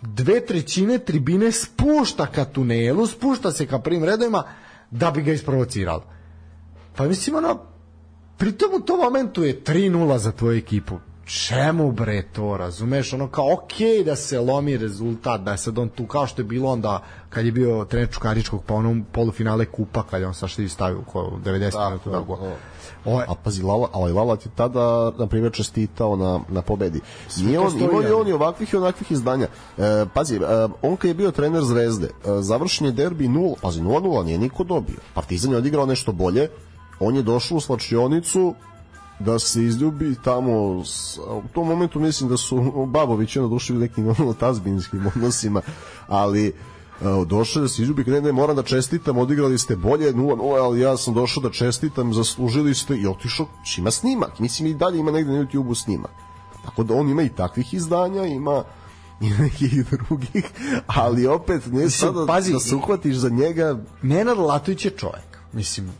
dve 0.02 0.46
trećine 0.46 0.98
tribine 0.98 1.52
spušta 1.52 2.26
ka 2.26 2.44
tunelu, 2.44 3.06
spušta 3.06 3.52
se 3.52 3.66
ka 3.66 3.78
prvim 3.78 4.04
redovima 4.04 4.42
da 4.90 5.10
bi 5.10 5.22
ga 5.22 5.32
isprovociralo. 5.32 6.04
Pa 6.96 7.04
mislim 7.04 7.36
ono, 7.36 7.58
pritom 8.36 8.70
u 8.74 8.80
tom 8.80 9.00
momentu 9.00 9.44
je 9.44 9.62
3-0 9.62 10.16
za 10.16 10.32
tvoju 10.32 10.58
ekipu. 10.58 10.98
Čemu 11.28 11.92
bre 11.92 12.22
to, 12.32 12.56
razumeš, 12.56 13.12
ono 13.12 13.28
kao 13.28 13.52
okej 13.52 13.88
okay 13.88 14.04
da 14.04 14.16
se 14.16 14.40
lomi 14.40 14.76
rezultat, 14.76 15.40
da 15.40 15.50
je 15.50 15.58
sad 15.58 15.78
on 15.78 15.88
tu 15.88 16.06
kao 16.06 16.26
što 16.26 16.42
je 16.42 16.46
bilo 16.46 16.70
onda 16.70 17.02
kad 17.28 17.46
je 17.46 17.52
bio 17.52 17.84
trener 17.84 18.10
Čukaričkog 18.10 18.62
pa 18.66 18.74
onom 18.74 19.04
polufinale 19.12 19.64
kupa 19.64 20.02
kad 20.02 20.20
je 20.20 20.26
on 20.26 20.34
sa 20.34 20.48
što 20.48 20.68
stavio 20.68 21.02
ko 21.02 21.32
90 21.44 21.88
minuta 21.88 22.10
da, 22.10 22.20
da, 22.20 22.56
Ovo, 23.04 23.22
a 23.28 23.34
pazi, 23.44 23.62
Lala, 23.62 23.88
ali 23.92 24.12
Lala 24.12 24.36
ti 24.36 24.48
tada, 24.54 25.12
na 25.18 25.26
primjer, 25.26 25.52
čestitao 25.52 26.16
na, 26.16 26.40
na 26.48 26.62
pobedi. 26.62 27.00
Nije 27.36 27.60
on, 27.60 27.78
imao 27.78 28.00
je 28.00 28.14
on 28.14 28.28
i 28.28 28.32
ovakvih 28.32 28.72
i 28.72 28.76
onakvih 28.76 29.12
izdanja. 29.12 29.46
E, 29.78 30.04
pazi, 30.14 30.36
e, 30.36 30.40
on 30.82 30.96
kad 30.96 31.08
je 31.08 31.14
bio 31.14 31.30
trener 31.30 31.62
Zvezde, 31.62 32.06
e, 32.06 32.42
završen 32.42 32.86
je 32.86 32.92
derbi 32.92 33.28
0, 33.28 33.54
pazi, 33.62 33.80
0-0, 33.80 34.24
nije 34.24 34.38
niko 34.38 34.64
dobio. 34.64 34.96
Partizan 35.14 35.50
je 35.50 35.56
odigrao 35.58 35.86
nešto 35.86 36.12
bolje, 36.12 36.48
on 37.00 37.16
je 37.16 37.22
došao 37.22 37.56
u 37.56 37.60
slačionicu, 37.60 38.54
da 39.18 39.38
se 39.38 39.64
izljubi 39.64 40.16
tamo 40.24 40.52
u 41.28 41.42
tom 41.52 41.68
momentu 41.68 42.00
mislim 42.00 42.30
da 42.30 42.36
su 42.36 42.86
Babović 42.86 43.36
ono 43.36 43.48
dušili 43.48 43.78
nekim 43.78 44.08
ono, 44.18 44.32
tazbinskim 44.32 45.06
odnosima 45.06 45.60
ali 46.06 46.54
došao 47.26 47.62
da 47.62 47.68
se 47.68 47.82
izljubi 47.82 48.04
ne, 48.04 48.20
ne, 48.20 48.32
moram 48.32 48.56
da 48.56 48.62
čestitam, 48.62 49.18
odigrali 49.18 49.58
ste 49.58 49.76
bolje 49.76 50.12
0-0, 50.12 50.64
ali 50.64 50.80
ja 50.80 50.96
sam 50.96 51.14
došao 51.14 51.42
da 51.42 51.50
čestitam 51.50 52.14
zaslužili 52.14 52.74
ste 52.74 52.96
i 52.96 53.06
otišao 53.06 53.46
ima 53.78 53.90
snimak, 53.90 54.38
mislim 54.38 54.68
i 54.68 54.74
dalje 54.74 54.98
ima 54.98 55.10
negde 55.10 55.32
na 55.32 55.38
YouTube-u 55.38 55.74
snimak. 55.74 56.10
Tako 56.64 56.82
da 56.82 56.94
on 56.94 57.08
ima 57.08 57.22
i 57.22 57.28
takvih 57.28 57.74
izdanja 57.74 58.24
ima 58.24 58.64
i 59.20 59.30
nekih 59.30 59.84
drugih, 59.90 60.44
ali 60.86 61.26
opet 61.26 61.66
ne 61.66 61.72
mislim, 61.72 61.90
sada 61.90 62.26
pazi, 62.26 62.52
da 62.52 62.60
se 62.60 62.74
uhvatiš 62.74 63.16
za 63.16 63.28
njega. 63.28 63.78
Nenad 64.02 64.38
Latović 64.38 64.84
je 64.84 64.90
čovjek 64.90 65.38
mislim, 65.52 65.92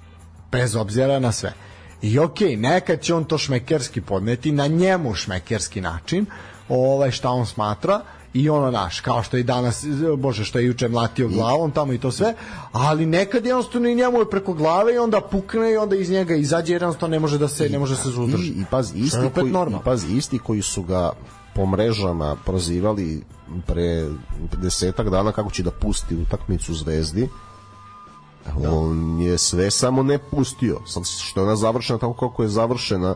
bez 0.53 0.77
obzira 0.77 1.19
na 1.19 1.33
sve 1.33 1.53
I 2.03 2.19
okej, 2.19 2.49
okay, 2.49 2.61
nekad 2.61 3.01
će 3.01 3.15
on 3.15 3.25
to 3.25 3.39
šmekerski 3.39 4.01
podneti 4.01 4.53
na 4.53 4.67
njemu 4.67 5.15
šmekerski 5.15 5.81
način, 5.81 6.27
ovaj 6.69 7.11
šta 7.11 7.31
on 7.31 7.47
smatra 7.47 8.01
i 8.35 8.51
ono 8.51 8.71
naš, 8.71 9.01
kao 9.01 9.23
što 9.23 9.37
je 9.37 9.43
danas, 9.43 9.85
bože, 10.19 10.45
što 10.45 10.59
je 10.59 10.67
juče 10.67 10.89
mlatio 10.89 11.29
glavom 11.29 11.71
tamo 11.71 11.93
i 11.93 11.99
to 11.99 12.13
sve, 12.13 12.35
ali 12.73 13.07
nekad 13.07 13.47
jednostavno 13.47 13.89
i 13.89 13.95
njemu 13.95 14.19
je 14.19 14.31
preko 14.31 14.53
glave 14.53 14.95
i 14.95 14.99
onda 14.99 15.21
pukne 15.21 15.73
i 15.73 15.77
onda 15.77 15.97
iz 15.97 16.11
njega 16.11 16.35
izađe 16.35 16.73
jednostavno 16.73 17.13
ne 17.13 17.21
može 17.21 17.39
da 17.39 17.49
se, 17.49 17.69
ne 17.69 17.79
može 17.79 17.97
se 17.97 18.11
zudrži. 18.11 18.53
I, 18.53 18.61
i 18.61 18.65
paz, 18.71 18.93
isti 18.97 19.31
koji, 19.35 19.51
i 19.51 19.85
paz, 19.85 20.05
isti 20.11 20.39
koji 20.39 20.63
su 20.63 20.83
ga 20.83 21.13
po 21.55 21.67
mrežama 21.67 22.37
prozivali 22.45 23.23
pre 23.67 24.09
desetak 24.63 25.11
dana 25.11 25.33
kako 25.33 25.51
će 25.51 25.63
da 25.63 25.71
pusti 25.71 26.17
utakmicu 26.17 26.75
Zvezdi, 26.75 27.29
Da. 28.57 28.73
On 28.73 29.21
je 29.21 29.39
sve 29.39 29.71
samo 29.71 30.03
ne 30.03 30.19
pustio. 30.19 30.81
Sad 30.87 31.07
što 31.07 31.41
je 31.41 31.45
ona 31.45 31.57
završena 31.57 31.99
tako 31.99 32.29
kako 32.29 32.43
je 32.43 32.49
završena, 32.49 33.15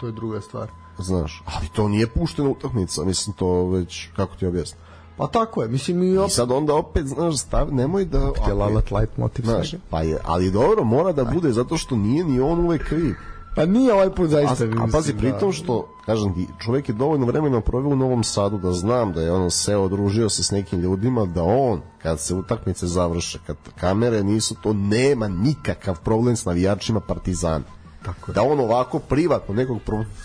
to 0.00 0.06
je 0.06 0.12
druga 0.12 0.40
stvar. 0.40 0.68
Znaš, 0.98 1.42
ali 1.46 1.68
to 1.68 1.88
nije 1.88 2.06
puštena 2.06 2.48
utakmica, 2.48 3.04
mislim 3.04 3.36
to 3.36 3.68
već 3.68 4.08
kako 4.16 4.36
ti 4.36 4.46
objasnim. 4.46 4.80
Pa 5.16 5.26
tako 5.26 5.62
je, 5.62 5.68
mislim 5.68 6.02
i 6.02 6.18
opet... 6.18 6.30
I 6.30 6.34
sad 6.34 6.50
onda 6.50 6.74
opet, 6.74 7.06
znaš, 7.06 7.38
stav, 7.38 7.74
nemoj 7.74 8.04
da... 8.04 8.30
Htjelalat 8.42 8.90
light 8.90 9.16
motiv. 9.16 9.44
Znaš, 9.44 9.74
pa 9.90 10.02
je, 10.02 10.18
ali 10.24 10.50
dobro, 10.50 10.84
mora 10.84 11.12
da 11.12 11.24
bude, 11.24 11.52
zato 11.52 11.76
što 11.76 11.96
nije 11.96 12.24
ni 12.24 12.40
on 12.40 12.58
uvek 12.58 12.88
kriv. 12.88 13.14
Pa 13.54 13.66
nije 13.66 13.94
ovaj 13.94 14.10
put 14.10 14.30
zaista. 14.30 14.64
A, 14.64 14.84
a 14.84 14.86
pazi, 14.92 15.14
pritom 15.14 15.48
da. 15.48 15.52
što, 15.52 15.88
kažem 16.06 16.34
ti, 16.34 16.46
čovjek 16.58 16.88
je 16.88 16.94
dovoljno 16.94 17.26
vremena 17.26 17.60
proveo 17.60 17.90
u 17.90 17.96
Novom 17.96 18.24
Sadu 18.24 18.58
da 18.58 18.72
znam 18.72 19.12
da 19.12 19.22
je 19.22 19.32
on 19.32 19.50
se 19.50 19.76
odružio 19.76 20.28
se 20.28 20.42
s 20.42 20.50
nekim 20.50 20.80
ljudima, 20.80 21.26
da 21.26 21.42
on, 21.42 21.80
kad 22.02 22.20
se 22.20 22.34
utakmice 22.34 22.86
završe, 22.86 23.38
kad 23.46 23.56
kamere 23.80 24.22
nisu, 24.24 24.54
to 24.62 24.72
nema 24.72 25.28
nikakav 25.28 26.00
problem 26.04 26.36
s 26.36 26.44
navijačima 26.44 27.00
Partizana 27.00 27.64
Tako 28.02 28.32
da 28.32 28.42
on 28.42 28.60
ovako 28.60 28.98
privatno 28.98 29.54
nekog 29.54 29.78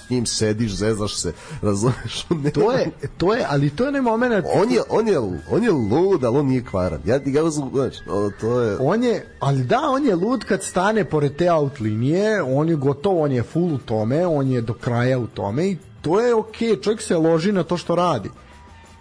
s 0.06 0.10
njim 0.10 0.26
sediš, 0.26 0.72
zezaš 0.72 1.16
se, 1.16 1.34
razumeš? 1.62 2.26
Ne, 2.30 2.52
to 2.52 2.72
je, 2.72 2.92
to 3.18 3.34
je, 3.34 3.46
ali 3.50 3.70
to 3.70 3.86
je 3.86 3.92
ne 3.92 4.02
moment. 4.02 4.46
On 4.56 4.72
je, 4.72 4.82
on 4.90 5.08
je, 5.08 5.20
on 5.52 5.64
je 5.64 5.72
lud, 5.72 6.24
ali 6.24 6.38
on 6.38 6.46
nije 6.46 6.64
kvaran. 6.64 7.02
Ja 7.06 7.20
ti 7.20 7.32
ga 7.32 7.50
znači, 7.50 8.00
to 8.42 8.60
je... 8.62 8.78
On 8.80 9.04
je, 9.04 9.28
ali 9.40 9.64
da, 9.64 9.80
on 9.90 10.06
je 10.06 10.16
lud 10.16 10.46
kad 10.46 10.64
stane 10.64 11.06
pored 11.06 11.36
te 11.36 11.52
out 11.52 11.80
linije, 11.80 12.44
on 12.44 12.70
je 12.70 12.76
gotov, 12.76 13.22
on 13.22 13.32
je 13.32 13.44
full 13.44 13.74
u 13.74 13.78
tome, 13.78 14.28
on 14.28 14.48
je 14.48 14.62
do 14.62 14.74
kraja 14.74 15.20
u 15.20 15.28
tome 15.28 15.68
i 15.68 15.78
to 16.02 16.20
je 16.20 16.36
okej, 16.36 16.70
okay, 16.70 16.84
čovjek 16.84 17.02
se 17.02 17.18
loži 17.18 17.52
na 17.52 17.64
to 17.64 17.78
što 17.78 17.96
radi 17.96 18.30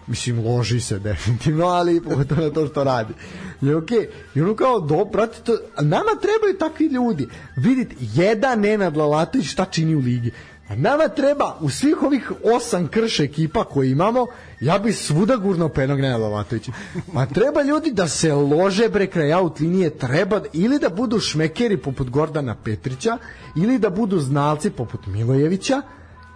mislim 0.07 0.45
loži 0.45 0.79
se 0.79 0.99
definitivno, 0.99 1.65
ali 1.65 2.01
pogotovo 2.01 2.41
na 2.41 2.49
to 2.49 2.67
što 2.67 2.83
radi. 2.83 3.13
I 3.61 3.65
okay. 3.65 4.07
i 4.35 4.41
ono 4.41 4.55
kao, 4.55 4.79
do, 4.79 5.05
brate, 5.05 5.37
to, 5.43 5.57
nama 5.81 6.11
trebaju 6.21 6.57
takvi 6.59 6.85
ljudi. 6.85 7.27
Vidite, 7.55 7.95
jedan 7.99 8.59
Nenad 8.59 8.97
Lalatović 8.97 9.47
šta 9.47 9.65
čini 9.65 9.95
u 9.95 9.99
ligi. 9.99 10.31
A 10.67 10.75
nama 10.75 11.07
treba 11.07 11.57
u 11.61 11.69
svih 11.69 12.03
ovih 12.03 12.31
osam 12.43 12.87
krš 12.87 13.19
ekipa 13.19 13.63
koje 13.63 13.91
imamo, 13.91 14.27
ja 14.59 14.79
bi 14.79 14.93
svuda 14.93 15.35
gurno 15.35 15.69
penog 15.69 15.99
Nenada 15.99 16.23
Lalatovića. 16.23 16.71
Ma 17.13 17.25
treba 17.25 17.61
ljudi 17.61 17.91
da 17.91 18.07
se 18.07 18.33
lože 18.33 18.89
bre 18.89 19.07
kraj 19.07 19.33
out 19.33 19.59
linije, 19.59 19.89
treba 19.89 20.41
ili 20.53 20.79
da 20.79 20.89
budu 20.89 21.19
šmekeri 21.19 21.77
poput 21.77 22.09
Gordana 22.09 22.55
Petrića, 22.63 23.17
ili 23.55 23.79
da 23.79 23.89
budu 23.89 24.19
znalci 24.19 24.69
poput 24.69 25.07
Milojevića, 25.07 25.81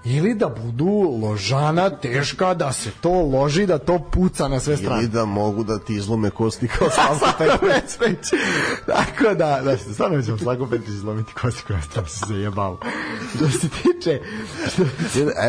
ili 0.10 0.34
da 0.34 0.50
budu 0.50 1.20
ložana 1.22 1.90
teška 1.90 2.54
da 2.54 2.74
se 2.74 2.92
to 3.02 3.12
loži 3.12 3.66
da 3.66 3.78
to 3.78 4.00
puca 4.12 4.48
na 4.48 4.60
sve 4.60 4.78
strane. 4.78 5.02
Ili 5.02 5.08
da 5.08 5.26
mogu 5.26 5.64
da 5.64 5.80
ti 5.80 5.96
izlome 5.96 6.30
kosti 6.30 6.68
kao 6.68 6.88
Slavko 6.96 7.38
Petrović 7.38 8.20
tako 8.96 9.36
da 9.36 9.62
da. 9.64 9.78
Se 9.78 9.94
stvarno 9.94 10.22
ćemo 10.22 10.38
Slavko 10.38 10.66
Petrović 10.66 10.90
izlomiti 10.90 11.34
kosti 11.34 11.64
kao 11.68 11.78
tam 11.94 12.06
se 12.08 12.26
zajebao 12.28 12.80
što 13.36 13.50
se 13.50 13.70
tiče 13.70 14.20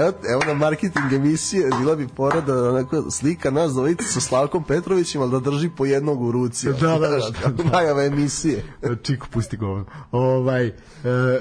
evo, 0.01 0.13
evo 0.33 0.43
na 0.47 0.55
marketing 0.55 1.13
emisije 1.13 1.71
bila 1.81 1.97
bi 1.97 2.09
porada 2.09 2.69
onako 2.69 3.11
slika 3.11 3.51
nas 3.51 3.73
dvojice 3.73 4.05
sa 4.05 4.21
Slavkom 4.21 4.65
Petrovićem 4.65 5.23
ali 5.23 5.31
da 5.31 5.41
drži 5.41 5.71
po 5.77 5.87
jednog 5.87 6.23
u 6.23 6.33
ruci 6.33 6.67
da, 6.67 6.73
da, 6.73 6.99
da, 6.99 7.09
da, 7.09 7.49
da. 7.49 7.71
najava 7.71 8.05
emisije. 8.05 8.65
Čiku 9.03 9.27
pusti 9.31 9.57
govno 9.57 9.85
ovaj, 10.13 10.67
e, 10.67 10.73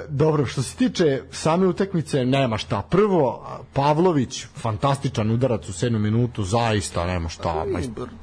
dobro 0.09 0.45
što 0.45 0.61
se 0.61 0.75
tiče 0.75 1.21
same 1.31 1.67
utakmice 1.67 2.25
nema 2.25 2.57
šta. 2.57 2.81
Prvo 2.81 3.06
Pavlović 3.73 4.45
fantastičan 4.55 5.31
udarac 5.31 5.69
u 5.69 5.71
7 5.71 5.97
minutu 5.97 6.43
zaista 6.43 7.05
nema 7.05 7.29
šta 7.29 7.65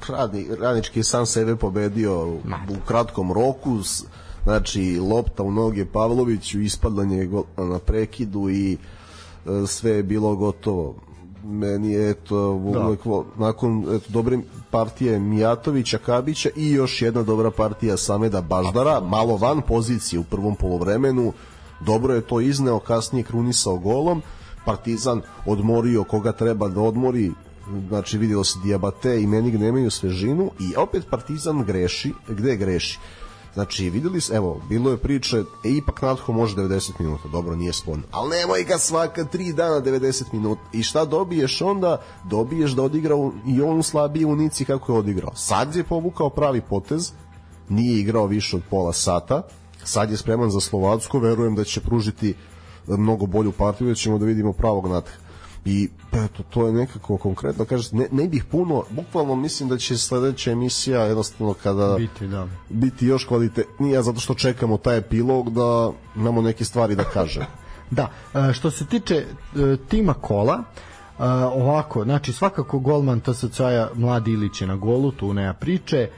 Radni, 0.07 0.47
radnički 0.59 1.03
sam 1.03 1.25
sebe 1.25 1.55
pobedio 1.55 2.27
u 2.69 2.75
kratkom 2.87 3.31
roku 3.31 3.79
znači 4.43 4.99
lopta 4.99 5.43
u 5.43 5.51
noge 5.51 5.85
Pavloviću 5.85 6.61
ispadanje 6.61 7.29
na 7.57 7.79
prekidu 7.79 8.49
i 8.49 8.73
e, 8.73 8.77
sve 9.67 9.91
je 9.91 10.03
bilo 10.03 10.35
gotovo. 10.35 10.95
Meni 11.43 11.91
je 11.91 12.09
eto 12.09 12.51
uvek, 12.51 12.99
da. 13.05 13.23
nakon 13.35 13.95
eto, 13.95 14.05
dobre 14.09 14.37
partije 14.71 15.19
Mijatovića, 15.19 15.97
Kabića 15.97 16.49
i 16.55 16.71
još 16.71 17.01
jedna 17.01 17.23
dobra 17.23 17.51
partija 17.51 17.97
Sameda 17.97 18.41
Baždara, 18.41 18.99
malo 18.99 19.37
van 19.37 19.61
pozicije 19.61 20.19
u 20.19 20.23
prvom 20.23 20.55
polovremenu. 20.55 21.33
Dobro 21.79 22.13
je 22.13 22.21
to 22.21 22.41
izneo, 22.41 22.79
kasnije 22.79 23.23
krunisao 23.23 23.77
golom 23.77 24.21
Partizan 24.65 25.21
odmorio 25.45 26.03
koga 26.03 26.31
treba 26.31 26.67
da 26.67 26.81
odmori 26.81 27.31
znači 27.87 28.17
videlo 28.17 28.43
se 28.43 28.59
Diabate 28.63 29.21
i 29.21 29.27
Menig 29.27 29.59
nemaju 29.59 29.91
svežinu 29.91 30.51
i 30.59 30.75
opet 30.75 31.03
Partizan 31.09 31.63
greši 31.63 32.13
gde 32.27 32.55
greši 32.55 32.99
Znači, 33.55 33.89
videli 33.89 34.21
se, 34.21 34.33
evo, 34.33 34.61
bilo 34.69 34.91
je 34.91 34.97
priče, 34.97 35.37
e, 35.37 35.69
ipak 35.69 36.01
Natho 36.01 36.33
može 36.33 36.55
90 36.55 36.91
minuta, 36.99 37.27
dobro, 37.31 37.55
nije 37.55 37.73
sporno. 37.73 38.03
Ali 38.11 38.29
nemoj 38.29 38.63
ga 38.63 38.77
svaka 38.77 39.23
3 39.23 39.53
dana 39.53 39.81
90 39.81 40.23
minuta. 40.33 40.61
I 40.73 40.83
šta 40.83 41.05
dobiješ 41.05 41.61
onda? 41.61 42.01
Dobiješ 42.29 42.71
da 42.71 42.83
odigra 42.83 43.15
i 43.47 43.61
on 43.61 43.81
u 44.27 44.35
Nici 44.35 44.65
kako 44.65 44.91
je 44.91 44.99
odigrao. 44.99 45.35
Sad 45.35 45.75
je 45.75 45.83
povukao 45.83 46.29
pravi 46.29 46.61
potez, 46.61 47.11
nije 47.69 47.99
igrao 47.99 48.25
više 48.25 48.55
od 48.55 48.61
pola 48.69 48.93
sata, 48.93 49.41
sad 49.83 50.11
je 50.11 50.17
spreman 50.17 50.51
za 50.51 50.59
Slovacko, 50.59 51.19
verujem 51.19 51.55
da 51.55 51.63
će 51.63 51.81
pružiti 51.81 52.33
mnogo 52.87 53.25
bolju 53.25 53.51
partiju, 53.51 53.87
da 53.87 53.95
ćemo 53.95 54.17
da 54.17 54.25
vidimo 54.25 54.53
pravog 54.53 54.87
natha. 54.87 55.11
I 55.65 55.89
eto, 56.11 56.43
to 56.49 56.67
je 56.67 56.73
nekako 56.73 57.17
konkretno, 57.17 57.65
kažete, 57.65 57.95
ne, 57.95 58.07
ne 58.11 58.27
bih 58.27 58.43
puno, 58.43 58.83
bukvalno 58.89 59.35
mislim 59.35 59.69
da 59.69 59.77
će 59.77 59.97
sledeća 59.97 60.51
emisija 60.51 61.01
jednostavno 61.01 61.53
kada 61.53 61.95
biti, 61.97 62.27
da. 62.27 62.47
biti 62.69 63.05
još 63.05 63.25
kvalitetnija, 63.25 64.01
zato 64.01 64.19
što 64.19 64.33
čekamo 64.33 64.77
taj 64.77 64.97
epilog 64.97 65.53
da 65.53 65.91
imamo 66.15 66.41
neke 66.41 66.65
stvari 66.65 66.95
da 66.95 67.03
kažemo. 67.03 67.45
da, 67.91 68.09
e, 68.33 68.53
što 68.53 68.71
se 68.71 68.85
tiče 68.85 69.15
e, 69.15 69.25
tima 69.89 70.13
kola, 70.13 70.63
Uh, 71.17 71.23
ovako, 71.53 72.03
znači 72.03 72.33
svakako 72.33 72.79
golman 72.79 73.19
TSC-a 73.19 73.87
Mladi 73.93 74.31
Ilić 74.31 74.61
je 74.61 74.67
na 74.67 74.75
golu, 74.75 75.11
tu 75.11 75.33
nema 75.33 75.53
priče. 75.53 76.09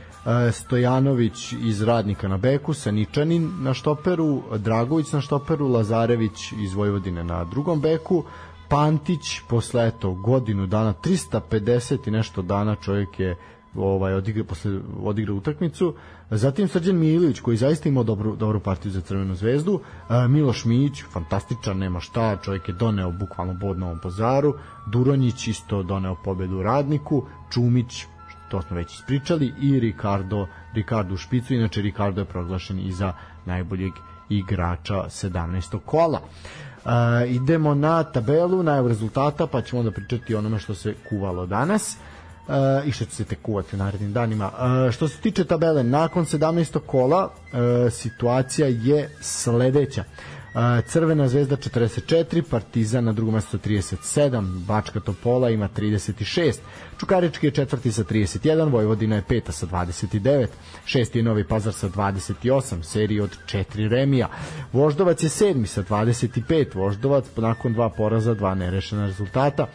Stojanović 0.52 1.54
iz 1.54 1.82
Radnika 1.82 2.28
na 2.28 2.38
beku, 2.38 2.74
Saničanin 2.74 3.52
na 3.62 3.74
štoperu, 3.74 4.44
Dragović 4.58 5.12
na 5.12 5.22
štoperu, 5.22 5.68
Lazarević 5.68 6.52
iz 6.52 6.74
Vojvodine 6.74 7.24
na 7.24 7.44
drugom 7.44 7.82
beku, 7.82 8.24
Pantić 8.70 9.42
posle 9.50 9.88
eto 9.88 10.12
godinu 10.14 10.68
dana 10.68 10.94
350 11.04 12.08
i 12.08 12.12
nešto 12.12 12.42
dana 12.42 12.76
čovjek 12.76 13.20
je 13.20 13.36
ovaj 13.76 14.14
odigra 14.14 14.44
posle 14.44 14.80
odigra 15.04 15.34
utakmicu. 15.34 15.94
Zatim 16.30 16.68
Srđan 16.68 16.96
Milić 16.96 17.40
koji 17.40 17.58
zaista 17.58 17.90
imao 17.90 18.04
dobru 18.04 18.36
dobru 18.36 18.60
partiju 18.60 18.92
za 18.92 19.02
Crvenu 19.02 19.36
zvezdu. 19.36 19.80
Miloš 20.30 20.66
Mić 20.66 21.04
fantastičan, 21.14 21.78
nema 21.78 22.00
šta, 22.00 22.38
čovjek 22.44 22.68
je 22.68 22.74
doneo 22.74 23.12
bukvalno 23.12 23.54
bod 23.54 23.80
na 23.80 23.86
ovom 23.86 24.00
pazaru. 24.04 24.54
Duronjić 24.92 25.48
isto 25.48 25.84
doneo 25.84 26.16
pobedu 26.24 26.62
Radniku, 26.62 27.24
Čumić 27.54 28.06
to 28.50 28.62
smo 28.62 28.76
već 28.76 28.94
ispričali 28.94 29.54
i 29.62 29.80
Ricardo 29.80 30.48
Ricardo 30.74 31.14
u 31.14 31.18
špicu, 31.18 31.54
inače 31.54 31.82
Ricardo 31.82 32.22
je 32.22 32.26
proglašen 32.26 32.80
i 32.80 32.92
za 32.92 33.14
najboljeg 33.46 33.92
igrača 34.30 35.04
17. 35.08 35.80
kola. 35.86 36.20
Uh, 36.86 36.92
idemo 37.28 37.76
na 37.76 38.04
tabelu, 38.04 38.64
najav 38.64 38.88
rezultata, 38.88 39.48
pa 39.48 39.62
ćemo 39.62 39.80
onda 39.80 39.92
pričati 39.92 40.36
onome 40.36 40.60
što 40.60 40.76
se 40.76 40.94
kuvalo 41.10 41.46
danas. 41.46 41.98
Uh, 42.48 42.88
i 42.88 42.92
što 42.92 43.06
će 43.06 43.12
se 43.12 43.24
te 43.24 43.36
kuvati 43.36 43.76
u 43.76 43.80
narednim 43.80 44.14
danima. 44.14 44.46
Uh, 44.48 44.92
što 44.92 45.08
se 45.08 45.18
tiče 45.18 45.44
tabele, 45.46 45.84
nakon 45.84 46.26
17. 46.26 46.80
kola 46.86 47.26
uh, 47.26 47.94
situacija 47.94 48.68
je 48.68 49.10
sledeća. 49.22 50.04
Crvena 50.88 51.28
zvezda 51.28 51.56
44, 51.56 52.42
Partizan 52.42 53.06
na 53.06 53.14
drugom 53.14 53.34
mestu 53.34 53.58
37, 53.58 54.42
Bačka 54.68 55.00
Topola 55.00 55.50
ima 55.50 55.68
36, 55.78 56.58
Čukarički 57.00 57.48
je 57.48 57.52
četvrti 57.52 57.92
sa 57.92 58.04
31, 58.04 58.72
Vojvodina 58.72 59.16
je 59.16 59.24
peta 59.28 59.52
sa 59.52 59.68
29, 59.68 60.48
šesti 60.86 61.20
je 61.20 61.24
Novi 61.24 61.44
Pazar 61.44 61.74
sa 61.74 61.90
28, 61.90 62.84
seriji 62.84 63.20
od 63.20 63.38
4 63.46 63.90
remija. 63.90 64.30
Voždovac 64.74 65.24
je 65.24 65.30
sedmi 65.30 65.68
sa 65.68 65.84
25, 65.84 66.76
Voždovac 66.76 67.26
nakon 67.38 67.74
dva 67.74 67.90
poraza, 67.90 68.34
dva 68.34 68.56
nerešena 68.56 69.06
rezultata. 69.06 69.68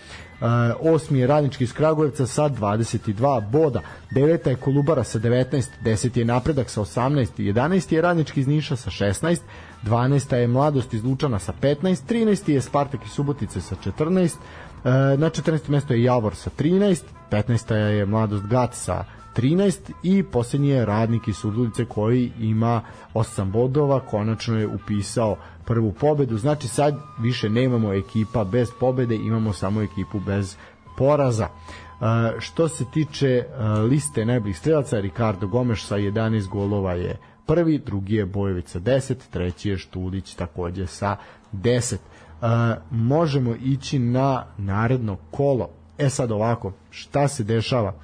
Uh, 0.43 0.95
osmi 0.95 1.19
je 1.19 1.27
Radnički 1.27 1.65
iz 1.65 1.73
Kragujevca 1.73 2.27
sa 2.27 2.49
22 2.49 3.51
boda, 3.51 3.81
deveta 4.11 4.51
je 4.51 4.57
Kolubara 4.57 5.05
sa 5.05 5.19
19, 5.19 5.69
10 5.85 6.19
je 6.19 6.25
Napredak 6.25 6.71
sa 6.71 6.81
18, 6.81 7.27
11 7.39 7.95
je 7.95 8.03
Radnički 8.03 8.41
iz 8.41 8.47
Niša 8.47 8.77
sa 8.77 8.91
16, 8.91 9.41
12. 9.83 10.35
je 10.35 10.49
Mladost 10.49 10.95
iz 10.95 11.05
Lučana 11.05 11.39
sa 11.39 11.53
15, 11.63 12.03
13. 12.09 12.51
je 12.51 12.61
Spartak 12.61 13.05
iz 13.05 13.11
Subotice 13.11 13.61
sa 13.61 13.77
14, 13.85 14.37
e, 14.85 15.17
na 15.17 15.31
14. 15.31 15.71
mesto 15.71 15.95
je 15.95 16.03
Javor 16.03 16.35
sa 16.35 16.51
13, 16.59 17.03
15. 17.31 17.75
je 17.75 18.07
Mladost 18.07 18.47
Gat 18.47 18.75
sa 18.75 19.05
13 19.37 19.93
i 20.03 20.23
posljednji 20.23 20.69
je 20.69 20.85
Radnik 20.85 21.29
iz 21.29 21.37
Surdulice 21.37 21.85
koji 21.85 22.33
ima 22.41 22.83
8 23.15 23.51
bodova, 23.51 24.01
konačno 24.01 24.59
je 24.59 24.67
upisao 24.67 25.37
prvu 25.65 25.93
pobedu, 25.93 26.39
znači 26.39 26.69
sad 26.69 26.95
više 27.19 27.51
nemamo 27.51 27.93
ekipa 27.93 28.45
bez 28.45 28.69
pobede, 28.81 29.15
imamo 29.15 29.53
samo 29.53 29.83
ekipu 29.83 30.21
bez 30.21 30.57
poraza. 30.99 31.49
Uh, 31.49 32.07
što 32.39 32.69
se 32.69 32.85
tiče 32.85 33.45
uh, 33.47 33.91
liste 33.91 34.25
najboljih 34.25 34.59
strelaca, 34.59 35.01
Ricardo 35.01 35.47
Gomes 35.47 35.87
sa 35.87 35.97
11 35.97 36.49
golova 36.49 36.93
je 36.93 37.17
prvi, 37.53 37.79
drugi 37.79 38.15
je 38.15 38.27
Bojović 38.27 38.69
sa 38.69 38.81
10, 38.81 39.15
treći 39.31 39.69
je 39.71 39.79
Štulić 39.79 40.35
takođe 40.35 40.87
sa 40.87 41.17
10. 41.53 41.97
Uh, 41.97 42.49
možemo 42.91 43.55
ići 43.65 43.99
na 43.99 44.47
naredno 44.59 45.17
kolo. 45.31 45.69
E 45.99 46.09
sad 46.09 46.33
ovako, 46.33 46.73
šta 46.91 47.29
se 47.29 47.45
dešava? 47.45 47.95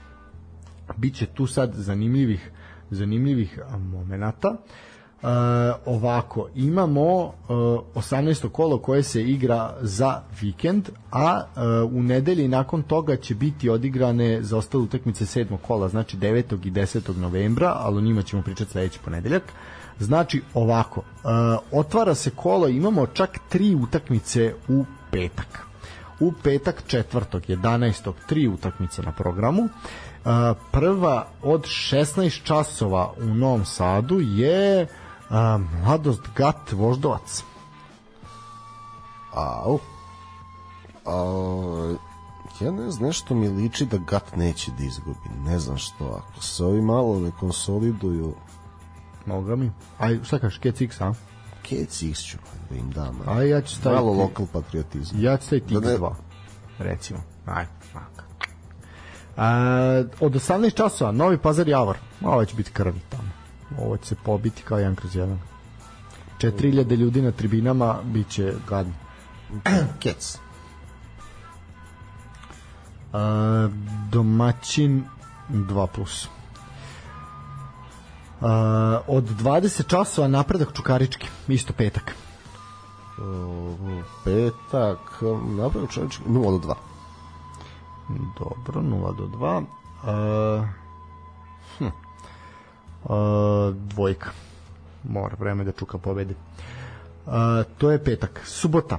Biće 0.96 1.26
tu 1.26 1.46
sad 1.46 1.72
zanimljivih 1.74 2.50
zanimljivih 2.90 3.58
momenata. 3.78 4.56
Uh, 5.22 5.28
ovako, 5.86 6.48
imamo 6.54 7.24
uh, 7.24 7.32
18. 7.94 8.48
kolo 8.48 8.78
koje 8.78 9.02
se 9.02 9.22
igra 9.22 9.74
za 9.80 10.22
vikend, 10.40 10.88
a 11.12 11.42
uh, 11.44 11.92
u 11.92 12.02
nedelji 12.02 12.48
nakon 12.48 12.82
toga 12.82 13.16
će 13.16 13.34
biti 13.34 13.70
odigrane 13.70 14.42
za 14.42 14.56
ostale 14.56 14.84
utakmice 14.84 15.24
7. 15.24 15.56
kola, 15.66 15.88
znači 15.88 16.16
9. 16.16 16.66
i 16.66 16.70
10. 16.70 17.16
novembra, 17.16 17.76
ali 17.78 17.98
o 17.98 18.00
njima 18.00 18.22
ćemo 18.22 18.42
pričati 18.42 18.70
sledeći 18.70 18.98
ponedeljak. 19.04 19.42
Znači 19.98 20.42
ovako, 20.54 21.00
uh, 21.00 21.30
otvara 21.72 22.14
se 22.14 22.30
kolo, 22.30 22.68
imamo 22.68 23.06
čak 23.06 23.38
tri 23.48 23.74
utakmice 23.74 24.54
u 24.68 24.84
petak. 25.10 25.66
U 26.20 26.32
petak 26.42 26.82
4. 26.86 27.02
11. 27.62 28.12
tri 28.28 28.48
utakmice 28.48 29.02
na 29.02 29.12
programu. 29.12 29.62
Uh, 29.62 29.70
prva 30.70 31.26
od 31.42 31.62
16 31.62 32.42
časova 32.42 33.12
u 33.20 33.24
Novom 33.24 33.64
Sadu 33.64 34.20
je 34.20 34.82
uh, 34.82 34.88
A, 35.30 35.58
mladost 35.84 36.22
Gat 36.36 36.72
Voždovac. 36.72 37.44
Au. 39.32 39.78
A, 41.06 41.94
ja 42.60 42.70
ne 42.70 42.90
znam, 42.90 43.06
nešto 43.06 43.34
mi 43.34 43.48
liči 43.48 43.86
da 43.86 43.98
Gat 43.98 44.36
neće 44.36 44.70
da 44.78 44.84
izgubi. 44.84 45.28
Ne 45.44 45.58
znam 45.58 45.78
što. 45.78 46.04
Ako 46.04 46.42
se 46.42 46.64
ovi 46.64 46.82
malo 46.82 47.20
ne 47.20 47.30
konsoliduju... 47.40 48.34
Moga 49.26 49.56
mi. 49.56 49.72
Aj, 49.98 50.18
šta 50.24 50.38
kažeš, 50.38 50.58
Kec 50.58 50.80
X, 50.80 51.00
a? 51.00 51.14
Kec 51.62 52.02
X 52.02 52.18
ću 52.18 52.38
da 52.70 52.76
im 52.76 52.90
dam. 52.90 53.18
A 53.26 53.42
ja 53.42 53.62
ću 53.62 53.74
staviti... 53.76 54.02
Malo 54.02 54.12
lokal 54.12 54.46
patriotizam. 54.52 55.22
Ja 55.22 55.36
ću 55.36 55.46
staviti 55.46 55.74
da 55.74 55.80
X2. 55.80 56.14
Recimo. 56.78 57.20
Aj, 57.46 57.66
maka. 57.94 58.22
A, 59.36 60.04
od 60.20 60.32
18 60.32 60.74
časova, 60.74 61.12
Novi 61.12 61.38
Pazar 61.38 61.68
Javor. 61.68 61.98
Ovo 62.24 62.44
će 62.44 62.56
biti 62.56 62.70
krvi 62.70 63.00
tamo 63.08 63.17
ovo 63.78 63.96
će 63.96 64.08
se 64.08 64.14
pobiti 64.14 64.62
kao 64.62 64.78
jedan 64.78 64.96
kroz 64.96 65.16
jedan. 65.16 65.38
4000 66.40 66.96
ljudi 66.96 67.22
na 67.22 67.30
tribinama 67.30 67.96
bit 68.04 68.28
će 68.28 68.54
gadno. 68.68 68.92
Kec. 70.02 70.38
Uh, 73.12 73.20
domaćin 74.10 75.04
2 75.50 75.86
plus. 75.86 76.28
Uh, 78.40 78.48
od 79.06 79.24
20 79.24 79.86
časova 79.86 80.28
napredak 80.28 80.72
Čukarički 80.72 81.26
isto 81.48 81.72
petak. 81.72 82.14
Uh, 83.18 84.04
petak 84.24 85.22
napredak 85.56 85.90
Čukarički 85.90 86.22
0 86.24 86.60
do 86.60 86.68
2 86.68 86.74
dobro 88.08 88.80
0 88.80 89.16
do 89.16 89.26
2 89.26 89.64
uh, 90.02 90.68
hm 91.78 92.07
Dvojka. 93.74 94.30
Mora 95.04 95.36
vreme 95.38 95.64
da 95.64 95.72
Čuka 95.72 95.98
pobedi. 95.98 96.34
Uh, 97.26 97.32
to 97.78 97.90
je 97.90 98.04
petak. 98.04 98.40
Subota. 98.44 98.98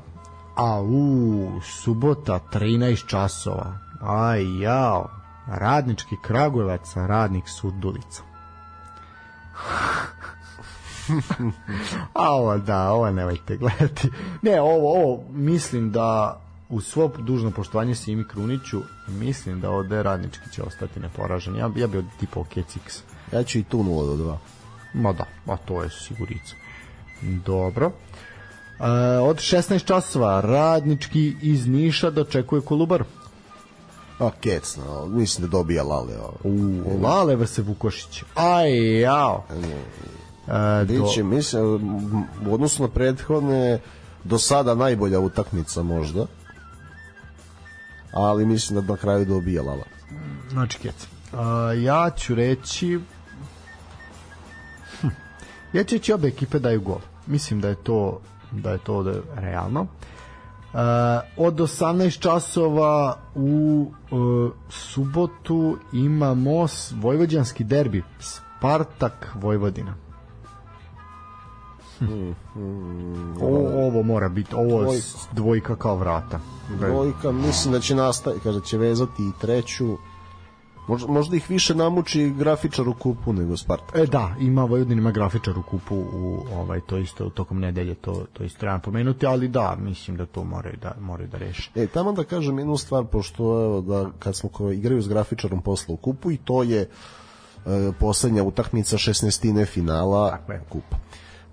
A 0.55 0.81
u 0.81 1.61
subota 1.61 2.39
13 2.53 3.07
časova. 3.07 3.77
Aj 4.01 4.61
jao. 4.61 5.09
Radnički 5.47 6.15
Kragujevac, 6.21 6.95
radnik 6.95 7.43
Surdulica. 7.47 8.21
A 12.13 12.31
ovo 12.31 12.57
da, 12.57 12.91
ovo 12.91 13.11
nemojte 13.11 13.57
gledati. 13.57 14.09
Ne, 14.41 14.61
ovo, 14.61 14.93
ovo 14.99 15.23
mislim 15.31 15.91
da 15.91 16.39
u 16.69 16.81
svo 16.81 17.11
dužno 17.19 17.51
poštovanje 17.51 17.95
Simi 17.95 18.27
Kruniću, 18.27 18.81
mislim 19.07 19.61
da 19.61 19.69
ovde 19.71 20.03
radnički 20.03 20.49
će 20.49 20.63
ostati 20.63 20.99
neporažen. 20.99 21.55
Ja, 21.55 21.69
ja 21.75 21.87
bi 21.87 21.97
od 21.97 22.05
tipa 22.19 22.39
Kecix. 22.39 23.01
Ja 23.33 23.43
ću 23.43 23.59
i 23.59 23.63
tu 23.63 23.77
0 23.77 24.17
do 24.17 24.23
2. 24.23 24.37
Ma 24.93 25.13
da, 25.13 25.25
a 25.47 25.57
to 25.57 25.83
je 25.83 25.89
sigurica. 25.89 26.55
Dobro. 27.21 27.91
E, 28.79 28.83
od 29.19 29.37
16 29.37 29.85
časova 29.85 30.41
radnički 30.41 31.35
iz 31.41 31.67
Niša 31.67 32.09
dočekuje 32.09 32.61
Kolubar. 32.61 33.03
A 34.19 34.29
kecno, 34.41 35.07
mislim 35.07 35.47
da 35.47 35.51
dobija 35.51 35.83
Lale. 35.83 36.13
U, 36.43 36.81
Lale 37.03 37.35
vrse 37.35 37.61
Vukošić. 37.61 38.23
Aj, 38.35 38.99
jao. 38.99 39.43
E, 40.47 40.85
Biće, 40.85 41.21
do... 41.21 41.27
mislim, 41.27 41.63
u 42.47 42.53
odnosu 42.53 42.83
na 42.83 42.89
prethodne 42.89 43.79
do 44.23 44.37
sada 44.37 44.75
najbolja 44.75 45.19
utakmica 45.19 45.83
možda. 45.83 46.25
Ali 48.13 48.45
mislim 48.45 48.81
da 48.81 48.91
na 48.93 48.97
kraju 48.97 49.25
dobija 49.25 49.63
Lala. 49.63 49.85
Znači, 50.51 50.79
kec. 50.79 51.07
Uh, 51.33 51.39
ja 51.83 52.09
ću 52.17 52.35
reći 52.35 52.99
Ja 55.73 55.83
ću 55.83 55.95
reći 55.95 56.13
obe 56.13 56.27
ekipe 56.27 56.59
daju 56.59 56.81
gol. 56.81 56.99
Mislim 57.27 57.61
da 57.61 57.69
je 57.69 57.75
to 57.75 58.19
da 58.51 58.71
je 58.71 58.77
to 58.77 58.95
ovde 58.95 59.21
realno. 59.35 59.81
Uh, 59.81 60.79
od 61.37 61.55
18 61.55 62.19
časova 62.19 63.17
u 63.35 63.85
uh, 64.11 64.51
subotu 64.69 65.77
imamo 65.93 66.67
vojvođanski 67.01 67.63
derbi 67.63 68.03
Spartak 68.19 69.35
Vojvodina. 69.35 69.93
Hm. 71.99 72.05
Mm, 72.55 73.35
o, 73.41 73.47
ovo 73.87 74.03
mora 74.03 74.29
biti 74.29 74.55
ovo 74.55 74.81
dvojka. 74.83 75.03
dvojka 75.31 75.75
kao 75.75 75.95
vrata 75.95 76.39
dvojka 76.79 77.31
mislim 77.31 77.73
da 77.73 77.79
će 77.79 77.95
nastaviti 77.95 78.43
kaže 78.43 78.59
da 78.59 78.65
će 78.65 78.77
vezati 78.77 79.23
i 79.23 79.41
treću 79.41 79.97
Možda, 80.89 81.11
možda 81.11 81.35
ih 81.35 81.49
više 81.49 81.75
namuči 81.75 82.29
grafičar 82.37 82.89
u 82.89 82.93
kupu 82.93 83.33
nego 83.33 83.57
Spartak. 83.57 83.95
E 83.95 84.05
da, 84.05 84.35
ima 84.39 84.63
Vojvodin 84.63 84.97
ima 84.97 85.11
grafičar 85.11 85.57
u 85.57 85.63
kupu 85.63 85.95
u 85.95 86.43
ovaj 86.55 86.81
to 86.81 86.97
isto 86.97 87.29
tokom 87.29 87.59
nedelje 87.59 87.95
to 87.95 88.25
to 88.33 88.43
isto 88.43 88.59
treba 88.59 88.79
pomenuti, 88.79 89.25
ali 89.25 89.47
da, 89.47 89.75
mislim 89.79 90.17
da 90.17 90.25
to 90.25 90.43
moraju 90.43 90.77
da 90.81 90.95
moraju 90.99 91.29
da 91.29 91.37
reše. 91.37 91.71
E, 91.75 91.87
tamo 91.87 92.11
da 92.11 92.23
kažem 92.23 92.59
jednu 92.59 92.77
stvar 92.77 93.05
pošto 93.05 93.43
evo 93.43 93.81
da 93.81 94.09
kad 94.19 94.35
smo 94.35 94.49
ko 94.49 94.71
igraju 94.71 95.01
s 95.01 95.07
grafičarom 95.07 95.61
posle 95.61 95.93
u 95.93 95.97
kupu 95.97 96.31
i 96.31 96.37
to 96.37 96.63
je 96.63 96.81
e, 96.81 96.89
poslednja 97.99 98.43
utakmica 98.43 98.97
16. 98.97 99.65
finala 99.65 100.29
Tako 100.29 100.51
je. 100.51 100.61
kupa. 100.69 100.97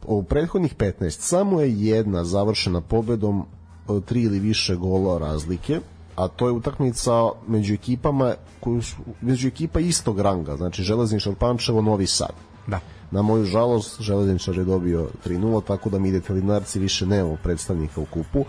U 0.04 0.22
prethodnih 0.22 0.76
15 0.76 1.10
samo 1.10 1.60
je 1.60 1.80
jedna 1.80 2.24
završena 2.24 2.80
pobedom 2.80 3.40
e, 3.40 4.00
tri 4.00 4.22
ili 4.22 4.38
više 4.38 4.76
gola 4.76 5.18
razlike, 5.18 5.80
a 6.16 6.28
to 6.28 6.46
je 6.46 6.52
utakmica 6.52 7.12
među 7.48 7.74
ekipama 7.74 8.34
koju 8.60 8.82
su, 8.82 8.96
među 9.20 9.48
ekipa 9.48 9.80
istog 9.80 10.20
ranga, 10.20 10.56
znači 10.56 10.82
Železničar 10.82 11.34
Pančevo, 11.34 11.82
Novi 11.82 12.06
Sad. 12.06 12.32
Da. 12.66 12.80
Na 13.10 13.22
moju 13.22 13.44
žalost, 13.44 14.00
Železničar 14.00 14.58
je 14.58 14.64
dobio 14.64 15.08
3-0, 15.26 15.64
tako 15.66 15.90
da 15.90 15.98
mi 15.98 16.12
detelinarci 16.12 16.78
više 16.78 17.06
nemamo 17.06 17.36
predstavnika 17.42 18.00
u 18.00 18.04
kupu. 18.04 18.44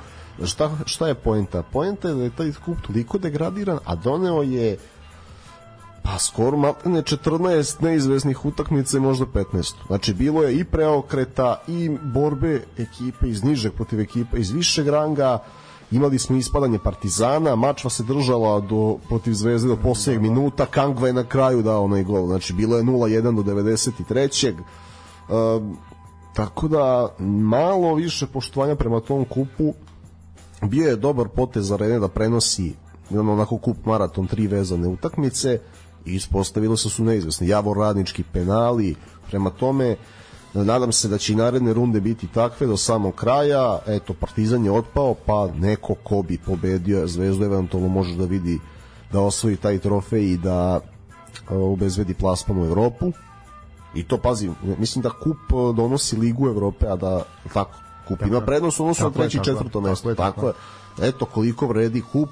Šta, 0.45 0.71
šta 0.85 1.07
je 1.07 1.15
poenta? 1.15 1.63
Poenta 1.63 2.09
je 2.09 2.15
da 2.15 2.23
je 2.23 2.35
taj 2.35 2.51
kup 2.65 2.77
toliko 2.87 3.17
degradiran, 3.17 3.79
a 3.85 3.95
doneo 3.95 4.41
je 4.41 4.77
pa 6.03 6.19
skoro 6.19 6.57
maltene 6.57 7.01
14 7.01 7.83
neizvesnih 7.83 8.45
utakmica 8.45 8.97
i 8.97 8.99
možda 9.01 9.25
15. 9.25 9.73
Znači 9.87 10.13
bilo 10.13 10.43
je 10.43 10.55
i 10.55 10.63
preokreta 10.63 11.61
i 11.67 11.89
borbe 12.03 12.63
ekipe 12.77 13.29
iz 13.29 13.43
nižeg 13.43 13.73
protiv 13.73 13.99
ekipa 13.99 14.37
iz 14.37 14.51
višeg 14.51 14.87
ranga, 14.87 15.39
imali 15.91 16.19
smo 16.19 16.35
ispadanje 16.35 16.79
Partizana, 16.79 17.55
mačva 17.55 17.89
se 17.89 18.03
držala 18.03 18.59
do 18.59 18.97
protiv 19.07 19.33
Zvezde 19.33 19.67
do 19.67 19.75
poslednjeg 19.75 20.21
minuta, 20.21 20.65
Kangva 20.65 21.07
je 21.07 21.13
na 21.13 21.23
kraju 21.23 21.61
dao 21.61 21.83
onaj 21.83 22.03
gol. 22.03 22.27
Znači 22.27 22.53
bilo 22.53 22.77
je 22.77 22.83
0-1 22.83 23.43
do 23.43 23.53
93. 23.53 24.53
Um, 25.29 25.77
tako 26.33 26.67
da 26.67 27.15
malo 27.19 27.95
više 27.95 28.27
poštovanja 28.27 28.75
prema 28.75 28.99
tom 28.99 29.25
kupu 29.25 29.73
bio 30.61 30.89
je 30.89 30.95
dobar 30.95 31.27
potez 31.27 31.71
Rene 31.71 31.99
da 31.99 32.07
prenosi 32.07 32.73
jedan 33.09 33.29
onako 33.29 33.57
kup 33.57 33.85
maraton 33.85 34.27
tri 34.27 34.47
vezane 34.47 34.87
utakmice 34.87 35.59
i 36.05 36.15
ispostavilo 36.15 36.77
se 36.77 36.89
su 36.89 37.03
neizvesni 37.03 37.47
Javor 37.47 37.77
radnički 37.77 38.23
penali 38.23 38.95
prema 39.29 39.49
tome 39.49 39.95
nadam 40.63 40.91
se 40.91 41.07
da 41.07 41.17
će 41.17 41.33
i 41.33 41.35
naredne 41.35 41.73
runde 41.73 42.01
biti 42.01 42.27
takve 42.27 42.67
do 42.67 42.77
samog 42.77 43.15
kraja 43.15 43.79
eto 43.87 44.13
Partizan 44.13 44.65
je 44.65 44.71
otpao 44.71 45.13
pa 45.25 45.47
neko 45.47 45.93
ko 46.03 46.21
bi 46.21 46.37
pobedio 46.37 47.07
Zvezdu 47.07 47.45
eventualno 47.45 47.89
može 47.89 48.15
da 48.15 48.25
vidi 48.25 48.59
da 49.11 49.21
osvoji 49.21 49.55
taj 49.55 49.79
trofej 49.79 50.23
i 50.23 50.37
da 50.37 50.79
e, 51.49 51.55
obezvedi 51.55 52.13
plasman 52.13 52.61
u 52.61 52.65
Evropu 52.65 53.11
i 53.93 54.03
to 54.03 54.17
pazi, 54.17 54.49
mislim 54.77 55.01
da 55.03 55.09
kup 55.09 55.37
e, 55.49 55.73
donosi 55.75 56.17
ligu 56.17 56.47
Evrope, 56.47 56.87
a 56.87 56.95
da 56.95 57.23
tako 57.53 57.77
kup 58.07 58.21
ima 58.21 58.41
prednost 58.41 58.79
odnosu 58.79 59.03
na 59.03 59.09
treće 59.09 59.37
i 59.37 59.43
četvrto 59.43 59.81
mesto. 59.81 60.15
Tako, 60.15 60.47
je. 60.47 60.53
Eto 61.01 61.25
koliko 61.25 61.67
vredi 61.67 62.01
kup. 62.11 62.29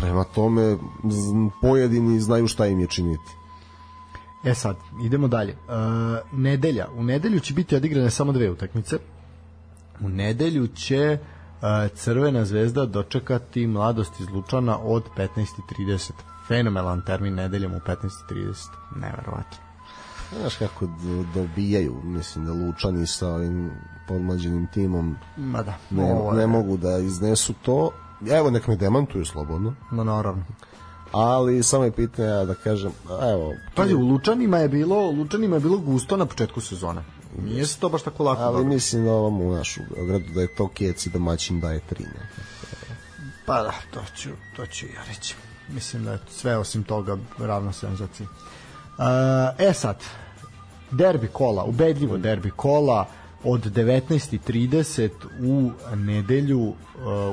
Prema 0.00 0.24
tome 0.24 0.76
pojedini 1.60 2.20
znaju 2.20 2.48
šta 2.48 2.66
im 2.66 2.80
je 2.80 2.86
činiti. 2.86 3.45
E 4.46 4.54
sad, 4.54 4.76
idemo 5.02 5.28
dalje. 5.28 5.50
E, 5.50 5.56
nedelja. 6.32 6.86
U 6.90 7.02
nedelju 7.04 7.40
će 7.40 7.54
biti 7.54 7.76
odigrane 7.76 8.10
samo 8.10 8.32
dve 8.32 8.50
utakmice. 8.50 8.98
U 10.00 10.08
nedelju 10.08 10.66
će 10.68 10.96
e, 10.96 11.18
Crvena 11.90 12.44
zvezda 12.44 12.86
dočekati 12.86 13.66
mladost 13.66 14.20
iz 14.20 14.28
Lučana 14.28 14.78
od 14.78 15.04
15.30. 15.16 16.10
Fenomenalan 16.48 17.02
termin 17.02 17.34
nedeljom 17.34 17.72
u 17.72 17.78
15.30. 17.78 18.54
Neverovatno. 18.96 19.58
Znaš 20.32 20.56
kako 20.56 20.88
dobijaju, 21.34 22.00
mislim 22.04 22.44
da 22.44 22.52
Lučani 22.54 23.06
sa 23.06 23.28
ovim 23.28 23.70
podmlađenim 24.08 24.66
timom 24.66 25.16
Ma 25.36 25.62
da, 25.62 25.74
ne, 25.90 26.04
je- 26.04 26.32
ne 26.32 26.46
mogu 26.46 26.76
da 26.76 26.98
iznesu 26.98 27.52
to. 27.54 27.90
Evo, 28.30 28.50
nek 28.50 28.66
me 28.66 28.76
demantuju 28.76 29.24
slobodno. 29.24 29.74
Ma 29.90 30.04
naravno. 30.04 30.42
Ali 31.12 31.62
samo 31.62 31.84
je 31.84 31.92
pitanje 31.92 32.28
ja 32.28 32.44
da 32.44 32.54
kažem, 32.54 32.92
evo, 33.32 33.54
Pazi, 33.74 33.94
u 33.94 34.00
Lučanima 34.00 34.58
je 34.58 34.68
bilo, 34.68 35.10
Lučanima 35.10 35.56
je 35.56 35.60
bilo 35.60 35.78
gusto 35.78 36.16
na 36.16 36.26
početku 36.26 36.60
sezone. 36.60 37.02
Nije 37.44 37.66
se 37.66 37.78
to 37.78 37.88
baš 37.88 38.02
tako 38.02 38.24
lako. 38.24 38.42
ali 38.42 38.52
dobilo. 38.52 38.74
mislim 38.74 39.04
da 39.04 39.12
ovom 39.12 39.40
u 39.40 39.52
našu 39.52 39.80
gradu 40.06 40.24
da 40.34 40.40
je 40.40 40.54
to 40.54 40.68
kec 40.68 41.06
i 41.06 41.10
domaćin 41.10 41.60
daje 41.60 41.80
tri. 41.80 42.04
Ne? 42.04 42.28
Pa 43.46 43.62
da, 43.62 43.72
to 43.90 44.00
ću, 44.16 44.30
to 44.56 44.66
ću 44.66 44.86
ja 44.86 45.02
reći. 45.08 45.34
Mislim 45.68 46.04
da 46.04 46.12
je 46.12 46.18
sve 46.30 46.56
osim 46.56 46.84
toga 46.84 47.16
ravno 47.38 47.72
senzaciji. 47.72 48.26
Uh, 48.26 49.04
e 49.58 49.72
sad, 49.72 49.96
derbi 50.90 51.28
kola, 51.28 51.64
ubedljivo 51.64 52.16
derbi 52.16 52.50
kola 52.50 53.06
od 53.44 53.64
19.30 53.64 55.10
u 55.40 55.70
nedelju 55.96 56.60
uh, 56.60 56.74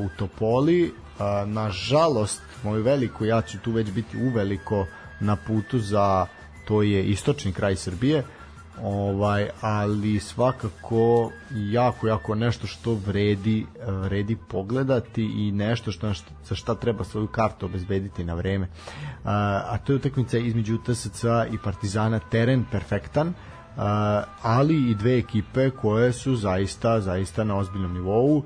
u 0.05 0.09
Topoli. 0.17 0.85
Uh, 0.85 1.49
nažalost, 1.49 2.41
moju 2.64 2.84
veliku, 2.84 3.26
ja 3.26 3.41
ću 3.41 3.57
tu 3.60 3.72
već 3.72 3.91
biti 3.91 4.18
uveliko 4.18 4.85
na 5.19 5.35
putu 5.35 5.80
za 5.80 6.26
to 6.65 6.81
je 6.81 7.03
istočni 7.03 7.52
kraj 7.52 7.76
Srbije 7.76 8.23
ovaj 8.81 9.49
ali 9.61 10.19
svakako 10.19 11.31
jako 11.52 12.07
jako 12.07 12.35
nešto 12.35 12.68
što 12.68 12.94
vredi 12.94 13.65
vredi 13.88 14.38
pogledati 14.49 15.23
i 15.23 15.52
nešto 15.52 15.91
što 15.91 16.14
za 16.45 16.56
šta 16.56 16.76
treba 16.76 17.03
svoju 17.03 17.27
kartu 17.27 17.65
obezbediti 17.65 18.23
na 18.23 18.34
vreme. 18.34 18.68
A, 19.23 19.64
a 19.69 19.77
to 19.77 19.94
je 19.94 19.95
utakmica 19.95 20.38
između 20.38 20.77
TSC 20.77 21.23
i 21.52 21.57
Partizana 21.64 22.19
teren 22.19 22.65
perfektan 22.72 23.34
ali 24.41 24.91
i 24.91 24.95
dve 24.95 25.18
ekipe 25.18 25.69
koje 25.69 26.14
su 26.14 26.35
zaista 26.35 27.02
zaista 27.02 27.44
na 27.44 27.57
ozbiljnom 27.57 27.94
nivou 27.94 28.44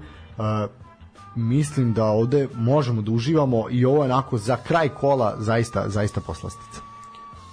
mislim 1.37 1.93
da 1.93 2.05
ovde 2.05 2.47
možemo 2.55 3.01
da 3.01 3.11
uživamo 3.11 3.69
i 3.69 3.85
ovo 3.85 3.97
je 3.97 4.11
onako 4.11 4.37
za 4.37 4.57
kraj 4.57 4.89
kola 4.89 5.35
zaista 5.39 5.89
zaista 5.89 6.21
poslastica 6.21 6.81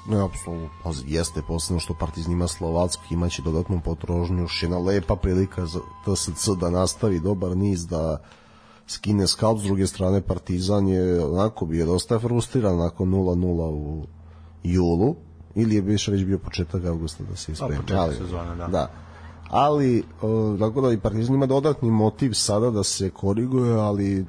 Ne, 0.09 0.25
apsolutno. 0.25 0.69
Pazi, 0.83 1.05
jeste 1.07 1.43
posebno 1.43 1.81
što 1.81 1.95
Partizan 1.95 2.33
ima 2.33 2.49
Slovacki, 2.49 3.15
imaće 3.15 3.43
dodatnu 3.43 3.81
potrožnju, 3.85 4.43
još 4.43 4.63
jedna 4.63 4.79
lepa 4.79 5.17
prilika 5.17 5.67
za 5.67 5.81
TSC 6.05 6.49
da 6.61 6.71
nastavi 6.71 7.21
dobar 7.21 7.57
niz, 7.57 7.87
da 7.87 8.19
skine 8.87 9.27
skalp, 9.27 9.61
s 9.61 9.63
druge 9.63 9.87
strane 9.87 10.21
Partizan 10.21 10.89
je 10.89 11.25
onako 11.25 11.67
bio 11.67 11.87
dosta 11.87 12.19
frustriran 12.19 12.79
nakon 12.79 13.09
0-0 13.09 13.45
u 13.73 14.07
julu, 14.63 15.17
ili 15.55 15.75
je 15.75 15.81
više 15.81 16.11
već 16.11 16.25
bio 16.25 16.39
početak 16.39 16.85
avgusta 16.85 17.25
da 17.31 17.37
se 17.37 17.53
ispremi. 17.53 17.77
početak 17.77 18.15
sezone, 18.15 18.57
da. 18.57 18.67
da. 18.67 19.04
Ali, 19.57 20.03
o, 20.23 20.57
tako 20.59 20.81
da 20.81 20.93
i 20.93 20.99
Partizan 20.99 21.35
ima 21.35 21.47
dodatni 21.47 21.91
motiv 21.91 22.33
sada 22.33 22.71
da 22.71 22.85
se 22.85 23.11
koriguje, 23.11 23.75
ali 23.75 24.27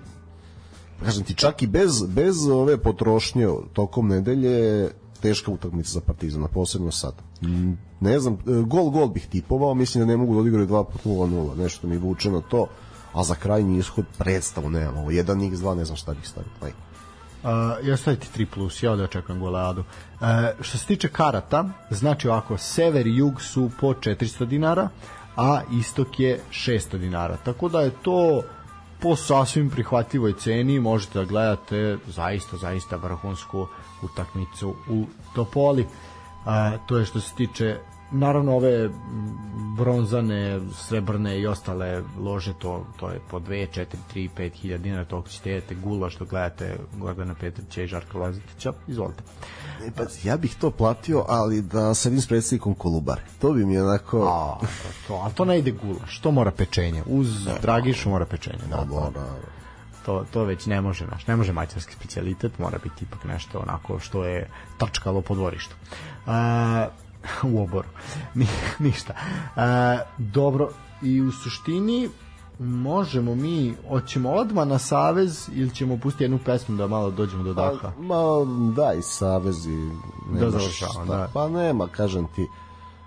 kažem 1.03 1.23
ti, 1.23 1.33
čak 1.33 1.61
i 1.61 1.67
bez, 1.67 2.03
bez 2.07 2.47
ove 2.47 2.77
potrošnje 2.77 3.47
tokom 3.73 4.07
nedelje 4.07 4.89
teška 5.21 5.51
utakmica 5.51 5.91
za 5.91 6.01
Partizana, 6.01 6.47
posebno 6.47 6.91
sad. 6.91 7.13
Mm, 7.41 7.73
Ne 7.99 8.19
znam, 8.19 8.33
e, 8.33 8.37
gol 8.67 8.89
gol 8.89 9.07
bih 9.07 9.27
tipovao, 9.31 9.73
mislim 9.73 10.03
da 10.03 10.07
ne 10.07 10.17
mogu 10.17 10.33
da 10.33 10.39
odigraju 10.39 10.67
2 10.67 10.83
put 10.83 11.05
0-0, 11.05 11.57
nešto 11.57 11.87
mi 11.87 11.97
vuče 11.97 12.31
na 12.31 12.41
to, 12.41 12.67
a 13.13 13.23
za 13.23 13.35
krajnji 13.35 13.79
ishod 13.79 14.05
predstavu 14.17 14.69
nemamo, 14.69 14.99
ovo 14.99 15.11
1x2, 15.11 15.75
ne 15.75 15.85
znam 15.85 15.97
šta 15.97 16.13
bih 16.13 16.27
stavio. 16.27 16.51
Aj. 16.61 16.71
Uh, 17.45 17.87
ja 17.87 17.97
staviti 17.97 18.27
3 18.37 18.45
plus, 18.53 18.83
ja 18.83 18.91
ovde 18.91 19.03
očekujem 19.03 19.41
goleadu. 19.41 19.81
Uh, 19.81 20.27
što 20.61 20.77
se 20.77 20.85
tiče 20.85 21.09
karata, 21.09 21.69
znači 21.89 22.27
ovako, 22.27 22.57
sever 22.57 23.07
i 23.07 23.17
jug 23.17 23.41
su 23.41 23.69
po 23.79 23.93
400 23.93 24.45
dinara, 24.45 24.89
a 25.35 25.61
istok 25.71 26.19
je 26.19 26.39
600 26.51 26.97
dinara. 26.97 27.37
Tako 27.37 27.69
da 27.69 27.81
je 27.81 27.91
to 28.01 28.41
po 28.99 29.15
sasvim 29.15 29.69
prihvatljivoj 29.69 30.33
ceni, 30.33 30.79
možete 30.79 31.19
da 31.19 31.25
gledate 31.25 31.97
zaista, 32.07 32.57
zaista 32.57 32.95
vrhunsku 32.95 33.67
utakmicu 34.03 34.75
u 34.89 35.05
Topoli. 35.35 35.81
Uh, 35.81 36.51
to 36.87 36.97
je 36.97 37.05
što 37.05 37.19
se 37.19 37.35
tiče 37.35 37.77
naravno 38.11 38.55
ove 38.55 38.89
bronzane, 39.77 40.59
srebrne 40.73 41.39
i 41.39 41.47
ostale 41.47 42.03
lože 42.19 42.53
to, 42.53 42.85
to 42.99 43.09
je 43.09 43.19
po 43.29 43.39
2, 43.39 43.67
4, 43.79 43.85
3, 44.13 44.29
5 44.37 44.53
hiljada 44.53 44.83
dinara 44.83 45.05
toliko 45.05 45.29
ćete 45.29 45.49
jedete 45.49 45.75
gula 45.75 46.09
što 46.09 46.25
gledate 46.25 46.77
Gordana 46.97 47.35
Petrića 47.39 47.81
i 47.81 47.87
Žarka 47.87 48.17
Lazetića 48.17 48.73
izvolite 48.87 49.23
E, 49.83 49.91
pa, 49.91 50.03
ja 50.23 50.37
bih 50.37 50.55
to 50.55 50.71
platio, 50.71 51.25
ali 51.27 51.61
da 51.61 51.93
sedim 51.93 52.21
s 52.21 52.27
predsjednikom 52.27 52.75
Kolubare. 52.75 53.21
To 53.41 53.51
bi 53.51 53.65
mi 53.65 53.77
onako... 53.77 54.27
a, 54.27 54.65
to, 55.07 55.15
a 55.15 55.29
to 55.29 55.45
ne 55.45 55.59
ide 55.59 55.71
gula 55.71 56.07
što 56.07 56.31
mora 56.31 56.51
pečenje 56.51 57.03
uz 57.05 57.47
Dragišu 57.61 58.09
mora 58.09 58.25
pečenje 58.25 58.63
da, 58.69 58.77
to, 58.77 58.85
Dobro, 58.85 59.11
to, 60.05 60.25
to 60.33 60.43
već 60.43 60.65
ne 60.65 60.81
može 60.81 61.05
naš, 61.07 61.27
ne 61.27 61.35
može 61.35 61.53
mađarski 61.53 61.93
specijalitet, 61.93 62.59
mora 62.59 62.77
biti 62.83 63.05
ipak 63.05 63.23
nešto 63.23 63.59
onako 63.59 63.99
što 63.99 64.25
je 64.25 64.49
tačkalo 64.77 65.21
po 65.21 65.35
dvorištu. 65.35 65.75
A, 66.27 66.87
u 67.43 67.63
oboru. 67.63 67.87
Ni, 68.33 68.47
ništa. 68.79 69.13
A, 69.55 69.99
dobro, 70.17 70.69
i 71.01 71.21
u 71.21 71.31
suštini 71.31 72.09
možemo 72.59 73.35
mi, 73.35 73.73
hoćemo 73.89 74.31
odma 74.31 74.65
na 74.65 74.79
Savez 74.79 75.49
ili 75.53 75.75
ćemo 75.75 75.97
pustiti 75.97 76.23
jednu 76.23 76.39
pesmu 76.45 76.77
da 76.77 76.87
malo 76.87 77.11
dođemo 77.11 77.43
do 77.43 77.53
daha? 77.53 77.71
Pa, 77.81 78.01
ma, 78.01 78.45
daj, 78.75 79.01
Savez 79.01 79.67
i... 79.67 79.89
Da 80.39 80.49
završavam, 80.49 81.07
da. 81.07 81.29
Pa 81.33 81.49
nema, 81.49 81.87
kažem 81.87 82.27
ti, 82.35 82.47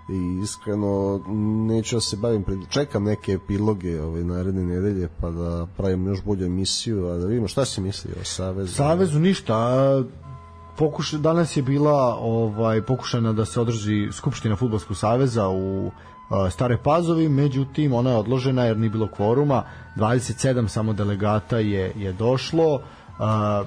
i 0.09 0.41
iskreno 0.43 1.21
neću 1.67 1.95
da 1.95 2.01
se 2.01 2.17
bavim 2.17 2.43
pred... 2.43 2.59
čekam 2.69 3.03
neke 3.03 3.31
epiloge 3.31 4.01
ove 4.01 4.23
naredne 4.23 4.63
nedelje 4.63 5.09
pa 5.21 5.29
da 5.29 5.67
pravim 5.77 6.07
još 6.07 6.23
bolju 6.23 6.45
emisiju 6.45 7.07
a 7.07 7.17
da 7.17 7.25
vidimo 7.25 7.47
šta 7.47 7.65
si 7.65 7.81
mislio 7.81 8.15
o 8.21 8.23
Savezu 8.23 8.73
Savezu 8.73 9.19
ništa 9.19 9.53
a, 9.55 10.03
pokuša, 10.77 11.17
danas 11.17 11.57
je 11.57 11.63
bila 11.63 12.15
ovaj 12.21 12.81
pokušana 12.81 13.33
da 13.33 13.45
se 13.45 13.61
održi 13.61 14.11
skupština 14.11 14.55
fudbalskog 14.55 14.97
saveza 14.97 15.49
u 15.49 15.91
Stare 16.51 16.77
Pazovi, 16.77 17.29
međutim 17.29 17.93
ona 17.93 18.09
je 18.09 18.17
odložena 18.17 18.65
jer 18.65 18.77
nije 18.77 18.89
bilo 18.89 19.07
kvoruma, 19.07 19.63
27 19.95 20.67
samo 20.67 20.93
delegata 20.93 21.57
je 21.59 21.93
je 21.95 22.13
došlo. 22.13 22.81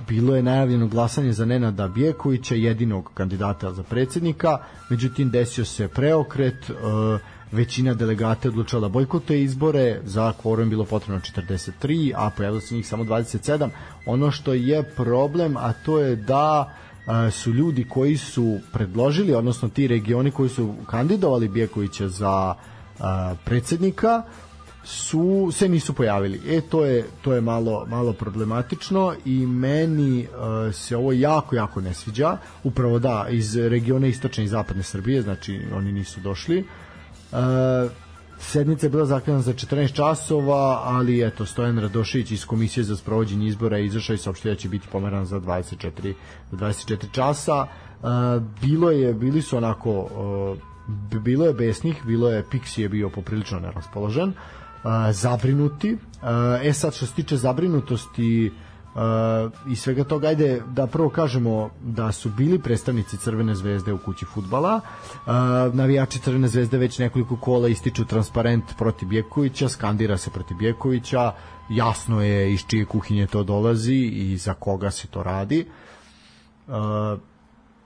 Bilo 0.08 0.36
je 0.36 0.42
najavljeno 0.42 0.88
glasanje 0.88 1.32
za 1.32 1.44
Nenada 1.44 1.88
Bjekovića, 1.88 2.54
jedinog 2.54 3.10
kandidata 3.14 3.72
za 3.72 3.82
predsednika, 3.82 4.58
međutim 4.90 5.30
desio 5.30 5.64
se 5.64 5.88
preokret, 5.88 6.70
većina 7.52 7.94
delegata 7.94 8.48
odlučila 8.48 8.80
da 8.80 8.88
bojkote 8.88 9.42
izbore, 9.42 10.00
za 10.04 10.32
kvorum 10.42 10.70
bilo 10.70 10.84
potrebno 10.84 11.20
43, 11.20 12.12
a 12.16 12.30
pojavilo 12.36 12.60
se 12.60 12.74
njih 12.74 12.86
samo 12.88 13.04
27. 13.04 13.68
Ono 14.06 14.30
što 14.30 14.54
je 14.54 14.82
problem, 14.82 15.56
a 15.56 15.72
to 15.72 15.98
je 15.98 16.16
da 16.16 16.72
su 17.30 17.52
ljudi 17.52 17.84
koji 17.88 18.16
su 18.16 18.58
predložili, 18.72 19.34
odnosno 19.34 19.68
ti 19.68 19.88
regioni 19.88 20.30
koji 20.30 20.48
su 20.48 20.74
kandidovali 20.86 21.48
Bjekovića 21.48 22.08
za 22.08 22.54
predsednika, 23.44 24.22
su 24.84 25.50
se 25.52 25.68
nisu 25.68 25.92
pojavili. 25.92 26.40
E 26.48 26.60
to 26.60 26.84
je 26.84 27.04
to 27.22 27.32
je 27.32 27.40
malo 27.40 27.86
malo 27.88 28.12
problematično 28.12 29.14
i 29.24 29.46
meni 29.46 30.26
uh, 30.26 30.74
se 30.74 30.96
ovo 30.96 31.12
jako 31.12 31.56
jako 31.56 31.80
ne 31.80 31.94
sviđa. 31.94 32.36
Upravo 32.64 32.98
da 32.98 33.26
iz 33.30 33.56
regiona 33.56 34.06
istočne 34.06 34.44
i 34.44 34.48
zapadne 34.48 34.82
Srbije, 34.82 35.22
znači 35.22 35.60
oni 35.74 35.92
nisu 35.92 36.20
došli. 36.20 36.64
Uh, 37.32 37.38
sednica 38.42 38.86
je 38.86 38.90
bila 38.90 39.04
zakazana 39.04 39.42
za 39.42 39.52
14 39.52 39.92
časova, 39.92 40.80
ali 40.84 41.26
eto 41.26 41.46
Stojan 41.46 41.78
Radošević 41.78 42.30
iz 42.30 42.44
komisije 42.46 42.84
za 42.84 42.96
sprovođenje 42.96 43.46
izbora 43.46 43.76
je 43.76 43.86
izašao 43.86 44.14
i 44.14 44.18
saopštio 44.18 44.52
da 44.52 44.58
će 44.58 44.68
biti 44.68 44.88
pomeran 44.92 45.26
za 45.26 45.40
24 45.40 46.14
24 46.52 47.12
časa. 47.12 47.66
Uh, 48.02 48.08
bilo 48.60 48.90
je 48.90 49.14
bili 49.14 49.42
su 49.42 49.56
onako 49.56 49.90
uh, 49.90 51.20
bilo 51.22 51.46
je 51.46 51.54
besnih, 51.54 52.02
bilo 52.06 52.30
je 52.30 52.44
Pixi 52.52 52.80
je 52.80 52.88
bio 52.88 53.10
poprilično 53.10 53.60
neraspoložen. 53.60 54.28
Uh, 54.28 54.34
zabrinuti. 55.10 55.96
E 56.62 56.72
sad 56.72 56.94
što 56.94 57.06
se 57.06 57.14
tiče 57.14 57.36
zabrinutosti 57.36 58.52
i 59.68 59.76
svega 59.76 60.04
toga, 60.04 60.28
ajde 60.28 60.62
da 60.66 60.86
prvo 60.86 61.08
kažemo 61.08 61.70
da 61.82 62.12
su 62.12 62.30
bili 62.30 62.58
predstavnici 62.58 63.16
Crvene 63.16 63.54
zvezde 63.54 63.92
u 63.92 63.98
kući 63.98 64.24
futbala. 64.24 64.80
navijači 65.72 66.18
Crvene 66.18 66.48
zvezde 66.48 66.78
već 66.78 66.98
nekoliko 66.98 67.36
kola 67.36 67.68
ističu 67.68 68.04
transparent 68.04 68.64
protiv 68.78 69.08
Bjekovića, 69.08 69.68
skandira 69.68 70.18
se 70.18 70.30
protiv 70.30 70.56
Bjekovića, 70.56 71.32
jasno 71.70 72.22
je 72.22 72.52
iz 72.52 72.60
čije 72.66 72.84
kuhinje 72.84 73.26
to 73.26 73.42
dolazi 73.42 73.94
i 73.94 74.36
za 74.36 74.54
koga 74.54 74.90
se 74.90 75.06
to 75.06 75.22
radi 75.22 75.66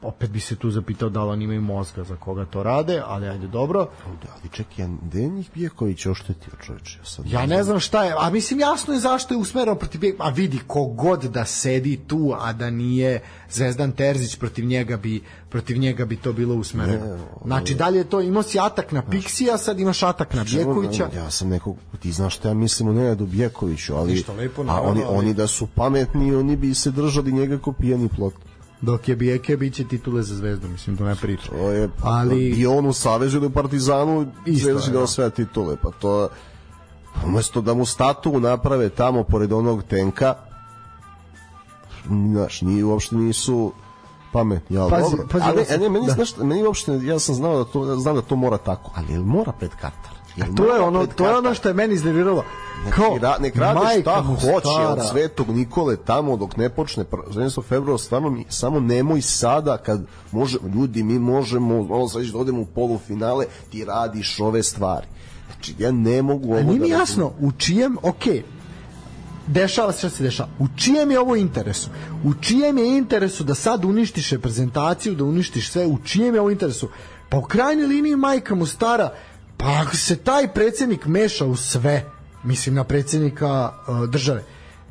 opet 0.02 0.30
bi 0.30 0.40
se 0.40 0.56
tu 0.56 0.70
zapitao 0.70 1.08
da 1.08 1.24
li 1.24 1.30
oni 1.30 1.44
imaju 1.44 1.60
mozga 1.60 2.04
za 2.04 2.16
koga 2.16 2.44
to 2.44 2.62
rade, 2.62 3.02
ali 3.06 3.28
ajde 3.28 3.46
dobro. 3.46 3.88
Da, 4.22 4.28
ali 4.32 4.48
čekaj, 4.52 4.86
gde 5.02 5.20
je 5.20 5.28
njih 5.28 5.50
Bijeković 5.54 6.06
oštetio 6.06 6.52
čoveče? 6.62 6.98
Ja, 6.98 7.04
sad 7.04 7.26
ja 7.26 7.46
ne 7.46 7.62
znam 7.62 7.80
šta 7.80 8.04
je, 8.04 8.14
a 8.18 8.30
mislim 8.30 8.60
jasno 8.60 8.94
je 8.94 9.00
zašto 9.00 9.34
je 9.34 9.38
usmerao 9.38 9.74
protiv 9.74 10.00
Bijekovića, 10.00 10.24
a 10.28 10.30
vidi 10.30 10.60
kogod 10.66 11.22
da 11.22 11.44
sedi 11.44 11.96
tu, 12.06 12.34
a 12.38 12.52
da 12.52 12.70
nije 12.70 13.20
Zvezdan 13.50 13.92
Terzić 13.92 14.36
protiv 14.36 14.64
njega 14.64 14.96
bi 14.96 15.22
protiv 15.48 15.78
njega 15.78 16.04
bi 16.04 16.16
to 16.16 16.32
bilo 16.32 16.54
usmereno. 16.54 17.18
Znači 17.44 17.74
dalje 17.74 18.04
to 18.04 18.20
imao 18.20 18.42
si 18.42 18.58
atak 18.60 18.92
na 18.92 19.02
Pixija, 19.02 19.58
sad 19.58 19.80
imaš 19.80 20.02
atak 20.02 20.34
na 20.34 20.44
Bjekovića. 20.44 21.08
Ja 21.14 21.30
sam 21.30 21.48
nekog 21.48 21.76
ti 22.02 22.12
znaš 22.12 22.36
šta 22.36 22.48
ja 22.48 22.54
mislim 22.54 22.88
o 22.88 22.92
Nenadu 22.92 23.26
Bjekoviću, 23.26 23.94
ali 23.94 24.12
Ništa 24.12 24.32
lepo, 24.32 24.64
a 24.68 24.80
oni 24.80 25.02
ali... 25.06 25.18
oni 25.18 25.34
da 25.34 25.46
su 25.46 25.66
pametni, 25.66 26.34
oni 26.34 26.56
bi 26.56 26.74
se 26.74 26.90
držali 26.90 27.32
njega 27.32 27.58
kao 27.58 27.72
pijani 27.72 28.08
plot 28.08 28.34
dok 28.80 29.08
je 29.08 29.16
Bijeke 29.16 29.56
biće 29.56 29.84
titule 29.84 30.22
za 30.22 30.34
Zvezdu, 30.34 30.68
mislim, 30.68 30.96
to 30.96 31.04
ne 31.04 31.14
priča. 31.14 31.48
To 31.50 31.70
je, 31.70 31.88
ali... 32.02 32.48
I 32.48 32.66
on 32.66 32.86
u 32.86 32.92
Savezu 32.92 33.36
ili 33.36 33.50
Partizanu 33.50 34.26
Zvezda 34.46 34.80
će 34.80 34.90
da 34.90 35.06
sve 35.06 35.30
titule, 35.30 35.76
pa 35.82 35.90
to 35.90 36.28
umesto 37.26 37.60
da 37.60 37.74
mu 37.74 37.86
statu 37.86 38.40
naprave 38.40 38.88
tamo 38.88 39.22
pored 39.22 39.52
onog 39.52 39.82
tenka 39.82 40.34
znaš, 42.08 42.62
nije, 42.62 42.84
uopšte 42.84 43.16
nisu 43.16 43.72
pametni, 44.32 44.76
ja, 44.76 44.88
pazi, 44.88 45.10
dobro. 45.10 45.26
Pazi, 45.32 45.44
a 45.44 45.52
ne, 45.52 45.78
ne, 45.78 45.88
meni, 45.88 46.06
da. 46.06 46.12
znaš, 46.12 46.36
meni 46.36 46.64
uopšte, 46.64 46.92
ja 47.02 47.18
sam 47.18 47.34
znao 47.34 47.58
da 47.58 47.64
to, 47.64 47.96
znam 47.96 48.14
da 48.14 48.22
to 48.22 48.36
mora 48.36 48.58
tako, 48.58 48.90
ali 48.94 49.18
mora 49.18 49.52
pred 49.52 49.70
Katar? 49.70 50.15
A 50.42 50.54
to 50.56 50.74
je 50.74 50.80
ono, 50.80 51.06
to 51.06 51.28
je 51.28 51.36
ono 51.36 51.54
što 51.54 51.68
je 51.68 51.74
meni 51.74 51.94
iznerviralo. 51.94 52.44
Kao, 52.90 53.18
ra, 53.18 53.36
nek 53.40 53.56
rade 53.56 54.00
šta 54.00 54.22
hoće 54.22 54.86
od 54.88 54.98
Svetog 55.10 55.50
Nikole 55.50 55.96
tamo 55.96 56.36
dok 56.36 56.56
ne 56.56 56.68
počne 56.68 57.04
prvenstvo 57.04 57.62
februara, 57.62 57.98
stvarno 57.98 58.42
samo 58.48 58.80
nemoj 58.80 59.22
sada 59.22 59.78
kad 59.78 60.06
može, 60.32 60.58
ljudi 60.74 61.02
mi 61.02 61.18
možemo, 61.18 61.80
ono 61.90 62.08
sad 62.08 62.22
da 62.22 62.38
odemo 62.38 62.60
u 62.60 62.66
polufinale, 62.66 63.44
ti 63.70 63.84
radiš 63.84 64.40
ove 64.40 64.62
stvari. 64.62 65.06
Znači, 65.52 65.74
ja 65.78 65.90
ne 65.90 66.22
mogu 66.22 66.48
ovo 66.48 66.58
A 66.58 66.62
nije 66.62 66.80
mi 66.80 66.88
da 66.88 66.96
jasno, 66.96 67.32
u 67.40 67.52
čijem, 67.52 67.96
okej, 68.02 68.34
okay, 68.34 68.42
dešava 69.46 69.92
se 69.92 69.98
šta 69.98 70.10
se 70.10 70.22
dešava. 70.22 70.48
U 70.58 70.66
čijem 70.76 71.10
je 71.10 71.20
ovo 71.20 71.36
interesu? 71.36 71.90
U 72.24 72.34
čijem 72.34 72.78
je 72.78 72.98
interesu 72.98 73.44
da 73.44 73.54
sad 73.54 73.84
uništiš 73.84 74.30
reprezentaciju, 74.30 75.14
da 75.14 75.24
uništiš 75.24 75.70
sve? 75.70 75.86
U 75.86 75.98
čijem 76.04 76.34
je 76.34 76.40
ovo 76.40 76.50
interesu? 76.50 76.88
Pa 77.28 77.38
u 77.38 77.42
krajnjoj 77.42 77.86
liniji 77.86 78.16
majka 78.16 78.54
mu 78.54 78.66
stara 78.66 79.12
Pa 79.56 79.82
ako 79.82 79.96
se 79.96 80.16
taj 80.16 80.48
predsednik 80.54 81.06
meša 81.06 81.46
u 81.46 81.56
sve, 81.56 82.04
mislim 82.44 82.74
na 82.74 82.84
predsednika 82.84 83.72
uh, 83.88 84.08
države, 84.08 84.44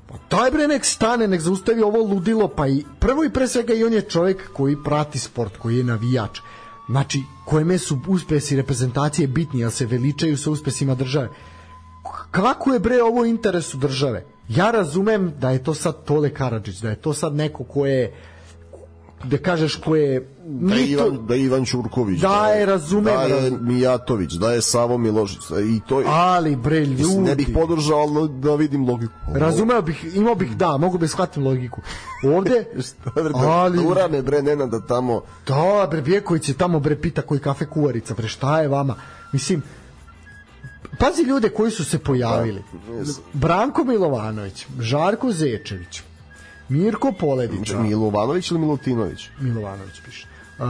pa 0.08 0.18
taj 0.30 0.52
bre 0.52 0.68
nek 0.68 0.86
stane, 0.86 1.28
nek 1.28 1.42
zaustavi 1.42 1.82
ovo 1.82 2.04
ludilo, 2.04 2.48
pa 2.48 2.68
i 2.68 2.84
prvo 3.00 3.24
i 3.24 3.30
pre 3.30 3.48
svega 3.48 3.74
i 3.74 3.84
on 3.84 3.94
je 3.94 4.02
čovjek 4.02 4.54
koji 4.54 4.84
prati 4.84 5.20
sport, 5.20 5.58
koji 5.58 5.78
je 5.78 5.84
navijač. 5.84 6.40
Znači, 6.90 7.24
kojeme 7.46 7.78
su 7.78 8.00
uspesi 8.08 8.56
reprezentacije 8.56 9.28
bitni, 9.28 9.60
jel 9.60 9.70
se 9.70 9.86
veličaju 9.86 10.38
sa 10.38 10.52
uspesima 10.52 10.96
države. 10.96 11.30
Kako 12.32 12.74
je 12.74 12.80
bre 12.80 13.04
ovo 13.04 13.26
interesu 13.26 13.78
države? 13.78 14.26
Ja 14.50 14.72
razumem 14.72 15.34
da 15.40 15.50
je 15.50 15.64
to 15.64 15.74
sad 15.74 16.04
Tole 16.06 16.34
Karadžić, 16.34 16.78
da 16.78 16.90
je 16.90 16.96
to 16.96 17.14
sad 17.14 17.36
neko 17.36 17.64
ko 17.64 17.86
je 17.86 18.14
da 19.30 19.38
kažeš 19.38 19.76
ko 19.76 19.96
je 19.96 20.28
da 20.46 20.76
je 20.76 20.88
Ivan, 20.88 21.26
da 21.28 21.36
je 21.36 21.44
Ivan 21.44 21.66
Ćurković 21.66 22.22
da, 22.22 22.28
da 22.30 22.48
je, 22.48 22.66
razumem. 22.66 23.16
da 23.30 23.36
je 23.36 23.52
Mijatović 23.62 24.34
da 24.34 24.52
je 24.52 24.62
Savo 24.62 24.98
Milošić 24.98 25.42
i 25.50 25.82
to 25.88 26.00
je, 26.00 26.06
ali 26.10 26.56
bre 26.56 26.80
ljudi 26.80 27.18
ne 27.18 27.36
bih 27.36 27.50
podržao 27.54 27.98
ali 27.98 28.30
da 28.30 28.56
vidim 28.56 28.90
logiku. 28.90 29.14
Razumeo 29.34 29.82
bih 29.82 30.16
imao 30.16 30.36
bih 30.36 30.58
da 30.58 30.78
mogu 30.78 30.98
bih 30.98 31.10
shvatim 31.10 31.44
logiku. 31.44 31.82
Ovde 32.24 32.66
ali 33.46 33.86
urane 33.86 34.22
bre 34.22 34.42
Nena 34.42 34.66
da 34.66 34.80
tamo 34.80 35.22
da 35.48 35.88
bre 35.92 36.02
Bjeković 36.02 36.50
je 36.50 36.56
tamo 36.56 36.80
bre 36.80 37.02
pita 37.02 37.22
koji 37.22 37.40
kafe 37.40 37.66
kuvarica 37.66 38.14
bre 38.14 38.28
šta 38.28 38.62
je 38.62 38.68
vama? 38.68 38.96
Mislim 39.34 39.64
pazi 41.00 41.24
ljude 41.24 41.50
koji 41.50 41.72
su 41.72 41.86
se 41.86 42.00
pojavili. 42.00 42.64
Da, 42.88 43.12
Branko 43.34 43.84
Milovanović 43.84 44.66
Žarko 44.80 45.32
Zečević 45.32 46.02
Mirko 46.70 47.12
Poledica. 47.12 47.80
Milovanović 47.80 48.52
ili 48.52 48.60
Milutinović? 48.60 49.30
Milovanović 49.40 50.02
piše. 50.06 50.28
Uh, 50.60 50.66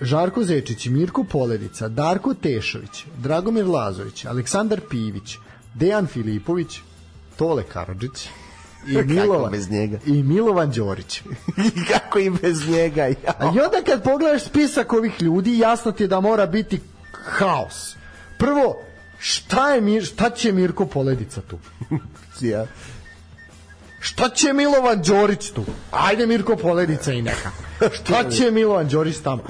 Žarko 0.00 0.44
Zečić, 0.44 0.86
Mirko 0.86 1.24
Poledica, 1.24 1.88
Darko 1.88 2.34
Tešović, 2.34 3.04
Dragomir 3.18 3.66
Lazović, 3.66 4.24
Aleksandar 4.24 4.80
Pivić, 4.90 5.36
Dejan 5.74 6.06
Filipović, 6.06 6.80
Tole 7.36 7.62
Karadžić 7.62 8.28
i 8.88 9.02
Milovan, 9.02 9.52
bez 9.52 9.70
njega? 9.70 9.98
i 10.06 10.22
Milovan 10.22 10.70
Đorić. 10.70 11.22
Kako 11.92 12.18
i 12.18 12.30
bez 12.30 12.68
njega? 12.68 13.06
Ja. 13.06 13.14
A 13.38 13.52
i 13.56 13.60
onda 13.60 13.82
kad 13.86 14.02
pogledaš 14.02 14.44
spisak 14.44 14.92
ovih 14.92 15.22
ljudi, 15.22 15.58
jasno 15.58 15.92
ti 15.92 16.02
je 16.02 16.06
da 16.06 16.20
mora 16.20 16.46
biti 16.46 16.80
haos. 17.12 17.96
Prvo, 18.38 18.76
šta, 19.18 19.70
je, 19.70 20.02
šta 20.02 20.30
će 20.30 20.52
Mirko 20.52 20.86
Poledica 20.86 21.40
tu? 21.40 21.58
ja. 22.40 22.66
Šta 24.00 24.28
će 24.28 24.52
Milovan 24.52 25.02
Đorić 25.02 25.50
tu? 25.50 25.64
Ajde 25.90 26.26
Mirko 26.26 26.56
Poledica 26.56 27.12
i 27.12 27.22
nekako. 27.22 27.56
Šta 27.92 28.30
će 28.30 28.50
Milovan 28.50 28.88
Đorić 28.88 29.16
tamo? 29.18 29.42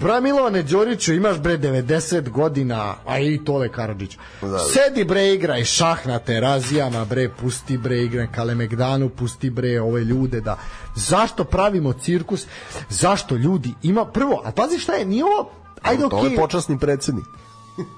Bra 0.00 0.20
Milovane 0.20 0.62
Đoriću 0.62 1.12
imaš 1.12 1.38
bre 1.38 1.58
90 1.58 2.28
godina, 2.28 2.94
a 3.06 3.18
i 3.18 3.44
Tole 3.44 3.68
Karadžić. 3.68 4.18
Da. 4.42 4.58
Sedi 4.58 5.04
bre 5.04 5.28
igraj 5.28 5.64
šah 5.64 6.06
na 6.06 6.18
terazijama, 6.18 7.04
bre 7.04 7.28
pusti 7.28 7.78
bre 7.78 8.02
igraj 8.02 8.26
Kalemegdanu, 8.34 9.08
pusti 9.08 9.50
bre 9.50 9.80
ove 9.80 10.04
ljude 10.04 10.40
da 10.40 10.58
zašto 10.94 11.44
pravimo 11.44 11.92
cirkus? 11.92 12.46
Zašto 12.88 13.36
ljudi 13.36 13.74
ima 13.82 14.04
prvo, 14.04 14.42
a 14.44 14.52
pazi 14.52 14.78
šta 14.78 14.92
je, 14.92 15.04
nije 15.04 15.24
ovo 15.24 15.50
Ajde, 15.82 16.02
to 16.02 16.08
okay. 16.08 16.30
je 16.30 16.36
počasni 16.36 16.78
predsednik. 16.78 17.24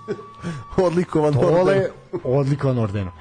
odlikovan 0.86 1.34
Tole, 1.34 1.90
odlikovan 2.24 2.78
ordenom 2.78 3.12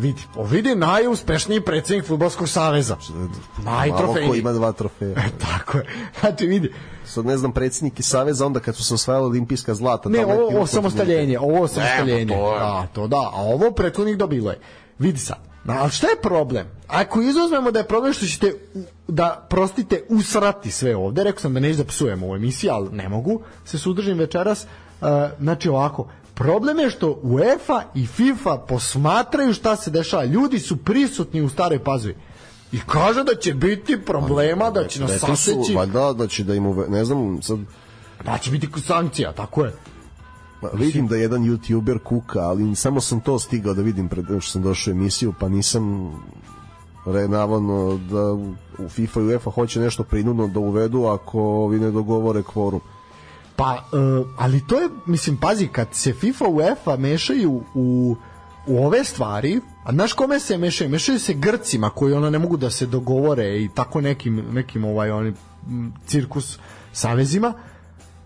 Vidi, 0.00 0.22
vidi 0.50 0.74
najuspešniji 0.74 1.60
predsednik 1.60 2.06
Futbolskog 2.06 2.48
saveza. 2.48 2.96
Malo 3.10 3.28
ko 3.56 3.62
Najtrofejniji. 3.62 4.38
ima 4.38 4.52
dva 4.52 4.72
trofeja. 4.72 5.14
Tako 5.38 5.78
je. 5.78 5.84
Znači, 6.20 6.46
vidi, 6.46 6.72
Sad 7.04 7.26
ne 7.26 7.36
znam, 7.36 7.52
predsjednik 7.52 8.00
i 8.00 8.02
saveza, 8.02 8.46
onda 8.46 8.60
kad 8.60 8.76
su 8.76 8.84
se 8.84 8.94
osvajali 8.94 9.26
olimpijska 9.26 9.74
zlata. 9.74 10.08
Ne, 10.08 10.18
tamo 10.18 10.32
ovo, 10.32 10.56
ovo 10.56 10.66
samostaljenje, 10.66 11.38
ovo 11.38 11.68
samostaljenje. 11.68 12.24
Ne, 12.24 12.34
pa 12.34 12.40
to 12.40 12.52
je. 12.54 12.58
Da, 12.58 12.86
to 12.92 13.06
da, 13.06 13.16
a 13.16 13.40
ovo 13.42 13.70
prethodnih 13.70 14.16
dobilo 14.16 14.50
je. 14.50 14.58
Vidi 14.98 15.18
sad, 15.18 15.38
na, 15.64 15.76
ali 15.80 15.90
šta 15.90 16.06
je 16.06 16.16
problem? 16.22 16.66
Ako 16.86 17.22
izuzmemo 17.22 17.70
da 17.70 17.78
je 17.78 17.86
problem 17.86 18.12
što 18.12 18.26
ćete, 18.26 18.54
da, 19.08 19.46
prostite, 19.50 20.02
usrati 20.08 20.70
sve 20.70 20.96
ovde, 20.96 21.24
rekao 21.24 21.40
sam 21.40 21.54
da 21.54 21.60
neću 21.60 21.78
da 21.78 21.84
psujem 21.84 22.22
u 22.22 22.36
emisiji, 22.36 22.70
ali 22.70 22.88
ne 22.92 23.08
mogu, 23.08 23.40
se 23.64 23.78
sudržim 23.78 24.18
večeras, 24.18 24.64
uh, 25.00 25.08
znači 25.40 25.68
ovako, 25.68 26.08
problem 26.40 26.78
je 26.78 26.90
što 26.90 27.18
UEFA 27.22 27.82
i 27.94 28.06
FIFA 28.06 28.58
posmatraju 28.68 29.54
šta 29.54 29.76
se 29.76 29.90
dešava, 29.90 30.24
ljudi 30.24 30.58
su 30.58 30.76
prisutni 30.76 31.42
u 31.42 31.48
staroj 31.48 31.84
pazovi 31.84 32.14
i 32.72 32.78
kaže 32.86 33.24
da 33.24 33.34
će 33.34 33.54
biti 33.54 34.00
problema, 34.04 34.70
da 34.70 34.86
će 34.88 35.00
nas 35.00 35.20
saseći, 35.20 35.74
valjda 35.74 36.12
da 36.12 36.26
će 36.26 36.44
da 36.44 36.54
im 36.54 36.66
uve, 36.66 36.88
ne 36.88 37.04
znam, 37.04 37.42
sad 37.42 37.58
da 38.24 38.38
će 38.38 38.50
biti 38.50 38.68
sankcija, 38.80 39.32
tako 39.32 39.64
je. 39.64 39.74
Ma, 40.62 40.68
vidim 40.72 41.06
da 41.06 41.16
jedan 41.16 41.42
youtuber 41.42 41.98
kuka, 41.98 42.40
ali 42.40 42.76
samo 42.76 43.00
sam 43.00 43.20
to 43.20 43.38
stigao 43.38 43.74
da 43.74 43.82
vidim 43.82 44.08
pred 44.08 44.24
što 44.40 44.50
sam 44.52 44.62
došao 44.62 44.92
u 44.92 44.96
emisiju, 44.96 45.34
pa 45.40 45.48
nisam 45.48 46.12
re, 47.06 47.28
navodno 47.28 48.00
da 48.10 48.32
u 48.84 48.88
FIFA 48.88 49.20
i 49.20 49.24
UEFA 49.24 49.50
hoće 49.50 49.80
nešto 49.80 50.04
prinudno 50.04 50.46
da 50.46 50.60
uvedu 50.60 51.04
ako 51.04 51.40
ovi 51.40 51.78
ne 51.78 51.90
dogovore 51.90 52.42
kvorum. 52.42 52.80
Pa, 53.60 53.84
e, 53.92 54.24
ali 54.36 54.66
to 54.66 54.80
je, 54.80 54.88
mislim, 55.06 55.36
pazi, 55.36 55.66
kad 55.66 55.88
se 55.92 56.12
FIFA 56.12 56.48
UEFA 56.48 56.96
mešaju 56.96 57.62
u, 57.74 58.16
u 58.66 58.84
ove 58.86 59.04
stvari, 59.04 59.60
a 59.84 59.92
znaš 59.92 60.12
kome 60.12 60.40
se 60.40 60.58
mešaju? 60.58 60.90
Mešaju 60.90 61.18
se 61.18 61.34
Grcima 61.34 61.90
koji 61.90 62.14
ono 62.14 62.30
ne 62.30 62.38
mogu 62.38 62.56
da 62.56 62.70
se 62.70 62.86
dogovore 62.86 63.62
i 63.62 63.68
tako 63.74 64.00
nekim, 64.00 64.44
nekim 64.52 64.84
ovaj, 64.84 65.10
oni, 65.10 65.32
cirkus 66.06 66.58
savezima, 66.92 67.54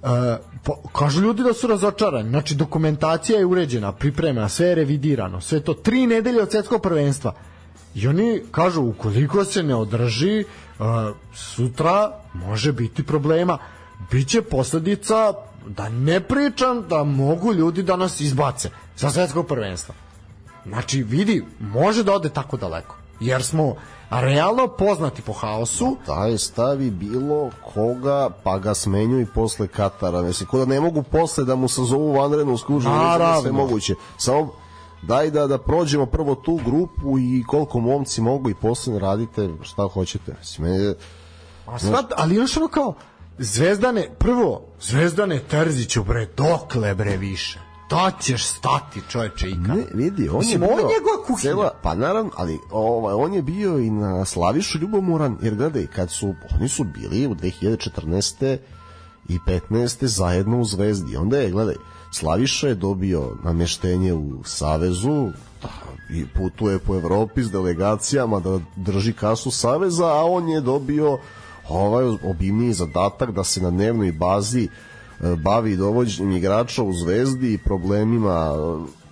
E, 0.05 0.39
po, 0.63 0.75
kažu 0.93 1.21
ljudi 1.21 1.43
da 1.43 1.53
su 1.53 1.67
razočarani. 1.67 2.29
Znači 2.29 2.55
dokumentacija 2.55 3.39
je 3.39 3.47
uređena 3.47 3.93
pripremena, 3.93 4.49
sve 4.49 4.67
je 4.67 4.75
revidirano 4.75 5.41
sve 5.41 5.61
to. 5.61 5.75
Tri 5.75 6.07
nedelje 6.07 6.43
od 6.43 6.51
svetskog 6.51 6.83
prvenstva. 6.83 7.35
I 7.95 8.09
oni 8.09 8.43
kažu 8.51 8.83
ukoliko 8.83 9.45
se 9.45 9.63
ne 9.63 9.75
održi 9.75 10.41
e, 10.41 10.45
sutra 11.35 12.13
može 12.35 12.73
biti 12.73 13.03
problema 13.03 13.59
biće 14.11 14.43
posledica 14.43 15.33
da 15.67 15.89
ne 15.89 16.21
pričam 16.21 16.83
da 16.83 17.05
mogu 17.05 17.53
ljudi 17.53 17.83
da 17.83 17.97
nas 17.97 18.21
izbace 18.21 18.71
sa 18.97 19.11
svetskog 19.11 19.47
prvenstva 19.47 19.95
Znači, 20.67 21.03
vidi, 21.03 21.45
može 21.61 22.03
da 22.03 22.13
ode 22.13 22.29
tako 22.29 22.57
daleko. 22.57 22.97
Jer 23.21 23.43
smo 23.43 23.75
realno 24.11 24.69
poznati 24.69 25.23
po 25.23 25.33
haosu. 25.33 25.97
Taj 26.07 26.39
stavi 26.39 26.91
bilo 26.91 27.51
koga, 27.65 28.31
pa 28.43 28.59
ga 28.59 28.75
smenju 28.75 29.21
i 29.21 29.27
posle 29.27 29.67
Katara. 29.67 30.23
Mislim, 30.23 30.49
ko 30.49 30.59
da 30.59 30.65
ne 30.65 30.81
mogu 30.81 31.03
posle 31.03 31.45
da 31.45 31.55
mu 31.57 31.69
sazovu 31.69 32.13
vanrednu 32.13 32.57
skužu, 32.59 32.89
Naravno. 32.89 33.43
sve 33.43 33.53
moguće. 33.53 33.95
Samo 34.19 34.53
daj 35.03 35.31
da, 35.31 35.47
da 35.47 35.59
prođemo 35.59 36.07
prvo 36.07 36.35
tu 36.35 36.61
grupu 36.65 37.19
i 37.19 37.45
koliko 37.47 37.81
momci 37.81 38.21
mogu 38.21 38.51
i 38.51 38.55
posle 38.55 38.99
radite 38.99 39.51
šta 39.63 39.83
hoćete. 39.85 40.35
Mislim, 40.39 40.69
meni 40.69 40.85
je- 40.85 40.95
A 41.67 41.79
sad, 41.79 42.13
ali 42.17 42.35
još 42.35 42.57
ono 42.57 42.69
kao, 42.69 42.95
Zvezdane, 43.39 44.09
prvo, 44.19 44.63
Zvezdane 44.81 45.39
Terziću, 45.39 46.05
bre, 46.05 46.27
dokle 46.37 46.95
bre 46.95 47.17
više? 47.17 47.59
Da 47.91 48.11
ćeš 48.21 48.47
stati, 48.47 49.01
čoveče, 49.09 49.49
ikad. 49.49 49.77
Ne, 49.77 49.85
vidi, 49.95 50.29
on 50.29 50.39
Mislim, 50.39 50.63
je 50.63 50.69
bio... 50.69 50.77
ovo 50.77 50.79
je 50.79 50.95
njegova 50.99 51.27
kuhinja. 51.27 51.51
Cela, 51.51 51.71
pa 51.83 51.95
naravno, 51.95 52.31
ali 52.37 52.59
ovaj, 52.71 53.15
on 53.15 53.35
je 53.35 53.43
bio 53.43 53.79
i 53.79 53.91
na 53.91 54.25
Slavišu 54.25 54.79
ljubomoran, 54.79 55.39
jer 55.43 55.55
gledaj, 55.55 55.87
kad 55.87 56.11
su, 56.11 56.35
oni 56.59 56.69
su 56.69 56.85
bili 56.85 57.27
u 57.27 57.35
2014. 57.35 58.57
i 59.29 59.39
15. 59.47 60.05
zajedno 60.05 60.61
u 60.61 60.65
Zvezdi. 60.65 61.17
Onda 61.17 61.37
je, 61.37 61.51
gledaj, 61.51 61.75
Slaviša 62.13 62.69
je 62.69 62.75
dobio 62.75 63.37
nameštenje 63.45 64.13
u 64.13 64.45
Savezu, 64.45 65.31
da, 65.63 65.69
i 66.11 66.27
putuje 66.27 66.79
po 66.79 66.95
Evropi 66.95 67.43
s 67.43 67.51
delegacijama 67.51 68.41
da 68.41 68.61
drži 68.77 69.13
kasu 69.13 69.51
Saveza, 69.51 70.07
a 70.07 70.25
on 70.25 70.49
je 70.49 70.61
dobio 70.61 71.19
ovaj 71.69 72.05
obimniji 72.23 72.73
zadatak 72.73 73.31
da 73.31 73.45
se 73.45 73.63
na 73.63 73.71
dnevnoj 73.71 74.13
bazi 74.13 74.69
e, 74.69 75.37
bavi 75.37 75.77
dovođenjem 75.77 76.37
igrača 76.37 76.83
u 76.83 76.93
Zvezdi 76.93 77.53
i 77.53 77.59
problemima 77.59 78.53
e, 78.55 79.05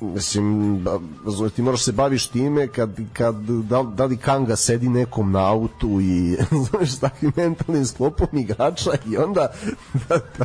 mislim, 0.00 0.84
razumeš, 1.24 1.52
ti 1.52 1.62
moraš 1.62 1.84
se 1.84 1.92
baviš 1.92 2.26
time 2.26 2.68
kad, 2.68 2.90
kad 3.12 3.36
da, 3.44 3.82
da 3.82 4.04
li 4.04 4.16
Kanga 4.16 4.56
sedi 4.56 4.88
nekom 4.88 5.32
na 5.32 5.52
autu 5.52 6.00
i 6.00 6.36
znaš, 6.70 6.90
s 6.90 6.98
takvim 6.98 7.32
mentalnim 7.36 7.86
sklopom 7.86 8.28
igrača 8.32 8.90
i 9.10 9.16
onda 9.16 9.52
da, 10.08 10.18
da, 10.38 10.44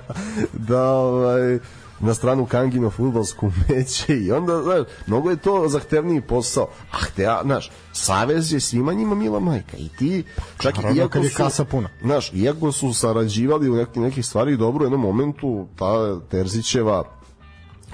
da 0.53 0.90
ovaj, 0.90 1.60
na 2.03 2.13
stranu 2.13 2.45
Kangino 2.45 2.89
futbolsku 2.89 3.51
meće 3.69 4.17
i 4.25 4.31
onda, 4.31 4.61
znaš, 4.63 4.88
mnogo 5.07 5.30
je 5.30 5.35
to 5.35 5.67
zahtevniji 5.67 6.21
posao. 6.21 6.67
Ah, 6.91 7.05
te, 7.15 7.21
ja, 7.21 7.41
znaš, 7.43 7.71
Savez 7.93 8.53
je 8.53 8.59
svima 8.59 8.93
njima 8.93 9.15
mila 9.15 9.39
majka 9.39 9.77
i 9.77 9.89
ti, 9.89 10.23
čak 10.57 10.75
i 10.77 10.97
iako 10.97 11.09
kad 11.09 11.23
je 11.23 11.30
su, 11.30 11.38
kasa 11.38 11.65
puna. 11.65 11.89
Znaš, 12.01 12.31
iako 12.34 12.71
su 12.71 12.93
sarađivali 12.93 13.69
u 13.69 13.75
nekih, 13.75 14.01
nekih 14.01 14.25
stvari 14.25 14.57
dobro, 14.57 14.84
u 14.84 14.85
jednom 14.85 15.01
momentu 15.01 15.67
ta 15.75 16.19
Terzićeva 16.30 17.03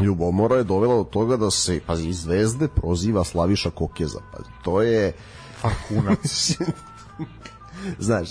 ljubomora 0.02 0.56
je 0.56 0.64
dovela 0.64 0.96
do 0.96 1.04
toga 1.04 1.38
da 1.38 1.52
se, 1.52 1.80
pazi, 1.86 2.08
iz 2.08 2.22
zvezde 2.22 2.68
proziva 2.68 3.24
Slaviša 3.24 3.70
Kokeza. 3.70 4.20
Pazi, 4.32 4.50
to 4.64 4.82
je, 4.82 5.14
Farkunac. 5.62 6.52
znaš, 8.00 8.30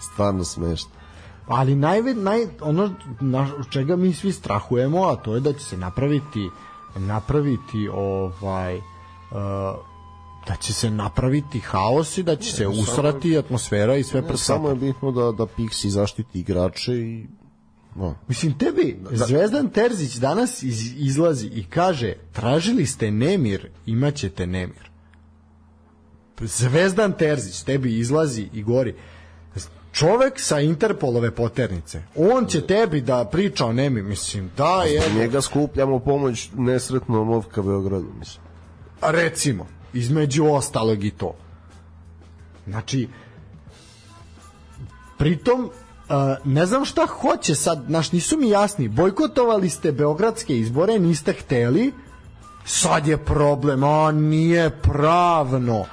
stvarno 0.00 0.44
smešno. 0.44 0.90
Ali 1.46 1.74
najve, 1.74 2.14
naj, 2.14 2.46
ono 2.60 2.94
na 3.20 3.50
čega 3.70 3.96
mi 3.96 4.12
svi 4.12 4.32
strahujemo, 4.32 5.04
a 5.04 5.16
to 5.16 5.34
je 5.34 5.40
da 5.40 5.52
će 5.52 5.64
se 5.64 5.76
napraviti 5.76 6.50
napraviti 6.96 7.88
ovaj 7.88 8.76
uh, 8.76 8.82
da 10.48 10.56
će 10.56 10.72
se 10.72 10.90
napraviti 10.90 11.60
haos 11.60 12.18
i 12.18 12.22
da 12.22 12.36
će 12.36 12.52
se 12.52 12.68
usrati 12.68 13.38
atmosfera 13.38 13.96
i 13.96 14.02
sve 14.02 14.20
Samo 14.20 14.28
prsata. 14.28 14.68
je 14.68 14.74
bitno 14.74 15.12
da, 15.12 15.32
da 15.32 15.46
Pixi 15.46 15.88
zaštiti 15.88 16.40
igrače 16.40 16.92
i 16.92 17.26
no. 17.96 18.14
Mislim, 18.28 18.58
tebi 18.58 19.00
Zvezdan 19.10 19.68
Terzić 19.68 20.14
danas 20.14 20.62
iz, 20.62 20.94
izlazi 20.96 21.46
i 21.46 21.64
kaže 21.64 22.14
tražili 22.32 22.86
ste 22.86 23.10
nemir, 23.10 23.70
imaćete 23.86 24.46
nemir. 24.46 24.90
Zvezdan 26.40 27.12
Terzić 27.12 27.62
tebi 27.62 27.98
izlazi 27.98 28.48
i 28.52 28.62
gori 28.62 28.94
čovek 29.94 30.40
sa 30.40 30.60
Interpolove 30.60 31.30
poternice. 31.30 32.02
On 32.16 32.46
će 32.46 32.66
tebi 32.66 33.00
da 33.00 33.24
priča 33.24 33.66
o 33.66 33.72
nemi 33.72 34.02
mislim 34.02 34.50
da 34.56 34.82
je 34.82 35.02
Njega 35.16 35.40
skupljamo 35.40 35.98
pomoć 35.98 36.48
nesretnom 36.56 37.30
Ovka 37.30 37.62
Beogradu, 37.62 38.08
mislim. 38.18 38.44
recimo 39.02 39.66
između 39.92 40.44
ostalog 40.46 41.04
i 41.04 41.10
to. 41.10 41.34
Znači 42.66 43.08
pritom 45.18 45.70
Uh, 46.08 46.10
ne 46.44 46.66
znam 46.66 46.84
šta 46.84 47.06
hoće 47.06 47.54
sad, 47.54 47.90
naš 47.90 48.12
nisu 48.12 48.36
mi 48.38 48.48
jasni. 48.48 48.88
Bojkotovali 48.88 49.70
ste 49.70 49.92
beogradske 49.92 50.58
izbore 50.58 50.98
niste 50.98 51.32
hteli. 51.32 51.92
Sad 52.64 53.06
je 53.06 53.16
problem, 53.16 53.84
a 53.84 54.12
nije 54.12 54.70
pravno. 54.82 55.84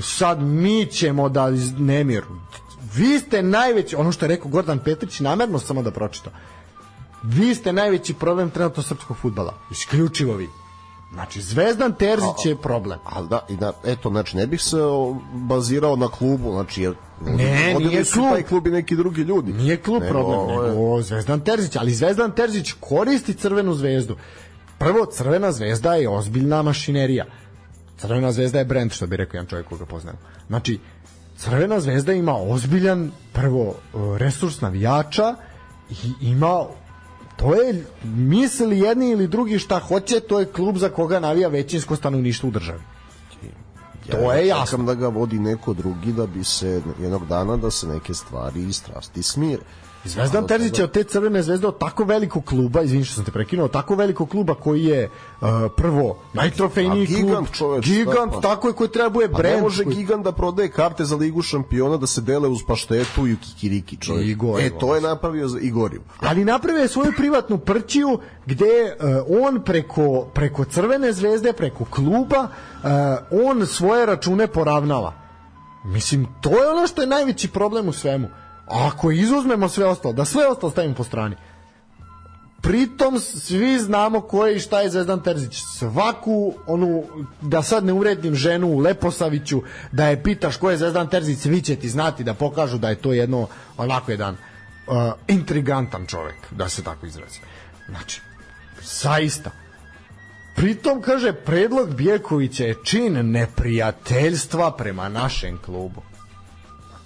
Sad 0.00 0.40
mi 0.42 0.86
ćemo 0.86 1.28
da 1.28 1.48
iz- 1.48 1.72
nemir 1.78 2.22
vi 2.90 3.18
ste 3.18 3.42
najveći, 3.42 3.96
ono 3.96 4.12
što 4.12 4.24
je 4.24 4.28
rekao 4.28 4.50
Gordan 4.50 4.78
Petrić 4.78 5.20
namerno 5.20 5.58
samo 5.58 5.82
da 5.82 5.90
pročita 5.90 6.30
vi 7.22 7.54
ste 7.54 7.72
najveći 7.72 8.14
problem 8.14 8.50
trenutno 8.50 8.82
srpskog 8.82 9.16
futbala 9.16 9.54
isključivo 9.70 10.34
vi 10.34 10.48
znači 11.12 11.42
Zvezdan 11.42 11.92
Terzić 11.94 12.44
je 12.44 12.56
problem 12.56 12.98
Ali 13.04 13.28
da, 13.28 13.46
i 13.48 13.56
da, 13.56 13.72
eto, 13.84 14.10
znači, 14.10 14.36
ne 14.36 14.46
bih 14.46 14.62
se 14.62 14.76
bazirao 15.34 15.96
na 15.96 16.08
klubu, 16.08 16.52
znači, 16.52 16.82
jer 16.82 16.94
Ne, 17.22 17.74
nije 17.74 18.04
su 18.04 18.12
klub. 18.14 18.30
taj 18.32 18.42
klub 18.42 18.66
i 18.66 18.70
neki 18.70 18.96
drugi 18.96 19.20
ljudi. 19.22 19.52
Nije 19.52 19.76
klub 19.76 20.02
Nego, 20.02 20.12
problem, 20.12 20.38
ovo 20.38 20.64
je- 20.64 20.70
nego 20.70 21.02
Zvezdan 21.02 21.40
Terzić, 21.40 21.76
ali 21.76 21.94
Zvezdan 21.94 22.32
Terzić 22.32 22.72
koristi 22.80 23.34
crvenu 23.34 23.74
zvezdu. 23.74 24.16
Prvo, 24.78 25.06
crvena 25.06 25.52
zvezda 25.52 25.94
je 25.94 26.08
ozbiljna 26.08 26.62
mašinerija. 26.62 27.24
Crvena 27.98 28.32
zvezda 28.32 28.58
je 28.58 28.64
brend, 28.64 28.92
što 28.92 29.06
bi 29.06 29.16
rekao 29.16 29.36
jedan 29.36 29.46
čovjek 29.46 29.68
koga 29.68 29.86
poznajem. 29.86 30.18
Znači, 30.48 30.78
Crvena 31.40 31.80
zvezda 31.80 32.12
ima 32.12 32.36
ozbiljan, 32.36 33.10
prvo, 33.32 33.74
e, 33.74 34.18
resurs 34.18 34.60
navijača 34.60 35.34
i 35.90 36.12
ima 36.20 36.66
to 37.36 37.54
je 37.54 37.84
misli 38.04 38.78
jedni 38.78 39.10
ili 39.10 39.28
drugi 39.28 39.58
šta 39.58 39.78
hoće, 39.78 40.20
to 40.20 40.40
je 40.40 40.46
klub 40.46 40.76
za 40.76 40.88
koga 40.88 41.20
navija 41.20 41.48
većinsko 41.48 41.96
stanovništvo 41.96 42.48
u 42.48 42.52
državi. 42.52 42.80
To 44.10 44.32
je 44.32 44.46
jasno. 44.46 44.84
Da 44.84 44.94
ga 44.94 45.08
vodi 45.08 45.38
neko 45.38 45.72
drugi 45.74 46.12
da 46.12 46.26
bi 46.26 46.44
se 46.44 46.82
jednog 47.00 47.26
dana 47.26 47.56
da 47.56 47.70
se 47.70 47.86
neke 47.86 48.14
stvari 48.14 48.62
i 48.68 48.72
strasti 48.72 49.22
smire. 49.22 49.62
Zvezdan 50.04 50.46
Terzić 50.46 50.78
je 50.78 50.84
od 50.84 50.90
te 50.90 51.04
crvene 51.04 51.42
zvezde 51.42 51.66
od 51.66 51.78
tako 51.78 52.04
velikog 52.04 52.44
kluba, 52.44 52.82
izvini 52.82 53.04
što 53.04 53.14
sam 53.14 53.24
te 53.24 53.30
prekinuo, 53.30 53.64
od 53.64 53.70
tako 53.72 53.94
velikog 53.94 54.28
kluba 54.28 54.54
koji 54.54 54.84
je 54.84 55.10
uh, 55.40 55.48
prvo 55.76 56.18
najtrofejniji 56.32 57.02
A 57.02 57.06
gigant, 57.06 57.36
klub, 57.36 57.46
čoveč, 57.52 57.84
gigant, 57.84 58.32
šta 58.32 58.40
pa? 58.40 58.40
tako 58.40 58.68
je 58.68 58.74
koji 58.74 58.90
trebuje 58.90 59.28
brend. 59.28 59.56
ne 59.56 59.62
može 59.62 59.84
koji- 59.84 59.96
gigant 59.96 60.24
da 60.24 60.32
prodaje 60.32 60.68
karte 60.70 61.04
za 61.04 61.16
ligu 61.16 61.42
šampiona 61.42 61.96
da 61.96 62.06
se 62.06 62.20
dele 62.20 62.48
uz 62.48 62.58
paštetu 62.66 63.26
i 63.28 63.36
kikiriki 63.36 63.96
čovjek. 63.96 64.28
I 64.28 64.34
gorivo. 64.34 64.76
E, 64.76 64.78
to 64.78 64.94
je 64.94 65.00
napravio 65.00 65.48
za 65.48 65.58
Igoriju. 65.60 66.00
ali 66.20 66.44
napravio 66.44 66.82
je 66.82 66.88
svoju 66.88 67.12
privatnu 67.16 67.58
prćiju 67.58 68.18
gde 68.46 68.64
uh, 68.66 69.44
on 69.44 69.62
preko, 69.64 70.26
preko 70.34 70.64
Crvene 70.64 71.12
zvezde, 71.12 71.52
preko 71.52 71.84
kluba, 71.84 72.48
uh, 72.82 72.90
on 73.46 73.66
svoje 73.66 74.06
račune 74.06 74.46
poravnava. 74.46 75.12
Mislim, 75.84 76.26
to 76.40 76.50
je 76.62 76.70
ono 76.70 76.86
što 76.86 77.00
je 77.00 77.06
najveći 77.06 77.48
problem 77.48 77.88
u 77.88 77.92
svemu. 77.92 78.28
Ako 78.70 79.10
izuzmemo 79.10 79.68
sve 79.68 79.86
ostalo, 79.86 80.14
da 80.14 80.24
sve 80.24 80.46
ostalo 80.46 80.70
stavimo 80.70 80.94
po 80.94 81.04
strani, 81.04 81.36
pritom 82.60 83.18
svi 83.20 83.78
znamo 83.78 84.20
ko 84.20 84.46
je 84.46 84.56
i 84.56 84.60
šta 84.60 84.80
je 84.80 84.90
Zvezdan 84.90 85.22
Terzić. 85.22 85.62
Svaku 85.78 86.54
onu, 86.66 87.04
da 87.40 87.62
sad 87.62 87.84
ne 87.84 87.92
uredim 87.92 88.34
ženu 88.34 88.68
u 88.68 88.78
Leposaviću, 88.78 89.62
da 89.92 90.08
je 90.08 90.22
pitaš 90.22 90.56
ko 90.56 90.70
je 90.70 90.76
Zvezdan 90.76 91.08
Terzić, 91.08 91.38
svi 91.38 91.62
će 91.62 91.76
ti 91.76 91.88
znati 91.88 92.24
da 92.24 92.34
pokažu 92.34 92.78
da 92.78 92.88
je 92.88 92.94
to 92.94 93.12
jedno, 93.12 93.46
onako 93.76 94.10
jedan 94.10 94.34
uh, 94.34 95.12
intrigantan 95.28 96.06
čovek, 96.06 96.36
da 96.50 96.68
se 96.68 96.82
tako 96.82 97.06
izrazi. 97.06 97.40
Znači, 97.88 98.20
zaista. 98.82 99.50
Pritom, 100.56 101.02
kaže, 101.02 101.32
predlog 101.32 101.94
Bjekovića 101.94 102.64
je 102.64 102.76
čin 102.84 103.30
neprijateljstva 103.30 104.76
prema 104.76 105.08
našem 105.08 105.58
klubu. 105.58 106.02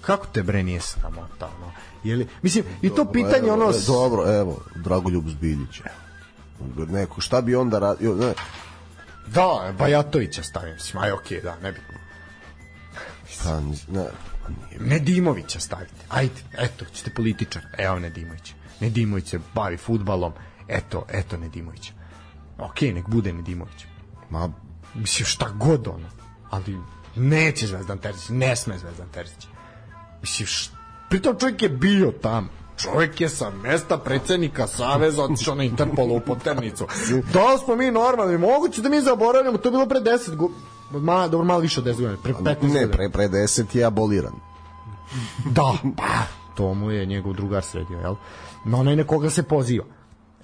Kako 0.05 0.27
te 0.27 0.43
bre 0.43 0.63
nije 0.63 0.81
sramota, 0.81 1.49
ono? 1.57 1.71
Jeli, 2.03 2.27
mislim, 2.41 2.63
i 2.81 2.89
to 2.89 3.05
pitanje, 3.05 3.37
Evo, 3.39 3.53
ono... 3.53 3.69
e, 3.69 3.73
s- 3.73 3.85
Dobro, 3.85 4.33
evo, 4.33 4.61
Dragoljub 4.75 5.27
Zbiljić. 5.29 5.81
Neko, 6.77 7.21
šta 7.21 7.41
bi 7.41 7.55
onda 7.55 7.79
radio? 7.79 8.15
Ne, 8.15 8.33
Da, 9.27 9.73
Bajatovića 9.79 10.43
stavim, 10.43 10.73
mislim, 10.73 11.03
aj 11.03 11.11
okej, 11.11 11.41
da, 11.41 11.55
ne 11.55 11.71
bi. 11.71 11.79
pa, 13.43 13.59
ne, 13.89 14.05
Nedimovića 14.79 15.59
stavite. 15.59 16.05
Ajde, 16.09 16.41
eto, 16.53 16.85
ćete 16.85 17.09
političar. 17.09 17.61
Evo 17.77 17.99
Nedimović. 17.99 18.53
Nedimović 18.79 19.27
se 19.27 19.39
bavi 19.53 19.77
futbalom. 19.77 20.33
Eto, 20.67 21.05
eto 21.09 21.37
Nedimović. 21.37 21.91
Okej, 22.59 22.93
nek 22.93 23.09
bude 23.09 23.33
Nedimović. 23.33 23.85
ma, 24.29 24.49
Mislim, 24.93 25.25
šta 25.25 25.49
god 25.49 25.87
ono. 25.87 26.07
Ali 26.49 26.77
neće 27.15 27.67
Zvezdan 27.67 27.97
Terzić, 27.97 28.29
ne 28.29 28.55
sme 28.55 28.77
Zvezdan 28.77 29.09
Terzić. 29.09 29.47
Mislim, 30.25 30.47
š... 30.47 30.69
pritom 31.09 31.35
čovjek 31.39 31.61
je 31.61 31.69
bio 31.69 32.11
tam. 32.21 32.49
Čovjek 32.77 33.21
je 33.21 33.29
sa 33.29 33.49
mesta 33.49 33.97
predsednika 33.97 34.67
Saveza 34.67 35.23
otišao 35.23 35.55
na 35.55 35.63
Interpolu 35.63 36.15
u 36.15 36.19
poternicu. 36.19 36.87
Da 37.33 37.53
li 37.53 37.59
smo 37.65 37.75
mi 37.75 37.91
normalni? 37.91 38.37
Moguće 38.37 38.81
da 38.81 38.89
mi 38.89 39.01
zaboravljamo, 39.01 39.57
to 39.57 39.67
je 39.67 39.71
bilo 39.71 39.85
pre 39.85 39.99
10 39.99 40.35
godina. 40.35 40.59
Ma, 40.91 41.27
dobro, 41.27 41.45
malo 41.45 41.59
više 41.59 41.79
od 41.79 41.85
10 41.85 41.91
godina, 41.91 42.17
pre 42.23 42.33
15 42.33 42.45
ne, 42.45 42.55
godina. 42.55 42.91
pre, 42.91 43.09
pre 43.09 43.27
deset 43.27 43.75
je 43.75 43.83
aboliran. 43.83 44.33
Da, 45.45 45.73
pa, 45.97 46.23
to 46.55 46.73
mu 46.73 46.91
je 46.91 47.05
njegov 47.05 47.33
drugar 47.33 47.63
sredio, 47.63 47.99
jel? 47.99 48.15
No, 48.63 48.79
onaj 48.79 48.95
na 48.95 49.03
koga 49.03 49.29
se 49.29 49.43
poziva. 49.43 49.85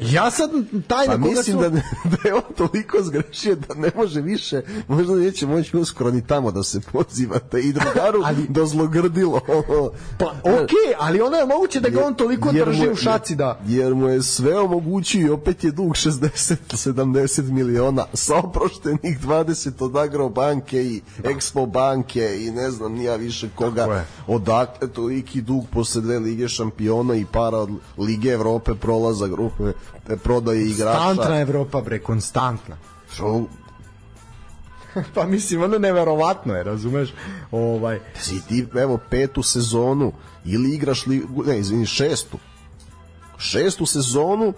Ja 0.03 0.32
sad, 0.32 0.49
taj 0.88 1.06
Pa 1.06 1.11
koga 1.11 1.28
mislim 1.28 1.56
su... 1.56 1.61
da, 1.61 1.69
da 2.11 2.18
je 2.26 2.34
on 2.36 2.41
toliko 2.57 2.98
zgrešio 3.02 3.56
da 3.57 3.73
ne 3.76 3.91
može 3.95 4.22
više, 4.22 4.61
možda 4.88 5.15
neće 5.15 5.48
moći 5.48 5.78
uskoro 5.78 6.11
ni 6.11 6.28
tamo 6.28 6.52
da 6.52 6.64
se 6.64 6.80
pozivate 6.82 7.60
i 7.60 7.73
drugaru 7.73 8.22
Ali- 8.26 8.48
do 8.49 8.65
zlogrdilo. 8.65 9.41
Pa, 10.19 10.26
okej, 10.44 10.94
ali 10.99 11.22
ono 11.22 11.38
je 11.38 11.45
moguće 11.45 11.80
da 11.80 11.90
ga 11.90 12.06
on 12.06 12.15
toliko 12.15 12.49
Jer 12.49 12.68
drži 12.68 12.86
mu- 12.86 12.91
u 12.91 12.95
šaci 12.95 13.36
da... 13.36 13.60
Jer 13.68 13.95
mu 13.95 14.07
je 14.07 14.22
sve 14.22 14.60
omogućio 14.60 15.22
i 15.22 15.30
opet 15.30 15.64
je 15.64 15.72
dug 15.72 15.90
60-70 15.90 17.41
miliona 17.44 18.06
sa 18.14 18.36
oproštenih 18.38 19.19
20 19.22 19.72
od 19.80 19.98
Agrobanke 19.98 20.84
i 20.84 21.02
Expo 21.19 21.65
banke 21.68 22.38
i 22.38 22.52
ne 22.52 22.72
znam 22.72 22.94
nija 22.94 23.15
više 23.15 23.49
koga 23.56 23.82
je. 23.84 24.06
odakle 24.28 24.88
toliki 24.88 25.41
dug 25.41 25.65
posle 25.68 26.02
dve 26.02 26.19
lige 26.19 26.48
šampiona 26.48 27.15
i 27.15 27.26
para 27.26 27.57
od 27.57 27.69
Lige 27.98 28.30
Evrope 28.30 28.76
prolaza 28.76 29.28
grupe 29.28 29.64
prodaje 30.23 30.65
igrača. 30.69 31.05
Konstantna 31.05 31.39
Evropa, 31.39 31.81
bre, 31.81 31.99
konstantna. 31.99 32.77
Što, 33.13 33.45
pa 35.15 35.26
mislim, 35.26 35.63
ono 35.63 35.77
neverovatno 35.77 36.55
je, 36.55 36.63
razumeš? 36.63 37.13
Ovaj, 37.51 37.99
si 38.19 38.41
ti 38.47 38.65
evo 38.76 38.99
petu 39.09 39.43
sezonu 39.43 40.13
ili 40.45 40.73
igraš 40.76 41.05
li, 41.05 41.26
ne 41.45 41.59
izvini 41.59 41.85
šestu. 41.85 42.38
Šestu 43.38 43.85
sezonu 43.85 44.53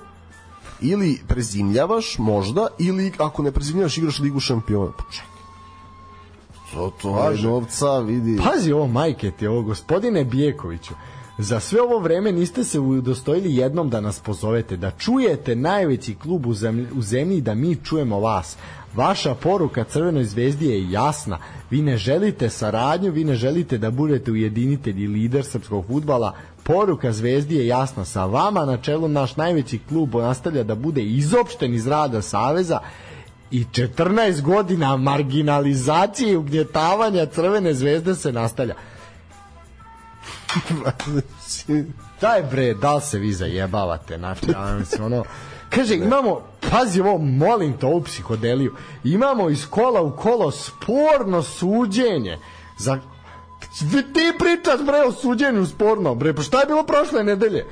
ili 0.81 1.21
prezimljavaš 1.27 2.17
možda 2.17 2.67
ili 2.79 3.13
ako 3.17 3.43
ne 3.43 3.51
prezimljavaš 3.51 3.97
igraš 3.97 4.19
ligu 4.19 4.39
šampiona. 4.39 4.91
Pa 4.97 5.03
čekaj. 5.11 5.33
To 6.73 6.91
to 7.01 7.29
je 7.29 7.41
novca 7.41 7.99
vidi. 7.99 8.39
Pazi 8.43 8.71
ovo, 8.71 8.87
majke 8.87 9.31
ti, 9.31 9.47
ovo, 9.47 9.61
gospodine 9.61 10.23
Bijekoviću, 10.23 10.93
za 11.37 11.59
sve 11.59 11.81
ovo 11.81 11.99
vreme 11.99 12.31
niste 12.31 12.63
se 12.63 12.79
udostojili 12.79 13.55
jednom 13.55 13.89
da 13.89 14.01
nas 14.01 14.19
pozovete, 14.19 14.77
da 14.77 14.91
čujete 14.91 15.55
najveći 15.55 16.15
klub 16.15 16.45
u 16.45 16.53
zemlji, 16.53 16.87
u 16.95 17.01
zemlji 17.01 17.41
da 17.41 17.55
mi 17.55 17.75
čujemo 17.75 18.19
vas. 18.19 18.57
Vaša 18.95 19.35
poruka 19.35 19.83
Crvenoj 19.83 20.23
zvezdi 20.23 20.65
je 20.65 20.91
jasna. 20.91 21.37
Vi 21.69 21.81
ne 21.81 21.97
želite 21.97 22.49
saradnju, 22.49 23.11
vi 23.11 23.23
ne 23.23 23.35
želite 23.35 23.77
da 23.77 23.91
budete 23.91 24.31
ujedinitelj 24.31 25.03
i 25.03 25.07
lider 25.07 25.45
srpskog 25.45 25.85
futbala. 25.87 26.35
Poruka 26.63 27.11
zvezdi 27.11 27.55
je 27.55 27.67
jasna. 27.67 28.05
Sa 28.05 28.25
vama 28.25 28.65
na 28.65 28.77
čelu 28.77 29.07
naš 29.07 29.35
najveći 29.35 29.79
klub 29.89 30.15
nastavlja 30.15 30.63
da 30.63 30.75
bude 30.75 31.03
izopšten 31.03 31.73
iz 31.73 31.87
rada 31.87 32.21
Saveza 32.21 32.79
i 33.51 33.63
14 33.63 34.41
godina 34.41 34.97
marginalizacije 34.97 36.31
i 36.31 36.35
ugnjetavanja 36.35 37.25
Crvene 37.25 37.73
zvezde 37.73 38.15
se 38.15 38.31
nastavlja. 38.31 38.75
Daj 42.21 42.43
bre, 42.43 42.73
da 42.73 42.95
li 42.95 43.01
se 43.01 43.19
vi 43.19 43.33
zajebavate, 43.33 44.17
znači, 44.17 44.51
ja 44.51 44.75
mislim, 44.79 45.03
ono, 45.03 45.23
kaže, 45.69 45.95
imamo, 45.95 46.41
pazi 46.71 47.01
ovo, 47.01 47.17
molim 47.17 47.77
te, 47.77 47.85
ovu 47.85 48.03
psihodeliju, 48.03 48.75
imamo 49.03 49.49
iz 49.49 49.65
kola 49.69 50.01
u 50.01 50.15
kolo 50.15 50.51
sporno 50.51 51.43
suđenje 51.43 52.37
za 52.79 52.99
ti 54.13 54.33
pričaš 54.39 54.85
bre 54.85 54.97
o 55.07 55.11
suđenju 55.11 55.65
sporno, 55.65 56.15
bre, 56.15 56.33
pa 56.33 56.41
šta 56.41 56.59
je 56.59 56.65
bilo 56.65 56.83
prošle 56.83 57.23
nedelje? 57.23 57.65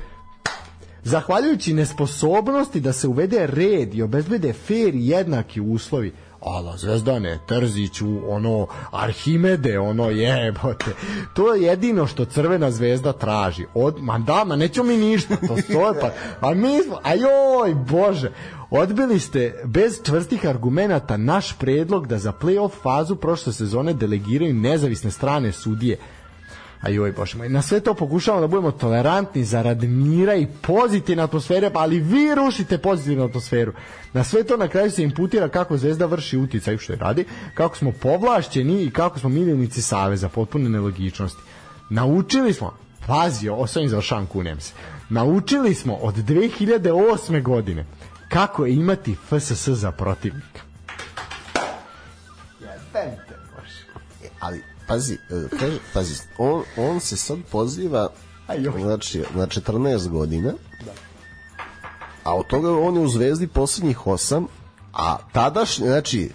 Zahvaljujući 1.04 1.74
nesposobnosti 1.74 2.80
da 2.80 2.92
se 2.92 3.08
uvede 3.08 3.46
red 3.46 3.94
i 3.94 4.02
obezbede 4.02 4.52
fair 4.52 4.94
i 4.94 5.08
jednaki 5.08 5.60
uslovi, 5.60 6.12
ala 6.44 6.76
Zvezdane, 6.76 7.38
Trziću, 7.46 8.08
ono, 8.28 8.66
Arhimede, 8.90 9.78
ono 9.78 10.10
jebote. 10.10 10.90
To 11.34 11.54
je 11.54 11.62
jedino 11.62 12.06
što 12.06 12.24
Crvena 12.24 12.70
zvezda 12.70 13.12
traži. 13.12 13.66
Od, 13.74 14.02
ma 14.02 14.18
da, 14.18 14.44
ma 14.44 14.56
mi 14.84 14.96
ništa, 14.96 15.36
to 15.36 15.56
stoje 15.56 16.00
pa. 16.00 16.10
A 16.40 16.54
mi 16.54 16.82
smo, 16.82 16.98
ajoj, 17.02 17.74
bože. 17.74 18.32
Odbili 18.70 19.20
ste 19.20 19.62
bez 19.64 20.02
čvrstih 20.04 20.46
argumenata 20.46 21.16
naš 21.16 21.52
predlog 21.58 22.06
da 22.06 22.18
za 22.18 22.32
play-off 22.32 22.70
fazu 22.82 23.16
prošle 23.16 23.52
sezone 23.52 23.92
delegiraju 23.92 24.54
nezavisne 24.54 25.10
strane 25.10 25.52
sudije. 25.52 25.98
A 26.82 26.88
joj, 26.90 27.12
bože 27.12 27.38
moj, 27.38 27.48
na 27.48 27.62
sve 27.62 27.80
to 27.80 27.94
pokušavamo 27.94 28.40
da 28.40 28.46
budemo 28.46 28.70
tolerantni 28.70 29.44
zarad 29.44 29.82
mira 29.82 30.34
i 30.34 30.46
pozitivne 30.62 31.22
atmosfere, 31.22 31.70
pa 31.70 31.80
ali 31.80 32.00
vi 32.00 32.34
rušite 32.34 32.78
pozitivnu 32.78 33.24
atmosferu. 33.24 33.72
Na 34.12 34.24
sve 34.24 34.44
to 34.44 34.56
na 34.56 34.68
kraju 34.68 34.90
se 34.90 35.02
imputira 35.02 35.48
kako 35.48 35.76
Zvezda 35.76 36.06
vrši 36.06 36.38
uticaj 36.38 36.78
što 36.78 36.92
je 36.92 36.98
radi, 36.98 37.24
kako 37.54 37.76
smo 37.76 37.92
povlašćeni 37.92 38.82
i 38.82 38.90
kako 38.90 39.18
smo 39.18 39.28
miljenici 39.28 39.82
Saveza, 39.82 40.28
potpune 40.28 40.68
nelogičnosti. 40.68 41.42
Naučili 41.90 42.52
smo, 42.52 42.74
pazi, 43.06 43.48
ovo 43.48 43.66
sam 43.66 43.88
završavam, 43.88 44.26
kunem 44.26 44.60
se, 44.60 44.72
naučili 45.08 45.74
smo 45.74 45.94
od 45.94 46.14
2008. 46.14 47.42
godine 47.42 47.86
kako 48.28 48.66
je 48.66 48.74
imati 48.74 49.16
FSS 49.28 49.68
za 49.68 49.92
protivnika. 49.92 50.60
Jebem 52.60 53.16
te, 53.28 53.36
bože. 53.56 53.84
E, 54.24 54.28
ali 54.40 54.71
pazi, 54.86 55.14
e, 55.14 55.56
kaže, 55.58 55.78
pazi, 55.94 56.14
on, 56.38 56.62
on 56.76 57.00
se 57.00 57.16
sad 57.16 57.38
poziva 57.50 58.08
znači, 58.80 59.24
na 59.34 59.46
14 59.46 60.08
godina, 60.08 60.52
a 62.24 62.34
od 62.34 62.46
toga 62.46 62.70
on 62.78 62.94
je 62.94 63.00
u 63.00 63.08
Zvezdi 63.08 63.46
poslednjih 63.46 63.98
8, 63.98 64.46
a 64.92 65.18
tadašnji, 65.32 65.86
znači, 65.86 66.30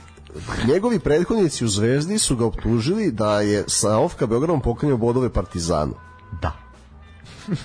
njegovi 0.67 0.99
prethodnici 0.99 1.65
u 1.65 1.67
Zvezdi 1.67 2.19
su 2.19 2.35
ga 2.35 2.45
optužili 2.45 3.11
da 3.11 3.41
je 3.41 3.63
sa 3.67 3.97
Ofka 3.97 4.25
Beogradom 4.25 4.61
pokrenio 4.61 4.97
bodove 4.97 5.29
Partizanu. 5.33 5.93
Da. 6.41 6.51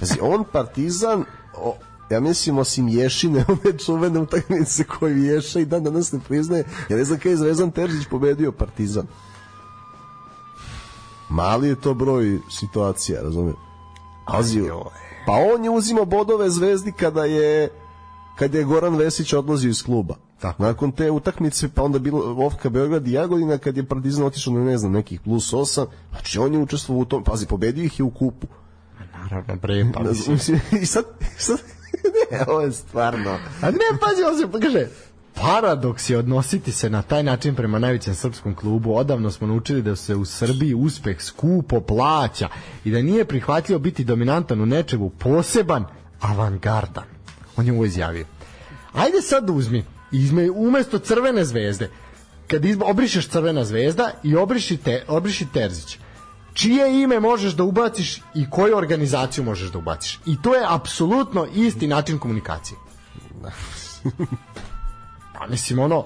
Pazi, 0.01 0.19
on 0.21 0.45
Partizan, 0.53 1.25
o, 1.57 1.77
ja 2.11 2.21
mislim 2.21 2.59
osim 2.59 2.89
Ješine, 2.89 3.45
one 3.65 3.79
čuvene 3.79 4.21
utakmice 4.21 4.85
koje 4.85 5.27
Ješa 5.27 5.61
i 5.61 5.65
dan 5.65 5.85
danas 5.85 6.13
ne 6.13 6.21
priznaje, 6.29 6.65
ja 6.89 6.97
ne 6.97 7.05
znam 7.05 7.19
kada 7.19 7.31
je 7.31 7.37
Zvezdan 7.37 7.71
Terzić 7.71 8.07
pobedio 8.11 8.53
Partizan. 8.53 9.07
Mali 11.33 11.69
je 11.69 11.81
to 11.81 11.95
broj 11.95 12.39
situacija, 12.51 13.23
razumijem. 13.23 13.57
Pazi, 14.27 14.63
Pa 15.27 15.33
on 15.55 15.65
je 15.65 15.71
uzimao 15.71 16.05
bodove 16.05 16.51
zvezdi 16.51 16.93
kada 16.93 17.25
je 17.25 17.69
kada 18.39 18.59
je 18.59 18.65
Goran 18.65 18.97
Vesić 18.97 19.33
odlazio 19.33 19.71
iz 19.71 19.83
kluba. 19.83 20.15
Tako. 20.41 20.63
Nakon 20.63 20.93
te 20.93 21.11
utakmice, 21.11 21.69
pa 21.69 21.83
onda 21.83 21.99
bilo 21.99 22.47
Ofka 22.47 22.69
Beograd 22.69 23.09
i 23.09 23.13
Jagodina, 23.13 23.59
kad 23.59 23.77
je 23.77 23.85
Partizan 23.85 24.25
otišao 24.25 24.55
na 24.55 24.65
ne 24.65 24.79
znam, 24.79 24.93
nekih 24.93 25.21
plus 25.21 25.53
8, 25.53 25.87
znači 26.11 26.39
on 26.39 26.55
je 26.55 26.59
učestvovao 26.59 27.03
u 27.03 27.05
tom, 27.05 27.25
pazi, 27.25 27.47
pobedio 27.47 27.85
ih 27.85 27.99
je 27.99 28.05
u 28.05 28.11
kupu. 28.11 28.47
Naravno, 29.13 29.57
bre, 29.57 29.87
pa 29.95 30.03
mislim. 30.03 30.61
I 30.83 30.87
sad, 30.87 31.05
sad 31.39 31.59
ne, 32.31 32.45
ovo 32.49 32.61
je 32.61 32.73
stvarno... 32.73 33.31
A 33.61 33.71
ne, 33.71 33.99
pazi, 34.01 34.23
on 34.23 34.39
se 34.39 34.61
kaže, 34.61 34.87
paradoks 35.35 36.11
je 36.11 36.19
odnositi 36.19 36.73
se 36.73 36.91
na 36.91 37.03
taj 37.03 37.23
način 37.23 37.55
prema 37.55 37.79
najvećem 37.79 38.15
srpskom 38.15 38.55
klubu. 38.55 38.97
Odavno 38.97 39.31
smo 39.31 39.47
naučili 39.47 39.83
da 39.83 39.97
se 39.97 40.15
u 40.15 40.25
Srbiji 40.25 40.75
uspeh 40.75 41.23
skupo 41.23 41.81
plaća 41.81 42.49
i 42.85 42.91
da 42.91 43.03
nije 43.03 43.25
prihvatljivo 43.25 43.79
biti 43.79 44.05
dominantan 44.05 44.61
u 44.61 44.67
nečemu 44.67 45.11
poseban, 45.11 45.85
avangardan. 46.21 47.05
On 47.57 47.67
je 47.67 47.73
ovo 47.73 47.85
izjavio. 47.85 48.27
Ajde 48.93 49.21
sad 49.23 49.51
uzmi, 49.51 49.85
izme, 50.13 50.51
umesto 50.51 50.99
crvene 50.99 51.45
zvezde, 51.45 51.91
kad 52.51 52.65
izba, 52.65 52.87
obrišeš 52.87 53.29
crvena 53.29 53.65
zvezda 53.65 54.11
i 54.23 54.37
obriši, 54.37 54.77
te, 54.77 55.05
obriši 55.09 55.47
Terzić, 55.53 55.99
čije 56.55 57.03
ime 57.03 57.21
možeš 57.21 57.53
da 57.53 57.65
ubaciš 57.65 58.23
i 58.35 58.51
koju 58.51 58.77
organizaciju 58.77 59.45
možeš 59.45 59.71
da 59.73 59.79
ubaciš. 59.79 60.21
I 60.27 60.37
to 60.43 60.55
je 60.55 60.67
apsolutno 60.69 61.47
isti 61.55 61.87
način 61.87 62.19
komunikacije. 62.19 62.79
Pa 65.43 65.49
mislim 65.49 65.79
ono 65.79 66.05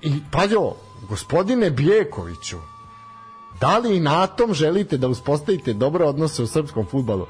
i 0.00 0.20
ovo, 0.58 0.76
gospodine 1.08 1.70
Bijekoviću 1.70 2.56
da 3.60 3.78
li 3.78 3.96
i 3.96 4.00
na 4.00 4.26
tom 4.26 4.54
želite 4.54 4.96
da 4.96 5.08
uspostavite 5.08 5.72
dobre 5.72 6.04
odnose 6.04 6.42
u 6.42 6.46
srpskom 6.46 6.86
futbalu 6.86 7.26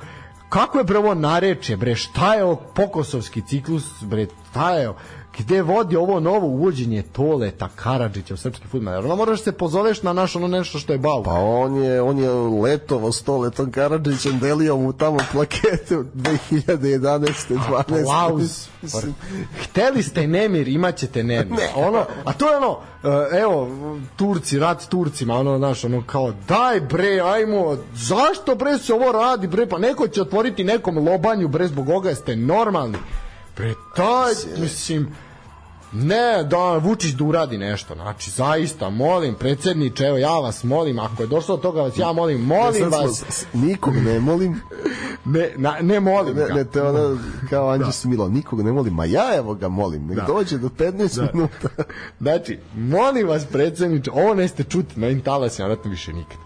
kako 0.49 0.79
je 0.79 0.85
bre 0.85 0.99
ovo 0.99 1.15
narečje 1.15 1.77
bre 1.77 1.95
šta 1.95 2.35
je 2.35 2.45
ovo 2.45 2.57
pokosovski 2.75 3.43
ciklus 3.43 4.03
bre 4.03 4.27
šta 4.51 4.71
je 4.71 4.89
ovo? 4.89 4.99
Gde 5.39 5.63
vodi 5.63 5.97
ovo 5.97 6.21
novo 6.21 6.47
uvođenje 6.47 7.03
Toleta 7.03 7.69
Karadžića 7.77 8.35
u 8.35 8.37
srpski 8.37 8.67
fudbal 8.67 8.95
jer 8.95 9.05
ono 9.05 9.17
moraš 9.17 9.39
da 9.39 9.45
se 9.45 9.53
pozoveš 9.53 10.03
na 10.03 10.13
naš 10.13 10.37
ono 10.37 10.49
nešto 10.49 10.79
što 10.79 10.93
je 10.93 10.99
bau 10.99 11.23
Pa 11.23 11.33
on 11.33 11.77
je, 11.77 12.03
on 12.03 12.19
je 12.19 12.31
letovao 12.63 13.13
s 13.13 13.23
Toletom 13.23 13.73
Karadžićem, 13.73 14.39
delio 14.39 14.77
mu 14.77 14.93
tamo 14.93 15.19
plakete 15.33 15.99
u 15.99 16.05
2011. 16.05 17.33
12. 17.49 17.79
Aplauz. 17.79 18.69
Mislim, 18.83 19.15
Hteli 19.63 20.03
ste 20.03 20.27
nemir, 20.27 20.69
imaćete 20.69 21.23
nemir. 21.23 21.59
Ono, 21.77 22.05
a 22.25 22.33
to 22.33 22.51
je 22.51 22.57
ono, 22.57 22.79
e, 23.05 23.41
evo, 23.41 23.69
Turci, 24.17 24.59
rat 24.59 24.83
s 24.83 24.87
Turcima, 24.87 25.35
ono, 25.35 25.59
znaš, 25.59 25.85
ono 25.85 26.03
kao, 26.07 26.33
daj 26.49 26.81
bre, 26.81 27.21
ajmo, 27.21 27.77
zašto 27.95 28.55
bre 28.55 28.79
se 28.79 28.95
ovo 28.95 29.13
radi, 29.13 29.47
bre, 29.47 29.67
pa 29.67 29.79
neko 29.79 30.09
će 30.09 30.23
otvoriti 30.23 30.65
nekom 30.65 30.99
lobanju, 30.99 31.49
bre, 31.49 31.67
zbog 31.67 31.89
ovoga 31.89 32.09
jeste 32.09 32.37
normalni. 32.37 32.99
Bre, 33.57 33.75
daj, 33.97 34.33
mislim, 34.59 35.09
Ne, 35.95 36.45
da 36.45 36.57
Vučić 36.77 37.11
da 37.11 37.25
uradi 37.25 37.59
nešto. 37.59 37.95
Znači, 37.95 38.31
zaista, 38.31 38.91
molim, 38.91 39.35
predsjedniče, 39.35 40.05
evo, 40.05 40.19
ja 40.19 40.31
vas 40.33 40.65
molim, 40.65 40.99
ako 40.99 41.23
je 41.23 41.27
došlo 41.27 41.57
do 41.57 41.63
toga, 41.63 41.83
vas 41.83 41.99
ja 41.99 42.13
molim, 42.13 42.41
molim 42.41 42.75
smo- 42.83 42.99
vas, 42.99 43.25
s- 43.29 43.45
nikog 43.55 43.95
ne 43.97 44.21
molim, 44.21 44.61
ne, 45.27 45.51
na, 45.57 45.77
ne 45.83 46.01
molim 46.01 46.37
ne, 46.37 46.45
ga. 46.45 46.55
ne, 46.55 46.65
to 46.65 46.79
je 46.79 46.85
ono 46.85 47.19
kao 47.51 47.69
Anđe 47.69 47.93
Smilo, 47.93 48.29
nikog 48.29 48.63
ne 48.63 48.73
molim, 48.73 48.95
ma 48.95 49.05
ja 49.05 49.37
evo 49.37 49.55
ga 49.55 49.69
molim, 49.69 50.07
nek 50.07 50.17
Da. 50.17 50.25
dođe 50.25 50.59
do 50.59 50.69
15 50.71 51.29
minuta. 51.33 51.69
Znači, 52.21 52.59
molim 52.75 53.29
vas, 53.29 53.45
predsjedniče, 53.47 54.11
ovo 54.13 54.35
neste 54.35 54.65
čuti 54.65 55.01
na 55.01 55.07
ovim 55.07 55.21
talasima, 55.21 55.69
vratno 55.69 55.91
više 55.91 56.13
nikad. 56.13 56.37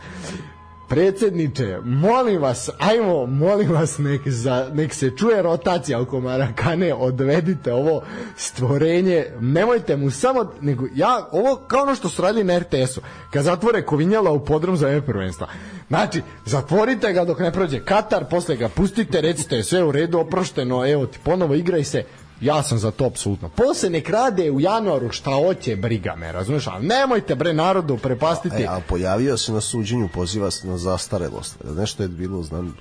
Predsjedniče, 0.89 1.79
molim 1.85 2.43
vas, 2.43 2.71
ajmo, 2.79 3.27
molim 3.27 3.71
vas, 3.73 3.99
nek, 3.99 4.29
za, 4.29 4.71
nek 4.75 4.95
se 4.95 5.11
čuje 5.17 5.43
rotacija 5.43 6.01
oko 6.01 6.21
Marakane, 6.21 6.95
odvedite 6.95 7.73
ovo 7.73 8.03
stvorenje, 8.37 9.27
nemojte 9.41 9.97
mu 9.97 10.11
samo, 10.11 10.53
nego 10.61 10.87
ja, 10.95 11.29
ovo 11.33 11.57
kao 11.57 11.83
ono 11.83 11.95
što 11.95 12.09
su 12.09 12.23
radili 12.23 12.45
na 12.45 12.59
RTS-u, 12.59 13.01
kad 13.31 13.45
zatvore 13.45 13.83
Kovinjala 13.83 14.31
u 14.31 14.45
podrom 14.45 14.77
za 14.77 14.87
ove 14.87 15.01
prvenstva. 15.03 15.47
Znači, 15.89 16.23
zatvorite 16.45 17.13
ga 17.13 17.25
dok 17.25 17.39
ne 17.39 17.53
prođe 17.53 17.85
Katar, 17.85 18.25
posle 18.31 18.57
ga 18.57 18.69
pustite, 18.69 19.21
recite 19.21 19.63
sve 19.63 19.85
u 19.85 19.93
redu, 19.93 20.19
oprošteno, 20.19 20.91
evo 20.91 21.07
ti 21.07 21.19
ponovo 21.25 21.55
igraj 21.55 21.85
se, 21.85 22.05
Ja 22.41 22.63
sam 22.63 22.79
za 22.79 22.91
to 22.91 23.05
apsolutno. 23.05 23.49
Posle 23.49 23.91
nek 23.91 24.11
rade 24.11 24.51
u 24.51 24.61
januaru 24.61 25.13
šta 25.13 25.31
hoće, 25.31 25.77
briga 25.77 26.17
me, 26.17 26.33
razumeš? 26.33 26.67
Ali 26.67 26.87
nemojte 26.87 27.35
bre 27.35 27.53
narodu 27.53 27.99
prepastiti. 27.99 28.63
E, 28.63 28.67
a 28.69 28.81
pojavio 28.89 29.37
se 29.37 29.53
na 29.53 29.61
suđenju, 29.61 30.09
poziva 30.15 30.51
se 30.51 30.69
na 30.69 30.79
zastarelost. 30.79 31.57
Nešto 31.65 32.03
je 32.03 32.09
bilo, 32.09 32.43
znam, 32.43 32.77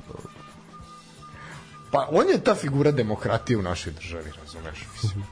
Pa 1.96 2.08
on 2.12 2.30
je 2.30 2.44
ta 2.44 2.56
figura 2.56 2.92
demokratije 2.92 3.58
u 3.58 3.62
našoj 3.62 3.94
državi, 3.94 4.32
razumeš? 4.42 4.86
Mislim. 4.94 5.24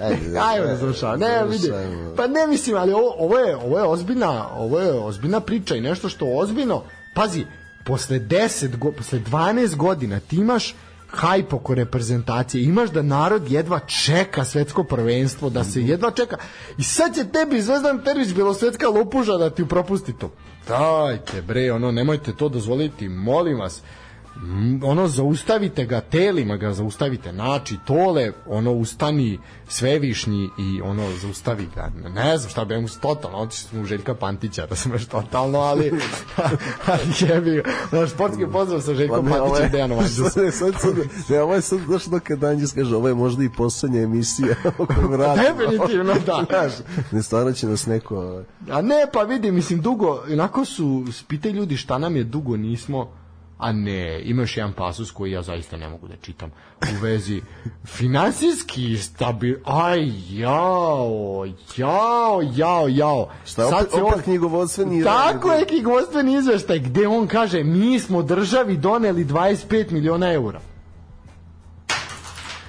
Ajde, 0.42 0.66
da 0.72 0.78
slušamo. 0.78 1.16
Ne, 1.16 1.44
vidi. 1.44 1.72
Pa 2.16 2.26
ne 2.26 2.46
mislim, 2.46 2.76
ali 2.76 2.92
ovo, 2.92 3.14
ovo 3.18 3.38
je 3.38 3.56
ovo 3.56 3.78
je 3.78 3.84
ozbiljna, 3.84 4.48
ovo 4.54 4.80
je 4.80 4.92
ozbiljna 4.92 5.40
priča 5.40 5.76
i 5.76 5.80
nešto 5.80 6.08
što 6.08 6.26
ozbiljno. 6.26 6.82
Pazi, 7.14 7.46
posle 7.84 8.18
10 8.18 8.76
go, 8.76 8.92
posle 8.92 9.18
12 9.18 9.76
godina 9.76 10.20
ti 10.20 10.36
imaš 10.36 10.74
hajp 11.12 11.52
oko 11.52 11.74
reprezentacije, 11.74 12.64
imaš 12.64 12.90
da 12.90 13.02
narod 13.02 13.50
jedva 13.50 13.78
čeka 13.78 14.44
svetsko 14.44 14.84
prvenstvo, 14.84 15.50
da 15.50 15.64
se 15.64 15.82
jedva 15.82 16.10
čeka. 16.10 16.36
I 16.78 16.82
sad 16.82 17.14
će 17.14 17.24
tebi 17.24 17.62
Zvezdan 17.62 18.04
Tervić 18.04 18.34
belosvetska 18.34 18.88
lopuža 18.88 19.36
da 19.36 19.50
ti 19.50 19.68
propusti 19.68 20.12
to. 20.12 20.30
Dajte 20.68 21.42
bre, 21.42 21.72
ono, 21.72 21.92
nemojte 21.92 22.32
to 22.32 22.48
dozvoliti, 22.48 23.08
molim 23.08 23.58
vas. 23.58 23.82
Mm, 24.36 24.84
ono 24.84 25.08
zaustavite 25.08 25.84
ga 25.84 26.00
telima 26.00 26.56
ga 26.56 26.72
zaustavite 26.72 27.32
nači 27.32 27.76
tole 27.86 28.32
ono 28.46 28.72
ustani 28.72 29.38
svevišnji 29.68 30.50
i 30.58 30.80
ono 30.82 31.16
zaustavi 31.16 31.68
ga. 31.74 31.90
Ne 32.14 32.38
znam 32.38 32.50
šta 32.50 32.64
bi 32.64 32.80
mu 32.80 32.88
totalno 33.00 33.38
otišli 33.38 33.68
smo 33.68 33.80
u 33.80 33.84
Željka 33.84 34.14
Pantića 34.14 34.66
da 34.66 34.76
sam 34.76 34.92
još 34.92 35.06
totalno 35.06 35.58
ali 35.58 35.92
ali 36.86 37.02
jebi 37.20 37.62
naš 37.92 38.10
sportski 38.10 38.46
pozdrav 38.52 38.80
sa 38.80 38.94
Željkom 38.94 39.26
Pa 39.26 39.36
Pantićem 39.36 39.66
i 39.66 39.70
Dejanom 39.70 39.98
Anđelsom 39.98 40.42
Ne, 40.44 40.52
sad, 40.52 40.74
sad, 40.80 40.94
ne, 41.28 41.40
ovo 41.40 41.54
je 41.54 41.60
sad, 41.60 41.78
znaš, 41.86 42.06
ono 42.06 42.20
kad 42.20 42.44
Anđes 42.44 42.72
kaže, 42.72 42.96
ovo 42.96 43.08
je 43.08 43.14
možda 43.14 43.44
i 43.44 43.48
poslednja 43.56 44.00
emisija 44.00 44.54
definitivno 45.48 46.14
da. 46.26 46.44
Znaš, 46.48 46.72
ne, 47.10 47.22
stvarno 47.22 47.52
će 47.52 47.66
nas 47.66 47.86
neko... 47.86 48.42
A 48.70 48.82
ne, 48.82 49.06
pa 49.12 49.22
vidi, 49.22 49.50
mislim, 49.52 49.80
dugo, 49.80 50.22
onako 50.32 50.64
su, 50.64 51.04
pitaju 51.28 51.54
ljudi 51.54 51.76
šta 51.76 51.98
nam 51.98 52.16
je 52.16 52.24
dugo 52.24 52.56
nismo, 52.56 53.19
a 53.60 53.72
ne, 53.72 54.22
ima 54.24 54.42
još 54.42 54.56
jedan 54.56 54.72
pasus 54.72 55.10
koji 55.10 55.32
ja 55.32 55.42
zaista 55.42 55.76
ne 55.76 55.88
mogu 55.88 56.08
da 56.08 56.16
čitam 56.16 56.50
u 56.82 57.02
vezi 57.02 57.42
finansijski 57.86 58.96
stabil, 58.96 59.58
aj, 59.64 60.12
jao, 60.30 61.46
jao, 61.76 62.40
jao, 62.54 62.88
jao. 62.88 63.28
Šta, 63.44 63.66
opet, 63.66 63.90
se 63.90 64.02
opet 64.02 64.24
knjigovodstveni... 64.24 65.04
Tako 65.04 65.52
je 65.52 65.66
knjigovodstveni 65.66 66.34
izveštaj 66.34 66.78
gde 66.78 67.08
on 67.08 67.26
kaže 67.26 67.64
mi 67.64 67.98
smo 67.98 68.22
državi 68.22 68.76
doneli 68.76 69.24
25 69.24 69.90
miliona 69.90 70.32
eura. 70.32 70.60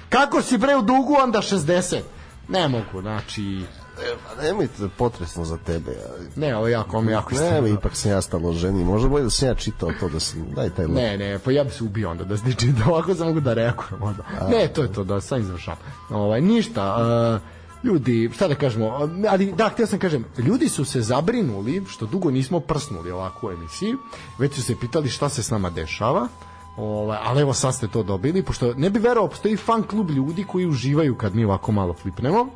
Kako 0.08 0.42
si 0.42 0.58
bre 0.58 0.76
u 0.76 0.82
dugu 0.82 1.16
onda 1.22 1.38
60? 1.38 2.00
Ne 2.48 2.68
mogu, 2.68 3.00
znači... 3.00 3.60
E, 4.02 4.14
pa 4.26 4.42
nemojte, 4.42 4.88
potresno 4.98 5.44
za 5.44 5.56
tebe. 5.56 5.96
Ne, 6.36 6.56
ovo 6.56 6.66
je 6.66 6.72
jako, 6.72 6.96
ovo 6.96 7.08
je 7.10 7.12
jako 7.12 7.30
Ne, 7.30 7.36
stvarno. 7.36 7.68
ipak 7.68 7.96
sam 7.96 8.10
ja 8.10 8.20
stalo 8.20 8.52
ženi. 8.52 8.84
Možda 8.84 9.08
bolje 9.08 9.24
da 9.24 9.30
sam 9.30 9.48
ja 9.48 9.54
čitao 9.54 9.90
to 10.00 10.08
da 10.08 10.20
sam... 10.20 10.46
Daj 10.54 10.70
taj 10.70 10.86
lep. 10.86 10.94
Ne, 10.94 11.18
ne, 11.18 11.38
pa 11.38 11.50
ja 11.50 11.64
bi 11.64 11.70
se 11.70 11.84
ubio 11.84 12.10
onda 12.10 12.24
da 12.24 12.36
znači 12.36 12.66
da 12.66 12.84
ovako 12.90 13.14
sam 13.14 13.26
mogu 13.26 13.40
da 13.40 13.54
reagujem 13.54 14.02
onda. 14.02 14.22
Ne, 14.48 14.68
to 14.68 14.82
je 14.82 14.92
to, 14.92 15.04
da 15.04 15.20
sam 15.20 15.40
izvršam. 15.40 15.76
Ovaj, 16.10 16.40
ništa, 16.40 16.96
uh, 16.96 17.40
ljudi, 17.84 18.30
šta 18.34 18.48
da 18.48 18.54
kažemo, 18.54 18.86
ali 19.28 19.52
da, 19.52 19.68
htio 19.68 19.86
sam 19.86 19.98
kažem, 19.98 20.24
ljudi 20.38 20.68
su 20.68 20.84
se 20.84 21.00
zabrinuli 21.00 21.84
što 21.88 22.06
dugo 22.06 22.30
nismo 22.30 22.60
prsnuli 22.60 23.10
ovako 23.10 23.46
u 23.46 23.50
emisiji, 23.50 23.94
već 24.38 24.54
su 24.54 24.62
se 24.62 24.76
pitali 24.80 25.08
šta 25.08 25.28
se 25.28 25.42
s 25.42 25.50
nama 25.50 25.70
dešava, 25.70 26.28
Ovaj, 26.76 27.18
ali 27.22 27.40
evo 27.40 27.52
sad 27.54 27.74
ste 27.74 27.88
to 27.88 28.02
dobili, 28.02 28.42
pošto 28.42 28.74
ne 28.74 28.90
bi 28.90 28.98
verovao, 28.98 29.28
postoji 29.28 29.56
fan 29.56 29.82
klub 29.82 30.10
ljudi 30.10 30.44
koji 30.44 30.66
uživaju 30.66 31.14
kad 31.14 31.34
mi 31.34 31.44
ovako 31.44 31.72
malo 31.72 31.92
flipnemo, 31.94 32.46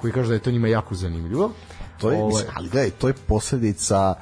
koji 0.00 0.12
kažu 0.12 0.28
da 0.28 0.34
je 0.34 0.40
to 0.40 0.50
njima 0.50 0.68
jako 0.68 0.94
zanimljivo. 0.94 1.50
To 1.98 2.10
je, 2.10 2.18
Ovaj, 2.18 2.28
mislim, 2.28 2.50
ali 2.54 2.68
gledaj, 2.68 2.90
to 2.90 3.08
je 3.08 3.14
posledica 3.14 4.14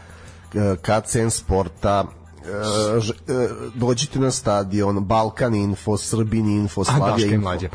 uh, 0.55 0.61
KCN 0.83 1.29
sporta, 1.29 2.05
Uh, 2.45 3.03
ž, 3.03 3.13
uh, 3.13 3.17
dođite 3.75 4.19
na 4.19 4.31
stadion 4.31 5.05
Balkan 5.05 5.55
Info, 5.55 5.97
Srbin 5.97 6.49
Info, 6.49 6.81
a 6.81 6.85
Slavija 6.85 7.27
Info. 7.27 7.41
mlađe. 7.41 7.69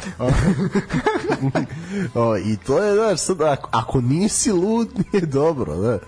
o, 2.15 2.37
I 2.37 2.57
to 2.57 2.83
je, 2.83 2.95
znaš, 2.95 3.19
sad, 3.19 3.41
ako, 3.41 3.69
ako 3.71 4.01
nisi 4.01 4.51
lud, 4.51 4.89
nije 5.13 5.25
dobro, 5.25 5.75
da. 5.75 5.99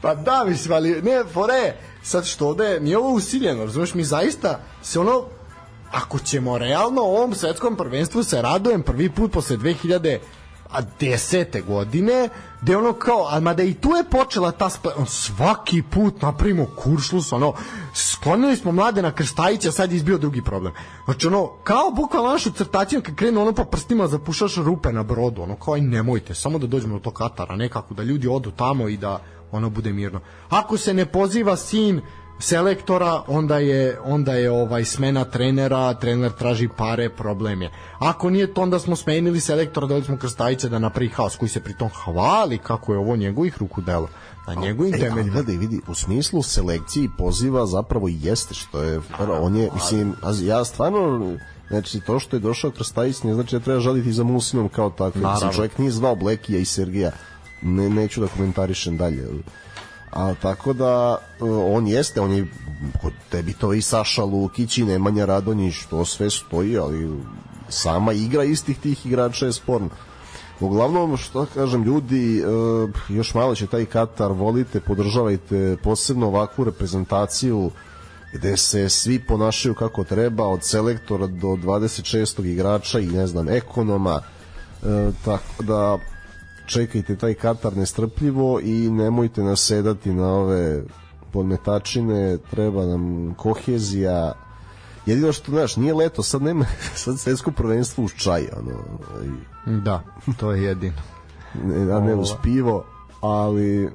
Pa 0.00 0.14
da, 0.14 0.44
mislim, 0.44 0.72
ali 0.72 1.02
ne, 1.02 1.24
fore, 1.32 1.74
sad 2.02 2.26
što 2.26 2.48
ovde, 2.48 2.80
nije 2.80 2.98
ovo 2.98 3.12
usiljeno, 3.12 3.64
razumeš, 3.64 3.94
mi 3.94 4.04
zaista 4.04 4.60
se 4.82 5.00
ono, 5.00 5.24
ako 5.92 6.18
ćemo 6.18 6.58
realno 6.58 7.02
ovom 7.02 7.34
svetskom 7.34 7.76
prvenstvu 7.76 8.22
se 8.22 8.42
radujem 8.42 8.82
prvi 8.82 9.10
put 9.10 9.32
posle 9.32 9.56
2000 9.56 10.18
desete 11.00 11.60
godine, 11.60 12.28
gde 12.62 12.76
ono 12.76 12.92
kao, 12.92 13.28
a 13.30 13.40
mada 13.40 13.62
i 13.62 13.74
tu 13.74 13.88
je 13.88 14.04
počela 14.10 14.50
ta 14.50 14.70
spa, 14.70 14.90
on, 14.96 15.06
svaki 15.06 15.82
put 15.82 16.22
napravimo 16.22 16.66
kuršlus, 16.76 17.32
ono, 17.32 17.54
sklonili 17.94 18.56
smo 18.56 18.72
mlade 18.72 19.02
na 19.02 19.12
Krstajića, 19.12 19.72
sad 19.72 19.92
je 19.92 19.96
izbio 19.96 20.18
drugi 20.18 20.42
problem. 20.42 20.72
Znači 21.04 21.26
ono, 21.26 21.46
kao 21.64 21.90
bukvalno 21.90 22.30
našu 22.30 22.52
crtaciju 22.52 23.02
kad 23.02 23.14
krenu 23.14 23.42
ono 23.42 23.52
pa 23.52 23.64
prstima 23.64 24.06
zapušaš 24.06 24.56
rupe 24.56 24.92
na 24.92 25.02
brodu, 25.02 25.42
ono 25.42 25.56
kao 25.56 25.74
aj 25.74 25.80
nemojte, 25.80 26.34
samo 26.34 26.58
da 26.58 26.66
dođemo 26.66 26.94
do 26.94 27.00
tog 27.00 27.14
Katara, 27.14 27.56
nekako 27.56 27.94
da 27.94 28.02
ljudi 28.02 28.28
odu 28.28 28.50
tamo 28.50 28.88
i 28.88 28.96
da 28.96 29.18
ono 29.52 29.70
bude 29.70 29.92
mirno. 29.92 30.20
Ako 30.48 30.76
se 30.76 30.94
ne 30.94 31.06
poziva 31.06 31.56
sin 31.56 32.00
selektora, 32.38 33.22
onda 33.26 33.58
je 33.58 33.98
onda 34.04 34.32
je 34.32 34.50
ovaj 34.50 34.84
smena 34.84 35.24
trenera, 35.24 35.94
trener 35.94 36.32
traži 36.32 36.68
pare, 36.76 37.08
problem 37.08 37.62
je. 37.62 37.70
Ako 37.98 38.30
nije 38.30 38.54
to, 38.54 38.62
onda 38.62 38.78
smo 38.78 38.96
smenili 38.96 39.40
selektora, 39.40 39.86
dali 39.86 40.04
smo 40.04 40.16
Krstajića 40.16 40.68
da 40.68 40.78
napravi 40.78 41.08
haos, 41.08 41.36
koji 41.36 41.48
se 41.48 41.60
pritom 41.60 41.88
hvali 42.04 42.58
kako 42.58 42.92
je 42.92 42.98
ovo 42.98 43.16
njegovih 43.16 43.58
ruku 43.58 43.80
delo 43.80 44.08
na 44.46 44.54
njegovim 44.54 44.94
e, 44.94 44.98
temeljima. 44.98 45.32
Gledaj, 45.32 45.56
vidi, 45.56 45.80
u 45.88 45.94
smislu 45.94 46.42
selekcije 46.42 47.04
i 47.04 47.10
poziva 47.18 47.66
zapravo 47.66 48.08
i 48.08 48.18
jeste 48.22 48.54
što 48.54 48.82
je, 48.82 49.00
on 49.40 49.56
je, 49.56 49.70
mislim, 49.74 50.14
ja 50.42 50.64
stvarno, 50.64 51.36
znači 51.68 52.00
to 52.00 52.18
što 52.18 52.36
je 52.36 52.40
došao 52.40 52.70
Krstajić 52.70 53.22
ne 53.22 53.34
znači 53.34 53.56
da 53.56 53.64
treba 53.64 53.80
žaliti 53.80 54.12
za 54.12 54.24
Musinom 54.24 54.68
kao 54.68 54.90
tako. 54.90 55.18
Mislim, 55.18 55.52
čovjek 55.52 55.78
nije 55.78 55.90
zvao 55.90 56.14
Blekija 56.14 56.58
i 56.58 56.64
Sergija, 56.64 57.10
ne, 57.62 57.90
neću 57.90 58.20
da 58.20 58.26
komentarišem 58.26 58.96
dalje 58.96 59.28
a 60.14 60.34
tako 60.42 60.72
da 60.72 61.18
e, 61.40 61.44
on 61.44 61.86
jeste 61.86 62.20
on 62.20 62.32
je 62.32 62.46
kod 63.02 63.12
tebi 63.30 63.52
to 63.52 63.72
i 63.72 63.82
Saša 63.82 64.24
Lukić 64.24 64.78
i 64.78 64.84
Nemanja 64.84 65.24
Radonjić 65.24 65.74
to 65.90 66.04
sve 66.04 66.30
stoji 66.30 66.78
ali 66.78 67.18
sama 67.68 68.12
igra 68.12 68.44
istih 68.44 68.78
tih 68.78 69.06
igrača 69.06 69.46
je 69.46 69.52
sporna 69.52 69.88
uglavnom 70.60 71.16
što 71.16 71.46
kažem 71.54 71.82
ljudi 71.82 72.38
e, 72.38 72.44
još 73.08 73.34
malo 73.34 73.54
će 73.54 73.66
taj 73.66 73.84
Katar 73.84 74.32
volite 74.32 74.80
podržavajte 74.80 75.76
posebno 75.82 76.26
ovakvu 76.26 76.64
reprezentaciju 76.64 77.70
gde 78.32 78.56
se 78.56 78.88
svi 78.88 79.18
ponašaju 79.18 79.74
kako 79.74 80.04
treba 80.04 80.46
od 80.46 80.64
selektora 80.64 81.26
do 81.26 81.48
26. 81.48 82.44
igrača 82.44 82.98
i 83.00 83.06
ne 83.06 83.26
znam 83.26 83.48
ekonoma 83.48 84.20
e, 84.82 85.10
tako 85.24 85.62
da 85.62 85.98
čekajte 86.66 87.16
taj 87.16 87.34
Katar 87.34 87.76
nestrpljivo 87.76 88.60
i 88.60 88.90
nemojte 88.90 89.42
nasedati 89.42 90.12
na 90.12 90.28
ove 90.32 90.82
podmetačine, 91.32 92.38
treba 92.50 92.86
nam 92.86 93.34
kohezija, 93.34 94.32
jedino 95.06 95.32
što, 95.32 95.52
znaš, 95.52 95.76
nije 95.76 95.94
leto, 95.94 96.22
sad 96.22 96.42
nema, 96.42 96.66
sad 97.04 97.18
svetsko 97.18 97.50
prvenstvo 97.50 98.04
uz 98.04 98.12
čaj, 98.16 98.48
ono. 98.56 98.98
Da, 99.80 100.02
to 100.38 100.52
je 100.52 100.62
jedino. 100.62 101.02
Ne, 101.64 101.92
a 101.92 102.00
ne 102.00 102.14
uz 102.14 102.30
pivo, 102.42 102.84
ali 103.20 103.90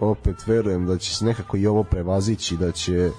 opet 0.00 0.46
verujem 0.46 0.86
da 0.86 0.98
će 0.98 1.14
se 1.14 1.24
nekako 1.24 1.56
i 1.56 1.66
ovo 1.66 1.82
prevazići, 1.82 2.56
da 2.56 2.72
će 2.72 3.10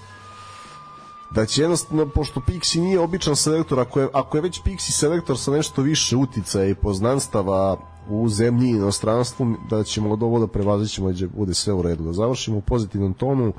da 1.31 1.45
će 1.45 1.61
jednostavno, 1.61 2.09
pošto 2.09 2.39
Pixi 2.39 2.79
nije 2.81 2.99
običan 2.99 3.35
selektor, 3.35 3.79
ako 3.79 3.99
je, 3.99 4.07
ako 4.13 4.37
je 4.37 4.41
već 4.41 4.61
Pixi 4.63 4.91
selektor 4.91 5.37
sa 5.39 5.51
nešto 5.51 5.81
više 5.81 6.15
uticaja 6.15 6.65
i 6.69 6.75
poznanstava 6.75 7.77
u 8.09 8.29
zemlji 8.29 8.67
i 8.67 8.71
inostranstvu, 8.71 9.53
da 9.69 9.83
ćemo 9.83 10.11
od 10.11 10.23
ovo 10.23 10.39
da 10.39 10.47
prevazićemo 10.47 11.11
da 11.11 11.27
bude 11.27 11.53
sve 11.53 11.73
u 11.73 11.81
redu. 11.81 12.03
Da 12.03 12.13
završimo 12.13 12.57
u 12.57 12.61
pozitivnom 12.61 13.13
tonu 13.13 13.53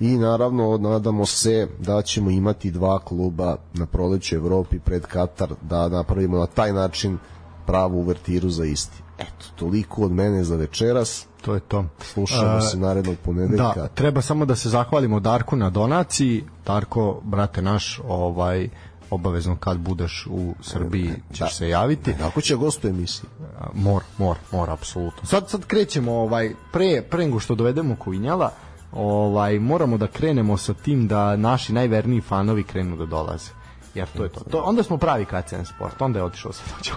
i 0.00 0.16
naravno 0.16 0.78
nadamo 0.78 1.26
se 1.26 1.68
da 1.78 2.02
ćemo 2.02 2.30
imati 2.30 2.70
dva 2.70 2.98
kluba 2.98 3.56
na 3.74 3.86
proleću 3.86 4.34
Evropi 4.36 4.78
pred 4.78 5.06
Katar 5.06 5.54
da 5.62 5.88
napravimo 5.88 6.38
na 6.38 6.46
taj 6.46 6.72
način 6.72 7.18
pravu 7.66 7.98
uvertiru 7.98 8.50
za 8.50 8.64
isti. 8.64 9.02
Eto, 9.18 9.46
toliko 9.56 10.02
od 10.02 10.12
mene 10.12 10.44
za 10.44 10.56
večeras. 10.56 11.26
To 11.42 11.54
je 11.54 11.60
to. 11.60 11.84
Slušamo 12.00 12.56
uh, 12.56 12.62
se 12.70 12.76
narednog 12.76 13.16
ponedeljka. 13.24 13.72
Da, 13.76 13.88
treba 13.88 14.22
samo 14.22 14.44
da 14.44 14.56
se 14.56 14.68
zahvalimo 14.68 15.20
Darku 15.20 15.56
na 15.56 15.70
donaciji. 15.70 16.44
Darko, 16.66 17.20
brate 17.24 17.62
naš, 17.62 18.00
ovaj 18.08 18.68
obavezno 19.10 19.56
kad 19.56 19.78
budeš 19.78 20.26
u 20.30 20.54
Srbiji 20.60 21.12
ćeš 21.32 21.38
da. 21.38 21.48
se 21.48 21.68
javiti. 21.68 22.14
Kako 22.18 22.40
će 22.40 22.54
gostuje 22.54 22.90
emisiji? 22.90 23.30
Mor, 23.74 24.02
mor, 24.18 24.36
mor, 24.52 24.70
apsolutno. 24.70 25.26
Sad 25.28 25.50
sad 25.50 25.66
krećemo 25.66 26.12
ovaj 26.12 26.54
pre 26.72 27.02
pre 27.10 27.24
nego 27.24 27.40
što 27.40 27.54
dovedemo 27.54 27.96
Kovinjala, 27.96 28.52
ovaj 28.92 29.58
moramo 29.58 29.98
da 29.98 30.06
krenemo 30.06 30.56
sa 30.56 30.74
tim 30.74 31.08
da 31.08 31.36
naši 31.36 31.72
najverniji 31.72 32.20
fanovi 32.20 32.62
krenu 32.62 32.96
da 32.96 33.06
dolaze 33.06 33.50
jer 33.96 34.08
to 34.16 34.22
je 34.22 34.28
to. 34.28 34.40
to 34.40 34.58
onda 34.58 34.82
smo 34.82 34.96
pravi 34.96 35.24
KCN 35.24 35.64
sport, 35.64 36.02
onda 36.02 36.18
je 36.18 36.24
otišao 36.24 36.52
sa 36.52 36.62
dođo. 36.76 36.92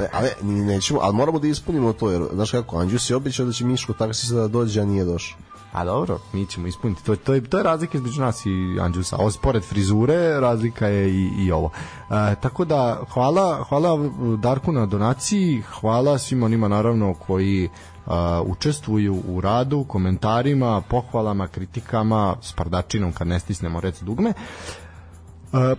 ne, 0.00 0.08
ali 0.16 0.28
nećemo, 0.42 1.00
ali 1.02 1.14
moramo 1.14 1.38
da 1.38 1.48
ispunimo 1.48 1.92
to, 1.92 2.10
jer 2.10 2.22
znaš 2.32 2.50
kako, 2.50 2.78
Anđus 2.78 3.10
je 3.10 3.16
običao 3.16 3.46
da 3.46 3.52
će 3.52 3.64
Miško 3.64 3.92
taksi 3.92 4.34
da 4.34 4.48
dođe, 4.48 4.80
a 4.80 4.84
nije 4.84 5.04
došao. 5.04 5.38
A 5.72 5.84
dobro, 5.84 6.18
mi 6.32 6.46
ćemo 6.46 6.66
ispuniti. 6.66 7.04
To, 7.04 7.16
to, 7.16 7.34
je, 7.34 7.44
to 7.44 7.56
je 7.56 7.62
razlika 7.62 7.98
između 7.98 8.20
nas 8.20 8.46
i 8.46 8.80
Anđusa. 8.80 9.16
Ovo 9.16 9.30
pored 9.42 9.62
frizure, 9.64 10.40
razlika 10.40 10.86
je 10.86 11.10
i, 11.10 11.30
i 11.38 11.52
ovo. 11.52 11.70
E, 12.10 12.34
tako 12.40 12.64
da, 12.64 13.00
hvala, 13.12 13.64
hvala 13.68 13.98
Darku 14.38 14.72
na 14.72 14.86
donaciji, 14.86 15.62
hvala 15.80 16.18
svim 16.18 16.42
onima 16.42 16.68
naravno 16.68 17.14
koji 17.14 17.68
uh, 18.06 18.12
učestvuju 18.44 19.22
u 19.28 19.40
radu, 19.40 19.84
komentarima, 19.84 20.80
pohvalama, 20.80 21.48
kritikama, 21.48 22.36
s 22.40 22.52
pardačinom 22.52 23.12
kad 23.12 23.26
ne 23.26 23.40
stisnemo 23.40 23.80
rec 23.80 24.02
dugme. 24.02 24.32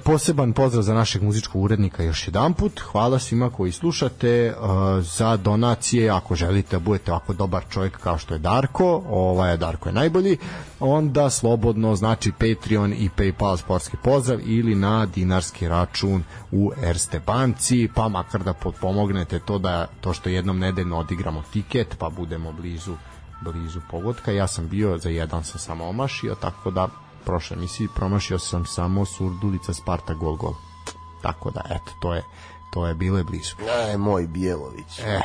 Poseban 0.04 0.54
pozdrav 0.54 0.84
za 0.84 0.94
našeg 0.94 1.24
muzičkog 1.24 1.64
urednika 1.64 2.04
još 2.04 2.28
jedan 2.28 2.54
put. 2.54 2.80
Hvala 2.80 3.20
svima 3.20 3.50
koji 3.50 3.72
slušate 3.72 4.54
za 5.02 5.38
donacije. 5.38 6.10
Ako 6.10 6.36
želite 6.36 6.76
da 6.76 6.80
budete 6.80 7.12
ovako 7.12 7.34
dobar 7.34 7.64
čovjek 7.70 7.98
kao 7.98 8.18
što 8.18 8.34
je 8.34 8.40
Darko, 8.40 9.04
ovaj 9.10 9.58
Darko 9.58 9.90
je 9.90 9.94
najbolji, 9.94 10.38
onda 10.80 11.30
slobodno 11.30 11.96
znači 11.96 12.32
Patreon 12.32 12.94
i 12.94 13.10
PayPal 13.18 13.58
sportski 13.58 13.98
pozdrav 14.04 14.40
ili 14.46 14.76
na 14.76 15.06
dinarski 15.06 15.68
račun 15.68 16.24
u 16.52 16.72
Erste 16.84 17.20
banci, 17.20 17.90
pa 17.96 18.08
makar 18.08 18.44
da 18.44 18.54
pomognete 18.82 19.40
to 19.40 19.58
da 19.60 19.88
to 20.02 20.14
što 20.14 20.30
jednom 20.30 20.60
nedeljno 20.60 20.98
odigramo 20.98 21.44
tiket, 21.54 21.96
pa 22.00 22.10
budemo 22.10 22.52
blizu 22.52 22.96
blizu 23.42 23.80
pogodka. 23.92 24.32
Ja 24.32 24.48
sam 24.48 24.68
bio 24.68 24.98
za 24.98 25.10
jedan 25.10 25.44
sam 25.44 25.60
samo 25.60 25.86
omašio, 25.86 26.36
tako 26.36 26.72
da 26.72 26.88
prošle 27.26 27.58
emisiji 27.58 27.88
promašio 27.96 28.40
sam 28.40 28.66
samo 28.66 29.06
Surdulica 29.06 29.74
Sparta 29.74 30.14
gol 30.14 30.36
gol. 30.36 30.54
Tako 31.22 31.52
da, 31.52 31.62
eto, 31.70 31.92
to 32.00 32.14
je 32.14 32.24
to 32.74 32.88
je 32.88 32.94
bilo 32.94 33.18
je 33.18 33.24
blizu. 33.24 33.56
Aj, 33.88 33.98
moj 33.98 34.28
Bjelović. 34.28 35.00
Eh, 35.00 35.22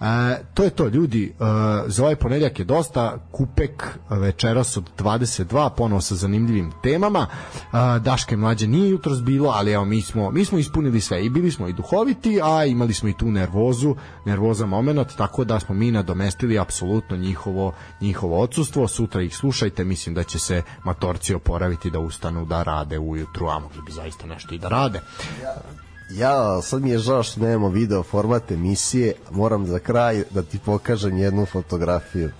E, 0.00 0.44
to 0.54 0.64
je 0.64 0.70
to, 0.70 0.88
ljudi, 0.88 1.24
e, 1.24 1.44
za 1.86 2.02
ovaj 2.02 2.16
ponedljak 2.16 2.58
je 2.58 2.64
dosta, 2.64 3.18
kupek 3.30 3.98
večeras 4.10 4.76
od 4.76 4.90
22, 4.98 5.70
ponovo 5.76 6.00
sa 6.00 6.14
zanimljivim 6.14 6.72
temama. 6.82 7.26
E, 7.26 7.66
Daške 7.98 8.36
mlađe 8.36 8.66
nije 8.66 8.90
jutros 8.90 9.22
bilo, 9.22 9.50
ali 9.50 9.72
evo, 9.72 9.84
mi 9.84 10.02
smo, 10.02 10.30
mi 10.30 10.44
smo 10.44 10.58
ispunili 10.58 11.00
sve 11.00 11.24
i 11.24 11.30
bili 11.30 11.50
smo 11.50 11.68
i 11.68 11.72
duhoviti, 11.72 12.40
a 12.42 12.64
imali 12.64 12.94
smo 12.94 13.08
i 13.08 13.16
tu 13.18 13.30
nervozu, 13.30 13.94
nervoza 14.24 14.66
moment, 14.66 15.16
tako 15.16 15.44
da 15.44 15.60
smo 15.60 15.74
mi 15.74 15.90
nadomestili 15.90 16.58
apsolutno 16.58 17.16
njihovo, 17.16 17.72
njihovo 18.00 18.40
odsustvo. 18.40 18.88
Sutra 18.88 19.22
ih 19.22 19.36
slušajte, 19.36 19.84
mislim 19.84 20.14
da 20.14 20.22
će 20.22 20.38
se 20.38 20.62
matorci 20.84 21.34
oporaviti 21.34 21.90
da 21.90 21.98
ustanu 21.98 22.44
da 22.44 22.62
rade 22.62 22.98
ujutru, 22.98 23.48
a 23.48 23.58
mogli 23.58 23.82
bi 23.86 23.92
zaista 23.92 24.26
nešto 24.26 24.54
i 24.54 24.58
da 24.58 24.68
rade. 24.68 25.00
Ja, 26.10 26.62
sad 26.62 26.82
mi 26.82 26.90
je 26.90 26.98
žao 26.98 27.22
što 27.22 27.40
nemamo 27.40 27.68
video 27.68 28.02
format 28.02 28.50
emisije, 28.50 29.14
moram 29.30 29.66
za 29.66 29.78
kraj 29.78 30.24
da 30.30 30.42
ti 30.42 30.58
pokažem 30.58 31.18
jednu 31.18 31.46
fotografiju. 31.46 32.30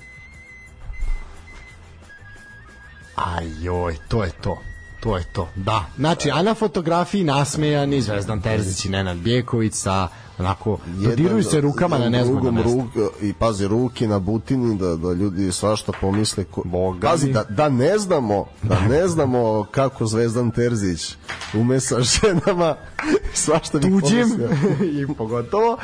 Ajoj, 3.14 3.96
to 4.08 4.24
je 4.24 4.30
to. 4.40 4.58
To 5.00 5.16
je 5.16 5.24
to, 5.32 5.48
da. 5.56 5.84
Znači, 5.96 6.30
a 6.30 6.42
na 6.42 6.54
fotografiji 6.54 7.24
nasmejani 7.24 8.02
Zvezdan 8.02 8.42
Terzić 8.42 8.84
i 8.84 8.88
Nenad 8.88 9.16
Bjeković 9.16 9.74
sa 9.74 10.08
onako 10.38 10.78
dodiruju 10.86 11.42
se 11.42 11.60
rukama 11.60 11.98
na 11.98 12.08
nezgodno. 12.08 12.62
Ruk, 12.62 13.12
I 13.22 13.32
pazi, 13.32 13.68
ruke 13.68 14.08
na 14.08 14.18
butini 14.18 14.78
da, 14.78 14.96
da 14.96 15.12
ljudi 15.12 15.52
svašta 15.52 15.92
pomisle. 16.00 16.44
Ko... 16.44 16.62
Boga 16.64 17.08
pazi, 17.08 17.32
da, 17.32 17.44
da 17.44 17.68
ne 17.68 17.98
znamo, 17.98 18.46
da 18.62 18.80
ne 18.80 19.08
znamo 19.08 19.66
kako 19.70 20.06
Zvezdan 20.06 20.50
Terzić 20.50 21.16
ume 21.54 21.80
sa 21.80 21.96
ženama, 22.00 22.74
svašta 23.44 23.78
bi 23.78 23.90
Tuđim 23.90 24.28
i 25.00 25.14
pogotovo. 25.14 25.78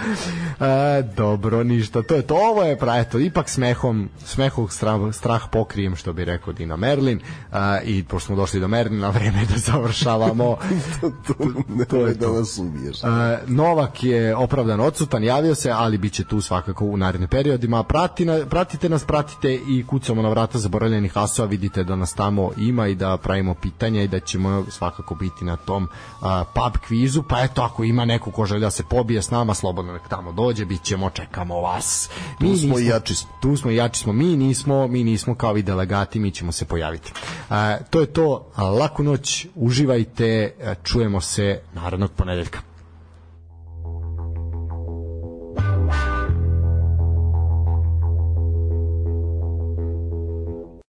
E, 0.61 1.03
dobro, 1.17 1.65
ništa, 1.65 2.03
to 2.03 2.15
je 2.15 2.23
to. 2.23 2.35
Ovo 2.35 2.63
je, 2.63 2.79
pra, 2.79 2.99
eto, 2.99 3.19
ipak 3.19 3.49
smehom, 3.49 4.09
smehom 4.25 4.69
strah, 4.69 5.01
strah 5.13 5.43
pokrijem, 5.53 5.97
što 5.97 6.13
bi 6.13 6.25
rekao 6.25 6.53
Dino 6.53 6.77
Merlin. 6.77 7.21
E, 7.53 7.57
I 7.85 8.05
pošto 8.05 8.27
smo 8.27 8.37
došli 8.37 8.61
do 8.61 8.69
Merlina, 8.69 9.11
vreme 9.17 9.45
da 9.45 9.59
završavamo. 9.59 10.57
to, 11.01 11.11
to, 11.27 11.35
ne, 11.69 11.85
to 11.85 12.07
je 12.07 12.15
da 12.15 12.33
nas 12.33 12.59
ubiješ. 12.59 13.05
E, 13.05 13.07
Novak 13.47 14.05
je 14.05 14.37
opravdano 14.43 14.85
odsutan, 14.85 15.25
javio 15.25 15.55
se, 15.55 15.71
ali 15.71 15.99
bit 15.99 16.13
će 16.13 16.25
tu 16.25 16.41
svakako 16.41 16.85
u 16.85 16.97
narednim 16.97 17.29
periodima. 17.29 17.83
Prati 17.83 18.25
na, 18.25 18.47
pratite 18.51 18.89
nas, 18.89 19.05
pratite 19.05 19.55
i 19.55 19.85
kucamo 19.87 20.23
na 20.23 20.29
vrata 20.29 20.59
zaboravljenih 20.59 21.19
asova, 21.19 21.49
vidite 21.49 21.85
da 21.85 21.97
nas 21.97 22.15
tamo 22.15 22.51
ima 22.57 22.87
i 22.87 22.95
da 22.95 23.17
pravimo 23.17 23.55
pitanja 23.55 24.03
i 24.03 24.09
da 24.09 24.21
ćemo 24.21 24.65
svakako 24.71 25.15
biti 25.15 25.45
na 25.45 25.57
tom 25.57 25.85
uh, 25.85 26.27
pub 26.55 26.81
kvizu, 26.87 27.23
pa 27.23 27.43
eto, 27.43 27.63
ako 27.63 27.85
ima 27.85 28.05
neko 28.05 28.31
ko 28.31 28.47
želi 28.47 28.61
da 28.61 28.71
se 28.71 28.83
pobije 28.83 29.23
s 29.23 29.31
nama, 29.31 29.55
slobodno 29.55 29.93
nek 29.93 30.09
tamo 30.09 30.33
dođe, 30.33 30.65
bit 30.65 30.83
ćemo, 30.83 31.11
čekamo 31.11 31.61
vas. 31.61 32.11
Mi 32.41 32.53
tu 32.53 32.59
smo 32.59 32.79
i 32.79 32.87
jači 32.87 33.15
smo. 33.15 33.31
Tu 33.41 33.57
smo 33.57 33.71
i 33.71 33.77
jači 33.77 34.01
smo. 34.01 34.13
Mi 34.13 34.37
nismo, 34.37 34.89
mi 34.89 35.05
nismo 35.05 35.35
kao 35.35 35.57
i 35.57 35.63
delegati, 35.63 36.19
mi 36.19 36.31
ćemo 36.31 36.53
se 36.53 36.65
pojaviti. 36.65 37.13
E, 37.51 37.79
to 37.91 38.01
je 38.01 38.07
to, 38.07 38.51
laku 38.59 39.03
noć, 39.03 39.47
uživajte, 39.55 40.55
čujemo 40.83 41.21
se 41.21 41.61
narodnog 41.75 42.11
ponedeljka. 42.13 42.72